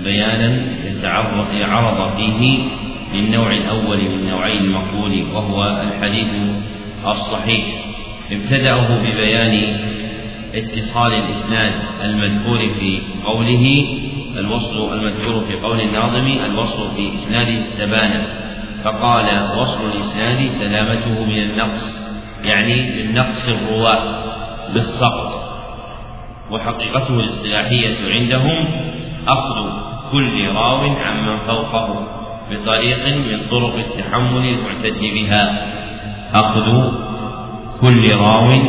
بيانا 0.04 0.62
يتعرض 0.86 2.16
فيه 2.18 2.58
للنوع 3.14 3.52
الأول 3.52 3.98
من 3.98 4.30
نوعي 4.30 4.58
المقبول 4.58 5.24
وهو 5.34 5.82
الحديث 5.82 6.28
الصحيح. 7.06 7.66
ابتدأه 8.32 8.98
ببيان 8.98 9.78
اتصال 10.54 11.14
الإسناد 11.14 11.74
المذكور 12.04 12.58
في 12.58 13.00
قوله 13.26 13.86
الوصل 14.38 14.94
المذكور 14.94 15.46
في 15.46 15.56
قول 15.56 15.82
الناظم 15.82 16.28
الوصل 16.46 16.96
في 16.96 17.14
إسناد 17.16 17.48
التبانة 17.48 18.28
فقال 18.84 19.26
وصل 19.60 19.92
الإسناد 19.92 20.48
سلامته 20.48 21.26
من 21.26 21.38
النقص 21.38 22.04
يعني 22.44 23.04
من 23.04 23.16
نقص 23.16 23.48
الرواة 23.48 24.24
بالسقط 24.74 25.44
وحقيقته 26.52 27.20
الاصطلاحية 27.20 27.96
عندهم 28.14 28.66
أخذ 29.28 29.70
كل 30.12 30.48
راو 30.48 30.78
عمن 30.78 31.38
فوقه 31.48 32.08
بطريق 32.52 33.08
من 33.08 33.40
طرق 33.52 33.76
التحمل 33.76 34.46
المعتد 34.46 35.00
بها. 35.00 35.68
أخذ 36.34 36.92
كل 37.82 38.16
راو 38.16 38.60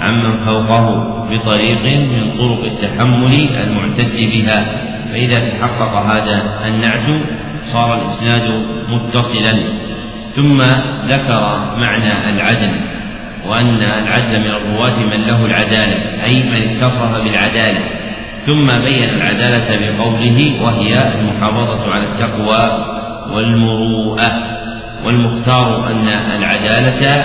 عمن 0.00 0.44
فوقه 0.44 0.86
بطريق 1.30 1.82
من 1.98 2.32
طرق 2.38 2.64
التحمل 2.64 3.34
المعتد 3.34 4.16
بها. 4.16 4.66
فإذا 5.12 5.48
تحقق 5.48 5.94
هذا 5.94 6.60
النعت 6.66 7.22
صار 7.62 8.02
الإسناد 8.02 8.64
متصلا. 8.88 9.62
ثم 10.36 10.62
ذكر 11.08 11.60
معنى 11.80 12.30
العدل 12.30 12.70
وأن 13.46 13.82
العدل 13.82 14.40
من 14.40 14.50
الرواة 14.50 14.96
من 14.96 15.26
له 15.26 15.46
العدالة 15.46 16.24
أي 16.24 16.42
من 16.42 16.76
اتصف 16.76 17.24
بالعدالة. 17.24 17.80
ثم 18.46 18.66
بين 18.66 19.08
العدالة 19.08 19.68
بقوله 19.76 20.62
وهي 20.62 20.98
المحافظة 20.98 21.92
على 21.92 22.04
التقوى 22.04 22.86
والمروءة. 23.32 24.60
والمختار 25.04 25.86
أن 25.90 26.08
العدالة 26.08 27.24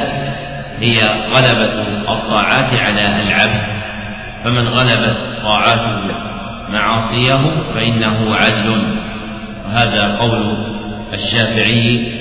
هي 0.80 1.02
غلبة 1.34 1.74
الطاعات 2.10 2.80
على 2.80 3.22
العبد 3.22 3.62
فمن 4.44 4.68
غلبت 4.68 5.18
طاعاته 5.44 6.35
معاصيه 6.72 7.42
فإنه 7.74 8.36
عدل. 8.36 8.84
وهذا 9.66 10.18
قول 10.20 10.58
الشافعي 11.14 12.12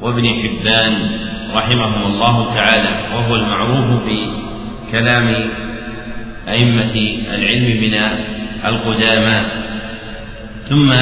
وابن 0.00 0.24
حبان 0.42 1.10
رحمهم 1.56 2.02
الله 2.06 2.54
تعالى 2.54 2.88
وهو 3.14 3.36
المعروف 3.36 4.02
في 4.04 4.18
كلام 4.92 5.34
أئمة 6.48 6.94
العلم 7.34 7.80
من 7.80 7.94
القدامى. 8.64 9.42
ثم 10.68 10.94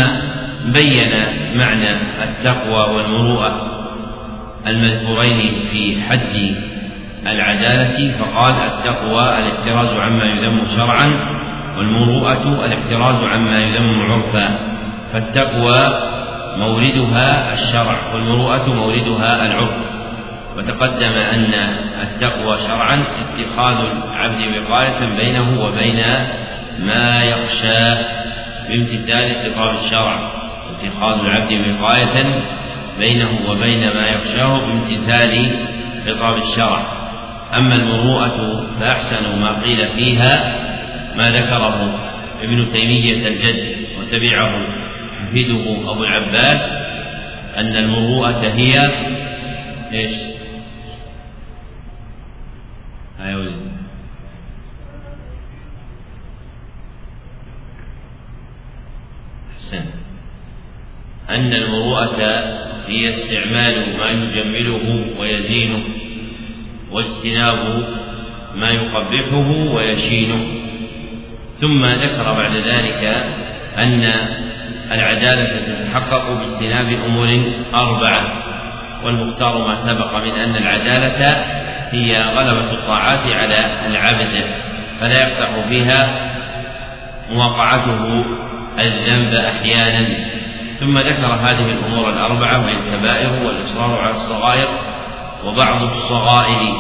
بين 0.72 1.12
معنى 1.54 1.90
التقوى 2.22 2.96
والمروءة 2.96 3.68
المذكورين 4.66 5.54
في 5.70 6.02
حد 6.02 6.54
العدالة 7.27 8.19
فقال 8.19 8.55
التقوى 8.55 9.39
الاحتراز 9.39 9.97
عما 9.99 10.24
يذم 10.24 10.62
شرعا 10.77 11.12
والمروءة 11.78 12.65
الاحتراز 12.66 13.24
عما 13.24 13.59
يذم 13.59 14.12
عرفا. 14.12 14.59
فالتقوى 15.12 15.99
موردها 16.57 17.53
الشرع 17.53 17.99
والمروءة 18.15 18.74
موردها 18.74 19.47
العرف. 19.47 19.77
وتقدم 20.57 21.12
أن 21.12 21.55
التقوى 22.03 22.57
شرعا 22.69 23.05
اتخاذ 23.23 23.77
العبد 24.12 24.40
وقاية 24.57 25.16
بينه 25.16 25.65
وبين 25.65 26.03
ما 26.78 27.23
يخشى 27.23 27.94
بامتثال 28.69 29.36
خطاب 29.55 29.74
الشرع. 29.74 30.32
اتخاذ 30.70 31.20
العبد 31.20 31.53
وقاية 31.53 32.43
بينه 32.99 33.31
وبين 33.49 33.81
ما 33.94 34.09
يخشاه 34.09 34.59
بامتثال 34.59 35.51
خطاب 36.07 36.36
الشرع. 36.36 37.01
أما 37.54 37.74
المروءة 37.74 38.66
فأحسن 38.80 39.40
ما 39.40 39.62
قيل 39.62 39.88
فيها 39.88 40.56
ما 41.16 41.30
ذكره 41.30 42.00
ابن 42.42 42.72
تيمية 42.72 43.28
الجد 43.28 43.76
وتبعه 44.00 44.66
حفيده 45.20 45.90
أبو 45.92 46.04
العباس 46.04 46.70
أن 47.56 47.76
المروءة 47.76 48.52
هي 48.54 48.90
إيش؟ 49.92 50.32
أحسن. 59.52 59.84
أن 61.30 61.52
المروءة 61.52 62.16
هي 62.86 63.10
استعمال 63.10 63.98
ما 63.98 64.10
يجمله 64.10 65.06
ويزينه. 65.18 66.01
واجتناب 66.93 67.85
ما 68.55 68.70
يقبحه 68.70 69.48
ويشينه. 69.74 70.44
ثم 71.60 71.85
ذكر 71.85 72.32
بعد 72.32 72.56
ذلك 72.56 73.24
أن 73.78 74.12
العدالة 74.93 75.60
تتحقق 75.66 76.32
باجتناب 76.32 76.98
أمور 77.06 77.43
أربعة 77.74 78.43
والمختار 79.05 79.59
ما 79.59 79.74
سبق 79.74 80.14
من 80.16 80.31
أن 80.31 80.56
العدالة 80.56 81.44
هي 81.90 82.23
غلبة 82.23 82.73
الطاعات 82.73 83.27
على 83.27 83.66
العبد 83.86 84.44
فلا 85.01 85.14
يقطع 85.23 85.69
فيها 85.69 86.31
مواقعته 87.31 88.24
الذنب 88.78 89.35
أحيانا. 89.35 90.09
ثم 90.81 90.98
ذكر 90.98 91.27
هذه 91.27 91.73
الأمور 91.73 92.10
الأربعة 92.10 92.64
وهي 92.64 92.73
الكبائر 92.73 93.47
والإصرار 93.47 93.98
على 93.98 94.10
الصغائر 94.10 94.69
وبعض 95.44 95.82
الصغائر 95.82 96.74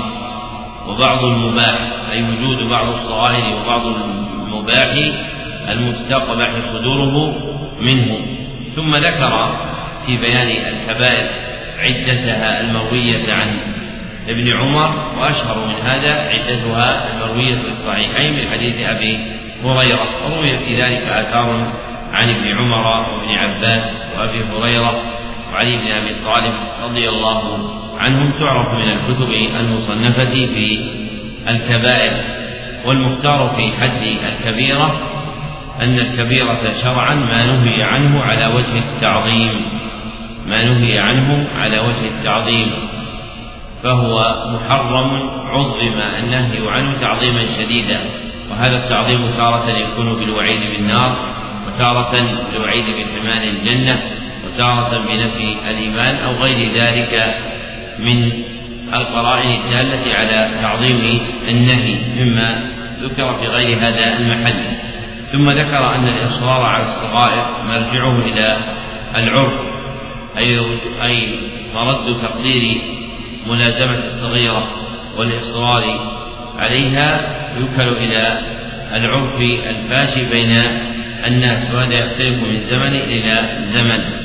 وبعض 0.88 1.24
المباح 1.24 1.78
أي 2.12 2.22
وجود 2.22 2.68
بعض 2.68 2.88
الصغائر 2.88 3.44
وبعض 3.56 3.82
المباح 3.86 4.94
المستقبح 5.68 6.50
صدوره 6.72 7.34
منه. 7.80 8.20
ثم 8.76 8.96
ذكر 8.96 9.56
في 10.06 10.16
بيان 10.16 10.48
الكبائر 10.48 11.26
عدتها 11.78 12.60
المروية 12.60 13.32
عن 13.32 13.58
ابن 14.28 14.52
عمر 14.52 14.94
وأشهر 15.18 15.66
من 15.66 15.74
هذا 15.86 16.12
عدتها 16.12 17.12
المروية 17.12 17.54
في 17.54 17.68
الصحيحين 17.68 18.32
من 18.32 18.50
حديث 18.52 18.74
أبي 18.88 19.18
هريرة. 19.64 20.06
وروي 20.24 20.58
في 20.58 20.82
ذلك 20.82 21.02
آثار 21.02 21.72
عن 22.12 22.28
ابن 22.28 22.58
عمر 22.58 22.86
وابن 22.86 23.34
عباس 23.34 24.06
وأبي 24.16 24.44
هريرة 24.44 25.02
وعلي 25.52 25.76
بن 25.76 25.86
أبي 25.86 26.14
طالب 26.24 26.54
رضي 26.84 27.08
الله 27.08 27.70
عنهم 28.02 28.32
تعرف 28.40 28.74
من 28.74 28.88
الكتب 28.88 29.32
المصنفة 29.60 30.24
في 30.24 30.80
الكبائر 31.48 32.12
والمختار 32.84 33.54
في 33.56 33.72
حد 33.80 34.02
الكبيرة 34.02 35.00
أن 35.80 35.98
الكبيرة 35.98 36.72
شرعا 36.82 37.14
ما 37.14 37.46
نهي 37.46 37.82
عنه 37.82 38.22
على 38.22 38.46
وجه 38.46 38.78
التعظيم 38.78 39.62
ما 40.46 40.64
نهي 40.64 40.98
عنه 40.98 41.46
على 41.58 41.78
وجه 41.78 42.08
التعظيم 42.18 42.72
فهو 43.82 44.46
محرم 44.54 45.30
عظم 45.46 46.00
النهي 46.18 46.68
عنه 46.68 47.00
تعظيما 47.00 47.46
شديدا 47.46 48.00
وهذا 48.50 48.76
التعظيم 48.76 49.30
تارة 49.36 49.70
يكون 49.70 50.14
بالوعيد 50.14 50.60
بالنار 50.76 51.16
وتارة 51.66 52.12
بالوعيد 52.52 52.84
بحرمان 52.84 53.42
الجنة 53.42 54.02
وتارة 54.46 54.98
بنفي 54.98 55.56
الإيمان 55.70 56.16
أو 56.16 56.32
غير 56.32 56.72
ذلك 56.74 57.34
من 57.98 58.32
القرائن 58.94 59.50
الدالة 59.50 60.14
على 60.14 60.50
تعظيم 60.62 61.20
النهي 61.48 61.96
مما 62.24 62.64
ذكر 63.02 63.38
في 63.40 63.46
غير 63.46 63.78
هذا 63.78 64.16
المحل. 64.18 64.62
ثم 65.32 65.50
ذكر 65.50 65.94
أن 65.94 66.08
الإصرار 66.08 66.62
على 66.62 66.84
الصغائر 66.84 67.46
مرجعه 67.68 68.18
إلى 68.18 68.56
العرف 69.16 69.60
أي 70.36 70.60
أي 71.02 71.34
مرد 71.74 72.20
تقدير 72.22 72.80
ملازمة 73.46 73.98
الصغيرة 73.98 74.68
والإصرار 75.16 75.84
عليها 76.58 77.20
يوكل 77.60 77.96
إلى 77.96 78.40
العرف 78.94 79.40
الفاشي 79.40 80.30
بين 80.30 80.58
الناس 81.26 81.74
وهذا 81.74 81.94
يختلف 81.94 82.42
من 82.42 82.60
زمن 82.70 82.94
إلى 82.94 83.48
زمن. 83.64 84.21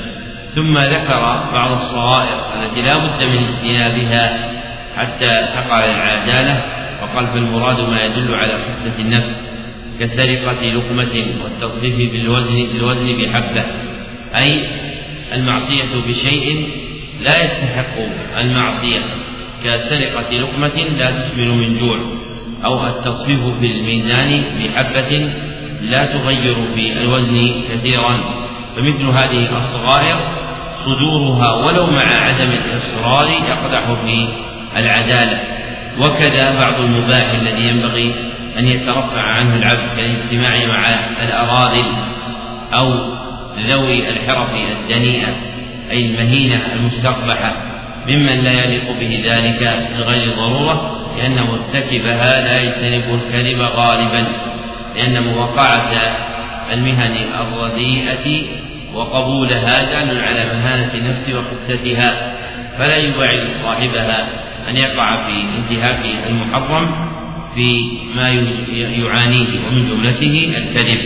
ثم 0.55 0.77
ذكر 0.77 1.21
بعض 1.53 1.71
الصغائر 1.71 2.39
التي 2.55 2.81
لا 2.81 2.97
بد 2.97 3.23
من 3.23 3.47
اجتنابها 3.47 4.53
حتى 4.97 5.25
تقع 5.25 5.85
العدالة 5.85 6.63
وقال 7.01 7.27
فالمراد 7.27 7.79
ما 7.89 8.05
يدل 8.05 8.35
على 8.35 8.53
حسة 8.53 8.93
النفس 8.99 9.41
كسرقة 9.99 10.61
لقمة 10.61 11.25
والتصريف 11.43 12.11
بالوزن 12.11 12.67
بالوزن 12.73 13.17
بحبة. 13.17 13.65
أي 14.35 14.61
المعصية 15.33 15.83
بشيء 16.07 16.69
لا 17.21 17.43
يستحق 17.43 17.95
المعصية 18.39 18.99
كسرقة 19.63 20.37
لقمة 20.37 20.83
لا 20.97 21.11
تشمل 21.11 21.47
من 21.47 21.79
جوع 21.79 21.99
أو 22.65 22.87
التصفيف 22.87 23.39
في 23.59 23.65
الميزان 23.65 24.43
بحبة 24.59 25.29
لا 25.81 26.05
تغير 26.05 26.55
في 26.75 26.91
الوزن 27.01 27.51
كثيرا. 27.69 28.46
فمثل 28.77 29.05
هذه 29.05 29.57
الصغائر 29.57 30.17
صدورها 30.85 31.53
ولو 31.53 31.85
مع 31.85 32.21
عدم 32.21 32.49
الإصرار 32.51 33.27
يقدح 33.27 33.93
في 34.05 34.27
العدالة. 34.77 35.39
وكذا 35.99 36.55
بعض 36.59 36.81
المباح 36.81 37.31
الذي 37.41 37.67
ينبغي 37.67 38.15
أن 38.59 38.67
يترفع 38.67 39.21
عنه 39.21 39.55
العبد 39.55 39.87
كالاجتماع 39.97 40.65
مع 40.65 40.89
الأراذل 41.23 41.85
أو 42.79 42.95
ذوي 43.67 44.09
الحرف 44.09 44.49
الدنيئة 44.81 45.35
أي 45.91 46.05
المهينة 46.05 46.61
المستقبحة. 46.75 47.53
ممن 48.07 48.43
لا 48.43 48.51
يليق 48.51 48.91
به 48.99 49.23
ذلك 49.25 49.87
بغير 49.97 50.35
ضرورة 50.35 50.97
لأن 51.17 51.43
مرتكبها 51.43 52.41
لا 52.41 52.61
يجتنب 52.61 53.19
الكذب 53.19 53.61
غالبا 53.61 54.27
لأن 54.95 55.23
مواقعة 55.23 55.91
المهن 56.73 57.15
الرديئة 57.41 58.66
وقبولها 58.97 59.73
دال 59.73 60.23
على 60.23 60.45
مهانة 60.45 60.93
النفس 60.93 61.29
وخستها 61.29 62.37
فلا 62.77 62.97
يبعد 62.97 63.47
صاحبها 63.63 64.27
أن 64.69 64.77
يقع 64.77 65.27
في 65.27 65.43
انتهاك 65.57 66.05
المحرم 66.29 67.09
في 67.55 67.97
ما 68.15 68.29
يعانيه 69.03 69.67
ومن 69.67 69.89
جملته 69.89 70.53
الكذب. 70.57 71.01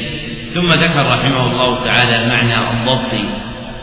ثم 0.53 0.73
ذكر 0.73 1.05
رحمه 1.05 1.51
الله 1.51 1.85
تعالى 1.85 2.27
معنى 2.27 2.55
الضبط 2.71 3.13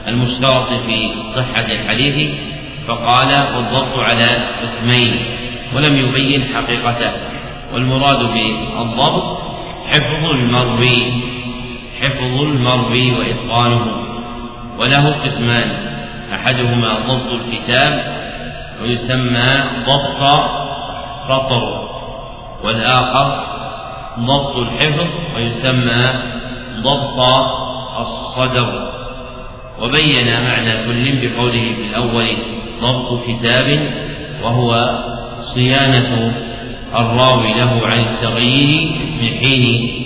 المشترط 0.08 0.68
في 0.86 1.10
صحة 1.36 1.66
الحديث 1.72 2.30
فقال 2.88 3.28
والضبط 3.56 3.98
على 3.98 4.48
اسمين 4.64 5.16
ولم 5.74 5.96
يبين 5.96 6.44
حقيقته. 6.54 7.12
والمراد 7.72 8.18
بالضبط 8.18 9.38
حفظ 9.88 10.24
المروي. 10.30 11.12
حفظ 12.00 12.40
المروي 12.42 13.12
وإتقانه. 13.12 13.86
وله 14.78 15.10
قسمان 15.24 15.70
أحدهما 16.34 16.94
ضبط 17.08 17.32
الكتاب 17.32 18.16
ويسمى 18.82 19.64
ضبط 19.86 20.40
رطر 21.30 21.88
والآخر 22.64 23.44
ضبط 24.18 24.56
الحفظ 24.56 25.08
ويسمى 25.36 26.12
ضبط 26.82 27.18
الصدر. 28.00 28.88
وبين 29.82 30.42
معنى 30.42 30.72
كل 30.86 31.28
بقوله 31.28 31.74
في 31.76 31.86
الأول 31.90 32.26
ضبط 32.80 33.26
كتاب 33.26 33.80
وهو 34.42 34.98
صيانة 35.40 36.34
الراوي 36.94 37.52
له 37.54 37.86
عن 37.86 37.98
التغيير 37.98 38.88
من 39.22 39.38
حين 39.38 40.04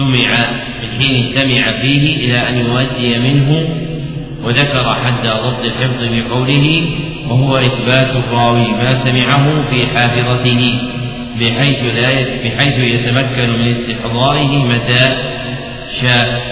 سمع 0.00 0.30
من 0.82 0.88
حين 0.98 1.32
سمع 1.34 1.72
فيه 1.82 2.16
إلى 2.16 2.48
أن 2.48 2.56
يؤدي 2.56 3.18
منه 3.18 3.68
وذكر 4.44 4.94
حد 4.94 5.26
ضبط 5.26 5.64
الحفظ 5.64 6.00
بقوله 6.02 6.82
وهو 7.28 7.56
إثبات 7.58 8.10
الراوي 8.16 8.68
ما 8.72 8.94
سمعه 9.04 9.70
في 9.70 9.86
حافظته 9.86 10.62
بحيث 11.40 11.78
لا 11.94 12.10
بحيث 12.44 12.78
يتمكن 12.78 13.50
من 13.50 13.68
استحضاره 13.68 14.64
متى 14.64 15.16
شاء. 16.00 16.50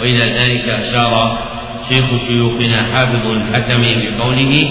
وإلى 0.00 0.24
ذلك 0.24 0.68
أشار 0.68 1.38
شيخ 1.88 2.06
شيوخنا 2.28 2.82
حافظ 2.92 3.26
الحكم 3.26 3.82
بقوله 3.82 4.70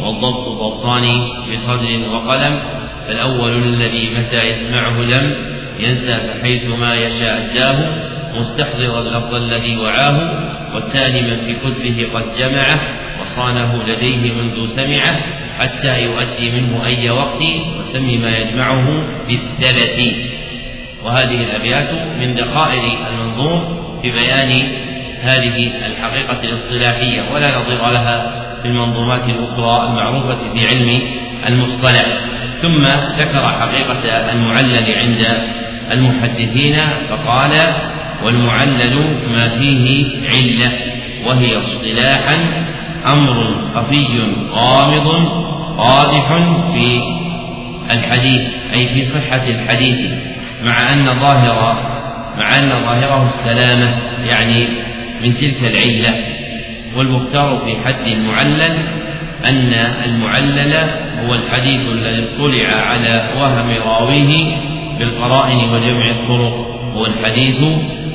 والضبط 0.00 0.48
ضبطان 0.48 1.04
بصدر 1.52 2.00
وقلم 2.12 2.58
فالأول 3.06 3.52
الذي 3.62 4.10
متى 4.18 4.48
يسمعه 4.48 5.00
لم 5.00 5.34
ينسى 5.82 6.20
فحيث 6.28 6.64
ما 6.66 6.94
يشاء 6.94 7.50
أداه 7.50 8.10
مستحضرا 8.34 9.00
اللفظ 9.00 9.34
الذي 9.34 9.76
وعاه 9.76 10.50
والثاني 10.74 11.22
من 11.22 11.36
في 11.36 11.54
كتبه 11.54 12.08
قد 12.14 12.24
جمعه 12.38 12.80
وصانه 13.20 13.82
لديه 13.86 14.32
منذ 14.32 14.66
سمعه 14.66 15.20
حتى 15.58 16.02
يؤدي 16.02 16.50
منه 16.50 16.86
أي 16.86 17.10
وقت 17.10 17.42
وسمي 17.80 18.18
ما 18.18 18.38
يجمعه 18.38 19.04
بالثبت 19.28 20.14
وهذه 21.04 21.44
الأبيات 21.44 21.90
من 22.20 22.34
دقائق 22.34 22.98
المنظوم 23.08 23.80
في 24.02 24.10
بيان 24.10 24.50
هذه 25.22 25.70
الحقيقة 25.86 26.40
الاصطلاحية 26.44 27.22
ولا 27.34 27.58
نظير 27.58 27.90
لها 27.90 28.46
في 28.62 28.68
المنظومات 28.68 29.24
الأخرى 29.24 29.88
المعروفة 29.88 30.38
في 30.52 30.66
علم 30.66 31.00
المصطلح. 31.46 32.06
ثم 32.62 32.82
ذكر 33.18 33.48
حقيقة 33.48 34.32
المعلل 34.32 34.94
عند 34.98 35.26
المحدثين 35.92 36.76
فقال 37.10 37.52
والمعلل 38.24 38.96
ما 39.32 39.58
فيه 39.58 40.06
علة 40.28 40.72
وهي 41.26 41.58
اصطلاحا 41.58 42.36
أمر 43.06 43.64
خفي 43.74 44.32
غامض 44.52 45.08
قادح 45.78 46.28
في 46.74 47.02
الحديث 47.90 48.40
أي 48.74 48.88
في 48.88 49.04
صحة 49.04 49.44
الحديث 49.48 50.10
مع 50.64 50.92
أن 50.92 51.20
ظاهر 51.20 51.90
مع 52.38 52.56
أن 52.58 52.70
ظاهره 52.70 53.26
السلامة 53.26 53.96
يعني 54.24 54.68
من 55.22 55.36
تلك 55.36 55.58
العلة. 55.64 56.24
والمختار 56.96 57.62
في 57.64 57.76
حد 57.84 58.06
المعلل 58.06 58.78
أن 59.44 59.72
المعلل 60.04 60.74
هو 61.26 61.34
الحديث 61.34 61.80
الذي 61.88 62.24
اطلع 62.34 62.68
على 62.76 63.30
وهم 63.40 63.70
راويه 63.86 64.56
بالقرائن 64.98 65.58
وجمع 65.70 66.10
الطرق. 66.10 66.66
هو 66.94 67.06
الحديث 67.06 67.58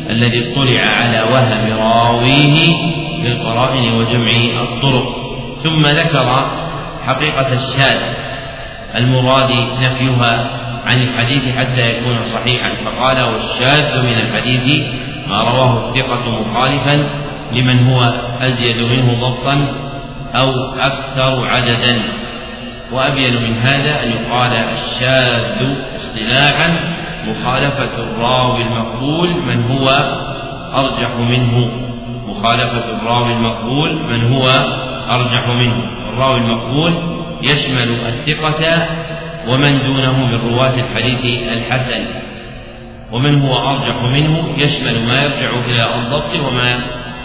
الذي 0.09 0.51
اطلع 0.51 0.81
على 0.81 1.21
وهم 1.21 1.79
راويه 1.79 2.57
بالقرائن 3.23 3.93
وجمع 3.93 4.61
الطرق. 4.61 5.15
ثم 5.63 5.85
ذكر 5.85 6.35
حقيقة 7.05 7.53
الشاذ 7.53 8.01
المراد 8.95 9.51
نفيها 9.81 10.49
عن 10.85 11.01
الحديث 11.01 11.55
حتى 11.55 11.89
يكون 11.89 12.17
صحيحا. 12.21 12.69
فقال 12.85 13.23
والشاذ 13.23 14.01
من 14.01 14.13
الحديث 14.13 14.85
ما 15.29 15.41
رواه 15.41 15.89
الثقة 15.89 16.41
مخالفا 16.41 17.09
لمن 17.53 17.87
هو 17.87 18.13
أزيد 18.41 18.77
منه 18.77 19.13
ضبطا 19.21 19.84
أو 20.35 20.73
أكثر 20.79 21.47
عددا. 21.47 22.01
وأبين 22.91 23.41
من 23.41 23.57
هذا 23.57 24.03
أن 24.03 24.11
يقال 24.11 24.51
الشاذ 24.53 25.75
اصطلاحا 25.95 26.79
مخالفة 27.27 27.89
الراوي 27.97 28.61
المقبول 28.61 29.29
من 29.29 29.63
هو 29.63 29.87
أرجح 30.75 31.15
منه. 31.15 31.71
مخالفة 32.27 32.83
الراوي 32.89 33.33
المقبول 33.33 33.95
من 33.95 34.33
هو 34.33 34.47
أرجح 35.11 35.47
منه. 35.47 35.83
الراوي 36.13 36.37
المقبول 36.37 36.93
يشمل 37.41 37.99
الثقة 38.05 38.87
ومن 39.47 39.83
دونه 39.83 40.25
من 40.25 40.49
رواة 40.49 40.73
الحديث 40.73 41.43
الحسن. 41.51 42.05
ومن 43.11 43.41
هو 43.41 43.69
أرجح 43.69 44.03
منه 44.03 44.53
يشمل 44.57 45.05
ما 45.05 45.23
يرجع 45.23 45.49
إلى 45.65 45.95
الضبط 45.95 46.47
وما 46.47 46.81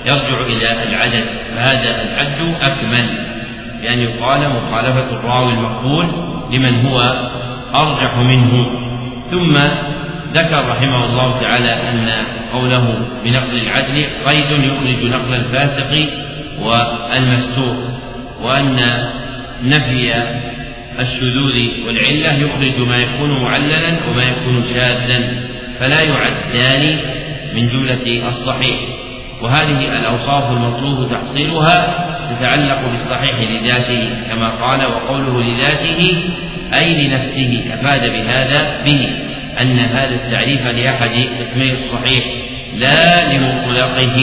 يرجع 0.07 0.41
إلى 0.47 0.83
العدد 0.83 1.25
فهذا 1.57 2.03
الحد 2.03 2.55
أكمل. 2.61 3.07
بأن 3.83 3.99
يقال 3.99 4.51
مخالفة 4.51 5.11
الراوي 5.11 5.53
المقبول 5.53 6.07
لمن 6.53 6.87
هو 6.87 7.01
أرجح 7.75 8.17
منه. 8.17 8.67
ثم 9.31 9.57
ذكر 10.33 10.69
رحمه 10.69 11.05
الله 11.05 11.41
تعالى 11.41 11.73
أن 11.73 12.11
قوله 12.53 12.99
بنقل 13.25 13.59
العدل 13.63 14.07
قيد 14.27 14.51
يخرج 14.51 15.05
نقل 15.05 15.35
الفاسق 15.35 16.09
والمستور 16.63 17.77
وأن 18.43 18.77
نفي 19.65 20.15
الشذوذ 21.01 21.87
والعلة 21.87 22.33
يخرج 22.35 22.89
ما 22.89 22.97
يكون 22.97 23.43
معللا 23.43 24.09
وما 24.11 24.23
يكون 24.23 24.63
شاذا 24.75 25.43
فلا 25.81 26.01
يعدان 26.01 26.99
من 27.55 27.69
جملة 27.69 28.29
الصحيح. 28.29 28.79
وهذه 29.43 29.99
الأوصاف 29.99 30.51
المطلوب 30.51 31.11
تحصيلها 31.11 32.07
تتعلق 32.31 32.81
بالصحيح 32.91 33.41
لذاته 33.41 34.09
كما 34.31 34.49
قال 34.49 34.81
وقوله 34.85 35.43
لذاته 35.43 36.23
أي 36.75 37.07
لنفسه 37.07 37.75
أفاد 37.75 38.13
بهذا 38.13 38.83
به 38.85 39.09
أن 39.63 39.79
هذا 39.79 40.15
التعريف 40.15 40.67
لأحد 40.67 41.11
اسمي 41.43 41.73
الصحيح 41.73 42.25
لا 42.77 43.33
لمطلقه 43.33 44.17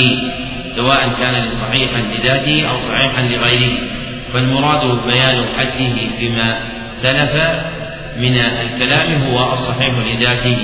سواء 0.75 1.09
كان 1.19 1.49
صحيحا 1.49 2.01
لذاته 2.01 2.69
أو 2.69 2.77
صحيحا 2.91 3.21
لغيره. 3.21 3.73
فالمراد 4.33 4.81
بيان 5.05 5.45
حده 5.57 5.95
فيما 6.19 6.59
سلف 6.93 7.33
من 8.17 8.37
الكلام 8.37 9.23
هو 9.23 9.51
الصحيح 9.51 9.93
لذاته 9.93 10.57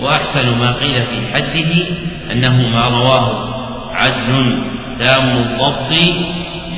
وأحسن 0.00 0.58
ما 0.58 0.72
قيل 0.72 1.02
في 1.02 1.34
حده 1.34 1.96
أنه 2.32 2.68
ما 2.68 2.88
رواه. 2.88 3.59
عدل 3.94 4.62
تام 4.98 5.36
الضبط 5.36 5.92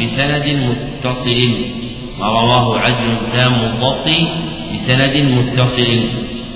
بسند 0.03 0.47
متصل. 0.47 1.55
ما 2.19 2.27
رواه 2.27 2.79
عدل 2.79 3.17
تام 3.33 3.55
الضبط 3.55 4.09
بسند 4.73 5.17
متصل. 5.17 6.01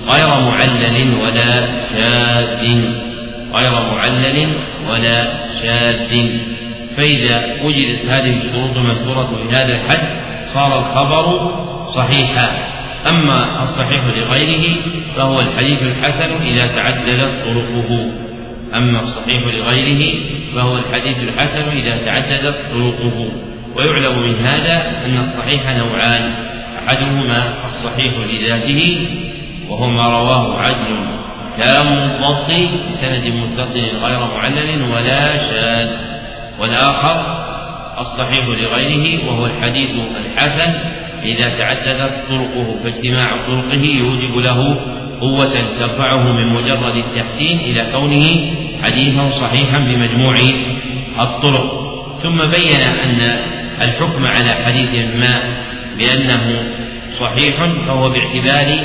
غير 0.07 0.41
معلل 0.41 1.17
ولا 1.23 1.67
شاذ. 1.93 2.67
غير 3.53 3.71
معلل 3.71 4.53
ولا 4.89 5.47
شاذ. 5.61 6.29
فإذا 6.97 7.63
وجدت 7.63 8.05
هذه 8.05 8.33
الشروط 8.33 8.77
المذكورة 8.77 9.29
في 9.43 9.55
هذا 9.55 9.75
الحد 9.75 10.07
صار 10.47 10.79
الخبر 10.79 11.51
صحيحا. 11.85 12.67
أما 13.09 13.63
الصحيح 13.63 14.03
لغيره 14.05 14.75
فهو 15.15 15.39
الحديث 15.39 15.81
الحسن 15.81 16.29
إذا 16.41 16.67
تعددت 16.67 17.45
طرقه. 17.45 18.26
أما 18.75 18.99
الصحيح 18.99 19.41
لغيره 19.43 20.19
فهو 20.55 20.77
الحديث 20.77 21.17
الحسن 21.17 21.77
إذا 21.77 22.05
تعددت 22.05 22.57
طرقه. 22.71 23.29
ويعلم 23.75 24.19
من 24.19 24.35
هذا 24.45 25.05
أن 25.05 25.17
الصحيح 25.17 25.75
نوعان 25.77 26.33
أحدهما 26.77 27.53
الصحيح 27.65 28.13
لذاته 28.13 29.07
وهو 29.69 29.87
ما 29.89 30.07
رواه 30.07 30.59
عدل. 30.59 30.95
تام 31.57 31.87
الضبط 31.87 32.51
بسند 32.89 33.33
متصل 33.33 33.97
غير 34.03 34.19
معلل 34.19 34.81
ولا 34.91 35.37
شاذ. 35.37 35.89
والآخر 36.59 37.47
الصحيح 37.99 38.45
لغيره 38.47 39.27
وهو 39.27 39.45
الحديث 39.45 39.89
الحسن 40.25 40.73
إذا 41.23 41.49
تعددت 41.49 42.13
طرقه 42.29 42.79
فاجتماع 42.83 43.47
طرقه 43.47 43.83
يوجب 43.83 44.37
له 44.37 44.79
قوة 45.21 45.53
ترفعه 45.79 46.31
من 46.31 46.53
مجرد 46.53 46.95
التحسين 46.95 47.59
إلى 47.59 47.91
كونه 47.91 48.27
حديثا 48.83 49.29
صحيحا 49.29 49.77
بمجموع 49.77 50.35
الطرق. 51.19 51.87
ثم 52.23 52.37
بين 52.37 52.81
أن 52.81 53.39
الحكم 53.81 54.25
على 54.25 54.51
حديث 54.65 55.05
ما 55.15 55.41
بأنه 55.97 56.63
صحيح 57.19 57.55
فهو 57.87 58.09
باعتبار 58.09 58.79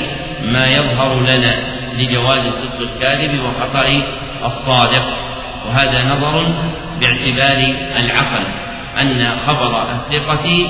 ما 0.45 0.67
يظهر 0.67 1.19
لنا 1.21 1.55
لجواز 1.97 2.53
صدق 2.53 2.81
الكاذب 2.81 3.39
وخطأ 3.39 4.01
الصادق. 4.45 5.17
وهذا 5.67 6.15
نظر 6.15 6.53
باعتبار 7.01 7.75
العقل 7.99 8.43
أن 9.01 9.37
خبر 9.47 9.91
الثقة 9.91 10.67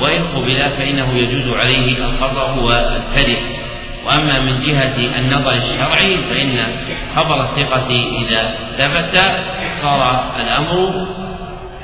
وإن 0.00 0.22
قبل 0.34 0.56
فإنه 0.78 1.18
يجوز 1.18 1.58
عليه 1.58 2.04
الخطأ 2.04 2.52
والكذب 2.52 3.38
وأما 4.06 4.40
من 4.40 4.60
جهة 4.60 5.18
النظر 5.18 5.54
الشرعي 5.54 6.16
فإن 6.16 6.66
خبر 7.16 7.44
الثقة 7.44 7.88
إذا 7.90 8.54
ثبت 8.78 9.20
صار 9.82 10.32
الأمر 10.40 11.06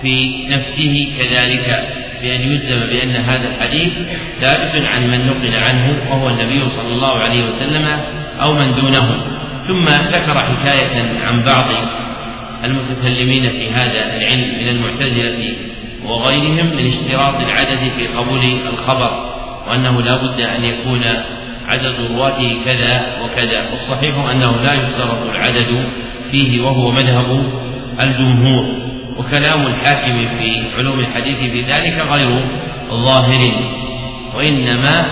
في 0.02 0.46
نفسه 0.48 1.12
كذلك 1.18 1.88
بأن 2.22 2.40
يجزم 2.40 2.80
بأن 2.80 3.16
هذا 3.16 3.48
الحديث 3.48 3.98
ثابت 4.40 4.84
عن 4.84 5.10
من 5.10 5.26
نقل 5.26 5.54
عنه 5.54 6.10
وهو 6.10 6.28
النبي 6.28 6.68
صلى 6.68 6.92
الله 6.92 7.18
عليه 7.18 7.44
وسلم 7.44 8.00
أو 8.40 8.52
من 8.52 8.74
دونه. 8.74 9.26
ثم 9.66 9.88
ذكر 9.88 10.34
حكاية 10.34 11.20
عن 11.26 11.44
بعض 11.44 11.66
المتكلمين 12.64 13.50
في 13.50 13.70
هذا 13.70 14.16
العلم 14.16 14.58
من 14.60 14.68
المعتزلة 14.68 15.56
وغيرهم 16.04 16.66
من 16.76 16.86
اشتراط 16.86 17.40
العدد 17.40 17.92
في 17.96 18.06
قبول 18.06 18.40
الخبر 18.72 19.30
وأنه 19.70 20.02
لا 20.02 20.16
بد 20.16 20.40
أن 20.40 20.64
يكون 20.64 21.02
عدد 21.70 21.94
رواته 22.10 22.56
كذا 22.64 23.16
وكذا. 23.24 23.70
والصحيح 23.70 24.14
أنه 24.30 24.62
لا 24.62 24.74
يشترط 24.74 25.22
العدد 25.30 25.86
فيه 26.30 26.60
وهو 26.60 26.90
مذهب 26.90 27.52
الجمهور. 28.00 28.90
وكلام 29.16 29.66
الحاكم 29.66 30.28
في 30.38 30.62
علوم 30.78 31.00
الحديث 31.00 31.38
في 31.38 31.62
ذلك 31.62 32.06
غير 32.10 32.40
ظاهر. 32.90 33.52
وإنما 34.36 35.06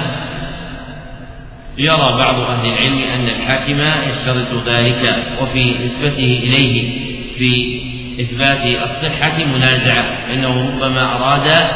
يرى 1.78 2.18
بعض 2.18 2.40
أهل 2.40 2.68
العلم 2.68 2.98
أن 2.98 3.28
الحاكم 3.28 3.80
يشترط 4.10 4.68
ذلك 4.68 5.16
وفي 5.42 5.74
نسبته 5.84 6.40
إليه 6.44 6.90
في 7.38 7.80
إثبات 8.20 8.82
الصحة 8.82 9.44
منازعة 9.44 10.26
فإنه 10.26 10.68
ربما 10.68 11.16
أراد 11.16 11.70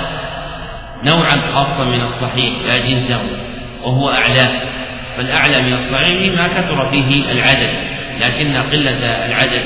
نوعا 1.05 1.37
خاصا 1.55 1.85
من 1.85 2.01
الصحيح 2.01 2.53
لا 2.67 2.79
جنسه. 2.79 3.21
وهو 3.83 4.11
أعلاه 4.11 4.61
فالأعلى 5.17 5.63
من 5.63 5.73
الصحيح 5.73 6.33
ما 6.37 6.49
كثر 6.49 6.91
فيه 6.91 7.33
العدد 7.33 7.71
لكن 8.21 8.57
قلة 8.57 9.27
العدد 9.27 9.63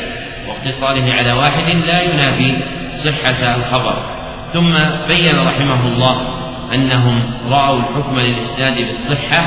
واقتصاره 0.48 1.12
على 1.12 1.32
واحد 1.32 1.76
لا 1.86 2.02
ينافي 2.02 2.56
صحة 2.96 3.56
الخبر. 3.56 4.16
ثم 4.52 4.72
بين 5.08 5.38
رحمه 5.46 5.86
الله 5.86 6.36
أنهم 6.74 7.30
رأوا 7.50 7.78
الحكم 7.78 8.18
للإسناد 8.18 8.74
بالصحة 8.74 9.46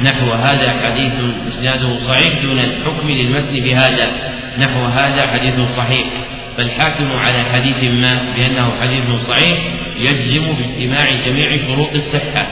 نحو 0.00 0.32
هذا 0.32 0.70
حديث 0.84 1.14
إسناده 1.48 1.96
صحيح 1.96 2.42
دون 2.42 2.58
الحكم 2.58 3.08
للمتن 3.10 3.64
بهذا 3.64 4.10
نحو 4.58 4.84
هذا 4.84 5.26
حديث 5.26 5.60
صحيح. 5.60 6.06
فالحاكم 6.56 7.12
على 7.12 7.44
حديث 7.52 7.90
ما 7.90 8.34
بأنه 8.36 8.72
حديث 8.80 9.04
صحيح 9.28 9.58
يجزم 9.96 10.52
باجتماع 10.52 11.10
جميع 11.26 11.56
شروط 11.56 11.94
الصحة. 11.94 12.46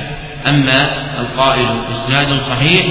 أما 0.49 1.11
القائل 1.21 1.69
إسناد 1.89 2.43
صحيح 2.43 2.87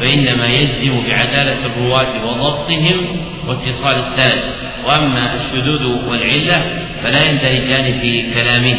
فإنما 0.00 0.46
يجزم 0.46 1.02
بعدالة 1.08 1.66
الرواة 1.66 2.24
وضبطهم 2.24 3.06
واتصال 3.46 3.94
السند 3.98 4.42
وأما 4.86 5.34
الشذوذ 5.34 6.08
والعلة 6.08 6.62
فلا 7.02 7.26
يندرجان 7.28 8.00
في 8.00 8.34
كلامه. 8.34 8.76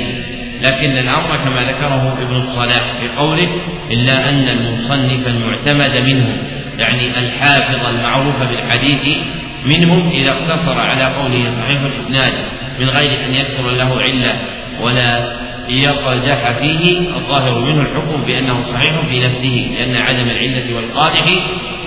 لكن 0.62 0.98
الأمر 0.98 1.38
كما 1.38 1.62
ذكره 1.62 2.18
ابن 2.22 2.36
الصلاح 2.36 2.94
في 3.00 3.08
قوله 3.18 3.48
إلا 3.92 4.30
أن 4.30 4.50
المصنف 4.50 5.28
المعتمد 5.28 5.98
منه 5.98 6.38
يعني 6.80 7.20
الحافظ 7.20 7.86
المعروف 7.86 8.36
بالحديث 8.36 9.18
منهم 9.66 10.10
إذا 10.10 10.32
اقتصر 10.32 10.80
على 10.80 11.04
قوله 11.04 11.52
صحيح 11.52 11.82
الإسناد 11.82 12.34
من 12.80 12.90
غير 12.90 13.26
أن 13.26 13.34
يذكر 13.34 13.70
له 13.70 14.02
علة 14.02 14.36
ولا 14.82 15.36
يقدح 15.70 16.52
فيه 16.60 17.10
الظاهر 17.16 17.60
منه 17.60 17.82
الحكم 17.82 18.24
بأنه 18.26 18.64
صحيح 18.64 19.06
في 19.10 19.20
نفسه 19.20 19.76
لأن 19.78 19.96
عدم 19.96 20.30
العلة 20.30 20.76
والقادح 20.76 21.24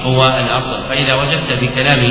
هو 0.03 0.25
الأصل. 0.25 0.89
فإذا 0.89 1.15
وجدت 1.15 1.53
في 1.61 1.67
كلام 1.67 2.05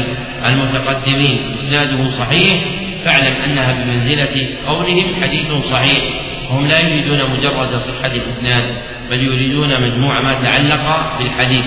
المتقدمين 0.45 1.53
إسناده 1.55 2.07
صحيح 2.07 2.63
فاعلم 3.05 3.35
أنها 3.45 3.83
بمنزلة 3.83 4.47
قولهم 4.67 5.15
حديث 5.23 5.51
صحيح. 5.51 6.03
وهم 6.49 6.67
لا 6.67 6.79
يريدون 6.85 7.19
مجرد 7.31 7.75
صحة 7.75 8.11
الإسناد 8.11 8.63
بل 9.09 9.23
يريدون 9.23 9.81
مجموع 9.81 10.21
ما 10.21 10.33
تعلق 10.33 11.17
بالحديث. 11.19 11.65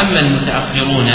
أما 0.00 0.20
المتأخرون 0.20 1.10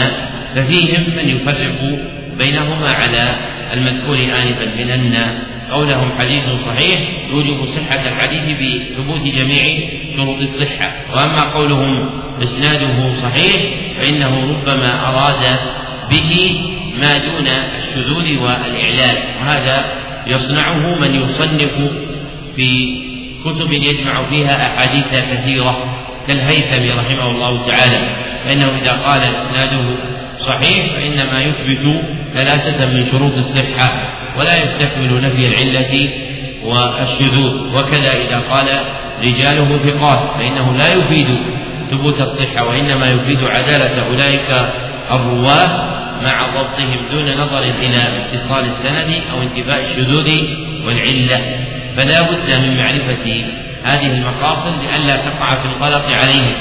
ففيهم 0.55 1.15
من 1.15 1.29
يفرق 1.29 1.99
بينهما 2.37 2.89
على 2.89 3.35
المذكور 3.73 4.17
آنفا 4.17 4.65
من 4.77 4.89
أن 4.91 5.37
قولهم 5.71 6.11
حديث 6.19 6.43
صحيح 6.65 6.99
يوجب 7.31 7.63
صحة 7.63 8.07
الحديث 8.07 8.57
بثبوت 8.59 9.21
جميع 9.21 9.89
شروط 10.15 10.37
الصحة. 10.41 10.91
وأما 11.13 11.53
قولهم 11.53 12.09
إسناده 12.43 13.13
صحيح 13.13 13.55
فإنه 13.97 14.51
ربما 14.51 15.09
أراد 15.09 15.59
به 16.09 16.61
ما 16.97 17.17
دون 17.17 17.47
الشذوذ 17.47 18.37
والإعلال. 18.37 19.17
وهذا 19.39 19.85
يصنعه 20.27 20.99
من 20.99 21.15
يصنف 21.15 21.91
في 22.55 22.97
كتب 23.45 23.71
يجمع 23.71 24.29
فيها 24.29 24.67
أحاديث 24.67 25.31
كثيرة 25.31 25.95
كالهيثم 26.27 26.99
رحمه 26.99 27.31
الله 27.31 27.67
تعالى. 27.67 28.09
فإنه 28.45 28.71
إذا 28.81 28.91
قال 28.91 29.23
إسناده 29.23 29.95
صحيح 30.39 30.85
فإنما 30.93 31.41
يثبت 31.41 32.03
ثلاثة 32.33 32.85
من 32.85 33.05
شروط 33.11 33.33
الصحة. 33.33 34.14
ولا 34.37 34.63
يستكمل 34.63 35.21
نفي 35.21 35.47
العلة 35.47 36.09
والشذوذ. 36.63 37.75
وكذا 37.75 38.13
إذا 38.13 38.39
قال 38.39 38.67
رجاله 39.19 39.77
ثقات 39.77 40.37
فإنه 40.37 40.77
لا 40.77 40.93
يفيد 40.93 41.27
ثبوت 41.91 42.21
الصحة 42.21 42.67
وإنما 42.67 43.07
يفيد 43.07 43.43
عدالة 43.43 44.07
أولئك 44.07 44.71
الرواة 45.11 45.95
مع 46.23 46.61
ضبطهم 46.61 46.97
دون 47.11 47.37
نظر 47.37 47.59
إلى 47.59 47.97
اتصال 47.97 48.65
السند 48.65 49.21
أو 49.31 49.41
انتفاء 49.41 49.83
الشذوذ 49.83 50.29
والعلة. 50.87 51.65
فلا 51.97 52.21
بد 52.21 52.51
من 52.51 52.77
معرفة 52.77 53.45
هذه 53.83 54.05
المقاصد 54.05 54.83
لئلا 54.83 55.15
تقع 55.15 55.61
في 55.61 55.67
الغلط 55.67 56.05
عليه 56.05 56.55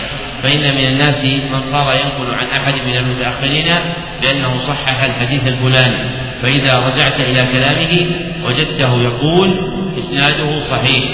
فإن 0.45 0.75
من 0.75 0.87
الناس 0.87 1.25
من 1.25 1.61
صار 1.61 1.95
ينقل 1.95 2.35
عن 2.35 2.47
أحد 2.47 2.75
من 2.75 2.97
المتأخرين 2.97 3.75
بأنه 4.23 4.57
صحح 4.57 5.05
الحديث 5.05 5.49
الفلاني. 5.49 6.25
فإذا 6.43 6.79
رجعت 6.79 7.21
إلى 7.21 7.47
كلامه 7.53 8.07
وجدته 8.45 9.03
يقول 9.03 9.75
إسناده 9.99 10.59
صحيح 10.59 11.05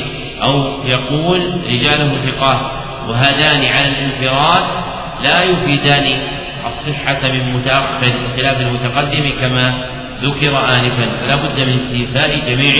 أو 0.42 0.84
يقول 0.84 1.60
رجاله 1.66 2.30
ثقات 2.30 2.60
وهذان 3.08 3.64
على 3.64 3.88
الانفراد 3.88 4.64
لا 5.24 5.42
يفيدان 5.42 6.18
الصحة 6.66 7.28
من 7.28 7.52
متأخر 7.52 8.12
بخلاف 8.26 8.60
المتقدم 8.60 9.30
كما 9.40 9.84
ذكر 10.22 10.58
آنفا. 10.58 11.20
فلا 11.20 11.36
بد 11.36 11.60
من 11.60 11.74
استيفاء 11.74 12.50
جميع 12.50 12.74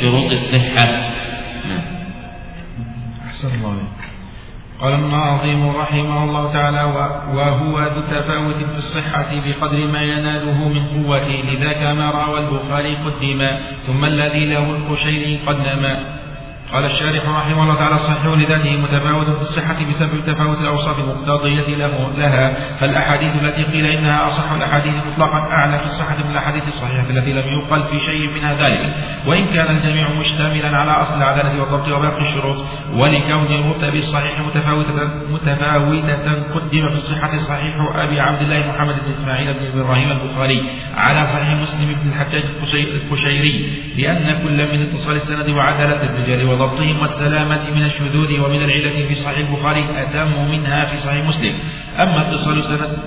شروط 0.00 0.30
الصحة. 0.30 0.90
نعم. 1.68 1.82
أحسن 3.26 3.54
الله 3.54 4.01
قال 4.82 4.94
الناظم 4.94 5.70
رحمه 5.76 6.24
الله 6.24 6.52
تعالى 6.52 6.82
وهو 7.34 7.80
ذو 7.80 8.00
تفاوت 8.10 8.56
في 8.56 8.78
الصحة 8.78 9.30
بقدر 9.46 9.86
ما 9.86 10.02
يناله 10.02 10.68
من 10.68 10.86
قوته 10.86 11.42
لذاك 11.50 11.82
ما 11.82 12.10
روى 12.10 12.38
البخاري 12.38 12.96
قدما 12.96 13.58
ثم 13.86 14.04
الذي 14.04 14.44
له 14.46 14.70
القشيري 14.70 15.40
قد 15.46 15.56
نما 15.56 16.21
قال 16.72 16.84
الشارح 16.84 17.28
رحمه 17.28 17.62
الله 17.62 17.74
تعالى 17.74 17.94
الصحيح 17.94 18.26
لذاته 18.26 18.76
متفاوت 18.76 19.26
في 19.26 19.42
الصحة 19.42 19.84
بسبب 19.88 20.24
تفاوت 20.26 20.58
الأوصاف 20.58 20.98
المقتضية 20.98 21.76
له 21.76 22.12
لها. 22.18 22.50
فالأحاديث 22.80 23.36
التي 23.36 23.62
قيل 23.62 23.86
إنها 23.86 24.26
أصح 24.26 24.52
الأحاديث 24.52 24.94
مطلقا 24.94 25.38
أعلى 25.38 25.78
في 25.78 25.86
الصحة 25.86 26.16
من 26.24 26.30
الأحاديث 26.30 26.68
الصحيحة 26.68 27.10
التي 27.10 27.32
لم 27.32 27.44
يقل 27.60 27.82
في 27.90 27.98
شيء 27.98 28.30
منها 28.30 28.54
ذلك. 28.54 28.94
وإن 29.26 29.44
كان 29.46 29.76
الجميع 29.76 30.08
مشتملا 30.20 30.76
على 30.76 30.92
أصل 30.92 31.18
العدالة 31.18 31.60
والضبط 31.60 31.88
وباقي 31.88 32.22
الشروط 32.22 32.56
ولكون 32.92 33.46
المرتبي 33.54 33.98
الصحيح 33.98 34.40
متفاوتة 34.40 35.10
متفاوتة 35.30 36.54
قدم 36.54 36.88
في 36.88 36.94
الصحة 36.94 37.36
صحيح 37.36 37.74
أبي 37.94 38.20
عبد 38.20 38.42
الله 38.42 38.72
محمد 38.72 38.94
بن 38.94 39.08
إسماعيل 39.08 39.54
بن 39.54 39.80
إبراهيم 39.80 40.10
البخاري 40.10 40.64
على 40.96 41.26
صحيح 41.26 41.48
مسلم 41.48 41.94
بن 42.02 42.08
الحجاج 42.08 42.44
القشيري 42.74 43.72
لأن 43.96 44.42
كل 44.42 44.72
من 44.72 44.82
اتصال 44.82 45.16
السند 45.16 45.48
وعدالة 45.48 46.02
الرجال 46.02 46.48
وضبطهم 46.62 47.00
والسلامة 47.00 47.70
من 47.70 47.84
الشذوذ 47.84 48.40
ومن 48.40 48.62
العلة 48.62 49.08
في 49.08 49.14
صحيح 49.14 49.38
البخاري 49.38 49.86
أتم 49.96 50.50
منها 50.50 50.84
في 50.84 50.96
صحيح 50.96 51.24
مسلم. 51.24 51.54
أما 52.00 52.20
اتصال 52.20 52.58
السند 52.58 52.98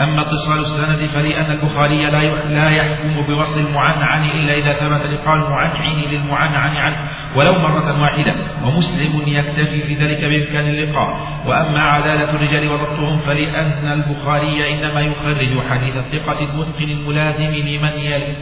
أما 0.00 0.22
اتصال 0.22 0.60
السند 0.60 1.06
فلأن 1.06 1.50
البخاري 1.50 2.06
لا 2.06 2.22
لا 2.48 2.70
يحكم 2.70 3.26
بوصل 3.26 3.60
المعنعن 3.60 4.30
إلا 4.30 4.54
إذا 4.54 4.72
ثبت 4.72 5.10
لقاء 5.12 5.34
المعنعن 5.36 6.00
للمعنعن 6.00 6.76
عنه 6.76 6.96
ولو 7.36 7.52
مرة 7.52 8.02
واحدة 8.02 8.34
ومسلم 8.64 9.22
يكتفي 9.26 9.80
في 9.80 9.94
ذلك 9.94 10.20
بإمكان 10.24 10.66
اللقاء. 10.66 11.40
وأما 11.46 11.80
عدالة 11.80 12.30
الرجال 12.30 12.68
وضبطهم 12.68 13.18
فلأن 13.18 13.92
البخاري 13.92 14.74
إنما 14.74 15.00
يخرج 15.00 15.68
حديث 15.70 15.96
الثقة 15.96 16.38
المتقن 16.40 16.90
الملازم 16.90 17.50
لمن 17.50 17.92
يلي 17.98 18.36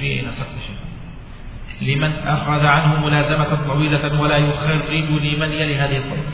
في 0.00 0.22
نسق 0.22 0.75
لمن 1.82 2.12
أخذ 2.12 2.66
عنه 2.66 3.06
ملازمة 3.06 3.68
طويلة 3.68 4.20
ولا 4.20 4.36
يخرج 4.36 4.94
لمن 5.10 5.52
يلي 5.52 5.76
هذه 5.76 5.96
الطريقة. 5.96 6.32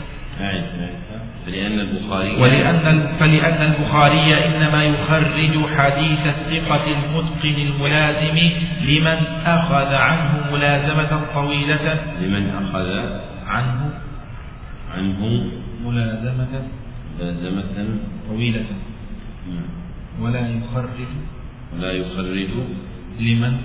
فلأن 1.45 1.79
البخاري 1.79 2.35
ولأن 2.35 3.07
فلأن 3.19 3.71
البخاري 3.71 4.45
إنما 4.45 4.83
يخرج 4.83 5.67
حديث 5.77 6.19
الثقة 6.25 6.85
المتقن 6.87 7.61
الملازم 7.61 8.37
لمن 8.81 9.17
أخذ 9.45 9.93
عنه 9.93 10.51
ملازمة 10.51 11.21
طويلة. 11.33 11.99
لمن 12.21 12.49
أخذ 12.49 12.89
عنه 13.47 13.91
عنه 14.95 15.49
ملازمة 15.85 16.61
ملازمة 17.19 17.99
طويلة. 18.29 18.65
نعم. 19.49 19.69
ولا 20.21 20.39
يخرج 20.39 21.07
ولا 21.73 21.91
يخرج 21.91 22.47
لمن 23.19 23.57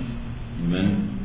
لمن 0.63 1.18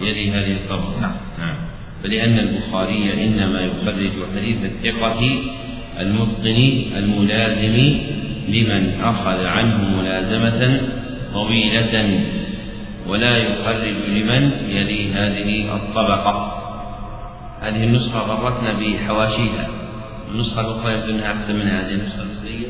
يلي 0.00 0.30
هذه 0.30 0.52
الطبقة 0.52 1.00
نعم. 1.00 1.14
نعم. 1.38 1.56
فلأن 2.02 2.38
البخاري 2.38 3.26
إنما 3.26 3.60
يخرج 3.60 4.10
حديث 4.36 4.56
الثقة 4.64 5.20
المتقن 6.00 6.82
الملازم 6.96 7.98
لمن 8.48 9.00
أخذ 9.00 9.46
عنه 9.46 9.96
ملازمة 10.00 10.80
طويلة 11.32 12.20
ولا 13.06 13.36
يخرج 13.36 13.94
لمن 14.08 14.52
يلي 14.68 15.12
هذه 15.12 15.76
الطبقة. 15.76 16.56
هذه 17.60 17.84
النسخة 17.84 18.18
غرتنا 18.18 18.72
بحواشيها. 18.72 19.68
النسخة 20.32 20.60
الأخرى 20.60 20.92
يبدو 20.92 21.10
أنها 21.10 21.32
أحسن 21.32 21.56
من 21.56 21.66
هذه 21.68 21.94
النسخة 21.94 22.22
الأصلية 22.22 22.68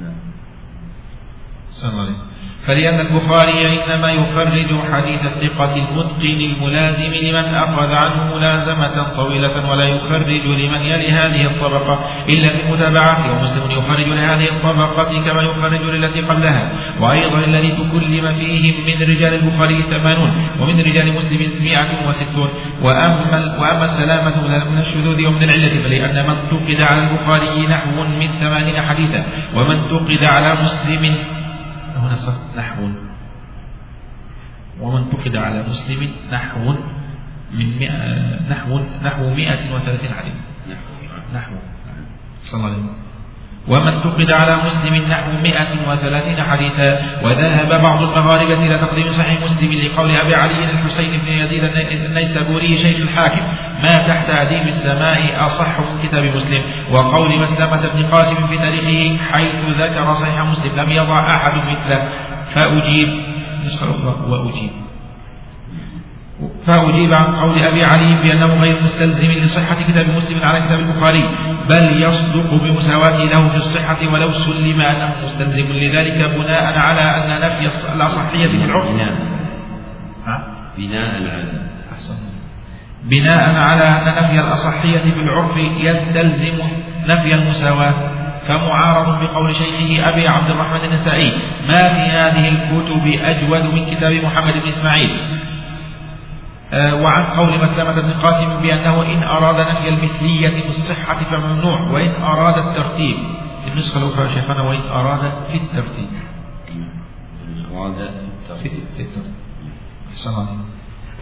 نعم. 0.00 0.14
فلأن 2.66 3.00
البخاري 3.00 3.84
إنما 3.84 4.12
يخرج 4.12 4.68
حديث 4.92 5.20
الثقة 5.24 5.76
المتقن 5.76 6.40
الملازم 6.40 7.14
لمن 7.14 7.54
أخذ 7.54 7.92
عنه 7.92 8.36
ملازمة 8.36 9.16
طويلة 9.16 9.70
ولا 9.70 9.84
يخرج 9.84 10.28
لمن 10.46 10.80
يلي 10.82 11.10
هذه 11.10 11.46
الطبقة 11.46 12.00
إلا 12.28 12.48
في 12.48 13.30
ومسلم 13.30 13.70
يخرج 13.70 14.08
لهذه 14.08 14.44
الطبقة 14.44 15.20
كما 15.24 15.42
يخرج 15.42 15.82
للتي 15.82 16.20
قبلها 16.20 16.72
وأيضا 17.00 17.38
الذي 17.38 17.70
تكلم 17.70 18.32
فيهم 18.32 18.74
من 18.86 19.08
رجال 19.08 19.34
البخاري 19.34 19.82
ثمانون 19.82 20.48
ومن 20.60 20.80
رجال 20.80 21.12
مسلم 21.12 21.50
مئة 21.60 22.08
وستون. 22.08 22.48
وأما, 22.82 23.56
وأما 23.60 23.84
السلامة 23.84 24.46
من 24.70 24.78
الشذوذ 24.78 25.26
ومن 25.26 25.42
العلة 25.42 25.82
فلأن 25.82 26.26
من 26.26 26.36
تقد 26.50 26.80
على 26.80 27.02
البخاري 27.02 27.66
نحو 27.66 28.02
من 28.04 28.28
ثمانين 28.40 28.82
حديثا 28.82 29.24
ومن 29.54 29.88
تقد 29.88 30.24
على 30.24 30.54
مسلم 30.54 31.14
هنا 32.00 32.16
نحو. 32.56 32.82
ومن 34.80 35.02
فقد 35.04 35.36
على 35.36 35.62
مسلم 35.62 36.00
نحو 36.32 36.64
من 37.52 37.68
مئة 37.78 37.96
نحو 38.48 38.80
نحو 39.02 39.22
130 39.34 40.14
حديث 40.14 40.36
نحو. 41.34 41.54
صلى 42.42 42.56
الله 42.56 42.70
عليه 42.70 42.78
وسلم. 42.78 43.09
ومن 43.68 44.00
فقد 44.00 44.30
على 44.30 44.56
مسلم 44.56 44.94
نحو 44.94 45.32
130 45.42 46.42
حديثا 46.42 46.98
وذهب 47.22 47.82
بعض 47.82 48.02
المغاربة 48.02 48.66
إلى 48.66 48.78
تقديم 48.78 49.06
صحيح 49.06 49.40
مسلم 49.40 49.72
لقول 49.72 50.16
أبي 50.16 50.34
علي 50.34 50.64
الحسين 50.64 51.20
بن 51.20 51.28
يزيد 51.28 51.64
النيسابوري 51.64 52.76
شيخ 52.76 53.00
الحاكم 53.00 53.42
ما 53.82 54.06
تحت 54.08 54.30
أديم 54.30 54.62
السماء 54.62 55.46
أصح 55.46 55.80
من 55.80 56.02
كتاب 56.02 56.24
مسلم 56.24 56.62
وقول 56.92 57.38
مسلمة 57.38 57.88
بن 57.94 58.06
قاسم 58.06 58.46
في 58.46 58.58
تاريخه 58.58 59.24
حيث 59.32 59.64
ذكر 59.78 60.12
صحيح 60.12 60.40
مسلم 60.40 60.80
لم 60.80 60.90
يضع 60.90 61.36
أحد 61.36 61.52
مثله 61.54 62.08
فأجيب. 62.54 63.08
نسخة 63.64 63.90
أخرى. 63.90 64.30
وأجيب. 64.30 64.70
فأجيب 66.66 67.12
عن 67.14 67.34
قول 67.34 67.58
أبي 67.62 67.84
علي 67.84 68.22
بأنه 68.22 68.46
غير 68.46 68.82
مستلزم 68.82 69.30
لصحة 69.30 69.82
كتاب 69.82 70.08
مسلم 70.16 70.48
على 70.48 70.60
كتاب 70.60 70.80
البخاري 70.80 71.30
بل 71.68 72.02
يصدق 72.02 72.54
بمساواته 72.54 73.24
له 73.24 73.48
في 73.48 73.56
الصحة 73.56 74.12
ولو 74.12 74.30
سلم 74.30 74.80
أنه 74.80 75.14
مستلزم. 75.22 75.64
لذلك 75.64 76.30
بناء 76.30 76.78
على 76.78 77.00
أن 77.00 77.40
نفي 77.40 77.94
الأصحية 77.94 78.46
في 78.46 78.64
العرف. 78.64 78.86
بناء. 78.86 79.14
بناء 80.78 81.14
على 81.14 81.44
بناء 83.04 83.54
على 83.54 83.84
أن 83.84 84.22
نفي 84.22 84.40
الأصحية 84.40 85.14
بالعرف 85.14 85.56
يستلزم 85.80 86.58
نفي 87.06 87.34
المساواة. 87.34 87.94
فمعارض 88.48 89.22
بقول 89.22 89.54
شيخه 89.54 90.08
أبي 90.08 90.28
عبد 90.28 90.50
الرحمن 90.50 90.84
النسائي 90.84 91.32
ما 91.68 91.78
في 91.78 92.10
هذه 92.10 92.48
الكتب 92.48 93.22
أجود 93.24 93.74
من 93.74 93.84
كتاب 93.84 94.12
محمد 94.12 94.52
بن 94.52 94.68
إسماعيل؟ 94.68 95.40
وعن 96.72 97.24
قول 97.24 97.62
مسلمة 97.62 98.00
بن 98.00 98.12
قاسم 98.12 98.62
بأنه 98.62 99.02
إن 99.02 99.22
أراد 99.22 99.76
نفي 99.76 99.88
المثلية 99.88 100.62
في 100.62 100.68
الصحة 100.68 101.14
فممنوع 101.14 101.80
وإن 101.90 102.22
أراد 102.22 102.58
الترتيب. 102.58 103.16
في 103.64 103.70
النسخة 103.70 103.98
الأخرى 104.02 104.28
شيخنا 104.28 104.62
وإن 104.62 104.80
أراد 104.80 105.32
في 105.48 105.56
الترتيب. 105.58 106.08
أراد 107.74 108.10
في 108.62 108.68
الترتيب. 108.68 109.12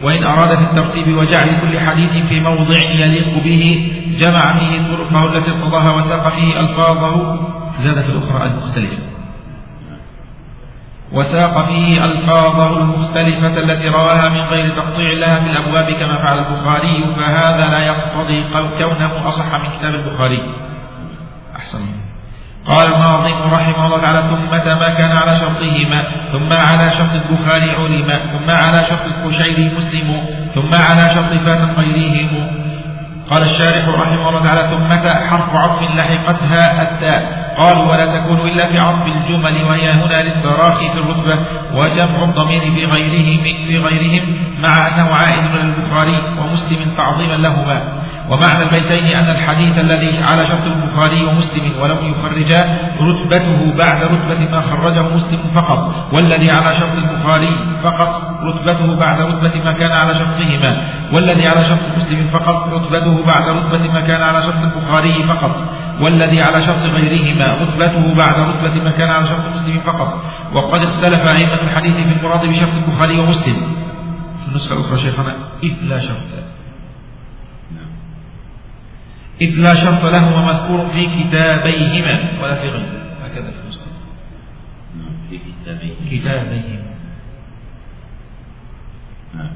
وإن 0.03 0.23
أراد 0.23 0.57
في 0.57 0.63
الترتيب 0.63 1.17
وجعل 1.17 1.61
كل 1.61 1.79
حديث 1.79 2.25
في 2.27 2.39
موضع 2.39 2.77
يليق 2.95 3.43
به 3.43 3.91
جمع 4.17 4.59
فيه 4.59 4.95
طرقه 4.95 5.37
التي 5.37 5.51
ارتضاها 5.51 5.95
وساق 5.95 6.29
فيه 6.29 6.59
ألفاظه. 6.59 7.39
زاد 7.77 8.01
في 8.01 8.09
الأخرى 8.09 8.43
المختلفة. 8.47 9.03
وساق 11.13 11.65
فيه 11.65 12.05
ألفاظه 12.05 12.77
المختلفة 12.77 13.59
التي 13.59 13.87
رواها 13.87 14.29
من 14.29 14.41
غير 14.41 14.75
تقطيع 14.75 15.13
لها 15.13 15.39
في 15.39 15.51
الأبواب 15.51 15.91
كما 15.91 16.17
فعل 16.17 16.37
البخاري 16.37 17.05
فهذا 17.17 17.67
لا 17.67 17.79
يقتضي 17.79 18.43
كونه 18.77 19.27
أصح 19.27 19.55
من 19.55 19.69
كتاب 19.77 19.93
البخاري. 19.95 20.43
أحسن. 21.55 21.79
قال 22.65 22.93
الناظم 22.93 23.53
رحمه 23.53 23.85
الله 23.85 24.01
تعالى 24.01 24.23
ثم 24.23 24.51
ما 24.51 24.89
كان 24.89 25.11
على 25.11 25.39
شرطهما 25.39 26.03
ثم 26.31 26.57
على 26.57 26.91
شرط 26.97 27.11
البخاري 27.15 27.71
علم 27.71 28.19
ثم 28.31 28.51
على 28.55 28.77
شرط 28.77 29.05
الكشيري 29.05 29.69
مسلم 29.69 30.21
ثم 30.55 30.75
على 30.89 31.15
شرط 31.15 31.41
فاتن 31.41 31.71
غيرهم 31.71 32.29
قال 33.29 33.41
الشارح 33.41 33.87
رحمه 33.87 34.29
الله 34.29 34.43
تعالى 34.43 34.69
ثم 34.69 35.07
حرف 35.07 35.49
عطف 35.55 35.81
لحقتها 35.81 36.81
التاء. 36.81 37.38
قالوا 37.59 37.91
ولا 37.91 38.19
تكون 38.19 38.47
إلا 38.47 38.65
في 38.65 38.79
عطف 38.79 39.05
الجمل 39.05 39.63
وهي 39.63 39.91
هنا 39.91 40.23
للتراخي 40.23 40.89
في 40.89 40.99
الرتبة 40.99 41.35
وجمع 41.73 42.23
الضمير 42.23 42.61
في 42.61 42.85
غيرهم 42.85 43.43
في 43.67 43.77
غيرهم 43.77 44.23
مع 44.59 44.87
أنه 44.87 45.15
عائد 45.15 45.43
من 45.43 45.61
البخاري 45.61 46.17
ومسلم 46.39 46.95
تعظيما 46.97 47.33
لهما. 47.33 47.99
ومعنى 48.29 48.63
البيتين 48.63 49.17
أن 49.17 49.29
الحديث 49.29 49.77
الذي 49.77 50.23
على 50.23 50.45
شرط 50.45 50.65
البخاري 50.65 51.25
ومسلم 51.25 51.81
ولم 51.81 51.97
يخرجا 52.11 52.79
رتبته 53.01 53.73
بعد 53.77 54.03
رتبة 54.03 54.39
ما 54.51 54.61
خرجه 54.61 55.01
مسلم 55.01 55.39
فقط 55.53 56.13
والذي 56.13 56.51
على 56.51 56.75
شرط 56.75 56.97
البخاري 56.97 57.59
فقط 57.83 58.21
رتبته 58.43 58.95
بعد 58.99 59.21
رتبة 59.21 59.63
ما 59.63 59.71
كان 59.71 59.91
على 59.91 60.13
شرطهما 60.13 60.71
والذي 61.13 61.47
على 61.47 61.63
شرط 61.63 61.79
مسلم 61.95 62.29
فقط 62.33 62.73
رتبته 62.73 63.23
بعد 63.25 63.47
رتبة 63.49 63.93
ما 63.93 64.01
كان 64.01 64.21
على 64.21 64.41
شرط 64.41 64.61
البخاري 64.63 65.23
فقط. 65.23 65.55
والذي 66.01 66.41
على 66.41 66.65
شرط 66.65 66.79
غيرهما 66.79 67.53
رتبته 67.61 68.13
بعد 68.15 68.39
رتبة 68.39 68.83
ما 68.83 68.91
كان 68.91 69.09
على 69.09 69.27
شرط 69.27 69.55
مسلم 69.55 69.79
فقط. 69.79 70.23
وقد 70.53 70.81
اختلف 70.81 71.19
أئمة 71.19 71.61
الحديث 71.61 71.93
في 71.93 72.13
المراد 72.19 72.49
بشرط 72.49 72.73
البخاري 72.73 73.19
ومسلم. 73.19 73.75
في 74.39 74.47
النسخة 74.47 74.75
الأخرى 74.75 74.97
شيخنا؟ 74.97 75.35
إذ 75.63 75.73
لا 75.83 75.99
شرط. 75.99 76.49
إذ 79.41 79.55
لا 79.55 79.75
شرط 79.75 80.05
لهما 80.05 80.53
مذكور 80.53 80.87
في 80.87 81.05
كتابيهما 81.05 82.41
ولا 82.41 82.55
في 82.55 82.69
غيره. 82.69 82.99
هكذا 83.23 83.51
في 83.51 83.59
النسخة 83.63 83.91
نعم، 84.97 85.13
في 85.29 85.37
كتابيهما. 85.37 85.95
كتابيهما. 86.11 86.93
نعم. 89.35 89.51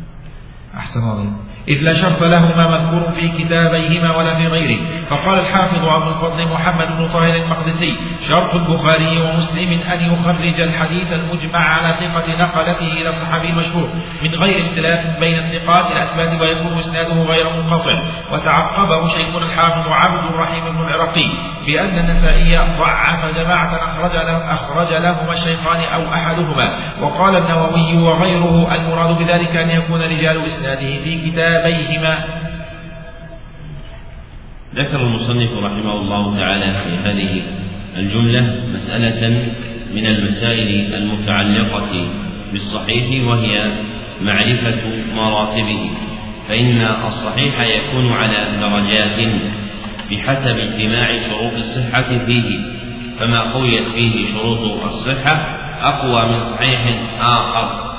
أحسن 0.75 0.99
الله 0.99 1.33
إذ 1.67 1.83
لا 1.83 1.93
شرط 1.93 2.21
لهما 2.21 2.67
مذكور 2.67 3.11
في 3.11 3.27
كتابيهما 3.27 4.17
ولا 4.17 4.35
في 4.35 4.47
غيره. 4.47 4.77
فقال 5.09 5.39
الحافظ 5.39 5.85
أبو 5.85 6.09
الفضل 6.09 6.47
محمد 6.47 6.97
بن 6.97 7.07
طاهر 7.07 7.35
المقدسي 7.35 7.97
شرط 8.29 8.55
البخاري 8.55 9.21
ومسلم 9.21 9.81
أن 9.81 10.13
يخرج 10.13 10.61
الحديث 10.61 11.11
المجمع 11.11 11.59
على 11.59 11.95
ثقة 11.99 12.45
نقلته 12.45 12.87
إلى 12.87 13.09
الصحابي 13.09 13.49
المشهور. 13.49 13.89
من 14.23 14.35
غير 14.35 14.61
اختلاف 14.61 15.19
بين 15.19 15.39
الثقات 15.39 15.91
الأثبات 15.91 16.41
ويكون 16.41 16.79
إسناده 16.79 17.23
غير 17.23 17.49
منقطع. 17.49 18.03
وتعقبه 18.31 19.07
شيخنا 19.07 19.37
الحافظ 19.37 19.87
عبد 19.87 20.33
الرحيم 20.33 20.63
بن 20.63 20.87
العراقي 20.87 21.29
بأن 21.67 21.99
النسائي 21.99 22.57
ضعف 22.57 23.39
جماعة 23.39 23.75
أخرج 23.75 24.15
له 24.15 24.53
أخرج 24.53 24.93
لهما 24.93 25.33
الشيخان 25.33 25.83
أو 25.83 26.13
أحدهما. 26.13 26.77
وقال 27.01 27.35
النووي 27.35 27.97
وغيره 27.97 28.75
المراد 28.75 29.17
بذلك 29.17 29.55
أن 29.55 29.69
يكون 29.69 30.01
رجال 30.01 30.45
إسناده 30.45 30.97
في 31.03 31.29
كتاب 31.29 31.52
بيهما 31.61 32.23
ذكر 34.75 35.01
المصنف 35.01 35.51
رحمه 35.63 35.93
الله 35.93 36.37
تعالى 36.39 36.79
في 36.79 37.09
هذه 37.09 37.41
الجملة 37.97 38.65
مسألة 38.73 39.51
من 39.95 40.05
المسائل 40.05 40.93
المتعلقة 40.93 42.05
بالصحيح 42.51 43.27
وهي 43.27 43.71
معرفة 44.21 44.81
مراتبه. 45.15 45.89
فإن 46.47 46.81
الصحيح 46.81 47.61
يكون 47.61 48.13
على 48.13 48.47
درجات 48.61 49.29
بحسب 50.11 50.57
اجتماع 50.57 51.15
شروط 51.15 51.53
الصحة 51.53 52.17
فيه. 52.25 52.59
فما 53.19 53.39
قويت 53.39 53.87
فيه 53.87 54.23
شروط 54.23 54.83
الصحة 54.83 55.57
أقوى 55.81 56.31
من 56.31 56.37
صحيح 56.37 56.79
آخر. 57.19 57.92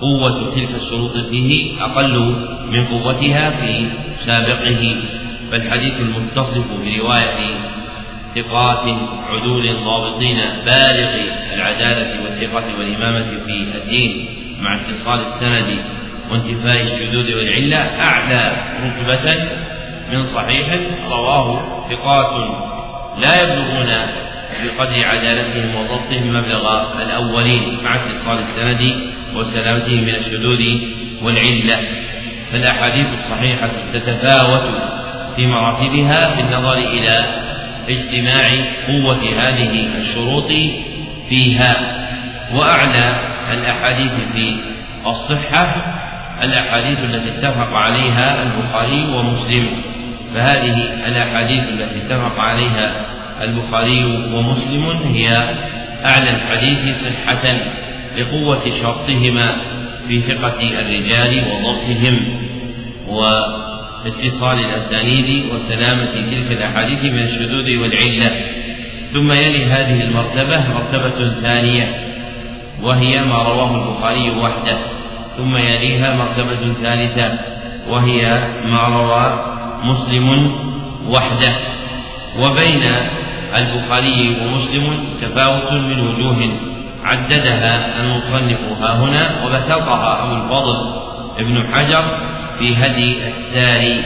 قوة 0.00 0.54
تلك 0.54 0.74
الشروط 0.74 1.16
فيه 1.30 1.82
أقل 1.84 2.34
من 2.70 2.86
قوتها 2.86 3.50
في 3.50 3.86
سابقه 4.16 4.96
فالحديث 5.50 5.94
المتصف 6.00 6.66
برواية 6.72 7.54
ثقات 8.34 8.96
عدول 9.30 9.76
ضابطين 9.84 10.38
بالغ 10.66 11.10
العدالة 11.54 12.22
والثقة 12.24 12.78
والإمامة 12.78 13.30
في 13.46 13.64
الدين 13.76 14.26
مع 14.60 14.74
اتصال 14.74 15.20
السند 15.20 15.78
وانتفاء 16.30 16.80
الشذوذ 16.80 17.34
والعلة 17.34 17.76
أعلى 18.04 18.52
رتبة 18.84 19.50
من 20.12 20.22
صحيح 20.22 20.80
رواه 21.10 21.62
ثقات 21.90 22.60
لا 23.18 23.42
يبلغون 23.42 23.90
بقدر 24.64 25.04
عدالتهم 25.04 25.74
وضبطهم 25.74 26.28
مبلغ 26.28 26.92
الأولين 27.02 27.78
مع 27.84 27.94
اتصال 27.94 28.38
السند 28.38 28.94
وسلامته 29.34 30.00
من 30.00 30.14
الشذوذ 30.14 30.62
والعلة. 31.22 31.78
فالأحاديث 32.52 33.06
الصحيحة 33.18 33.70
تتفاوت 33.92 34.74
في 35.36 35.46
مراتبها 35.46 36.34
بالنظر 36.34 36.78
إلى 36.78 37.26
اجتماع 37.88 38.42
قوة 38.88 39.22
هذه 39.38 39.88
الشروط 39.96 40.52
فيها. 41.28 41.76
وأعلى 42.54 43.14
الأحاديث 43.52 44.12
في 44.32 44.56
الصحة 45.06 45.96
الأحاديث 46.42 46.98
التي 46.98 47.28
اتفق 47.28 47.76
عليها 47.76 48.42
البخاري 48.42 49.16
ومسلم. 49.16 49.66
فهذه 50.34 50.74
الأحاديث 51.06 51.62
التي 51.68 52.06
اتفق 52.06 52.40
عليها 52.40 52.92
البخاري 53.40 54.04
ومسلم 54.34 54.86
هي 54.86 55.28
أعلى 56.04 56.30
الحديث 56.30 56.96
صحة 56.96 57.58
لقوة 58.18 58.70
شرطهما 58.82 59.56
في 60.08 60.20
ثقة 60.20 60.80
الرجال 60.80 61.44
وضبطهم 61.50 62.40
واتصال 63.08 64.58
الأسانيد 64.58 65.52
وسلامة 65.52 66.04
تلك 66.04 66.52
الأحاديث 66.52 67.04
من 67.12 67.18
الشذوذ 67.18 67.76
والعلة. 67.78 68.30
ثم 69.12 69.32
يلي 69.32 69.64
هذه 69.64 70.02
المرتبة 70.02 70.64
مرتبة 70.74 71.40
ثانية 71.42 71.94
وهي 72.82 73.24
ما 73.24 73.42
رواه 73.42 73.74
البخاري 73.76 74.30
وحده. 74.30 74.78
ثم 75.36 75.56
يليها 75.56 76.16
مرتبة 76.16 76.72
ثالثة 76.82 77.38
وهي 77.88 78.48
ما 78.64 78.88
روى 78.88 79.44
مسلم 79.84 80.52
وحده. 81.08 81.56
وبين 82.38 82.82
البخاري 83.58 84.36
ومسلم 84.42 85.04
تفاوت 85.20 85.72
من 85.72 86.00
وجوه 86.00 86.50
عددها 87.04 88.00
المصنف 88.00 88.58
ها 88.80 88.96
هنا 88.96 89.44
وبسطها 89.44 90.24
أبو 90.24 90.34
الفضل 90.34 90.76
ابن 91.38 91.74
حجر 91.74 92.18
في 92.58 92.76
هدي 92.76 93.16
الساري 93.28 94.02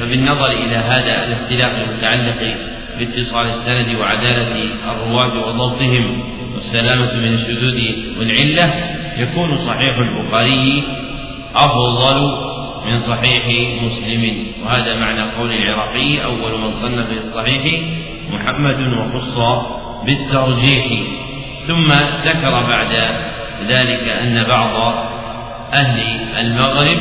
فبالنظر 0.00 0.46
إلى 0.46 0.76
هذا 0.76 1.24
الاختلاف 1.24 1.72
المتعلق 1.88 2.56
باتصال 2.98 3.46
السند 3.46 3.96
وعدالة 4.00 4.64
الرواة 4.90 5.46
وضبطهم 5.46 6.22
والسلامة 6.54 7.14
من 7.14 7.32
الشذوذ 7.32 7.80
والعلة 8.18 8.74
يكون 9.16 9.56
صحيح 9.56 9.98
البخاري 9.98 10.82
أفضل 11.54 12.46
من 12.86 13.00
صحيح 13.00 13.44
مسلم. 13.82 14.46
وهذا 14.64 14.96
معنى 14.96 15.22
قول 15.22 15.52
العراقي 15.52 16.24
أول 16.24 16.60
من 16.60 16.70
صنف 16.70 17.10
الصحيح 17.12 17.80
محمد 18.30 18.80
وخص 18.80 19.38
بالترجيح. 20.04 20.86
ثم 21.66 21.92
ذكر 22.24 22.62
بعد 22.62 22.92
ذلك 23.68 24.08
أن 24.08 24.44
بعض 24.48 24.94
أهل 25.74 26.00
المغرب 26.38 26.98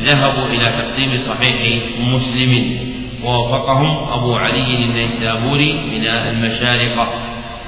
ذهبوا 0.00 0.46
إلى 0.46 0.64
تقديم 0.64 1.16
صحيح 1.16 1.82
مسلم. 2.00 2.78
ووافقهم 3.24 4.12
أبو 4.12 4.36
علي 4.36 4.84
النيسابوري 4.84 5.72
من 5.72 6.06
المشارقة 6.06 7.08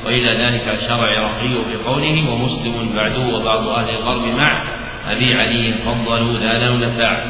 وإلى 0.06 0.30
ذلك 0.44 0.68
أشار 0.68 1.04
العراقي 1.04 1.48
بقوله 1.48 2.30
ومسلم 2.30 2.92
بعده 2.94 3.36
وبعض 3.36 3.68
أهل 3.68 3.90
الغرب 3.90 4.22
مع 4.38 4.62
أبي 5.08 5.34
علي 5.34 5.74
فضلوا 5.86 6.38
لا 6.38 6.66
لون 6.66 6.80
نفع 6.80 7.22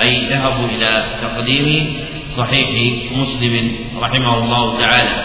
أي 0.00 0.28
ذهبوا 0.30 0.68
إلى 0.68 1.04
تقديم 1.22 1.96
صحيح 2.28 2.68
مسلم 3.12 3.70
رحمه 4.00 4.38
الله 4.38 4.80
تعالى. 4.80 5.24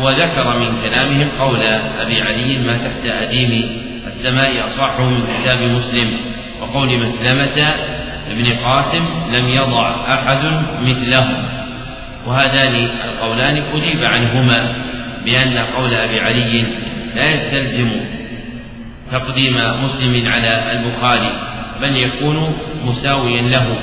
وذكر 0.00 0.58
من 0.58 0.82
كلامهم 0.82 1.28
قول 1.38 1.62
أبي 2.00 2.22
علي 2.22 2.58
ما 2.58 2.76
تحت 2.76 3.22
أديم 3.22 3.80
السماء 4.06 4.66
أصح 4.66 5.00
من 5.00 5.22
كتاب 5.40 5.62
مسلم. 5.62 6.16
وقول 6.60 6.98
مسلمة 6.98 7.74
ابن 8.30 8.46
قاسم 8.64 9.04
لم 9.32 9.48
يضع 9.48 10.14
أحد 10.14 10.44
مثله. 10.82 11.26
وهذان 12.26 12.88
القولان 13.04 13.62
أجيب 13.74 14.04
عنهما 14.04 14.74
بأن 15.24 15.58
قول 15.58 15.94
أبي 15.94 16.20
علي 16.20 16.64
لا 17.16 17.30
يستلزم 17.30 17.90
تقديم 19.12 19.56
مسلم 19.82 20.28
على 20.28 20.72
البخاري 20.72 21.32
بل 21.80 21.96
يكون 21.96 22.56
مساويا 22.84 23.42
له 23.42 23.76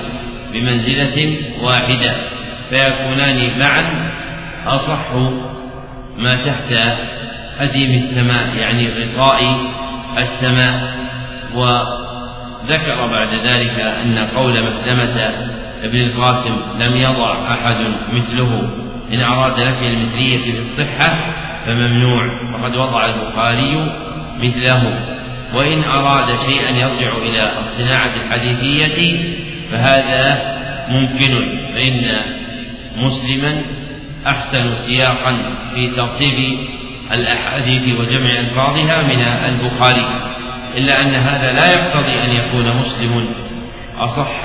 بمنزلة 0.53 1.37
واحدة 1.61 2.15
فيكونان 2.69 3.59
معا 3.59 4.11
أصح 4.67 5.13
ما 6.17 6.35
تحت 6.35 6.97
أديم 7.59 8.03
السماء 8.03 8.55
يعني 8.55 8.89
غطاء 8.89 9.57
السماء. 10.17 10.97
وذكر 11.55 13.07
بعد 13.07 13.33
ذلك 13.43 13.79
أن 13.79 14.17
قول 14.35 14.63
مسلمة 14.63 15.31
ابن 15.83 16.01
القاسم 16.01 16.55
لم 16.79 16.97
يضع 16.97 17.53
أحد 17.53 17.75
مثله 18.13 18.69
إن 19.13 19.21
أراد 19.21 19.59
نفي 19.59 19.87
المثلية 19.87 20.53
بالصحة 20.53 21.17
فممنوع 21.65 22.23
وقد 22.53 22.75
وضع 22.75 23.05
البخاري 23.05 23.91
مثله. 24.43 25.16
وإن 25.53 25.83
أراد 25.83 26.35
شيئا 26.35 26.69
يرجع 26.69 27.17
إلى 27.17 27.59
الصناعة 27.59 28.11
الحديثية 28.15 29.19
فهذا 29.71 30.57
ممكن. 30.89 31.57
فإن 31.77 32.21
مسلما 32.97 33.61
أحسن 34.27 34.71
سياقا 34.71 35.37
في 35.75 35.87
ترتيب 35.87 36.57
الأحاديث 37.13 37.99
وجمع 37.99 38.39
ألفاظها 38.39 39.03
من 39.03 39.21
البخاري 39.21 40.07
إلا 40.77 41.01
أن 41.01 41.15
هذا 41.15 41.51
لا 41.51 41.71
يقتضي 41.71 42.13
أن 42.23 42.31
يكون 42.31 42.77
مسلم 42.77 43.29
أصح 43.97 44.43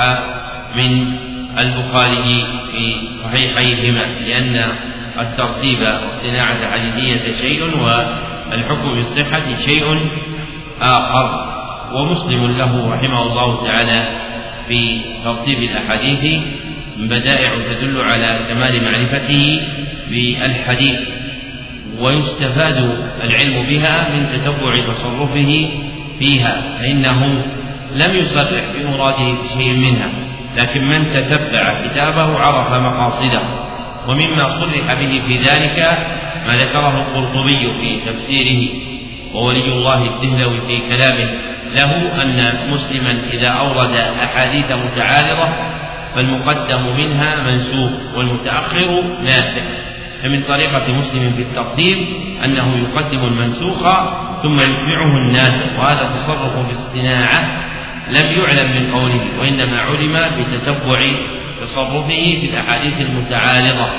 من 0.77 1.17
البخاري 1.59 2.47
في 2.73 3.09
صحيحيهما 3.23 4.05
لأن 4.27 4.73
الترتيب 5.21 5.81
والصناعة 5.81 6.53
الحديثية 6.53 7.31
شيء 7.31 7.63
والحكم 7.83 8.95
بالصحة 8.95 9.55
شيء 9.55 10.11
آخر 10.81 11.53
ومسلم 11.93 12.47
له 12.59 12.95
رحمه 12.95 13.23
الله 13.23 13.67
تعالى 13.67 14.09
في 14.69 15.01
ترتيب 15.25 15.63
الأحاديث 15.63 16.43
بدائع 16.99 17.51
تدل 17.73 18.01
على 18.01 18.39
كمال 18.49 18.85
معرفته 18.85 19.61
بالحديث 20.11 21.01
ويستفاد 21.99 22.77
العلم 23.25 23.67
بها 23.67 24.09
من 24.15 24.27
تتبع 24.33 24.87
تصرفه 24.87 25.69
فيها 26.19 26.63
فإنه 26.79 27.45
لم 27.95 28.17
يصرح 28.17 28.65
بمراده 28.75 29.35
في 29.35 29.49
شيء 29.49 29.73
منها 29.73 30.09
لكن 30.57 30.85
من 30.85 31.13
تتبع 31.13 31.87
كتابه 31.87 32.39
عرف 32.39 32.73
مقاصده 32.73 33.43
ومما 34.09 34.61
صرح 34.61 34.95
به 34.95 35.23
في 35.27 35.39
ذلك 35.39 35.99
ما 36.47 36.57
ذكره 36.57 37.01
القرطبي 37.01 37.73
في 37.81 38.11
تفسيره. 38.11 38.92
وولي 39.35 39.73
الله 39.73 40.03
الدهلوي 40.05 40.61
في 40.61 40.79
كلامه 40.89 41.31
له 41.75 42.23
أن 42.23 42.71
مسلما 42.71 43.23
إذا 43.33 43.49
أورد 43.49 43.95
أحاديث 44.25 44.73
متعارضة 44.73 45.49
فالمقدم 46.15 46.97
منها 46.97 47.43
منسوب 47.43 47.91
والمتأخر 48.17 49.03
ناسخ 49.25 49.63
فمن 50.23 50.43
طريقة 50.43 50.93
مسلم 50.93 51.33
في 51.37 51.43
التقديم 51.43 52.07
أنه 52.45 52.77
يقدم 52.77 53.25
المنسوخ 53.25 53.83
ثم 54.43 54.53
يتبعه 54.53 55.17
الناسخ 55.17 55.79
وهذا 55.79 56.11
تصرف 56.15 56.67
في 56.67 56.73
الصناعة 56.73 57.63
لم 58.11 58.27
يعلم 58.39 58.71
من 58.73 58.93
قوله 58.95 59.21
وإنما 59.41 59.81
علم 59.81 60.19
بتتبع 60.39 61.01
تصرفه 61.61 62.07
في 62.09 62.51
الأحاديث 62.51 63.01
المتعارضة. 63.01 63.91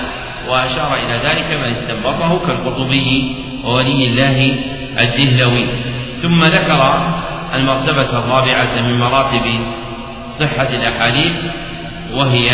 وأشار 0.48 0.96
إلى 0.96 1.30
ذلك 1.30 1.60
من 1.60 1.76
استنبطه 1.76 2.40
كالقرطبي 2.48 3.36
وولي 3.64 4.08
الله 4.08 4.56
الدهلوي. 5.00 5.66
ثم 6.22 6.44
ذكر 6.44 6.82
المرتبة 7.56 8.20
الرابعة 8.20 8.82
من 8.82 9.00
مراتب 9.00 9.46
صحة 10.30 10.70
الأحاديث 10.70 11.34
وهي 12.14 12.50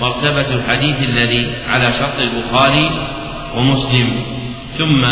مرتبة 0.00 0.48
الحديث 0.54 1.02
الذي 1.02 1.52
على 1.68 1.92
شرط 1.92 2.18
البخاري 2.18 2.90
ومسلم. 3.56 4.22
ثم 4.66 5.02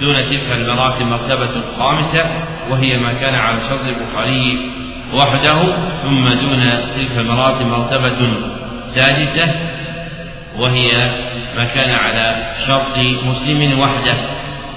دون 0.00 0.14
تلك 0.14 0.52
المراتب 0.52 1.06
مرتبة 1.06 1.50
خامسة 1.78 2.24
وهي 2.70 2.96
ما 2.98 3.12
كان 3.12 3.34
على 3.34 3.60
شرط 3.60 3.84
البخاري 3.86 4.58
وحده. 5.14 5.62
ثم 6.02 6.24
دون 6.40 6.62
تلك 6.96 7.18
المراتب 7.18 7.66
مرتبة 7.66 8.18
سادسة 8.84 9.54
وهي 10.58 11.10
ما 11.56 11.64
كان 11.64 11.90
على 11.90 12.50
شرط 12.66 12.98
مسلم 13.24 13.80
وحده. 13.80 14.14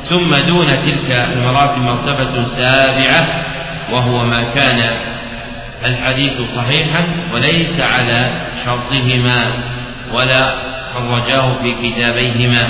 ثم 0.02 0.36
دون 0.48 0.68
تلك 0.68 1.12
المراتب 1.12 1.78
مرتبة 1.78 2.44
سابعة 2.44 3.46
وهو 3.92 4.26
ما 4.26 4.44
كان 4.44 4.98
الحديث 5.86 6.42
صحيحا 6.42 7.06
وليس 7.34 7.80
على 7.80 8.30
شرطهما 8.66 9.52
ولا 10.14 10.56
خرجاه 10.94 11.54
في 11.62 11.76
كتابيهما. 11.84 12.68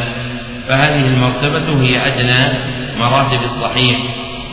فهذه 0.68 1.08
المرتبة 1.08 1.82
هي 1.82 2.08
أدنى 2.08 2.54
مراتب 3.00 3.42
الصحيح. 3.44 3.98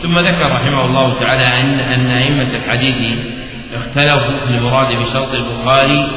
ثم 0.03 0.19
ذكر 0.19 0.51
رحمه 0.51 0.85
الله 0.85 1.19
تعالى 1.19 1.61
أن 1.61 1.79
أن 1.79 2.11
أئمة 2.11 2.49
الحديث 2.55 3.17
اختلفوا 3.73 4.45
في 4.47 4.53
المراد 4.53 4.87
بشرط 4.95 5.33
البخاري 5.33 6.11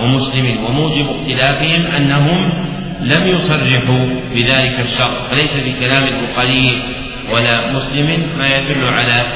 ومسلم 0.00 0.64
وموجب 0.64 1.06
اختلافهم 1.10 1.86
أنهم 1.86 2.66
لم 3.00 3.28
يصرحوا 3.28 4.06
بذلك 4.34 4.80
الشرط 4.80 5.30
فليس 5.30 5.50
في 5.50 5.72
كلام 5.80 6.04
البخاري 6.04 6.82
ولا 7.30 7.72
مسلم 7.72 8.26
ما 8.38 8.46
يدل 8.46 8.84
على 8.84 9.26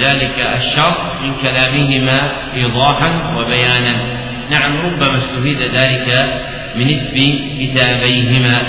ذلك 0.00 0.38
الشرط 0.54 1.22
من 1.22 1.34
كلامهما 1.42 2.32
إيضاحا 2.54 3.34
وبيانا. 3.36 3.96
نعم 4.50 4.86
ربما 4.86 5.16
استفيد 5.16 5.62
ذلك 5.62 6.08
من 6.76 6.88
اسم 6.90 7.16
كتابيهما 7.60 8.62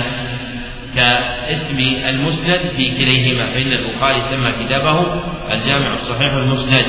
كاسم 0.96 1.80
المسند 2.10 2.62
في 2.78 2.90
كليهما 2.90 3.46
فإن 3.46 3.72
البخاري 3.74 4.22
سمى 4.32 4.66
كتابه 4.66 5.06
الجامع 5.52 5.94
الصحيح 5.94 6.34
المسند 6.34 6.86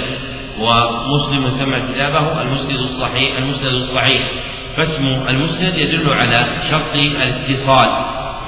ومسلم 0.58 1.48
سمى 1.48 1.80
كتابه 1.92 2.42
المسند 2.42 2.78
الصحيح 2.78 3.38
المسند 3.38 3.74
الصحيح. 3.74 4.22
فاسم 4.78 5.06
المسند 5.28 5.78
يدل 5.78 6.12
على 6.12 6.46
شرط 6.70 6.94
الاتصال. 6.94 7.88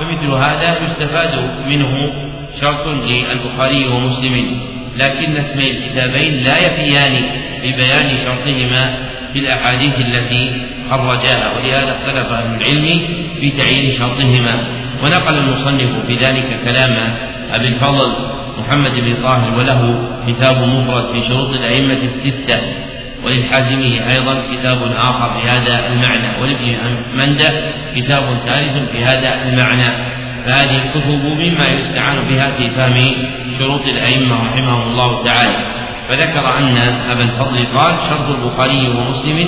فمثل 0.01 0.31
هذا 0.31 0.79
يستفاد 0.85 1.51
منه 1.67 2.13
شرط 2.61 2.87
للبخاري 2.87 3.89
ومسلم. 3.89 4.61
لكن 4.97 5.37
اسمي 5.37 5.71
الكتابين 5.71 6.45
لا 6.45 6.59
يفيان 6.59 7.23
ببيان 7.63 8.11
شرطهما 8.27 8.95
في 9.33 9.39
الأحاديث 9.39 9.95
التي 9.99 10.63
خرجاها 10.91 11.53
ولهذا 11.57 11.97
اختلف 11.97 12.27
أهل 12.27 12.55
العلم 12.55 13.01
في 13.41 13.51
تعيين 13.51 13.91
شرطهما. 13.99 14.65
ونقل 15.03 15.35
المصنف 15.39 16.07
في 16.07 16.15
ذلك 16.15 16.61
كلام 16.65 17.15
أبي 17.53 17.69
الفضل 17.69 18.13
محمد 18.59 18.91
بن 18.91 19.17
طاهر 19.23 19.59
وله 19.59 20.09
كتاب 20.27 20.57
مفرد 20.69 21.13
في 21.13 21.29
شروط 21.29 21.55
الأئمة 21.55 21.99
الستة. 22.03 22.61
وللحازمي 23.25 24.01
أيضا 24.09 24.43
كتاب 24.53 24.93
آخر 24.97 25.35
في 25.35 25.49
هذا 25.49 25.87
المعنى 25.93 26.29
ولابن 26.43 26.77
مندة 27.15 27.73
كتاب 27.97 28.39
ثالث 28.47 28.91
في 28.93 29.05
هذا 29.05 29.43
المعنى. 29.43 30.21
فهذه 30.47 30.77
الكتب 30.85 31.25
مما 31.25 31.65
يستعان 31.65 32.17
بها 32.29 32.51
في 32.59 32.71
فهم 32.71 33.13
شروط 33.59 33.87
الأئمة 33.87 34.37
رحمهم 34.47 34.91
الله 34.91 35.25
تعالى. 35.25 35.57
فذكر 36.09 36.59
أن 36.59 36.77
أبا 37.11 37.23
الفضل 37.23 37.67
قال 37.79 38.01
شرط 38.01 38.29
البخاري 38.29 38.89
ومسلم 38.89 39.39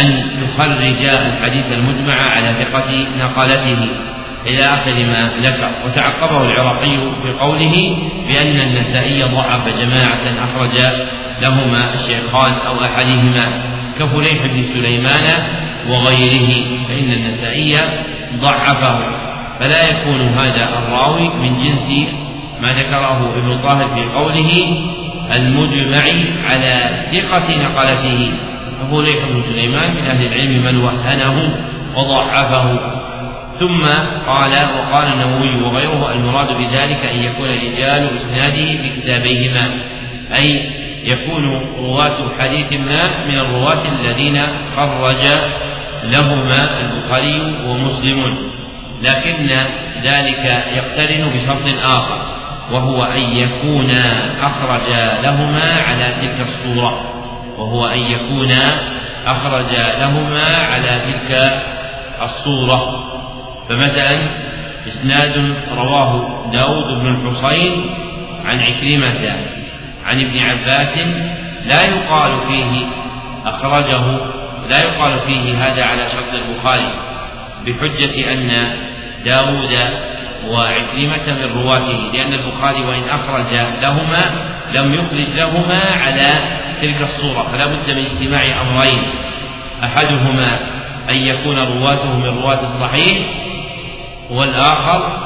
أن 0.00 0.06
يخرج 0.42 0.82
الحديث 1.26 1.64
المجمع 1.72 2.14
على 2.14 2.54
ثقة 2.64 3.06
نقلته. 3.18 3.88
إلى 4.46 4.64
آخر 4.64 4.94
ما 4.94 5.30
ذكر. 5.42 5.70
وتعقبه 5.86 6.44
العراقي 6.44 6.96
في 7.22 7.32
قوله 7.40 7.96
بأن 8.28 8.60
النسائي 8.60 9.22
ضعف 9.22 9.80
جماعة 9.80 10.44
أخرج 10.44 10.78
لهما 11.42 11.94
الشيخان 11.94 12.52
أو 12.66 12.84
أحدهما 12.84 13.62
كفليح 13.98 14.46
بن 14.46 14.62
سليمان 14.62 15.42
وغيره 15.88 16.64
فإن 16.88 17.12
النسائي 17.12 17.78
ضعفه. 18.40 18.98
فلا 19.60 19.80
يكون 19.90 20.20
هذا 20.20 20.68
الراوي 20.78 21.28
من 21.28 21.52
جنس 21.58 22.08
ما 22.60 22.72
ذكره 22.72 23.34
ابن 23.36 23.58
طاهر 23.58 23.88
في 23.94 24.04
قوله 24.04 24.78
المجمع 25.32 26.04
على 26.50 27.04
ثقة 27.12 27.56
نقلته. 27.56 28.32
ففليح 28.80 29.24
بن 29.24 29.42
سليمان 29.42 29.94
من 29.94 30.06
أهل 30.06 30.26
العلم 30.26 30.64
من 30.64 30.76
وهنه 30.76 31.54
وضعفه. 31.96 32.78
ثم 33.58 33.84
قال 34.26 34.52
وقال 34.52 35.12
النووي 35.12 35.62
وغيره 35.62 36.12
المراد 36.12 36.48
بذلك 36.48 37.04
أن 37.12 37.16
يكون 37.22 37.48
رجال 37.48 38.16
إسناده 38.16 38.82
في 38.82 39.00
كتابيهما 39.00 39.70
أي 40.36 40.70
يكون 41.04 41.44
رواة 41.78 42.32
حديث 42.38 42.72
ما 42.72 43.26
من 43.28 43.38
الرواة 43.38 43.82
الذين 44.00 44.42
خرج 44.76 45.26
لهما 46.04 46.80
البخاري 46.80 47.54
ومسلم 47.66 48.36
لكن 49.02 49.46
ذلك 50.04 50.64
يقترن 50.76 51.30
بشرط 51.30 51.84
آخر 51.84 52.18
وهو 52.72 53.04
أن 53.04 53.36
يكون 53.36 53.90
أخرج 54.42 54.90
لهما 55.22 55.82
على 55.88 56.14
تلك 56.20 56.40
الصورة 56.40 57.00
وهو 57.58 57.86
أن 57.86 57.98
يكون 57.98 58.52
أخرج 59.26 59.74
لهما 60.00 60.56
على 60.56 61.00
تلك 61.06 61.62
الصورة. 62.22 63.13
فمثلا 63.68 64.18
إسناد 64.88 65.54
رواه 65.76 66.44
داود 66.52 66.98
بن 67.00 67.06
الحصين 67.06 67.86
عن 68.44 68.60
عكرمة 68.60 69.36
عن 70.06 70.20
ابن 70.20 70.38
عباس 70.38 70.98
لا 71.66 71.84
يقال 71.84 72.32
فيه 72.48 72.86
أخرجه 73.46 74.18
لا 74.68 74.82
يقال 74.82 75.20
فيه 75.26 75.66
هذا 75.66 75.84
على 75.84 76.10
شرط 76.10 76.34
البخاري 76.34 76.88
بحجة 77.66 78.32
أن 78.32 78.76
داود 79.24 79.78
وعكرمة 80.48 81.26
من 81.26 81.62
رواته 81.62 82.12
لأن 82.12 82.32
البخاري 82.32 82.84
وإن 82.84 83.02
أخرج 83.10 83.54
لهما 83.82 84.30
لم 84.74 84.94
يخرج 84.94 85.28
لهما 85.36 85.80
على 86.04 86.32
تلك 86.82 87.00
الصورة 87.00 87.48
فلا 87.52 87.66
بد 87.66 87.90
من 87.90 88.04
اجتماع 88.04 88.60
أمرين 88.60 89.02
أحدهما 89.84 90.58
أن 91.10 91.18
يكون 91.18 91.58
رواته 91.58 92.16
من 92.16 92.38
رواة 92.38 92.60
الصحيح 92.62 93.18
والآخر 94.30 95.16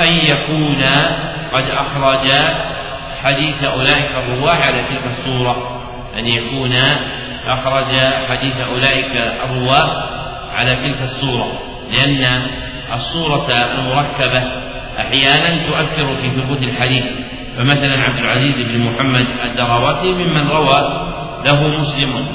أن 0.00 0.14
يكون 0.14 0.84
قد 1.52 1.64
أخرج 1.70 2.30
حديث 3.24 3.64
أولئك 3.64 4.10
الرواة 4.16 4.54
على 4.54 4.82
تلك 4.90 5.06
الصورة. 5.06 5.80
أن 6.18 6.26
يكون 6.26 6.72
أخرج 7.46 7.96
حديث 8.30 8.54
أولئك 8.72 9.34
الرواة 9.44 10.02
على 10.54 10.76
تلك 10.76 11.02
الصورة. 11.02 11.52
لأن 11.92 12.42
الصورة 12.92 13.48
المركبة 13.50 14.42
أحيانا 14.98 15.66
تؤثر 15.66 16.16
في 16.16 16.30
ثبوت 16.30 16.62
الحديث. 16.62 17.04
فمثلا 17.58 18.02
عبد 18.02 18.18
العزيز 18.18 18.54
بن 18.58 18.78
محمد 18.78 19.26
الدراوطي 19.44 20.12
ممن 20.12 20.48
روى 20.48 21.08
له 21.46 21.68
مسلم 21.68 22.26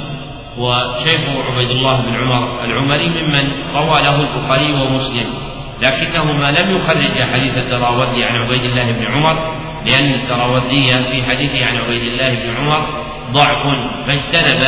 وشيخه 0.57 1.43
عبيد 1.51 1.69
الله 1.69 2.01
بن 2.01 2.15
عمر 2.15 2.63
العمري 2.63 3.09
ممن 3.09 3.51
روى 3.75 4.01
له 4.01 4.15
البخاري 4.21 4.73
ومسلم. 4.73 5.52
لكنهما 5.81 6.51
لم 6.51 6.77
يخرج 6.77 7.21
حديث 7.33 7.57
الدراوردي 7.57 8.23
عن 8.23 8.35
عبيد 8.35 8.63
الله 8.63 8.91
بن 8.91 9.05
عمر 9.05 9.55
لأن 9.85 10.13
الدراوردي 10.13 10.93
في 11.11 11.23
حديثه 11.23 11.65
عن 11.65 11.77
عبيد 11.77 12.01
الله 12.01 12.29
بن 12.29 12.57
عمر 12.57 13.03
ضعف 13.31 13.63
فاجتنب 14.07 14.63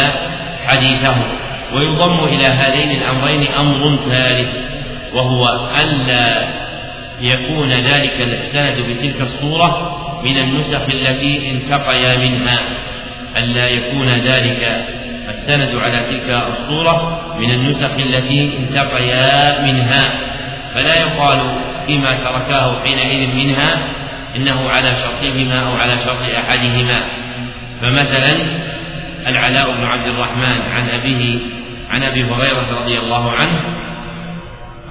حديثه 0.68 1.16
ويضم 1.74 2.24
إلى 2.24 2.46
هذين 2.46 2.92
الأمرين 2.92 3.48
أمر 3.60 3.96
ثالث 3.96 4.50
وهو 5.14 5.70
ألا 5.84 6.48
يكون 7.22 7.72
ذلك 7.72 8.22
السند 8.22 8.80
بتلك 8.90 9.22
الصورة 9.22 10.02
من 10.24 10.38
النسخ 10.38 10.82
التي 10.90 11.52
انتقيا 11.52 12.18
منها 12.18 12.60
ألا 13.38 13.68
يكون 13.68 14.08
ذلك 14.08 14.86
السند 15.30 15.76
على 15.76 16.06
تلك 16.10 16.44
الصورة 16.48 17.22
من 17.40 17.52
النسخ 17.52 17.92
التي 18.00 18.58
انتقيا 18.58 19.62
منها. 19.62 20.04
فلا 20.76 20.94
يقال 21.00 21.56
فيما 21.88 22.14
تركاه 22.14 22.76
حينئذ 22.84 23.36
منها 23.36 23.78
إنه 24.36 24.70
على 24.70 24.88
شرطهما 24.88 25.60
أو 25.68 25.74
على 25.74 25.98
شرط 26.06 26.22
أحدهما. 26.38 27.02
فمثلا 27.82 28.38
العلاء 29.28 29.72
بن 29.72 29.86
عبد 29.86 30.08
الرحمن 30.08 30.62
عن 30.76 30.90
أبيه 30.90 31.40
عن 31.92 32.04
أبي 32.04 32.24
هريرة 32.24 32.82
رضي 32.82 33.00
الله 33.00 33.32
عنه 33.32 33.60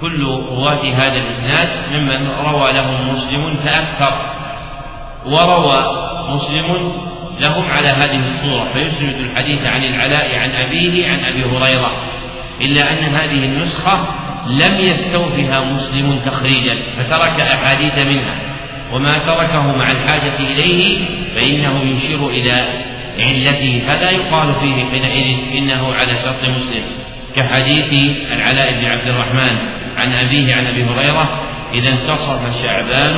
كل 0.01 0.23
رواة 0.23 0.93
هذا 0.93 1.17
الإسناد 1.17 1.69
ممن 1.91 2.29
روى 2.45 2.71
لهم 2.71 3.09
مسلم 3.09 3.57
فأكثر. 3.57 4.13
وروى 5.25 5.77
مسلم 6.29 6.91
لهم 7.39 7.71
على 7.71 7.87
هذه 7.87 8.19
الصورة 8.19 8.67
فيسند 8.73 9.15
الحديث 9.19 9.65
عن 9.65 9.83
العلاء 9.83 10.35
عن 10.35 10.49
أبيه 10.51 11.11
عن 11.11 11.25
أبي 11.25 11.43
هريرة. 11.43 11.91
إلا 12.61 12.91
أن 12.93 13.15
هذه 13.15 13.45
النسخة 13.45 14.07
لم 14.47 14.79
يستوفها 14.79 15.61
مسلم 15.61 16.19
تخريجا 16.25 16.77
فترك 16.97 17.41
أحاديث 17.41 17.97
منها. 17.97 18.35
وما 18.91 19.17
تركه 19.17 19.77
مع 19.77 19.91
الحاجة 19.91 20.39
إليه 20.39 21.05
فإنه 21.35 21.81
يشير 21.83 22.29
إلى 22.29 22.65
علته. 23.19 23.83
فلا 23.87 24.11
يقال 24.11 24.55
فيه 24.59 24.85
حينئذ 24.91 25.57
إنه 25.57 25.93
على 25.93 26.13
شرط 26.23 26.49
مسلم. 26.49 26.83
كحديث 27.35 28.15
العلاء 28.31 28.71
بن 28.71 28.85
عبد 28.85 29.07
الرحمن 29.07 29.57
عن 29.97 30.13
أبيه 30.13 30.55
عن 30.55 30.67
أبي 30.67 30.83
هريرة 30.83 31.41
إذا 31.73 31.89
انتصف 31.89 32.63
شعبان 32.63 33.17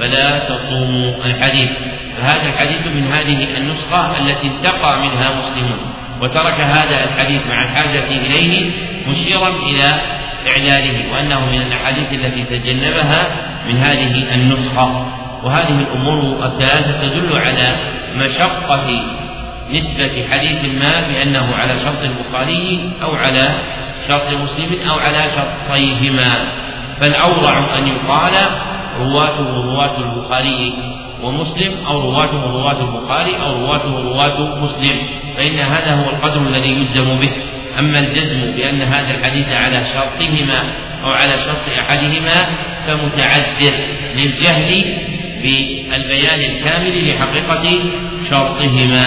فلا 0.00 0.38
تصوموا 0.38 1.24
الحديث. 1.24 1.70
فهذا 2.16 2.48
الحديث 2.48 2.86
من 2.86 3.12
هذه 3.12 3.56
النسخة 3.56 4.18
التي 4.18 4.46
انتقى 4.46 4.98
منها 4.98 5.38
مسلمون. 5.38 5.78
وترك 6.24 6.60
هذا 6.60 7.04
الحديث 7.04 7.46
مع 7.46 7.64
الحاجة 7.64 8.04
إليه 8.04 8.70
مشيرا 9.08 9.48
إلى 9.48 10.00
إعلاله 10.52 11.12
وأنه 11.12 11.46
من 11.46 11.62
الأحاديث 11.62 12.12
التي 12.12 12.44
تجنبها 12.44 13.26
من 13.68 13.76
هذه 13.76 14.34
النسخة. 14.34 15.06
وهذه 15.42 15.78
الأمور 15.78 16.46
الثلاثة 16.46 17.08
تدل 17.08 17.38
على 17.38 17.76
مشقة 18.16 18.86
نسبة 19.70 20.26
حديث 20.30 20.64
ما 20.64 21.00
بأنه 21.00 21.54
على 21.54 21.74
شرط 21.78 22.02
البخاري 22.02 22.90
أو 23.02 23.14
على 23.14 23.54
شرط 24.08 24.30
مسلم 24.30 24.88
أو 24.88 24.98
على 24.98 25.24
شرطيهما. 25.36 26.48
فالأورع 27.00 27.78
أن 27.78 27.88
يقال 27.88 28.34
رواته 28.98 29.54
رواة 29.54 29.96
البخاري 29.98 30.74
ومسلم 31.22 31.86
أو 31.86 32.00
رواته 32.00 32.40
رواة 32.42 32.80
البخاري 32.80 33.36
أو 33.36 33.52
رواته 33.52 33.98
رواة 34.02 34.58
مسلم. 34.62 34.98
فإن 35.36 35.58
هذا 35.58 35.94
هو 35.94 36.10
القدر 36.10 36.40
الذي 36.48 36.68
يلزم 36.68 37.16
به. 37.16 37.32
أما 37.78 37.98
الجزم 37.98 38.40
بأن 38.56 38.82
هذا 38.82 39.10
الحديث 39.10 39.48
على 39.48 39.84
شرطهما 39.84 40.62
أو 41.04 41.10
على 41.10 41.40
شرط 41.40 41.68
أحدهما 41.78 42.36
فمتعذر 42.86 43.74
للجهل 44.14 44.84
بالبيان 45.42 46.40
الكامل 46.40 47.10
لحقيقة 47.10 47.78
شرطهما. 48.30 49.04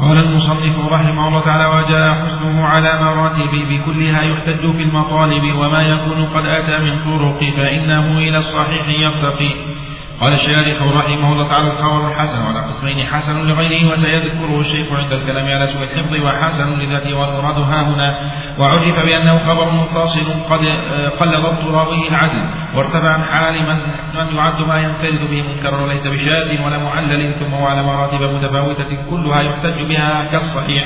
قال 0.00 0.18
المصنف 0.18 0.88
رحمه 0.92 1.28
الله 1.28 1.40
تعالى 1.40 1.66
وجاء 1.66 2.14
حسنه 2.14 2.66
على 2.66 3.00
مراتب 3.00 3.50
بكلها 3.68 4.22
يحتج 4.22 4.60
في 4.76 4.82
المطالب 4.82 5.54
وما 5.54 5.82
يكون 5.82 6.24
قد 6.26 6.46
أتى 6.46 6.78
من 6.78 7.04
طرق 7.04 7.40
فإنه 7.56 8.18
إلى 8.18 8.36
الصحيح 8.38 8.88
يرتقي 8.88 9.50
قال 10.20 10.32
الشارح 10.32 10.82
رحمه 10.82 11.32
الله 11.32 11.48
تعالى 11.48 11.66
الخبر 11.66 12.08
الحسن 12.08 12.42
على 12.42 12.60
قسمين 12.60 13.06
حسن 13.06 13.48
لغيره 13.48 13.90
وسيذكره 13.90 14.60
الشيخ 14.60 14.92
عند 14.92 15.12
الكلام 15.12 15.46
على 15.46 15.66
سوء 15.66 15.82
الحفظ 15.82 16.12
وحسن 16.24 16.78
لذاته 16.78 17.14
والمراد 17.14 17.58
ها 17.58 17.82
هنا. 17.82 18.30
وعرف 18.58 18.96
بأنه 19.06 19.38
خبر 19.38 19.72
متصل 19.72 20.32
قد 20.50 20.64
قل 21.20 21.42
ضبط 21.42 21.64
راويه 21.64 22.08
العدل 22.08 22.44
وارتفع 22.74 23.12
عن 23.12 23.24
حال 23.24 23.54
من 23.54 23.78
من 24.14 24.36
يعد 24.36 24.60
ما 24.60 24.80
ينفرد 24.80 25.30
به 25.30 25.42
منكرا 25.42 25.80
وليس 25.80 26.06
بشاذ 26.06 26.62
ولا 26.64 26.78
معلل 26.78 27.32
ثم 27.32 27.52
وعلى 27.54 27.82
مراتب 27.82 28.22
متفاوتة 28.22 28.90
كلها 29.10 29.40
يحتج 29.42 29.82
بها 29.82 30.24
كالصحيح. 30.32 30.84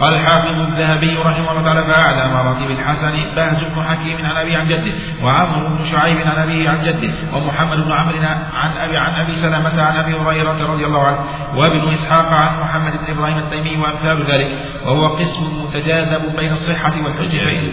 قال 0.00 0.14
الحافظ 0.14 0.60
الذهبي 0.60 1.16
رحمه 1.16 1.50
الله 1.50 1.62
تعالى 1.62 1.84
فأعلى 1.86 2.32
مراتب 2.32 2.70
الحسن 2.70 3.12
بهز 3.36 3.64
بن 3.64 3.82
حكيم 3.82 4.26
عن 4.26 4.36
أبي 4.36 4.56
عن 4.56 4.68
جده 4.68 4.92
وعمرو 5.22 5.68
بن 5.68 5.84
شعيب 5.84 6.16
عن 6.16 6.42
أبيه 6.42 6.70
عن 6.70 6.84
جده 6.84 7.14
ومحمد 7.36 7.76
بن 7.84 7.92
عمرو 7.92 8.18
عن 8.54 8.76
أبي 8.76 8.96
عن 8.96 9.14
أبي 9.20 9.32
سلمة 9.32 9.82
عن 9.82 9.96
أبي 9.96 10.14
هريرة 10.14 10.72
رضي 10.72 10.86
الله 10.86 11.02
عنه 11.02 11.18
وابن 11.56 11.88
إسحاق 11.88 12.26
عن 12.26 12.60
محمد 12.60 12.92
بن 12.92 13.12
إبراهيم 13.12 13.38
التيمي 13.38 13.76
وأمثال 13.76 14.32
ذلك 14.32 14.58
وهو 14.86 15.16
قسم 15.16 15.64
متجاذب 15.64 16.36
بين 16.36 16.52
الصحة 16.52 17.04
والحجة 17.04 17.72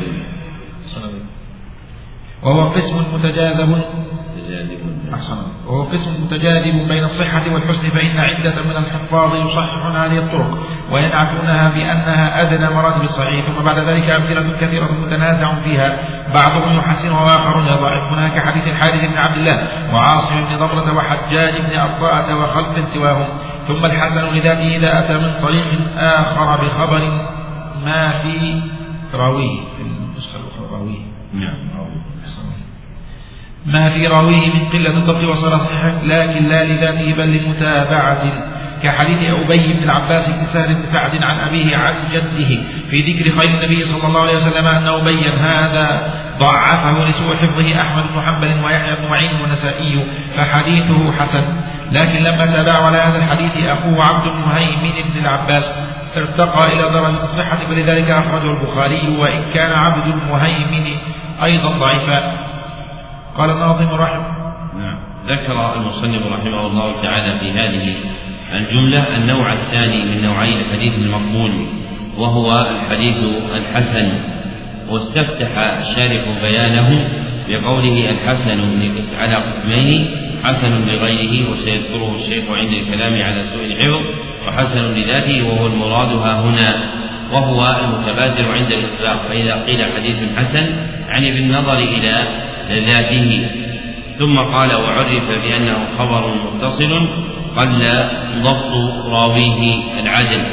وهو 2.43 2.69
قسم 2.69 3.14
متجاذب 3.14 3.82
أحسن. 5.13 5.38
وهو 5.67 5.83
قسم 5.83 6.25
متجاذب 6.25 6.88
بين 6.88 7.03
الصحة 7.03 7.53
والحسن 7.53 7.89
فإن 7.89 8.19
عدة 8.19 8.63
من 8.63 8.77
الحفاظ 8.77 9.35
يصححون 9.35 9.95
هذه 9.95 10.17
الطرق 10.17 10.57
وينعتونها 10.91 11.69
بأنها 11.69 12.41
أدنى 12.41 12.69
مراتب 12.69 13.01
الصحيح 13.01 13.45
ثم 13.45 13.63
بعد 13.63 13.77
ذلك 13.77 14.09
أمثلة 14.09 14.53
كثيرة 14.61 14.91
متنازع 15.05 15.55
فيها 15.55 15.97
بعضهم 16.33 16.77
يحسن 16.77 17.11
وآخرون 17.11 17.65
يضعفونها 17.65 18.30
كحديث 18.30 18.67
الحارث 18.67 19.01
بن 19.01 19.17
عبد 19.17 19.38
الله 19.38 19.67
وعاصم 19.93 20.35
بن 20.35 20.57
ضبرة 20.57 20.97
وحجاج 20.97 21.61
بن 21.61 21.80
أرطاءة 21.80 22.35
وخلق 22.35 22.88
سواهم 22.88 23.27
ثم 23.67 23.85
الحسن 23.85 24.33
لذاته 24.33 24.77
إذا 24.77 24.99
أتى 24.99 25.13
من 25.13 25.33
طريق 25.41 25.67
آخر 25.97 26.63
بخبر 26.63 27.30
ما 27.85 28.22
في 28.22 28.61
راويه 29.13 29.59
في 29.77 29.83
النسخة 29.83 30.39
الأخرى 30.39 30.77
راويه 30.77 30.99
نعم 31.33 31.73
ما 33.66 33.90
في 33.90 34.08
راويه 34.08 34.53
من 34.53 34.69
قلة 34.69 34.90
الضبط 34.90 35.30
وصل 35.30 35.59
صحيحا 35.59 35.92
لكن 36.06 36.45
لا 36.45 36.64
لذاته 36.64 37.14
بل 37.14 37.38
لمتابعة. 37.38 38.24
كحديث 38.83 39.17
أبي 39.32 39.74
بن 39.74 39.83
العباس 39.83 40.30
بن 40.30 40.43
سهل 40.43 40.75
بن 40.75 40.83
سعد 40.83 41.24
عن 41.24 41.40
أبيه 41.40 41.77
عن 41.77 41.93
جده 42.11 42.61
في 42.90 43.01
ذكر 43.01 43.40
خير 43.40 43.50
النبي 43.50 43.80
صلى 43.80 44.08
الله 44.08 44.22
عليه 44.22 44.33
وسلم 44.33 44.67
أنه 44.67 45.03
بين 45.03 45.33
هذا 45.40 46.14
ضعفه 46.40 47.06
لسوء 47.06 47.35
حفظه 47.35 47.82
أحمد 47.82 48.03
بن 48.03 48.22
حنبل 48.22 48.66
ويحيى 48.66 48.95
بن 48.95 49.08
معين 49.09 49.42
والنسائي 49.42 50.06
فحديثه 50.35 51.11
حسن. 51.11 51.43
لكن 51.92 52.24
لما 52.24 52.45
تابع 52.45 52.85
على 52.85 52.98
هذا 52.98 53.17
الحديث 53.17 53.67
أخوه 53.67 54.06
عبد 54.06 54.27
المهيمن 54.27 55.11
بن 55.14 55.19
العباس 55.19 55.93
ارتقى 56.17 56.74
إلى 56.74 56.83
درجة 56.83 57.24
الصحة 57.24 57.58
فلذلك 57.58 58.11
أخرجه 58.11 58.51
البخاري 58.51 59.17
وإن 59.17 59.42
كان 59.53 59.72
عبد 59.72 60.08
المهيمن 60.08 60.98
أيضا 61.43 61.69
ضعيفا. 61.77 62.42
قال 63.37 63.49
الناظم 63.49 63.89
رحمه 63.89 64.25
نعم. 64.79 64.95
ذكر 65.27 65.75
المصنف 65.75 66.21
رحمه 66.27 66.67
الله 66.67 67.01
تعالى 67.01 67.39
في 67.39 67.51
هذه 67.51 67.95
الجملة 68.53 69.17
النوع 69.17 69.53
الثاني 69.53 70.05
من 70.05 70.21
نوعي 70.21 70.53
الحديث 70.61 70.93
المقبول 70.93 71.51
وهو 72.17 72.67
الحديث 72.69 73.15
الحسن. 73.55 74.09
واستفتح 74.89 75.57
الشارح 75.57 76.23
بيانه 76.41 77.09
بقوله 77.49 78.09
الحسن 78.09 78.59
على 79.19 79.35
قسمين 79.35 80.09
حسن 80.43 80.87
لغيره 80.87 81.51
وسيذكره 81.51 82.15
الشيخ 82.15 82.43
عند 82.51 82.73
الكلام 82.73 83.21
على 83.21 83.41
سوء 83.41 83.65
الحفظ 83.65 84.01
وحسن 84.47 84.93
لذاته 84.93 85.43
وهو 85.43 85.67
المراد 85.67 86.09
ها 86.09 86.41
هنا. 86.41 87.03
وهو 87.31 87.75
المتبادر 87.83 88.51
عند 88.51 88.71
الإطلاق 88.71 89.27
فإذا 89.29 89.63
قيل 89.67 89.85
حديث 89.95 90.17
حسن 90.37 90.75
يعني 91.09 91.31
بالنظر 91.31 91.77
إلى 91.77 92.27
ذاته 92.74 93.50
ثم 94.19 94.40
قال 94.40 94.74
وعرف 94.74 95.27
بأنه 95.43 95.77
خبر 95.98 96.34
متصل 96.45 97.08
قل 97.58 97.82
ضبط 98.43 98.74
راويه 99.06 99.84
العدل 100.00 100.43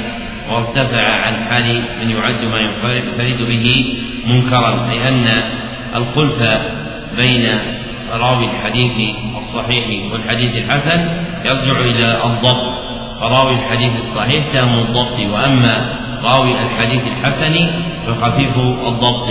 وارتفع 0.51 1.03
عن 1.03 1.35
حال 1.51 1.83
من 2.01 2.11
يعد 2.11 2.45
ما 2.45 2.61
ينفرد 2.61 3.49
به 3.49 3.85
منكرا 4.27 4.91
أي 4.91 5.09
أن 5.09 5.43
الخلف 5.97 6.43
بين 7.17 7.59
راوي 8.13 8.45
الحديث 8.45 9.15
الصحيح 9.39 10.13
والحديث 10.13 10.57
الحسن 10.57 11.01
يرجع 11.45 11.81
إلى 11.81 12.25
الضبط. 12.25 12.91
فراوي 13.21 13.53
الحديث 13.53 13.97
الصحيح 13.97 14.53
تام 14.53 14.79
الضبط 14.79 15.19
وأما 15.33 15.99
راوي 16.23 16.53
الحديث 16.63 17.03
الحسن 17.07 17.71
فخفيف 18.07 18.57
الضبط. 18.87 19.29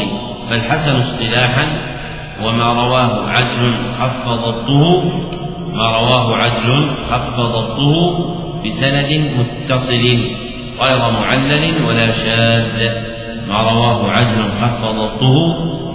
فالحسن 0.50 0.95
اصطلاحا 0.95 1.68
وما 2.43 2.74
رواه 2.74 3.30
عدل 3.30 3.74
خف 4.00 4.26
ضبطه 4.27 5.03
ما 5.74 5.88
رواه 5.98 6.38
عدل 6.38 6.90
خف 7.09 7.35
ضبطه 7.40 8.35
بسند 8.66 9.32
متصل 9.40 10.06
غير 10.82 11.11
معلل 11.11 11.84
ولا 11.88 12.11
شاذ. 12.11 12.90
ما 13.50 13.61
رواه 13.61 14.11
عدل 14.11 14.43
خف 14.61 14.82
ضبطه 14.85 15.35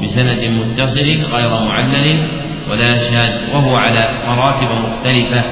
بسند 0.03 0.45
متصل 0.45 1.09
غير 1.33 1.51
معلل 1.51 2.29
ولا 2.71 2.99
شاذ 2.99 3.55
وهو 3.55 3.77
على 3.77 4.09
مراتب 4.29 4.69
مختلفة 4.85 5.43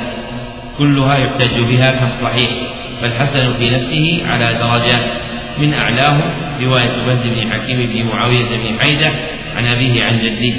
كلها 0.79 1.17
يحتج 1.19 1.61
بها 1.61 1.91
كالصحيح 1.91 2.51
فالحسن 3.03 3.53
في 3.59 3.71
نفسه 3.71 4.23
على 4.27 4.59
درجات 4.59 5.05
من 5.59 5.75
أعلاه 5.75 6.21
رواية 6.61 6.91
بهز 7.07 7.23
بن 7.25 7.53
حكيم 7.53 7.79
بن 7.93 8.07
معاوية 8.15 8.45
بن 8.45 8.81
حيدة 8.81 9.13
عن 9.57 9.67
أبيه 9.67 10.05
عن 10.05 10.19
جده 10.19 10.55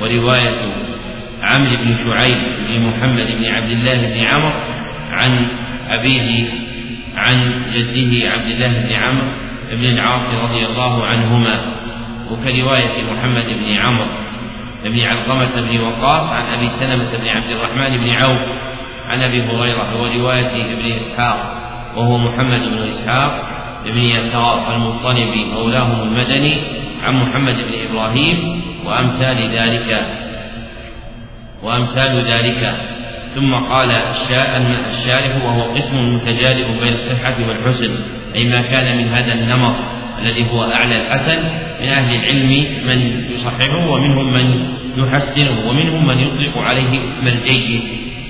ورواية 0.00 0.54
عمرو 1.42 1.76
بن 1.76 1.96
شعيب 2.04 2.38
بن 2.68 2.86
محمد 2.86 3.26
بن 3.38 3.44
عبد 3.44 3.70
الله 3.70 3.94
بن 3.94 4.24
عمرو 4.24 4.52
عن 5.12 5.46
أبيه 5.88 6.48
عن 7.16 7.52
جده 7.74 8.30
عبد 8.30 8.50
الله 8.50 8.68
بن 8.68 8.92
عمرو 8.92 9.26
بن 9.72 9.84
العاص 9.84 10.30
رضي 10.34 10.66
الله 10.66 11.06
عنهما. 11.06 11.60
وكرواية 12.30 13.02
محمد 13.12 13.44
بن 13.46 13.76
عمرو 13.76 14.06
بن 14.84 15.00
علقمة 15.00 15.60
بن 15.60 15.80
وقاص 15.80 16.32
عن 16.32 16.44
أبي 16.58 16.68
سلمة 16.68 17.16
بن 17.22 17.28
عبد 17.28 17.50
الرحمن 17.50 17.96
بن 17.96 18.10
عوف 18.10 18.40
عن 19.10 19.22
أبي 19.22 19.42
هريرة 19.42 20.02
ورواية 20.02 20.72
ابن 20.72 20.92
إسحاق 20.92 21.62
وهو 21.96 22.18
محمد 22.18 22.60
بن 22.60 22.88
إسحاق 22.88 23.48
بن 23.84 23.98
يسار 23.98 24.74
المطلبي 24.74 25.44
مولاهم 25.44 26.02
المدني 26.02 26.54
عن 27.02 27.14
محمد 27.14 27.54
بن 27.54 27.74
إبراهيم 27.90 28.62
وأمثال 28.84 29.38
ذلك. 29.58 30.06
وأمثال 31.62 32.24
ذلك. 32.30 32.76
ثم 33.34 33.54
قال 33.54 33.90
الشارح 34.90 35.44
وهو 35.44 35.62
قسم 35.62 36.14
متجانب 36.14 36.80
بين 36.80 36.92
الصحة 36.92 37.36
والحسن 37.48 37.90
أي 38.34 38.44
ما 38.44 38.62
كان 38.62 38.96
من 38.98 39.08
هذا 39.08 39.32
النمط 39.32 39.76
الذي 40.18 40.50
هو 40.50 40.64
أعلى 40.64 40.96
الحسن. 40.96 41.38
من 41.82 41.88
أهل 41.88 42.14
العلم 42.14 42.66
من 42.86 43.24
يصححه 43.30 43.86
ومنهم 43.90 44.32
من 44.32 44.68
يحسنه 44.96 45.68
ومنهم 45.68 46.06
من 46.06 46.18
يطلق 46.18 46.58
عليه 46.58 47.00
اسم 47.00 47.26
الجيد. 47.26 47.82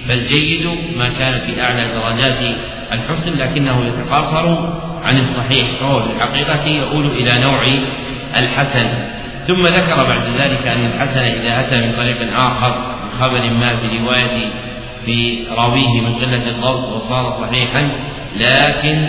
فالجيد 0.08 0.66
ما 0.96 1.08
كان 1.08 1.40
في 1.46 1.62
أعلى 1.62 1.88
درجات 1.88 2.56
الحسن 2.92 3.38
لكنه 3.38 3.86
يتقاصر 3.86 4.46
عن 5.04 5.16
الصحيح 5.16 5.66
فهو 5.80 6.02
في 6.02 6.12
الحقيقة 6.12 6.66
يؤول 6.66 7.06
إلى 7.06 7.42
نوع 7.42 7.62
الحسن. 8.36 8.88
ثم 9.46 9.66
ذكر 9.66 10.04
بعد 10.04 10.22
ذلك 10.38 10.66
أن 10.66 10.84
الحسن 10.86 11.20
إذا 11.20 11.60
أتى 11.60 11.80
من 11.86 11.92
طريق 11.96 12.36
آخر 12.36 12.78
من 13.04 13.10
خبر 13.20 13.50
ما 13.50 13.76
في 13.76 13.98
رواية 13.98 14.48
في 15.06 15.44
راويه 15.56 16.00
من 16.00 16.14
قلة 16.14 16.48
الضبط 16.48 16.88
وصار 16.88 17.30
صحيحا 17.30 17.88
لكن 18.36 19.08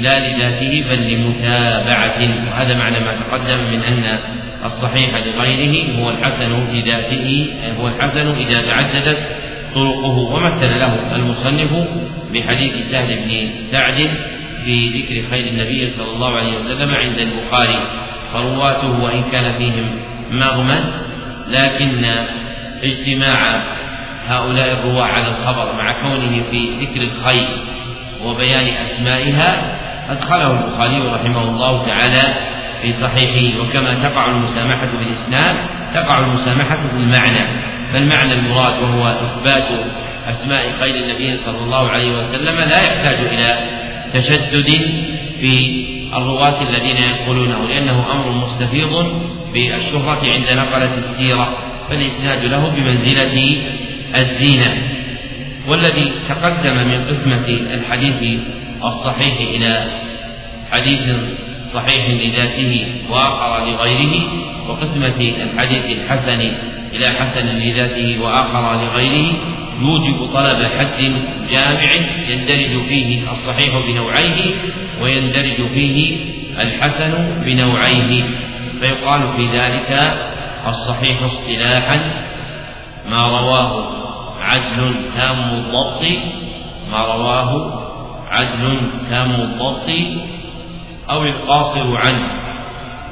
لا 0.00 0.28
لذاته 0.28 0.84
بل 0.90 1.12
لمتابعة 1.12 2.18
وهذا 2.46 2.74
معنى 2.74 3.00
ما 3.00 3.12
تقدم 3.12 3.58
من 3.58 3.82
أن 3.82 4.18
الصحيح 4.64 5.10
لغيره 5.26 5.98
هو 5.98 6.10
الحسن 6.10 6.66
لذاته 6.72 7.48
هو 7.80 7.88
الحسن 7.88 8.28
إذا 8.28 8.60
تعددت 8.62 9.18
طرقه 9.74 10.18
ومثل 10.18 10.78
له 10.78 11.16
المصنف 11.16 11.70
بحديث 12.34 12.90
سهل 12.90 13.16
بن 13.16 13.50
سعد 13.64 14.10
في 14.64 14.88
ذكر 14.88 15.30
خير 15.30 15.46
النبي 15.46 15.90
صلى 15.90 16.12
الله 16.12 16.36
عليه 16.36 16.52
وسلم 16.52 16.94
عند 16.94 17.18
البخاري 17.18 17.78
فرواته 18.32 19.02
وإن 19.02 19.22
كان 19.32 19.52
فيهم 19.58 19.90
مغما 20.30 20.84
لكن 21.48 22.04
اجتماع 22.82 23.38
هؤلاء 24.26 24.72
الرواة 24.72 25.04
على 25.04 25.28
الخبر 25.28 25.72
مع 25.72 26.02
كونه 26.02 26.42
في 26.50 26.68
ذكر 26.80 27.02
الخير 27.02 27.48
وبيان 28.24 28.66
أسمائها 28.82 29.78
أدخله 30.10 30.50
البخاري 30.50 31.08
رحمه 31.08 31.42
الله 31.42 31.86
تعالى 31.86 32.34
في 32.82 32.92
صحيحه 32.92 33.60
وكما 33.60 33.94
تقع 33.94 34.26
المسامحة 34.30 34.88
بالإسناد 34.98 35.56
تقع 35.94 36.18
المسامحة 36.18 36.78
بالمعنى. 36.92 37.46
فالمعنى 37.92 38.32
المراد 38.32 38.82
وهو 38.82 39.06
إثبات 39.06 39.68
أسماء 40.28 40.70
خير 40.80 40.94
النبي 40.94 41.36
صلى 41.36 41.58
الله 41.58 41.90
عليه 41.90 42.18
وسلم 42.18 42.56
لا 42.56 42.80
يحتاج 42.82 43.26
إلى 43.26 43.58
تشدد 44.12 44.70
في 45.40 45.84
الرواة 46.14 46.62
الذين 46.62 46.96
ينقلونه 46.96 47.68
لأنه 47.68 48.12
أمر 48.12 48.30
مستفيض 48.30 49.22
بالشهرة 49.52 50.20
عند 50.34 50.58
نقلة 50.58 50.94
السيرة 50.94 51.56
فالإسناد 51.88 52.44
له 52.44 52.68
بمنزلة 52.68 53.56
الزينة 54.16 54.82
والذي 55.68 56.12
تقدم 56.28 56.76
من 56.76 57.04
قسمة 57.04 57.46
الحديث 57.48 58.40
الصحيح 58.84 59.34
إلى 59.40 59.84
حديث 60.72 61.16
صحيح 61.64 62.08
لذاته 62.08 62.86
وآخر 63.10 63.66
لغيره 63.66 64.22
وقسمة 64.68 65.32
الحديث 65.42 65.84
الحسن 65.84 66.40
إلى 66.92 67.08
حسن 67.08 67.46
لذاته 67.46 68.22
وآخر 68.22 68.84
لغيره 68.84 69.32
يوجب 69.80 70.26
طلب 70.34 70.64
حد 70.78 71.12
جامع 71.50 71.92
يندرج 72.28 72.86
فيه 72.88 73.30
الصحيح 73.30 73.76
بنوعيه 73.86 74.54
ويندرج 75.02 75.68
فيه 75.74 76.16
الحسن 76.58 77.42
بنوعيه. 77.44 78.24
فيقال 78.80 79.28
في 79.36 79.58
ذلك 79.58 80.16
الصحيح 80.66 81.22
اصطلاحا 81.22 82.00
ما 83.08 83.28
رواه 83.28 84.05
عدل 84.40 84.94
تام 85.16 85.54
الضبط 85.54 86.02
ما 86.90 87.04
رواه 87.04 87.82
عدل 88.30 88.80
تام 89.10 89.30
الضبط 89.30 89.90
أو 91.10 91.22
القاصر 91.22 91.96
عنه 91.96 92.28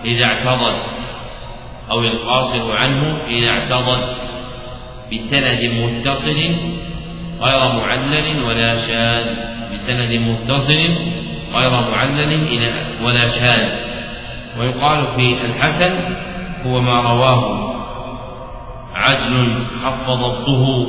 إذا 0.05 0.25
اعتضد 0.25 0.77
أو 1.91 2.01
القاصر 2.01 2.77
عنه 2.77 3.19
إذا 3.29 3.51
اعتضد 3.51 4.05
بسند 5.13 5.63
متصل 5.65 6.41
غير 7.41 7.73
معلل 7.73 8.43
ولا 8.45 8.77
شاذ 8.77 9.25
بسند 9.73 10.13
متصل 10.13 10.89
غير 11.55 11.71
معلل 11.71 12.47
ولا 13.05 13.29
شاذ. 13.29 13.69
ويقال 14.59 15.07
في 15.07 15.37
الحسن 15.45 16.17
هو 16.67 16.81
ما 16.81 17.01
رواه. 17.01 17.75
عدل 18.95 19.65
خف 19.85 20.11
ضبطه 20.11 20.87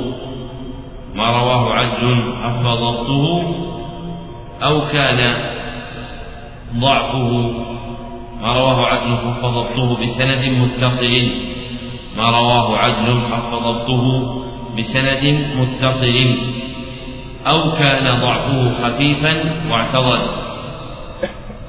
ما 1.15 1.31
رواه 1.31 1.73
عدل 1.73 2.33
خف 2.43 2.65
ضبطه 2.65 3.55
أو 4.63 4.81
كان 4.81 5.35
ضعفه 6.79 7.51
ما 8.41 8.53
رواه 8.53 8.85
عدل 8.85 9.15
خف 9.15 9.45
ضبطه 9.45 9.97
بسند 10.01 10.45
متصل 10.45 11.31
ما 12.17 12.29
رواه 12.29 12.77
عدل 12.77 13.21
خف 13.21 13.53
ضبطه 13.53 14.35
بسند 14.77 15.45
متصل 15.59 16.37
أو 17.47 17.71
كان 17.71 18.21
ضعفه 18.21 18.69
خفيفا 18.69 19.33
واعتضد 19.69 20.21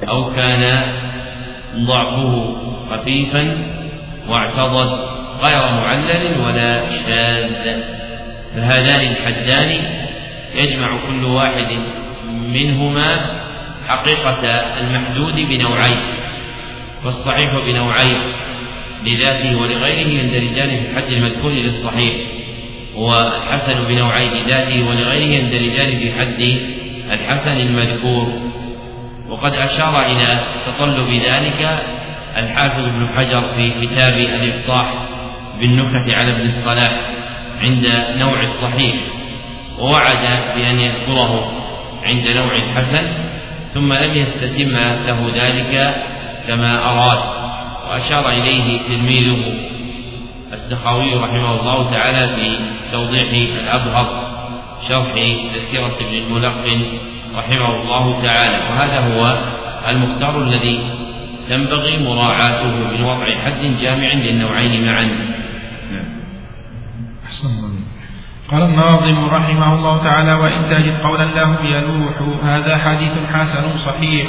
أو 0.08 0.30
كان 0.30 0.82
ضعفه 1.76 2.56
خفيفا 2.90 3.58
واعتضد. 4.28 5.15
غير 5.42 5.62
معلل 5.72 6.40
ولا 6.40 6.86
شاذ. 6.90 7.80
فهذان 8.56 9.00
الحدان 9.00 9.78
يجمع 10.54 10.88
كل 11.06 11.24
واحد 11.24 11.66
منهما 12.30 13.40
حقيقة 13.88 14.42
المحدود 14.80 15.34
بنوعين 15.34 16.00
والصحيح 17.04 17.50
بنوعين 17.66 18.18
لذاته 19.04 19.56
ولغيره 19.56 20.08
يندرجان 20.08 20.68
في 20.68 20.90
الحد 20.90 21.12
المذكور 21.12 21.50
للصحيح 21.50 22.14
والحسن 22.94 23.84
بنوعين 23.88 24.30
ذاته 24.48 24.88
ولغيره 24.88 25.34
يندرجان 25.34 25.98
في 25.98 26.12
حد 26.20 26.58
الحسن 27.12 27.56
المذكور. 27.56 28.32
وقد 29.28 29.54
أشار 29.54 30.06
إلى 30.06 30.40
تطلب 30.66 31.10
ذلك 31.10 31.78
الحافظ 32.36 32.84
ابن 32.84 33.08
حجر 33.16 33.48
في 33.56 33.70
كتاب 33.70 34.18
الإفصاح 34.18 34.94
بالنكت 35.60 36.14
على 36.14 36.30
ابن 36.30 36.42
الصلاح 36.42 36.92
عند 37.62 38.04
نوع 38.18 38.40
الصحيح 38.40 38.94
ووعد 39.78 40.38
بأن 40.56 40.80
يذكره 40.80 41.52
عند 42.04 42.28
نوع 42.28 42.56
الحسن 42.56 43.06
ثم 43.74 43.92
لم 43.92 44.16
يستتم 44.16 44.70
له 45.06 45.30
ذلك 45.34 45.94
كما 46.48 46.90
أراد 46.90 47.18
وأشار 47.90 48.28
إليه 48.28 48.78
تلميذه 48.88 49.66
السخاوي 50.52 51.14
رحمه 51.14 51.60
الله 51.60 51.90
تعالى 51.90 52.36
في 52.36 52.58
توضيح 52.92 53.28
الأبهر 53.62 54.26
شرح 54.88 55.12
تذكرة 55.54 55.96
ابن 56.00 56.14
الملقن 56.14 56.82
رحمه 57.36 57.82
الله 57.82 58.22
تعالى 58.22 58.58
وهذا 58.70 59.00
هو 59.00 59.36
المختار 59.88 60.42
الذي 60.42 60.80
تنبغي 61.48 61.98
مراعاته 61.98 62.66
من 62.66 63.04
وضع 63.04 63.26
حد 63.44 63.76
جامع 63.80 64.12
للنوعين 64.12 64.86
معا. 64.86 65.10
أحسن 67.26 67.75
قال 68.52 68.62
الناظم 68.62 69.24
رحمه 69.24 69.74
الله 69.74 70.04
تعالى 70.04 70.34
وإن 70.34 70.62
تجد 70.70 71.00
قولا 71.02 71.24
له 71.24 71.64
يلوح 71.64 72.14
هذا 72.44 72.76
حديث 72.76 73.12
حسن 73.34 73.78
صحيح. 73.78 74.28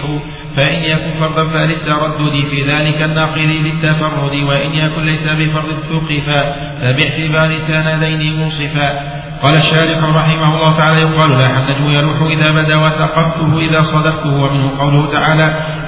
فإن 0.56 0.84
يكن 0.84 1.12
فرضا 1.20 1.48
فللتردد 1.50 2.46
في 2.46 2.72
ذلك 2.72 3.02
الناقل 3.02 3.48
للتفرد 3.48 4.44
وإن 4.44 4.74
يكن 4.74 5.02
ليس 5.02 5.28
بفرض 5.28 5.80
ثقفا 5.80 6.56
فباعتبار 6.82 7.56
سندين 7.58 8.40
منصفا 8.40 9.18
قال 9.44 9.56
الشارح 9.56 10.04
رحمه 10.04 10.56
الله 10.56 10.78
تعالى 10.78 11.02
يقال 11.02 11.32
لا 11.38 11.60
النجم 11.60 11.90
يلوح 11.90 12.22
إذا 12.22 12.52
بدا 12.52 12.78
وثقفته 12.78 13.60
إذا 13.60 13.82
صدقته. 13.82 14.30
ومنه 14.30 14.72
قوله 14.80 15.12
تعالى 15.12 15.44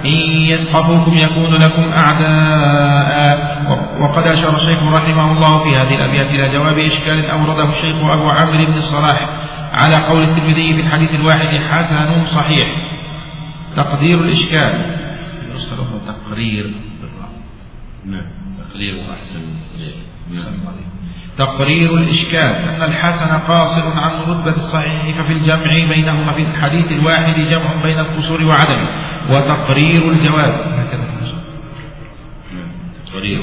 إن 0.06 0.20
يثقفوكم 0.52 1.18
يكون 1.18 1.56
لكم 1.56 1.92
أعداء. 1.94 3.40
وقد 4.02 4.28
أشار 4.28 4.56
الشيخ 4.56 4.84
رحمه 4.94 5.32
الله 5.32 5.64
في 5.64 5.76
هذه 5.76 5.96
الأبيات 5.96 6.30
إلى 6.32 6.50
جواب 6.50 6.78
إشكال 6.78 7.30
أورده 7.30 7.70
الشيخ 7.70 8.04
أبو 8.20 8.30
عمرو 8.30 8.66
بن 8.66 8.74
الصلاح 8.74 9.30
على 9.74 9.96
قول 9.96 10.24
الترمذي 10.24 10.74
في 10.74 10.82
الحديث 10.82 11.10
الواحد 11.10 11.58
حسن 11.58 12.26
صحيح. 12.26 12.68
تقدير 13.76 14.22
الإشكال. 14.22 14.96
تقرير. 16.08 16.72
نعم. 18.06 18.26
تقرير 18.70 19.02
أحسن. 19.14 19.42
تقرير 21.38 21.98
الإشكال. 21.98 22.56
أن 22.56 22.84
الحسن 22.84 23.38
قاصر 23.38 24.00
عن 24.00 24.12
رتبة 24.32 24.56
الصحيح 24.56 25.22
ففي 25.22 25.34
الجمع 25.34 25.90
بينهما 25.90 26.32
في 26.32 26.42
الحديث 26.42 26.92
الواحد 26.92 27.36
جمع 27.36 27.84
بين 27.84 28.00
القصور 28.00 28.44
وعدمه. 28.44 28.90
وتقرير 29.30 30.12
الجواب. 30.12 30.54
هكذا 30.80 31.08
تقرير. 33.14 33.40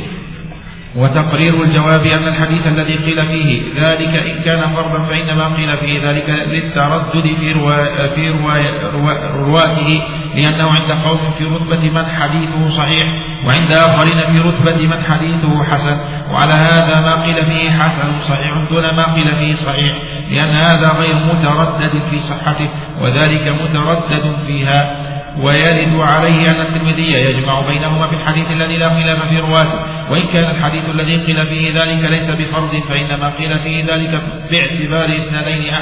وتقرير 0.97 1.63
الجواب 1.63 2.07
أن 2.07 2.29
الحديث 2.29 2.67
الذي 2.67 2.97
قيل 2.97 3.27
فيه 3.27 3.63
ذلك 3.83 4.17
إن 4.17 4.43
كان 4.45 4.67
فرضا 4.67 5.05
فإنما 5.05 5.57
قيل 5.57 5.77
فيه 5.77 6.09
ذلك 6.09 6.31
للتردد 6.31 7.35
في 7.41 7.53
روا 7.53 8.09
في 8.09 8.31
روا 8.31 9.33
رواته 9.35 10.03
لأنه 10.35 10.71
عند 10.71 10.93
قوم 10.93 11.31
في 11.39 11.45
رتبة 11.45 11.91
من 11.91 12.07
حديثه 12.07 12.69
صحيح 12.69 13.07
وعند 13.47 13.73
آخرين 13.73 14.21
في 14.33 14.39
رتبة 14.39 14.97
من 14.97 15.05
حديثه 15.05 15.65
حسن 15.65 15.97
وعلى 16.33 16.53
هذا 16.53 17.01
ما 17.01 17.25
قيل 17.25 17.47
فيه 17.47 17.71
حسن 17.71 18.19
صحيح 18.19 18.69
دون 18.71 18.97
ما 18.97 19.15
قيل 19.15 19.33
فيه 19.35 19.55
صحيح 19.55 19.97
لأن 20.31 20.51
هذا 20.51 20.93
غير 20.99 21.15
متردد 21.15 22.03
في 22.11 22.19
صحته 22.19 22.69
وذلك 23.01 23.49
متردد 23.49 24.37
فيها. 24.47 25.06
ويرد 25.41 26.01
عليه 26.01 26.51
أن 26.51 26.61
الترمذي 26.61 27.13
يجمع 27.13 27.61
بينهما 27.61 28.07
في 28.07 28.15
الحديث 28.15 28.51
الذي 28.51 28.77
لا 28.77 28.89
خلاف 28.89 29.29
في 29.29 29.39
رواته. 29.39 29.79
وإن 30.11 30.23
كان 30.23 30.45
الحديث 30.45 30.85
الذي 30.89 31.17
قيل 31.17 31.47
فيه 31.47 31.83
ذلك 31.83 32.05
ليس 32.11 32.31
بفرض 32.31 32.83
فإنما 32.89 33.31
قيل 33.31 33.59
فيه 33.59 33.85
ذلك 33.85 34.23
باعتبار 34.51 35.17
إسنادين 35.17 35.75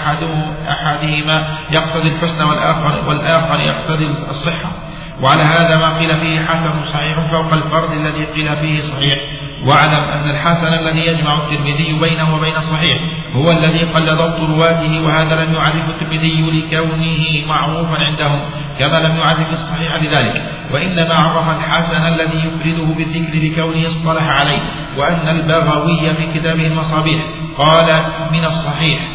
أحدهما 0.69 1.47
يقتضي 1.71 2.09
الحسن 2.09 2.45
والآخر, 2.45 3.09
والآخر 3.09 3.61
يقتضي 3.61 4.07
الصحة. 4.07 4.94
وعلى 5.23 5.43
هذا 5.43 5.77
ما 5.77 5.99
قيل 5.99 6.17
فيه 6.17 6.41
حسن 6.41 6.83
صحيح 6.83 7.21
فوق 7.21 7.53
الفرد 7.53 7.93
الذي 7.93 8.25
قيل 8.25 8.57
فيه 8.57 8.81
صحيح. 8.81 9.19
واعلم 9.67 10.05
أن 10.05 10.31
الحسن 10.31 10.75
الذي 10.75 11.07
يجمع 11.07 11.39
الترمذي 11.39 11.99
بينه 12.01 12.35
وبين 12.35 12.57
الصحيح 12.57 12.99
هو 13.35 13.51
الذي 13.51 13.85
قل 13.85 14.17
ضبط 14.17 14.41
رواته 14.41 15.01
وهذا 15.01 15.45
لم 15.45 15.55
يعرف 15.55 15.89
الترمذي 15.89 16.43
لكونه 16.43 17.47
معروفا 17.49 18.05
عندهم 18.05 18.41
كما 18.79 18.97
لم 19.01 19.17
يعرف 19.17 19.53
الصحيح 19.53 20.03
لذلك. 20.03 20.43
وإنما 20.73 21.15
عرف 21.15 21.59
الحسن 21.59 22.07
الذي 22.07 22.39
يفرده 22.39 22.95
بالذكر 22.95 23.39
لكونه 23.39 23.87
اصطلح 23.87 24.41
عليه 24.41 24.61
وأن 24.97 25.29
البغوي 25.29 26.15
في 26.15 26.39
كتابه 26.39 26.67
المصابيح 26.67 27.25
قال 27.57 28.05
من 28.33 28.45
الصحيح. 28.45 29.14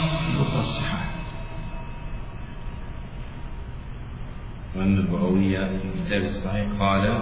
وأن 4.79 4.97
البغوي 4.97 5.57
في 5.57 6.05
كتاب 6.05 6.21
الصحيح 6.21 6.67
قال 6.79 7.21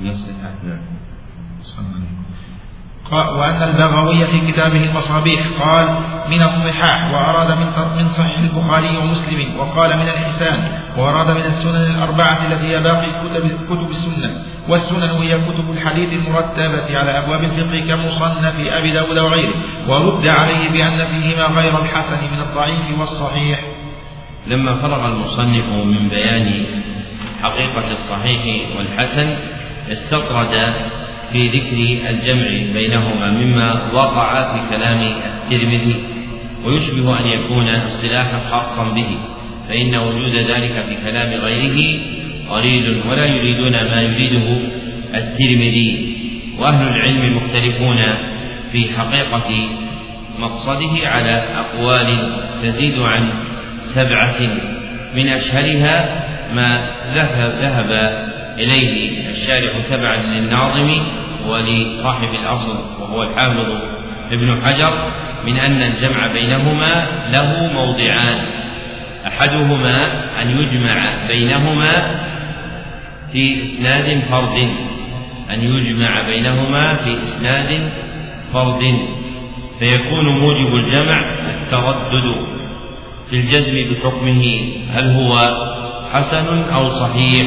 الصحة 0.00 0.54
نعم 0.64 0.80
وأن 3.12 3.62
البغوي 3.62 4.26
في 4.26 4.52
كتابه 4.52 4.84
المصابيح 4.84 5.46
قال 5.60 5.88
من 6.30 6.42
الصحاح 6.42 7.12
وأراد 7.12 7.58
من 7.58 7.66
من 7.96 8.08
صحيح 8.08 8.38
البخاري 8.38 8.96
ومسلم 8.96 9.58
وقال 9.58 9.96
من 9.96 10.08
الحسان 10.08 10.68
وأراد 10.98 11.30
من 11.36 11.44
السنن 11.44 11.90
الأربعة 11.96 12.46
التي 12.46 12.66
هي 12.66 12.82
باقي 12.82 13.10
كتب, 13.10 13.64
كتب 13.66 13.90
السنة. 13.90 14.42
والسنن 14.68 15.10
هي 15.10 15.38
كتب 15.38 15.70
الحديث 15.70 16.12
المرتبة 16.12 16.98
على 16.98 17.18
أبواب 17.18 17.44
الفقه 17.44 17.80
كمصنف 17.88 18.54
أبي 18.60 18.90
داود 18.90 19.18
وغيره 19.18 19.54
ورد 19.88 20.26
عليه 20.26 20.70
بأن 20.70 21.06
فيهما 21.06 21.44
غير 21.44 21.82
الحسن 21.82 22.18
من 22.32 22.40
الضعيف 22.40 22.98
والصحيح. 22.98 23.64
لما 24.48 24.82
فرغ 24.82 25.06
المصنف 25.06 25.66
من 25.68 26.08
بيان 26.08 26.64
حقيقة 27.42 27.90
الصحيح 27.92 28.68
والحسن 28.76 29.36
استطرد 29.92 30.74
في 31.32 31.48
ذكر 31.48 32.10
الجمع 32.10 32.72
بينهما 32.72 33.30
مما 33.30 33.92
وقع 33.92 34.52
في 34.52 34.76
كلام 34.76 35.00
الترمذي 35.00 35.96
ويشبه 36.64 37.20
أن 37.20 37.26
يكون 37.26 37.68
اصطلاحا 37.68 38.38
خاصا 38.50 38.94
به 38.94 39.08
فإن 39.68 39.94
وجود 39.94 40.34
ذلك 40.34 40.84
في 40.88 41.10
كلام 41.10 41.40
غيره 41.40 42.00
قليل 42.50 43.02
ولا 43.10 43.26
يريدون 43.26 43.72
ما 43.72 44.02
يريده 44.02 44.58
الترمذي 45.14 46.16
وأهل 46.58 46.88
العلم 46.88 47.36
مختلفون 47.36 47.96
في 48.72 48.88
حقيقة 48.98 49.68
مقصده 50.38 51.08
على 51.08 51.44
أقوال 51.56 52.32
تزيد 52.62 52.98
عن 52.98 53.47
سبعة 53.82 54.40
من 55.14 55.28
أشهرها 55.28 56.24
ما 56.54 56.90
ذهب 57.60 57.90
إليه 58.58 59.28
الشارح 59.28 59.86
تبعا 59.90 60.16
للناظم 60.16 61.02
ولصاحب 61.48 62.28
الأصل 62.34 62.76
وهو 63.00 63.22
الحافظ 63.22 63.66
ابن 64.32 64.62
حجر 64.64 65.12
من 65.46 65.56
أن 65.56 65.82
الجمع 65.82 66.26
بينهما 66.26 67.06
له 67.32 67.72
موضعان. 67.72 68.38
أحدهما 69.26 70.06
أن 70.42 70.50
يجمع 70.50 71.26
بينهما 71.28 72.20
في 73.32 73.60
إسناد 73.62 74.20
فرد. 74.30 74.68
أن 75.50 75.62
يجمع 75.62 76.22
بينهما 76.22 76.96
في 76.96 77.18
إسناد 77.18 77.90
فرد. 78.52 78.98
فيكون 79.78 80.28
موجب 80.28 80.74
الجمع 80.74 81.22
التردد. 81.50 82.57
في 83.30 83.36
الجزم 83.36 83.74
بحكمه 83.74 84.60
هل 84.90 85.10
هو 85.10 85.36
حسن 86.12 86.46
أو 86.62 86.88
صحيح؟ 86.88 87.46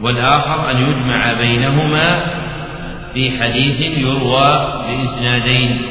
والآخر 0.00 0.70
أن 0.70 0.76
يجمع 0.76 1.32
بينهما 1.32 2.20
في 3.14 3.30
حديث 3.40 3.80
يروى 3.80 4.82
بإسنادين. 4.88 5.82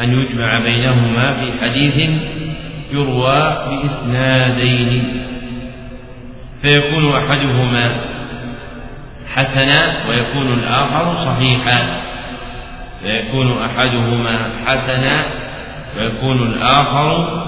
أن 0.00 0.20
يجمع 0.20 0.58
بينهما 0.58 1.34
في 1.34 1.60
حديث 1.60 2.10
يروى 2.92 3.66
بإسنادين. 3.70 5.22
فيكون 6.62 7.12
أحدهما 7.12 8.00
حسنا 9.34 10.08
ويكون 10.08 10.52
الآخر 10.52 11.12
صحيحا. 11.14 12.11
فيكون 13.02 13.62
أحدهما 13.62 14.50
حسنا 14.66 15.24
ويكون 15.96 16.42
الآخر 16.42 17.42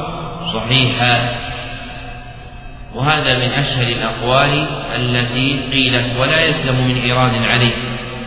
صحيحا. 0.55 1.35
وهذا 2.95 3.39
من 3.39 3.53
أشهر 3.53 3.87
الأقوال 3.87 4.67
التي 4.97 5.57
قيلت 5.73 6.07
ولا 6.21 6.45
يسلم 6.45 6.89
من 6.89 7.03
إيراد 7.03 7.33
عليه. 7.51 7.75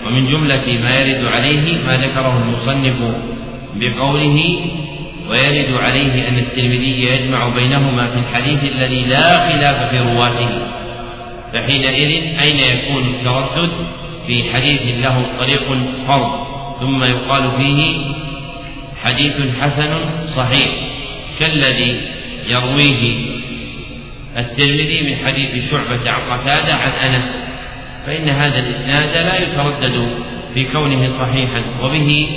ومن 0.07 0.27
جملة 0.27 0.79
ما 0.83 0.95
يرد 0.99 1.25
عليه 1.25 1.85
ما 1.85 1.97
ذكره 1.97 2.43
المصنف 2.43 2.95
بقوله 3.75 4.59
ويرد 5.29 5.73
عليه 5.83 6.27
أن 6.27 6.37
الترمذي 6.37 7.03
يجمع 7.03 7.49
بينهما 7.49 8.07
في 8.07 8.19
الحديث 8.19 8.63
الذي 8.63 9.05
لا 9.05 9.49
خلاف 9.49 9.89
في 9.89 9.99
رواته. 9.99 10.49
فحينئذ 11.53 12.39
أين 12.39 12.59
يكون 12.59 13.03
التردد؟ 13.03 13.71
في 14.27 14.53
حديث 14.53 14.81
له 15.03 15.25
طريق 15.39 15.63
فرض. 16.07 16.46
ثم 16.79 17.03
يقال 17.03 17.51
فيه 17.57 17.97
حديث 19.03 19.33
حسن 19.61 19.89
صحيح 20.25 20.69
كالذي 21.39 22.01
يرويه 22.47 23.17
الترمذي 24.37 25.01
من 25.01 25.25
حديث 25.25 25.71
شعبة 25.71 26.11
عن 26.11 26.21
قتادة 26.31 26.73
عن 26.73 26.91
أنس 26.91 27.43
فإن 28.05 28.29
هذا 28.29 28.59
الإسناد 28.59 29.17
لا 29.17 29.41
يتردد 29.41 30.09
في 30.53 30.63
كونه 30.63 31.07
صحيحا 31.07 31.61
وبه 31.81 32.27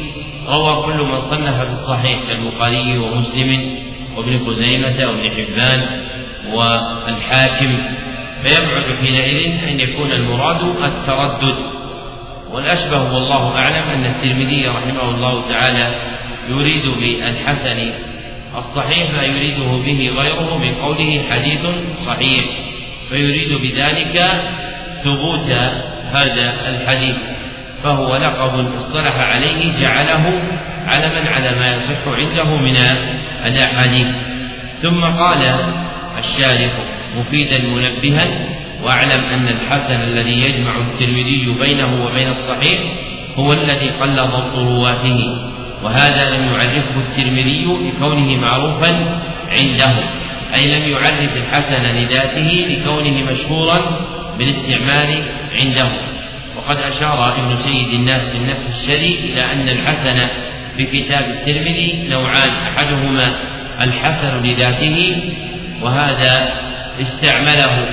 روى 0.49 0.83
كل 0.83 1.03
من 1.03 1.17
صنف 1.17 1.57
في 1.57 1.67
الصحيح 1.67 2.19
كالبخاري 2.29 2.99
ومسلم 2.99 3.77
وابن 4.17 4.39
خزيمة 4.47 5.07
وابن 5.07 5.31
حبان 5.31 5.87
والحاكم 6.53 7.79
فيبعد 8.43 8.85
حينئذ 9.01 9.69
أن 9.69 9.81
يكون 9.81 10.13
المراد 10.13 10.63
التردد. 10.85 11.80
والأشبه 12.53 13.03
والله 13.03 13.59
أعلم 13.59 13.89
أن 13.91 14.05
الترمذي 14.07 14.67
رحمه 14.67 15.11
الله 15.11 15.49
تعالى 15.49 15.95
يريد 16.49 16.87
بالحسن 16.87 17.93
الصحيح 18.57 19.11
ما 19.11 19.23
يريده 19.23 19.71
به 19.71 20.11
غيره 20.23 20.59
من 20.59 20.75
قوله 20.75 21.23
حديث 21.31 21.61
صحيح 22.07 22.45
فيريد 23.09 23.53
بذلك 23.53 24.43
ثبوت 25.05 25.51
هذا 26.13 26.69
الحديث 26.69 27.17
فهو 27.83 28.17
لقب 28.17 28.75
اصطلح 28.75 29.15
عليه 29.15 29.81
جعله 29.81 30.43
علما 30.87 31.31
على 31.31 31.51
ما 31.51 31.75
يصح 31.75 32.09
عنده 32.09 32.57
من 32.57 32.77
الأحاديث. 33.47 34.07
ثم 34.83 35.05
قال 35.05 35.55
الشارح 36.19 36.73
مفيدا 37.17 37.59
منبها 37.59 38.29
واعلم 38.83 39.25
أن 39.25 39.49
الحسن 39.49 40.01
الذي 40.01 40.41
يجمع 40.41 40.77
الترمذي 40.77 41.57
بينه 41.61 42.05
وبين 42.05 42.29
الصحيح 42.29 42.81
هو 43.37 43.53
الذي 43.53 43.91
قل 43.91 44.17
ضبط 44.17 44.55
رواته 44.59 45.51
وهذا 45.83 46.31
لم 46.31 46.53
يعرفه 46.53 47.01
الترمذي 47.01 47.67
بكونه 47.67 48.37
معروفا 48.37 49.21
عنده 49.51 49.93
أي 50.55 50.79
لم 50.79 50.93
يعرف 50.93 51.37
الحسن 51.37 51.83
لذاته 51.83 52.67
لكونه 52.69 53.33
مشهورا 53.33 54.01
بالاستعمال 54.39 55.23
عنده. 55.55 55.89
وقد 56.57 56.77
أشار 56.77 57.39
ابن 57.39 57.57
سيد 57.57 57.89
الناس 57.89 58.31
في 58.31 58.37
النفس 58.37 58.69
الشري 58.69 59.15
إلى 59.15 59.53
أن 59.53 59.69
الحسن 59.69 60.27
في 60.77 60.87
كتاب 60.87 61.25
الترمذي 61.31 62.09
نوعان 62.09 62.51
أحدهما 62.51 63.35
الحسن 63.81 64.43
لذاته 64.43 65.17
وهذا 65.83 66.53
استعمله. 67.01 67.87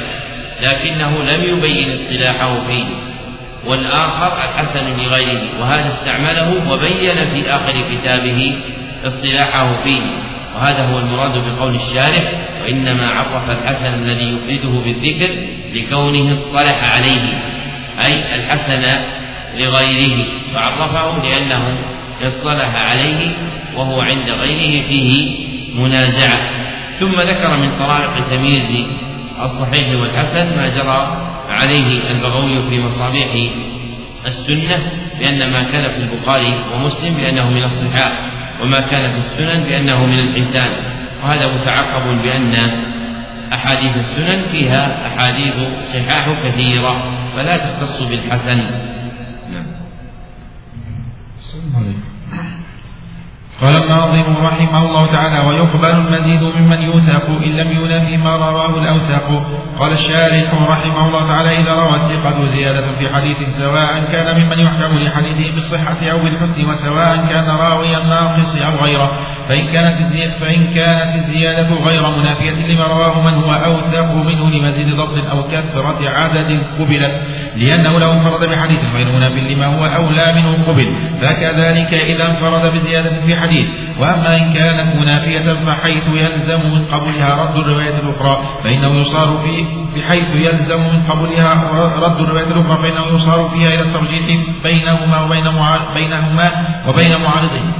لكنه 0.61 1.23
لم 1.23 1.43
يبين 1.43 1.89
اصطلاحه 1.89 2.67
فيه. 2.67 2.85
والآخر 3.65 4.49
الحسن 4.49 4.97
لغيره 4.97 5.41
وهذا 5.59 5.93
استعمله 5.93 6.71
وبين 6.71 7.15
في 7.15 7.49
آخر 7.49 7.83
كتابه 7.91 8.55
اصطلاحه 9.05 9.83
فيه. 9.83 10.01
وهذا 10.55 10.85
هو 10.85 10.99
المراد 10.99 11.31
بقول 11.37 11.75
الشارح 11.75 12.31
وإنما 12.63 13.09
عرف 13.09 13.49
الحسن 13.49 13.93
الذي 13.93 14.23
يفرده 14.23 14.79
بالذكر 14.79 15.29
لكونه 15.73 16.33
اصطلح 16.33 16.93
عليه 16.93 17.43
أي 18.05 18.35
الحسن 18.35 19.01
لغيره. 19.57 20.25
فعرفه 20.53 21.29
لأنه 21.29 21.77
اصطلح 22.23 22.75
عليه 22.75 23.27
وهو 23.75 24.01
عند 24.01 24.29
غيره 24.29 24.87
فيه 24.87 25.37
منازعة. 25.75 26.49
ثم 26.99 27.21
ذكر 27.21 27.57
من 27.57 27.79
طرائق 27.79 28.29
تمييز 28.29 28.85
الصحيح 29.41 29.99
والحسن 29.99 30.57
ما 30.57 30.67
جرى 30.67 31.27
عليه 31.49 32.11
البغوي 32.11 32.69
في 32.69 32.79
مصابيح 32.79 33.53
السنة 34.25 34.91
بأن 35.19 35.51
ما 35.51 35.63
كان 35.63 35.91
في 35.91 35.97
البخاري 35.97 36.53
ومسلم 36.73 37.13
بأنه 37.13 37.49
من 37.49 37.63
الصحاح 37.63 38.11
وما 38.61 38.79
كان 38.79 39.11
في 39.11 39.17
السنن 39.17 39.63
بأنه 39.63 40.05
من 40.05 40.19
الحسان 40.19 40.71
وهذا 41.23 41.47
متعقب 41.47 42.21
بأن 42.21 42.53
أحاديث 43.53 43.95
السنن 43.95 44.47
فيها 44.51 45.07
أحاديث 45.07 45.53
صحاح 45.93 46.29
كثيرة 46.47 47.11
فلا 47.35 47.57
تختص 47.57 48.01
بالحسن. 48.01 48.57
نعم. 49.51 49.65
قال 53.61 53.83
الناظم 53.83 54.37
رحمه 54.37 54.85
الله 54.85 55.07
تعالى 55.07 55.47
ويقبل 55.47 55.89
المزيد 55.89 56.43
ممن 56.43 56.81
يوثق 56.81 57.29
إن 57.29 57.51
لم 57.51 57.71
ينافي 57.71 58.17
ما 58.17 58.35
رواه 58.35 58.79
الأوثق. 58.79 59.27
قال 59.79 59.91
الشارح 59.91 60.53
رحمه 60.69 61.07
الله 61.07 61.27
تعالى 61.27 61.59
إذا 61.59 61.71
روى 61.71 61.95
الثقة 61.95 62.45
زيادة 62.45 62.91
في 62.91 63.09
حديث 63.09 63.37
سواء 63.49 64.03
كان 64.11 64.41
ممن 64.41 64.59
يحكم 64.59 64.97
لحديثه 64.97 65.55
بالصحة 65.55 66.11
أو 66.11 66.23
بالحسن 66.23 66.65
وسواء 66.65 67.17
كان 67.29 67.49
راويا 67.49 67.99
ناقص 67.99 68.61
أو 68.61 68.85
غيره. 68.85 69.11
فإن 69.49 69.67
كانت 69.67 69.97
فإن 70.41 70.73
كانت 70.73 71.15
الزيادة 71.15 71.75
غير 71.75 72.09
منافية 72.17 72.67
لما 72.67 72.83
رواه 72.83 73.21
من 73.21 73.33
هو 73.33 73.53
أوثق 73.53 74.13
منه 74.13 74.49
لمزيد 74.49 74.95
ضبط 74.95 75.29
أو 75.31 75.43
كثرة 75.43 76.09
عدد 76.09 76.63
قبلت 76.79 77.21
لأنه 77.55 77.99
لو 77.99 78.11
انفرد 78.11 78.49
بحديث 78.49 78.79
غير 78.95 79.11
مناف 79.11 79.31
لما 79.31 79.65
هو 79.65 79.85
أولى 79.85 80.33
منه 80.33 80.63
قبل. 80.67 80.87
فكذلك 81.21 81.93
إذا 81.93 82.25
انفرد 82.27 82.73
بزيادة 82.73 83.21
في 83.25 83.35
الحديث. 83.47 83.67
وأما 83.99 84.37
إن 84.37 84.53
كانت 84.53 84.95
منافية 84.95 85.53
فحيث 85.65 86.03
يلزم 86.07 86.71
من 86.71 86.85
قبولها 86.85 87.35
رد 87.43 87.55
الرواية 87.55 87.99
الأخرى 87.99 88.43
فإنه 88.63 88.99
يصار 88.99 89.37
في 89.37 89.65
بحيث 89.95 90.29
يلزم 90.35 90.79
من 90.79 91.03
قبولها 91.09 91.53
رد 91.95 92.19
الرواية 92.21 92.47
الأخرى 92.47 92.77
فإنه 92.81 93.15
يصار 93.15 93.49
فيها 93.49 93.67
إلى 93.67 93.81
الترجيح 93.81 94.25
بينهما 94.63 95.21
وبين 95.21 95.43
بينهما 95.95 96.51
وبين 96.87 97.21
معارضين 97.21 97.71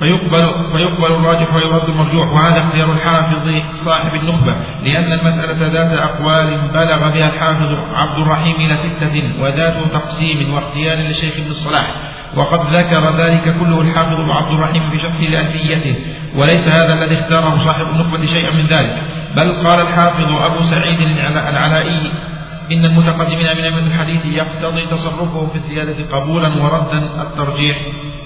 فيقبل 0.00 0.70
فيقبل 0.72 1.14
الراجح 1.14 1.54
ويرد 1.54 1.88
المرجوح. 1.88 2.32
وهذا 2.32 2.58
اختيار 2.58 2.92
الحافظ 2.92 3.48
صاحب 3.74 4.14
النخبة 4.14 4.54
لأن 4.84 5.12
المسألة 5.12 5.66
ذات 5.66 5.98
أقوال 5.98 6.58
بلغ 6.74 7.08
بها 7.10 7.28
الحافظ 7.28 7.68
عبد 7.94 8.18
الرحيم 8.18 8.56
إلى 8.56 8.74
ستة 8.74 9.42
وذات 9.42 9.92
تقسيم 9.92 10.54
واختيار 10.54 10.96
للشيخ 10.98 11.34
ابن 11.38 11.50
الصلاح. 11.50 11.94
وقد 12.36 12.74
ذكر 12.74 13.16
ذلك 13.16 13.56
كله 13.60 13.80
الحافظ 13.80 14.30
عبد 14.30 14.52
الرحيم 14.52 14.90
في 14.90 14.98
شرحه 14.98 15.20
لألفيته 15.20 15.96
وليس 16.36 16.68
هذا 16.68 16.92
الذي 16.92 17.20
اختاره 17.20 17.56
صاحب 17.58 17.86
النخبة 17.86 18.26
شيئا 18.26 18.50
من 18.50 18.66
ذلك. 18.66 19.02
بل 19.36 19.52
قال 19.52 19.80
الحافظ 19.80 20.32
أبو 20.32 20.60
سعيد 20.60 21.00
العلائي 21.48 22.12
إن 22.72 22.84
المتقدمين 22.84 23.56
من 23.56 23.64
أئمة 23.64 23.78
الحديث 23.78 24.26
يقتضي 24.26 24.86
تصرفه 24.86 25.46
في 25.46 25.54
الزيادة 25.54 26.16
قبولا 26.16 26.48
وردا 26.48 27.22
الترجيح 27.22 27.78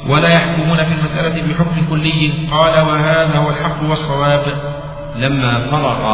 ولا 0.06 0.28
يحكمون 0.28 0.84
في 0.84 0.94
المسألة 0.94 1.42
بحكم 1.42 1.86
كلي. 1.90 2.32
قال 2.50 2.80
وهذا 2.80 3.36
هو 3.38 3.50
الحق 3.50 3.82
والصواب. 3.82 4.44
لما 5.16 5.70
فرق 5.70 6.04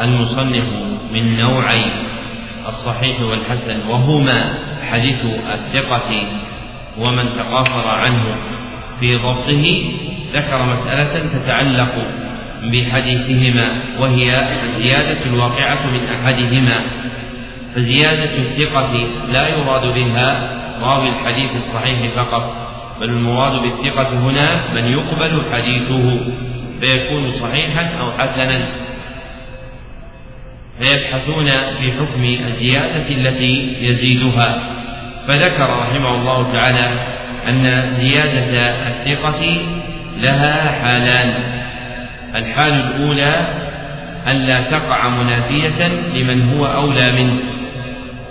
المصنف 0.00 0.64
من 1.12 1.36
نوعي 1.36 1.84
الصحيح 2.68 3.20
والحسن 3.20 3.88
وهما 3.88 4.54
حديث 4.90 5.18
الثقة 5.54 6.10
ومن 6.98 7.24
تقاصر 7.38 7.88
عنه 7.88 8.24
في 9.00 9.16
ضبطه 9.16 9.92
ذكر 10.34 10.64
مسألة 10.64 11.38
تتعلق 11.38 12.06
بحديثهما 12.62 13.68
وهي 13.98 14.52
الزيادة 14.52 15.24
الواقعة 15.26 15.86
من 15.86 16.00
أحدهما. 16.14 16.80
فزيادة 17.74 18.36
الثقة 18.36 18.92
لا 19.32 19.48
يراد 19.48 19.94
بها 19.94 20.58
راوي 20.82 21.08
الحديث 21.08 21.50
الصحيح 21.56 22.14
فقط 22.16 22.62
بل 23.00 23.08
المراد 23.08 23.62
بالثقة 23.62 24.08
هنا 24.08 24.72
من 24.74 24.92
يقبل 24.92 25.42
حديثه 25.52 26.20
فيكون 26.80 27.30
صحيحا 27.30 27.98
أو 28.00 28.12
حسنا. 28.12 28.66
فيبحثون 30.78 31.46
في 31.50 31.92
حكم 31.92 32.24
الزيادة 32.24 33.08
التي 33.10 33.76
يزيدها. 33.80 34.62
فذكر 35.28 35.70
رحمه 35.70 36.14
الله 36.14 36.52
تعالى 36.52 36.90
أن 37.48 37.92
زيادة 38.00 38.74
الثقة 38.88 39.40
لها 40.22 40.72
حالان. 40.82 41.34
الحال 42.34 42.72
الأولى 42.72 43.46
ألا 44.28 44.60
تقع 44.60 45.08
منافية 45.08 45.88
لمن 46.14 46.54
هو 46.54 46.66
أولى 46.66 47.12
منه. 47.12 47.51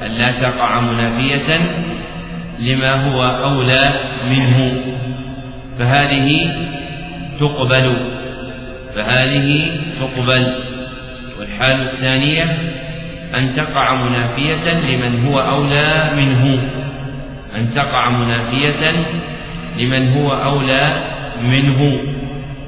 ألا 0.01 0.31
تقع 0.31 0.79
منافية 0.79 1.59
لما 2.59 2.93
هو 2.93 3.23
أولى 3.23 3.93
منه. 4.29 4.83
فهذه 5.79 6.53
تقبل 7.39 7.95
فهذه 8.95 9.71
تقبل. 9.99 10.53
والحال 11.39 11.81
الثانية 11.81 12.43
أن 13.35 13.55
تقع 13.55 13.93
منافية 13.93 14.79
لمن 14.79 15.25
هو 15.25 15.39
أولى 15.39 16.11
منه. 16.15 16.59
أن 17.55 17.73
تقع 17.75 18.09
منافية 18.09 19.05
لمن 19.77 20.13
هو 20.13 20.31
أولى 20.31 20.89
منه. 21.43 21.99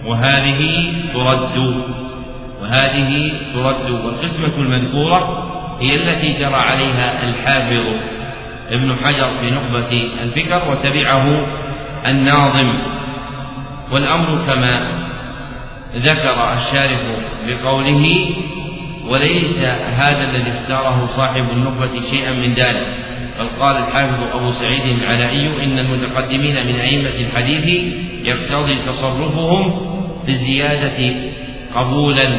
وهذه 0.05 0.93
ترد 1.13 1.83
وهذه 2.61 3.31
ترد. 3.53 3.91
والقسمة 3.91 4.57
المذكورة 4.57 5.42
هي 5.79 5.95
التي 5.95 6.33
جرى 6.33 6.55
عليها 6.55 7.23
الحافظ 7.23 7.85
ابن 8.71 8.95
حجر 9.03 9.29
في 9.41 9.51
نخبة 9.51 10.09
الفكر 10.23 10.71
وتبعه 10.71 11.47
الناظم. 12.07 12.73
والأمر 13.91 14.45
كما 14.45 14.87
ذكر 15.95 16.53
الشارح 16.53 17.01
بقوله 17.47 18.29
وليس 19.07 19.59
هذا 19.93 20.23
الذي 20.29 20.51
اختاره 20.51 21.05
صاحب 21.05 21.45
النخبة 21.51 22.01
شيئا 22.11 22.31
من 22.31 22.53
ذلك. 22.53 22.87
بل 23.39 23.47
قال 23.59 23.77
الحافظ 23.77 24.23
أبو 24.33 24.51
سعيد 24.51 24.85
العلائي 24.85 25.63
إن 25.63 25.79
المتقدمين 25.79 26.67
من 26.67 26.79
أئمة 26.79 27.27
الحديث 27.29 27.93
يقتضي 28.25 28.75
تصرفهم 28.75 29.81
بزيادة 30.27 31.15
قبولا. 31.75 32.29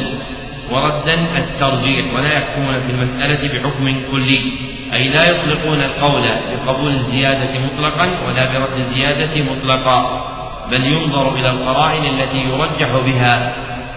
وردا 0.71 1.15
الترجيح 1.37 2.15
ولا 2.15 2.33
يحكمون 2.33 2.81
في 2.81 2.93
المسألة 2.93 3.49
بحكم 3.49 4.03
كلي 4.11 4.53
أي 4.93 5.09
لا 5.09 5.25
يطلقون 5.25 5.81
القول 5.81 6.23
بقبول 6.53 6.93
الزيادة 6.93 7.59
مطلقا 7.59 8.09
ولا 8.27 8.59
برد 8.59 8.79
الزيادة 8.79 9.43
مطلقا 9.43 10.31
بل 10.71 10.87
ينظر 10.87 11.35
إلى 11.35 11.51
القرائن 11.51 12.05
التي 12.05 12.39
يرجح 12.39 12.91
بها 13.07 13.53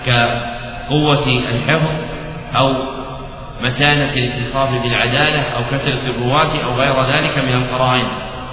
كقوة 0.06 1.28
الحفظ 1.28 1.92
أو 2.56 2.74
متانة 3.64 4.14
الاتصاف 4.14 4.70
بالعدالة 4.84 5.42
أو 5.42 5.62
كثرة 5.72 6.02
الرواة 6.08 6.64
أو 6.66 6.74
غير 6.76 7.04
ذلك 7.04 7.38
من 7.38 7.54
القرائن. 7.54 8.08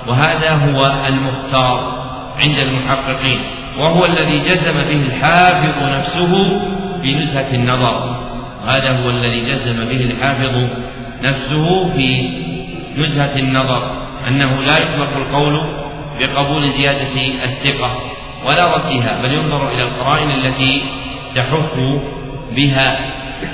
وهذا 0.06 0.50
هو 0.50 0.92
المختار 1.08 2.04
عند 2.44 2.58
المحققين 2.58 3.40
وهو 3.78 4.04
الذي 4.04 4.38
جزم 4.38 4.72
به 4.72 5.02
الحافظ 5.06 5.82
نفسه 5.82 6.60
في 7.04 7.14
نزهة 7.14 7.54
النظر. 7.54 8.16
وهذا 8.64 8.90
هو 9.04 9.10
الذي 9.10 9.40
جزم 9.40 9.84
به 9.84 10.00
الحافظ 10.10 10.68
نفسه 11.22 11.92
في 11.92 12.28
نزهة 12.96 13.36
النظر 13.36 13.90
أنه 14.28 14.62
لا 14.62 14.72
يطلق 14.72 15.16
القول 15.16 15.62
بقبول 16.20 16.70
زيادة 16.70 17.44
الثقة 17.44 18.00
ولا 18.46 18.76
ردها 18.76 19.22
بل 19.22 19.32
ينظر 19.32 19.68
إلى 19.68 19.82
القرائن 19.82 20.30
التي 20.30 20.82
تحف 21.34 22.00
بها. 22.56 22.98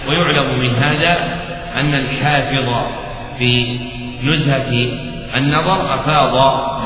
ويعلم 0.08 0.58
من 0.58 0.74
هذا 0.74 1.40
أن 1.76 1.94
الحافظ 1.94 2.68
في 3.38 3.78
نزهة 4.22 4.88
النظر 5.36 5.94
أفاض 5.94 6.34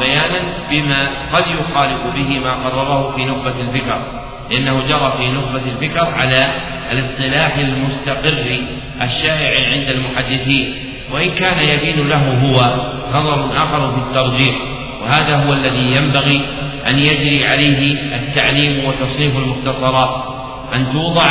بيانا 0.00 0.40
بما 0.70 1.08
قد 1.32 1.44
يخالف 1.46 2.00
به 2.14 2.38
ما 2.38 2.54
قرره 2.54 3.12
في 3.16 3.24
نخبة 3.24 3.54
الفكر. 3.60 4.23
لأنه 4.50 4.80
جرى 4.88 5.14
في 5.18 5.30
نخبة 5.30 5.62
الفكر 5.72 6.04
على 6.04 6.48
الاصطلاح 6.92 7.56
المستقر 7.56 8.58
الشائع 9.02 9.72
عند 9.72 9.88
المحدثين 9.88 10.74
وإن 11.12 11.30
كان 11.30 11.58
يبين 11.58 12.08
له 12.08 12.28
هو 12.28 12.74
نظر 13.12 13.56
آخر 13.56 13.92
في 13.92 13.98
الترجيح 13.98 14.54
وهذا 15.02 15.36
هو 15.36 15.52
الذي 15.52 15.96
ينبغي 15.96 16.40
أن 16.86 16.98
يجري 16.98 17.46
عليه 17.46 17.92
التعليم 18.14 18.84
وتصنيف 18.84 19.36
المختصرات 19.36 20.34
أن 20.74 20.92
توضع 20.92 21.26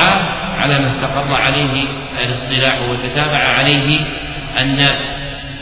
على 0.57 0.79
ما 0.79 0.91
استقر 0.91 1.33
عليه 1.33 1.83
الاصطلاح 2.25 2.79
وتتابع 2.89 3.37
عليه 3.37 3.99
الناس. 4.61 5.03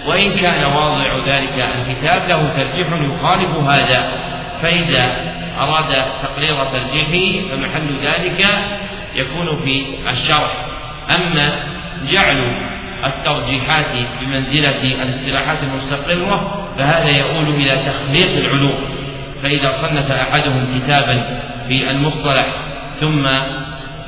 وإن 0.07 0.33
كان 0.33 0.63
واضع 0.63 1.17
ذلك 1.27 1.69
الكتاب 1.75 2.29
له 2.29 2.49
ترجيح 2.49 2.87
يخالف 2.87 3.57
هذا. 3.57 4.11
فإذا 4.61 5.33
أراد 5.59 6.05
تقرير 6.23 6.65
ترجيحه 6.65 7.49
فمحل 7.49 7.97
ذلك 8.03 8.47
يكون 9.15 9.61
في 9.63 9.85
الشرح. 10.09 10.51
أما 11.15 11.53
جعل 12.11 12.55
الترجيحات 13.05 13.85
بمنزلة 14.21 15.03
الاصطلاحات 15.03 15.57
المستقرة 15.63 16.67
فهذا 16.77 17.17
يؤول 17.17 17.49
إلى 17.49 17.71
تخليق 17.71 18.45
العلوم. 18.45 19.01
فإذا 19.43 19.71
صنف 19.71 20.11
أحدهم 20.11 20.79
كتابا 20.79 21.39
في 21.67 21.91
المصطلح 21.91 22.45
ثم 22.99 23.27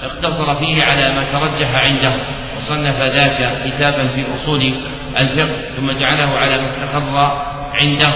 اقتصر 0.03 0.56
فيه 0.56 0.83
على 0.83 1.14
ما 1.14 1.23
ترجح 1.32 1.75
عنده 1.75 2.14
وصنف 2.57 3.01
ذاك 3.01 3.61
كتابا 3.65 4.07
في 4.07 4.25
أصول 4.35 4.73
الفقه 5.19 5.56
ثم 5.77 5.91
جعله 5.91 6.38
على 6.38 6.57
ما 6.57 6.69
استقر 6.69 7.38
عنده. 7.82 8.14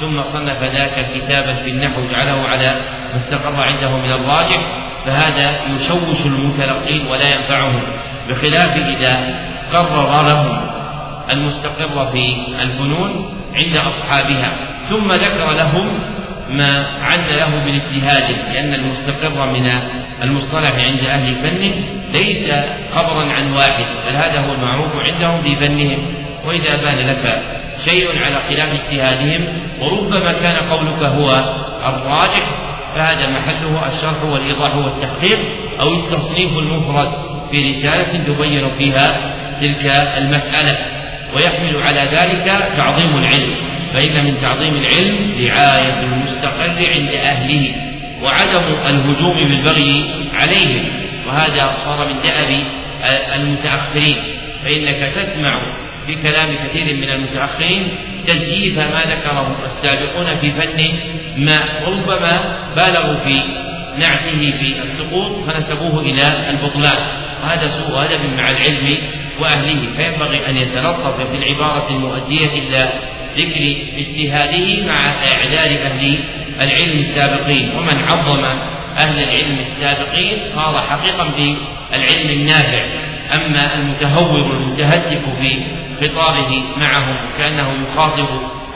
ثم 0.00 0.22
صنف 0.22 0.62
ذاك 0.62 1.06
كتابا 1.14 1.54
في 1.54 1.70
النحو 1.70 2.00
جعله 2.10 2.48
على 2.48 2.80
ما 3.12 3.16
استقر 3.16 3.62
عنده 3.62 3.96
من 3.96 4.10
الراجح 4.10 4.60
فهذا 5.06 5.60
يشوش 5.76 6.26
المتلقين 6.26 7.06
ولا 7.06 7.26
ينفعهم 7.26 7.82
بخلاف 8.28 8.76
إذا 8.76 9.40
قرر 9.72 10.22
لهم 10.28 10.60
المستقر 11.30 12.06
في 12.12 12.36
الفنون 12.62 13.34
عند 13.54 13.76
أصحابها 13.76 14.52
ثم 14.88 15.12
ذكر 15.12 15.52
لهم 15.52 15.98
ما 16.50 16.86
عد 17.02 17.30
له 17.30 17.64
بالإجتهاد 17.64 18.36
لأن 18.52 18.74
المستقر 18.74 19.46
من 19.46 19.70
المصطلح 20.22 20.72
عند 20.72 21.00
أهل 21.00 21.34
فن 21.34 21.72
ليس 22.12 22.50
خبرا 22.94 23.32
عن 23.32 23.52
واحد 23.52 23.84
بل 24.06 24.16
هذا 24.16 24.40
هو 24.40 24.52
المعروف 24.52 24.96
عندهم 24.96 25.42
في 25.42 25.56
فنهم. 25.56 25.98
وإذا 26.48 26.76
بان 26.76 26.98
لك 26.98 27.42
شيء 27.84 28.18
على 28.18 28.42
خلاف 28.48 28.72
اجتهادهم 28.72 29.44
وربما 29.80 30.32
كان 30.32 30.56
قولك 30.56 31.02
هو 31.02 31.30
الراجح 31.86 32.50
فهذا 32.94 33.30
محله 33.30 33.86
الشرح 33.86 34.24
والإيضاح 34.24 34.76
والتحقيق 34.76 35.38
أو 35.80 35.94
التصنيف 35.94 36.50
المفرد 36.58 37.12
في 37.50 37.70
رسالة 37.70 38.24
تبين 38.24 38.70
فيها 38.78 39.34
تلك 39.60 39.86
المسألة. 40.18 40.78
ويحمل 41.34 41.82
على 41.82 42.00
ذلك 42.00 42.74
تعظيم 42.76 43.16
العلم 43.18 43.54
فإن 43.92 44.24
من 44.24 44.40
تعظيم 44.40 44.74
العلم 44.74 45.16
رعاية 45.46 46.00
المستقر 46.02 46.70
عند 46.96 47.10
أهله 47.14 47.74
وعدم 48.22 48.64
الهجوم 48.86 49.34
بالبغي 49.34 50.04
عليهم 50.34 50.84
وهذا 51.26 51.76
صار 51.84 52.08
من 52.08 52.18
دأب 52.22 52.64
المتأخرين 53.34 54.16
فإنك 54.64 55.12
تسمع 55.14 55.60
في 56.08 56.14
كلام 56.14 56.54
كثير 56.66 56.96
من 56.96 57.10
المتأخرين 57.10 57.88
تزييف 58.26 58.78
ما 58.78 59.00
ذكره 59.00 59.58
السابقون 59.64 60.36
في 60.40 60.52
فن 60.52 60.92
ما 61.36 61.86
وربما 61.86 62.58
بالغوا 62.76 63.24
في 63.24 63.42
نعته 63.98 64.52
في 64.60 64.78
السقوط 64.78 65.50
فنسبوه 65.50 66.00
إلى 66.00 66.50
البطلان. 66.50 66.98
وهذا 67.42 67.68
سوء 67.68 68.04
أدب 68.04 68.24
مع 68.36 68.44
العلم 68.50 68.98
وأهله. 69.40 69.96
فينبغي 69.96 70.50
أن 70.50 70.56
يتلطف 70.56 71.30
في 71.30 71.36
العبارة 71.36 71.88
المؤدية 71.88 72.46
إلى 72.46 72.92
ذكر 73.36 73.76
اجتهاده 73.98 74.86
مع 74.86 75.00
إعداد 75.32 75.72
أهل 75.72 76.22
العلم 76.60 76.98
السابقين. 76.98 77.70
ومن 77.76 77.98
عظم 77.98 78.44
أهل 78.98 79.18
العلم 79.18 79.58
السابقين 79.58 80.38
صار 80.38 80.86
حقيقا 80.90 81.24
بالعلم 81.24 82.30
النافع. 82.30 82.84
أما 83.34 83.74
المتهور 83.74 84.56
المتهتك 84.56 85.22
في 85.40 85.62
خطابه 86.00 86.62
معهم 86.76 87.16
كأنه 87.38 87.72
يخاطب 87.82 88.28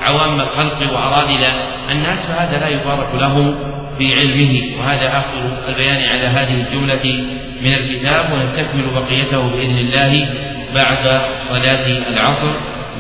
عوام 0.03 0.41
الخلق 0.41 0.93
وأرادل 0.93 1.45
الناس 1.91 2.27
فهذا 2.27 2.59
لا 2.59 2.69
يبارك 2.69 3.15
له 3.15 3.55
في 3.99 4.15
علمه. 4.15 4.79
وهذا 4.79 5.09
آخر 5.09 5.69
البيان 5.69 6.03
على 6.09 6.27
هذه 6.27 6.61
الجملة 6.61 7.25
من 7.63 7.73
الكتاب 7.75 8.33
ونستكمل 8.33 8.91
بقيته 8.91 9.49
بإذن 9.49 9.79
الله 9.79 10.29
بعد 10.75 11.23
صلاة 11.39 11.87
العصر. 12.09 12.51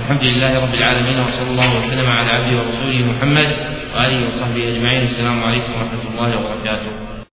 الحمد 0.00 0.24
لله 0.24 0.60
رب 0.60 0.74
العالمين 0.74 1.20
وصلى 1.20 1.50
الله 1.50 1.78
وسلم 1.78 2.10
على 2.10 2.31
عبده 2.31 2.56
ورسوله 2.58 3.12
محمد 3.16 3.56
وآله 3.94 4.26
وصحبه 4.26 4.68
أجمعين. 4.68 5.02
السلام 5.02 5.44
عليكم 5.44 5.72
ورحمة 5.72 6.05
الله 6.14 6.39
وبركاته. 6.39 7.11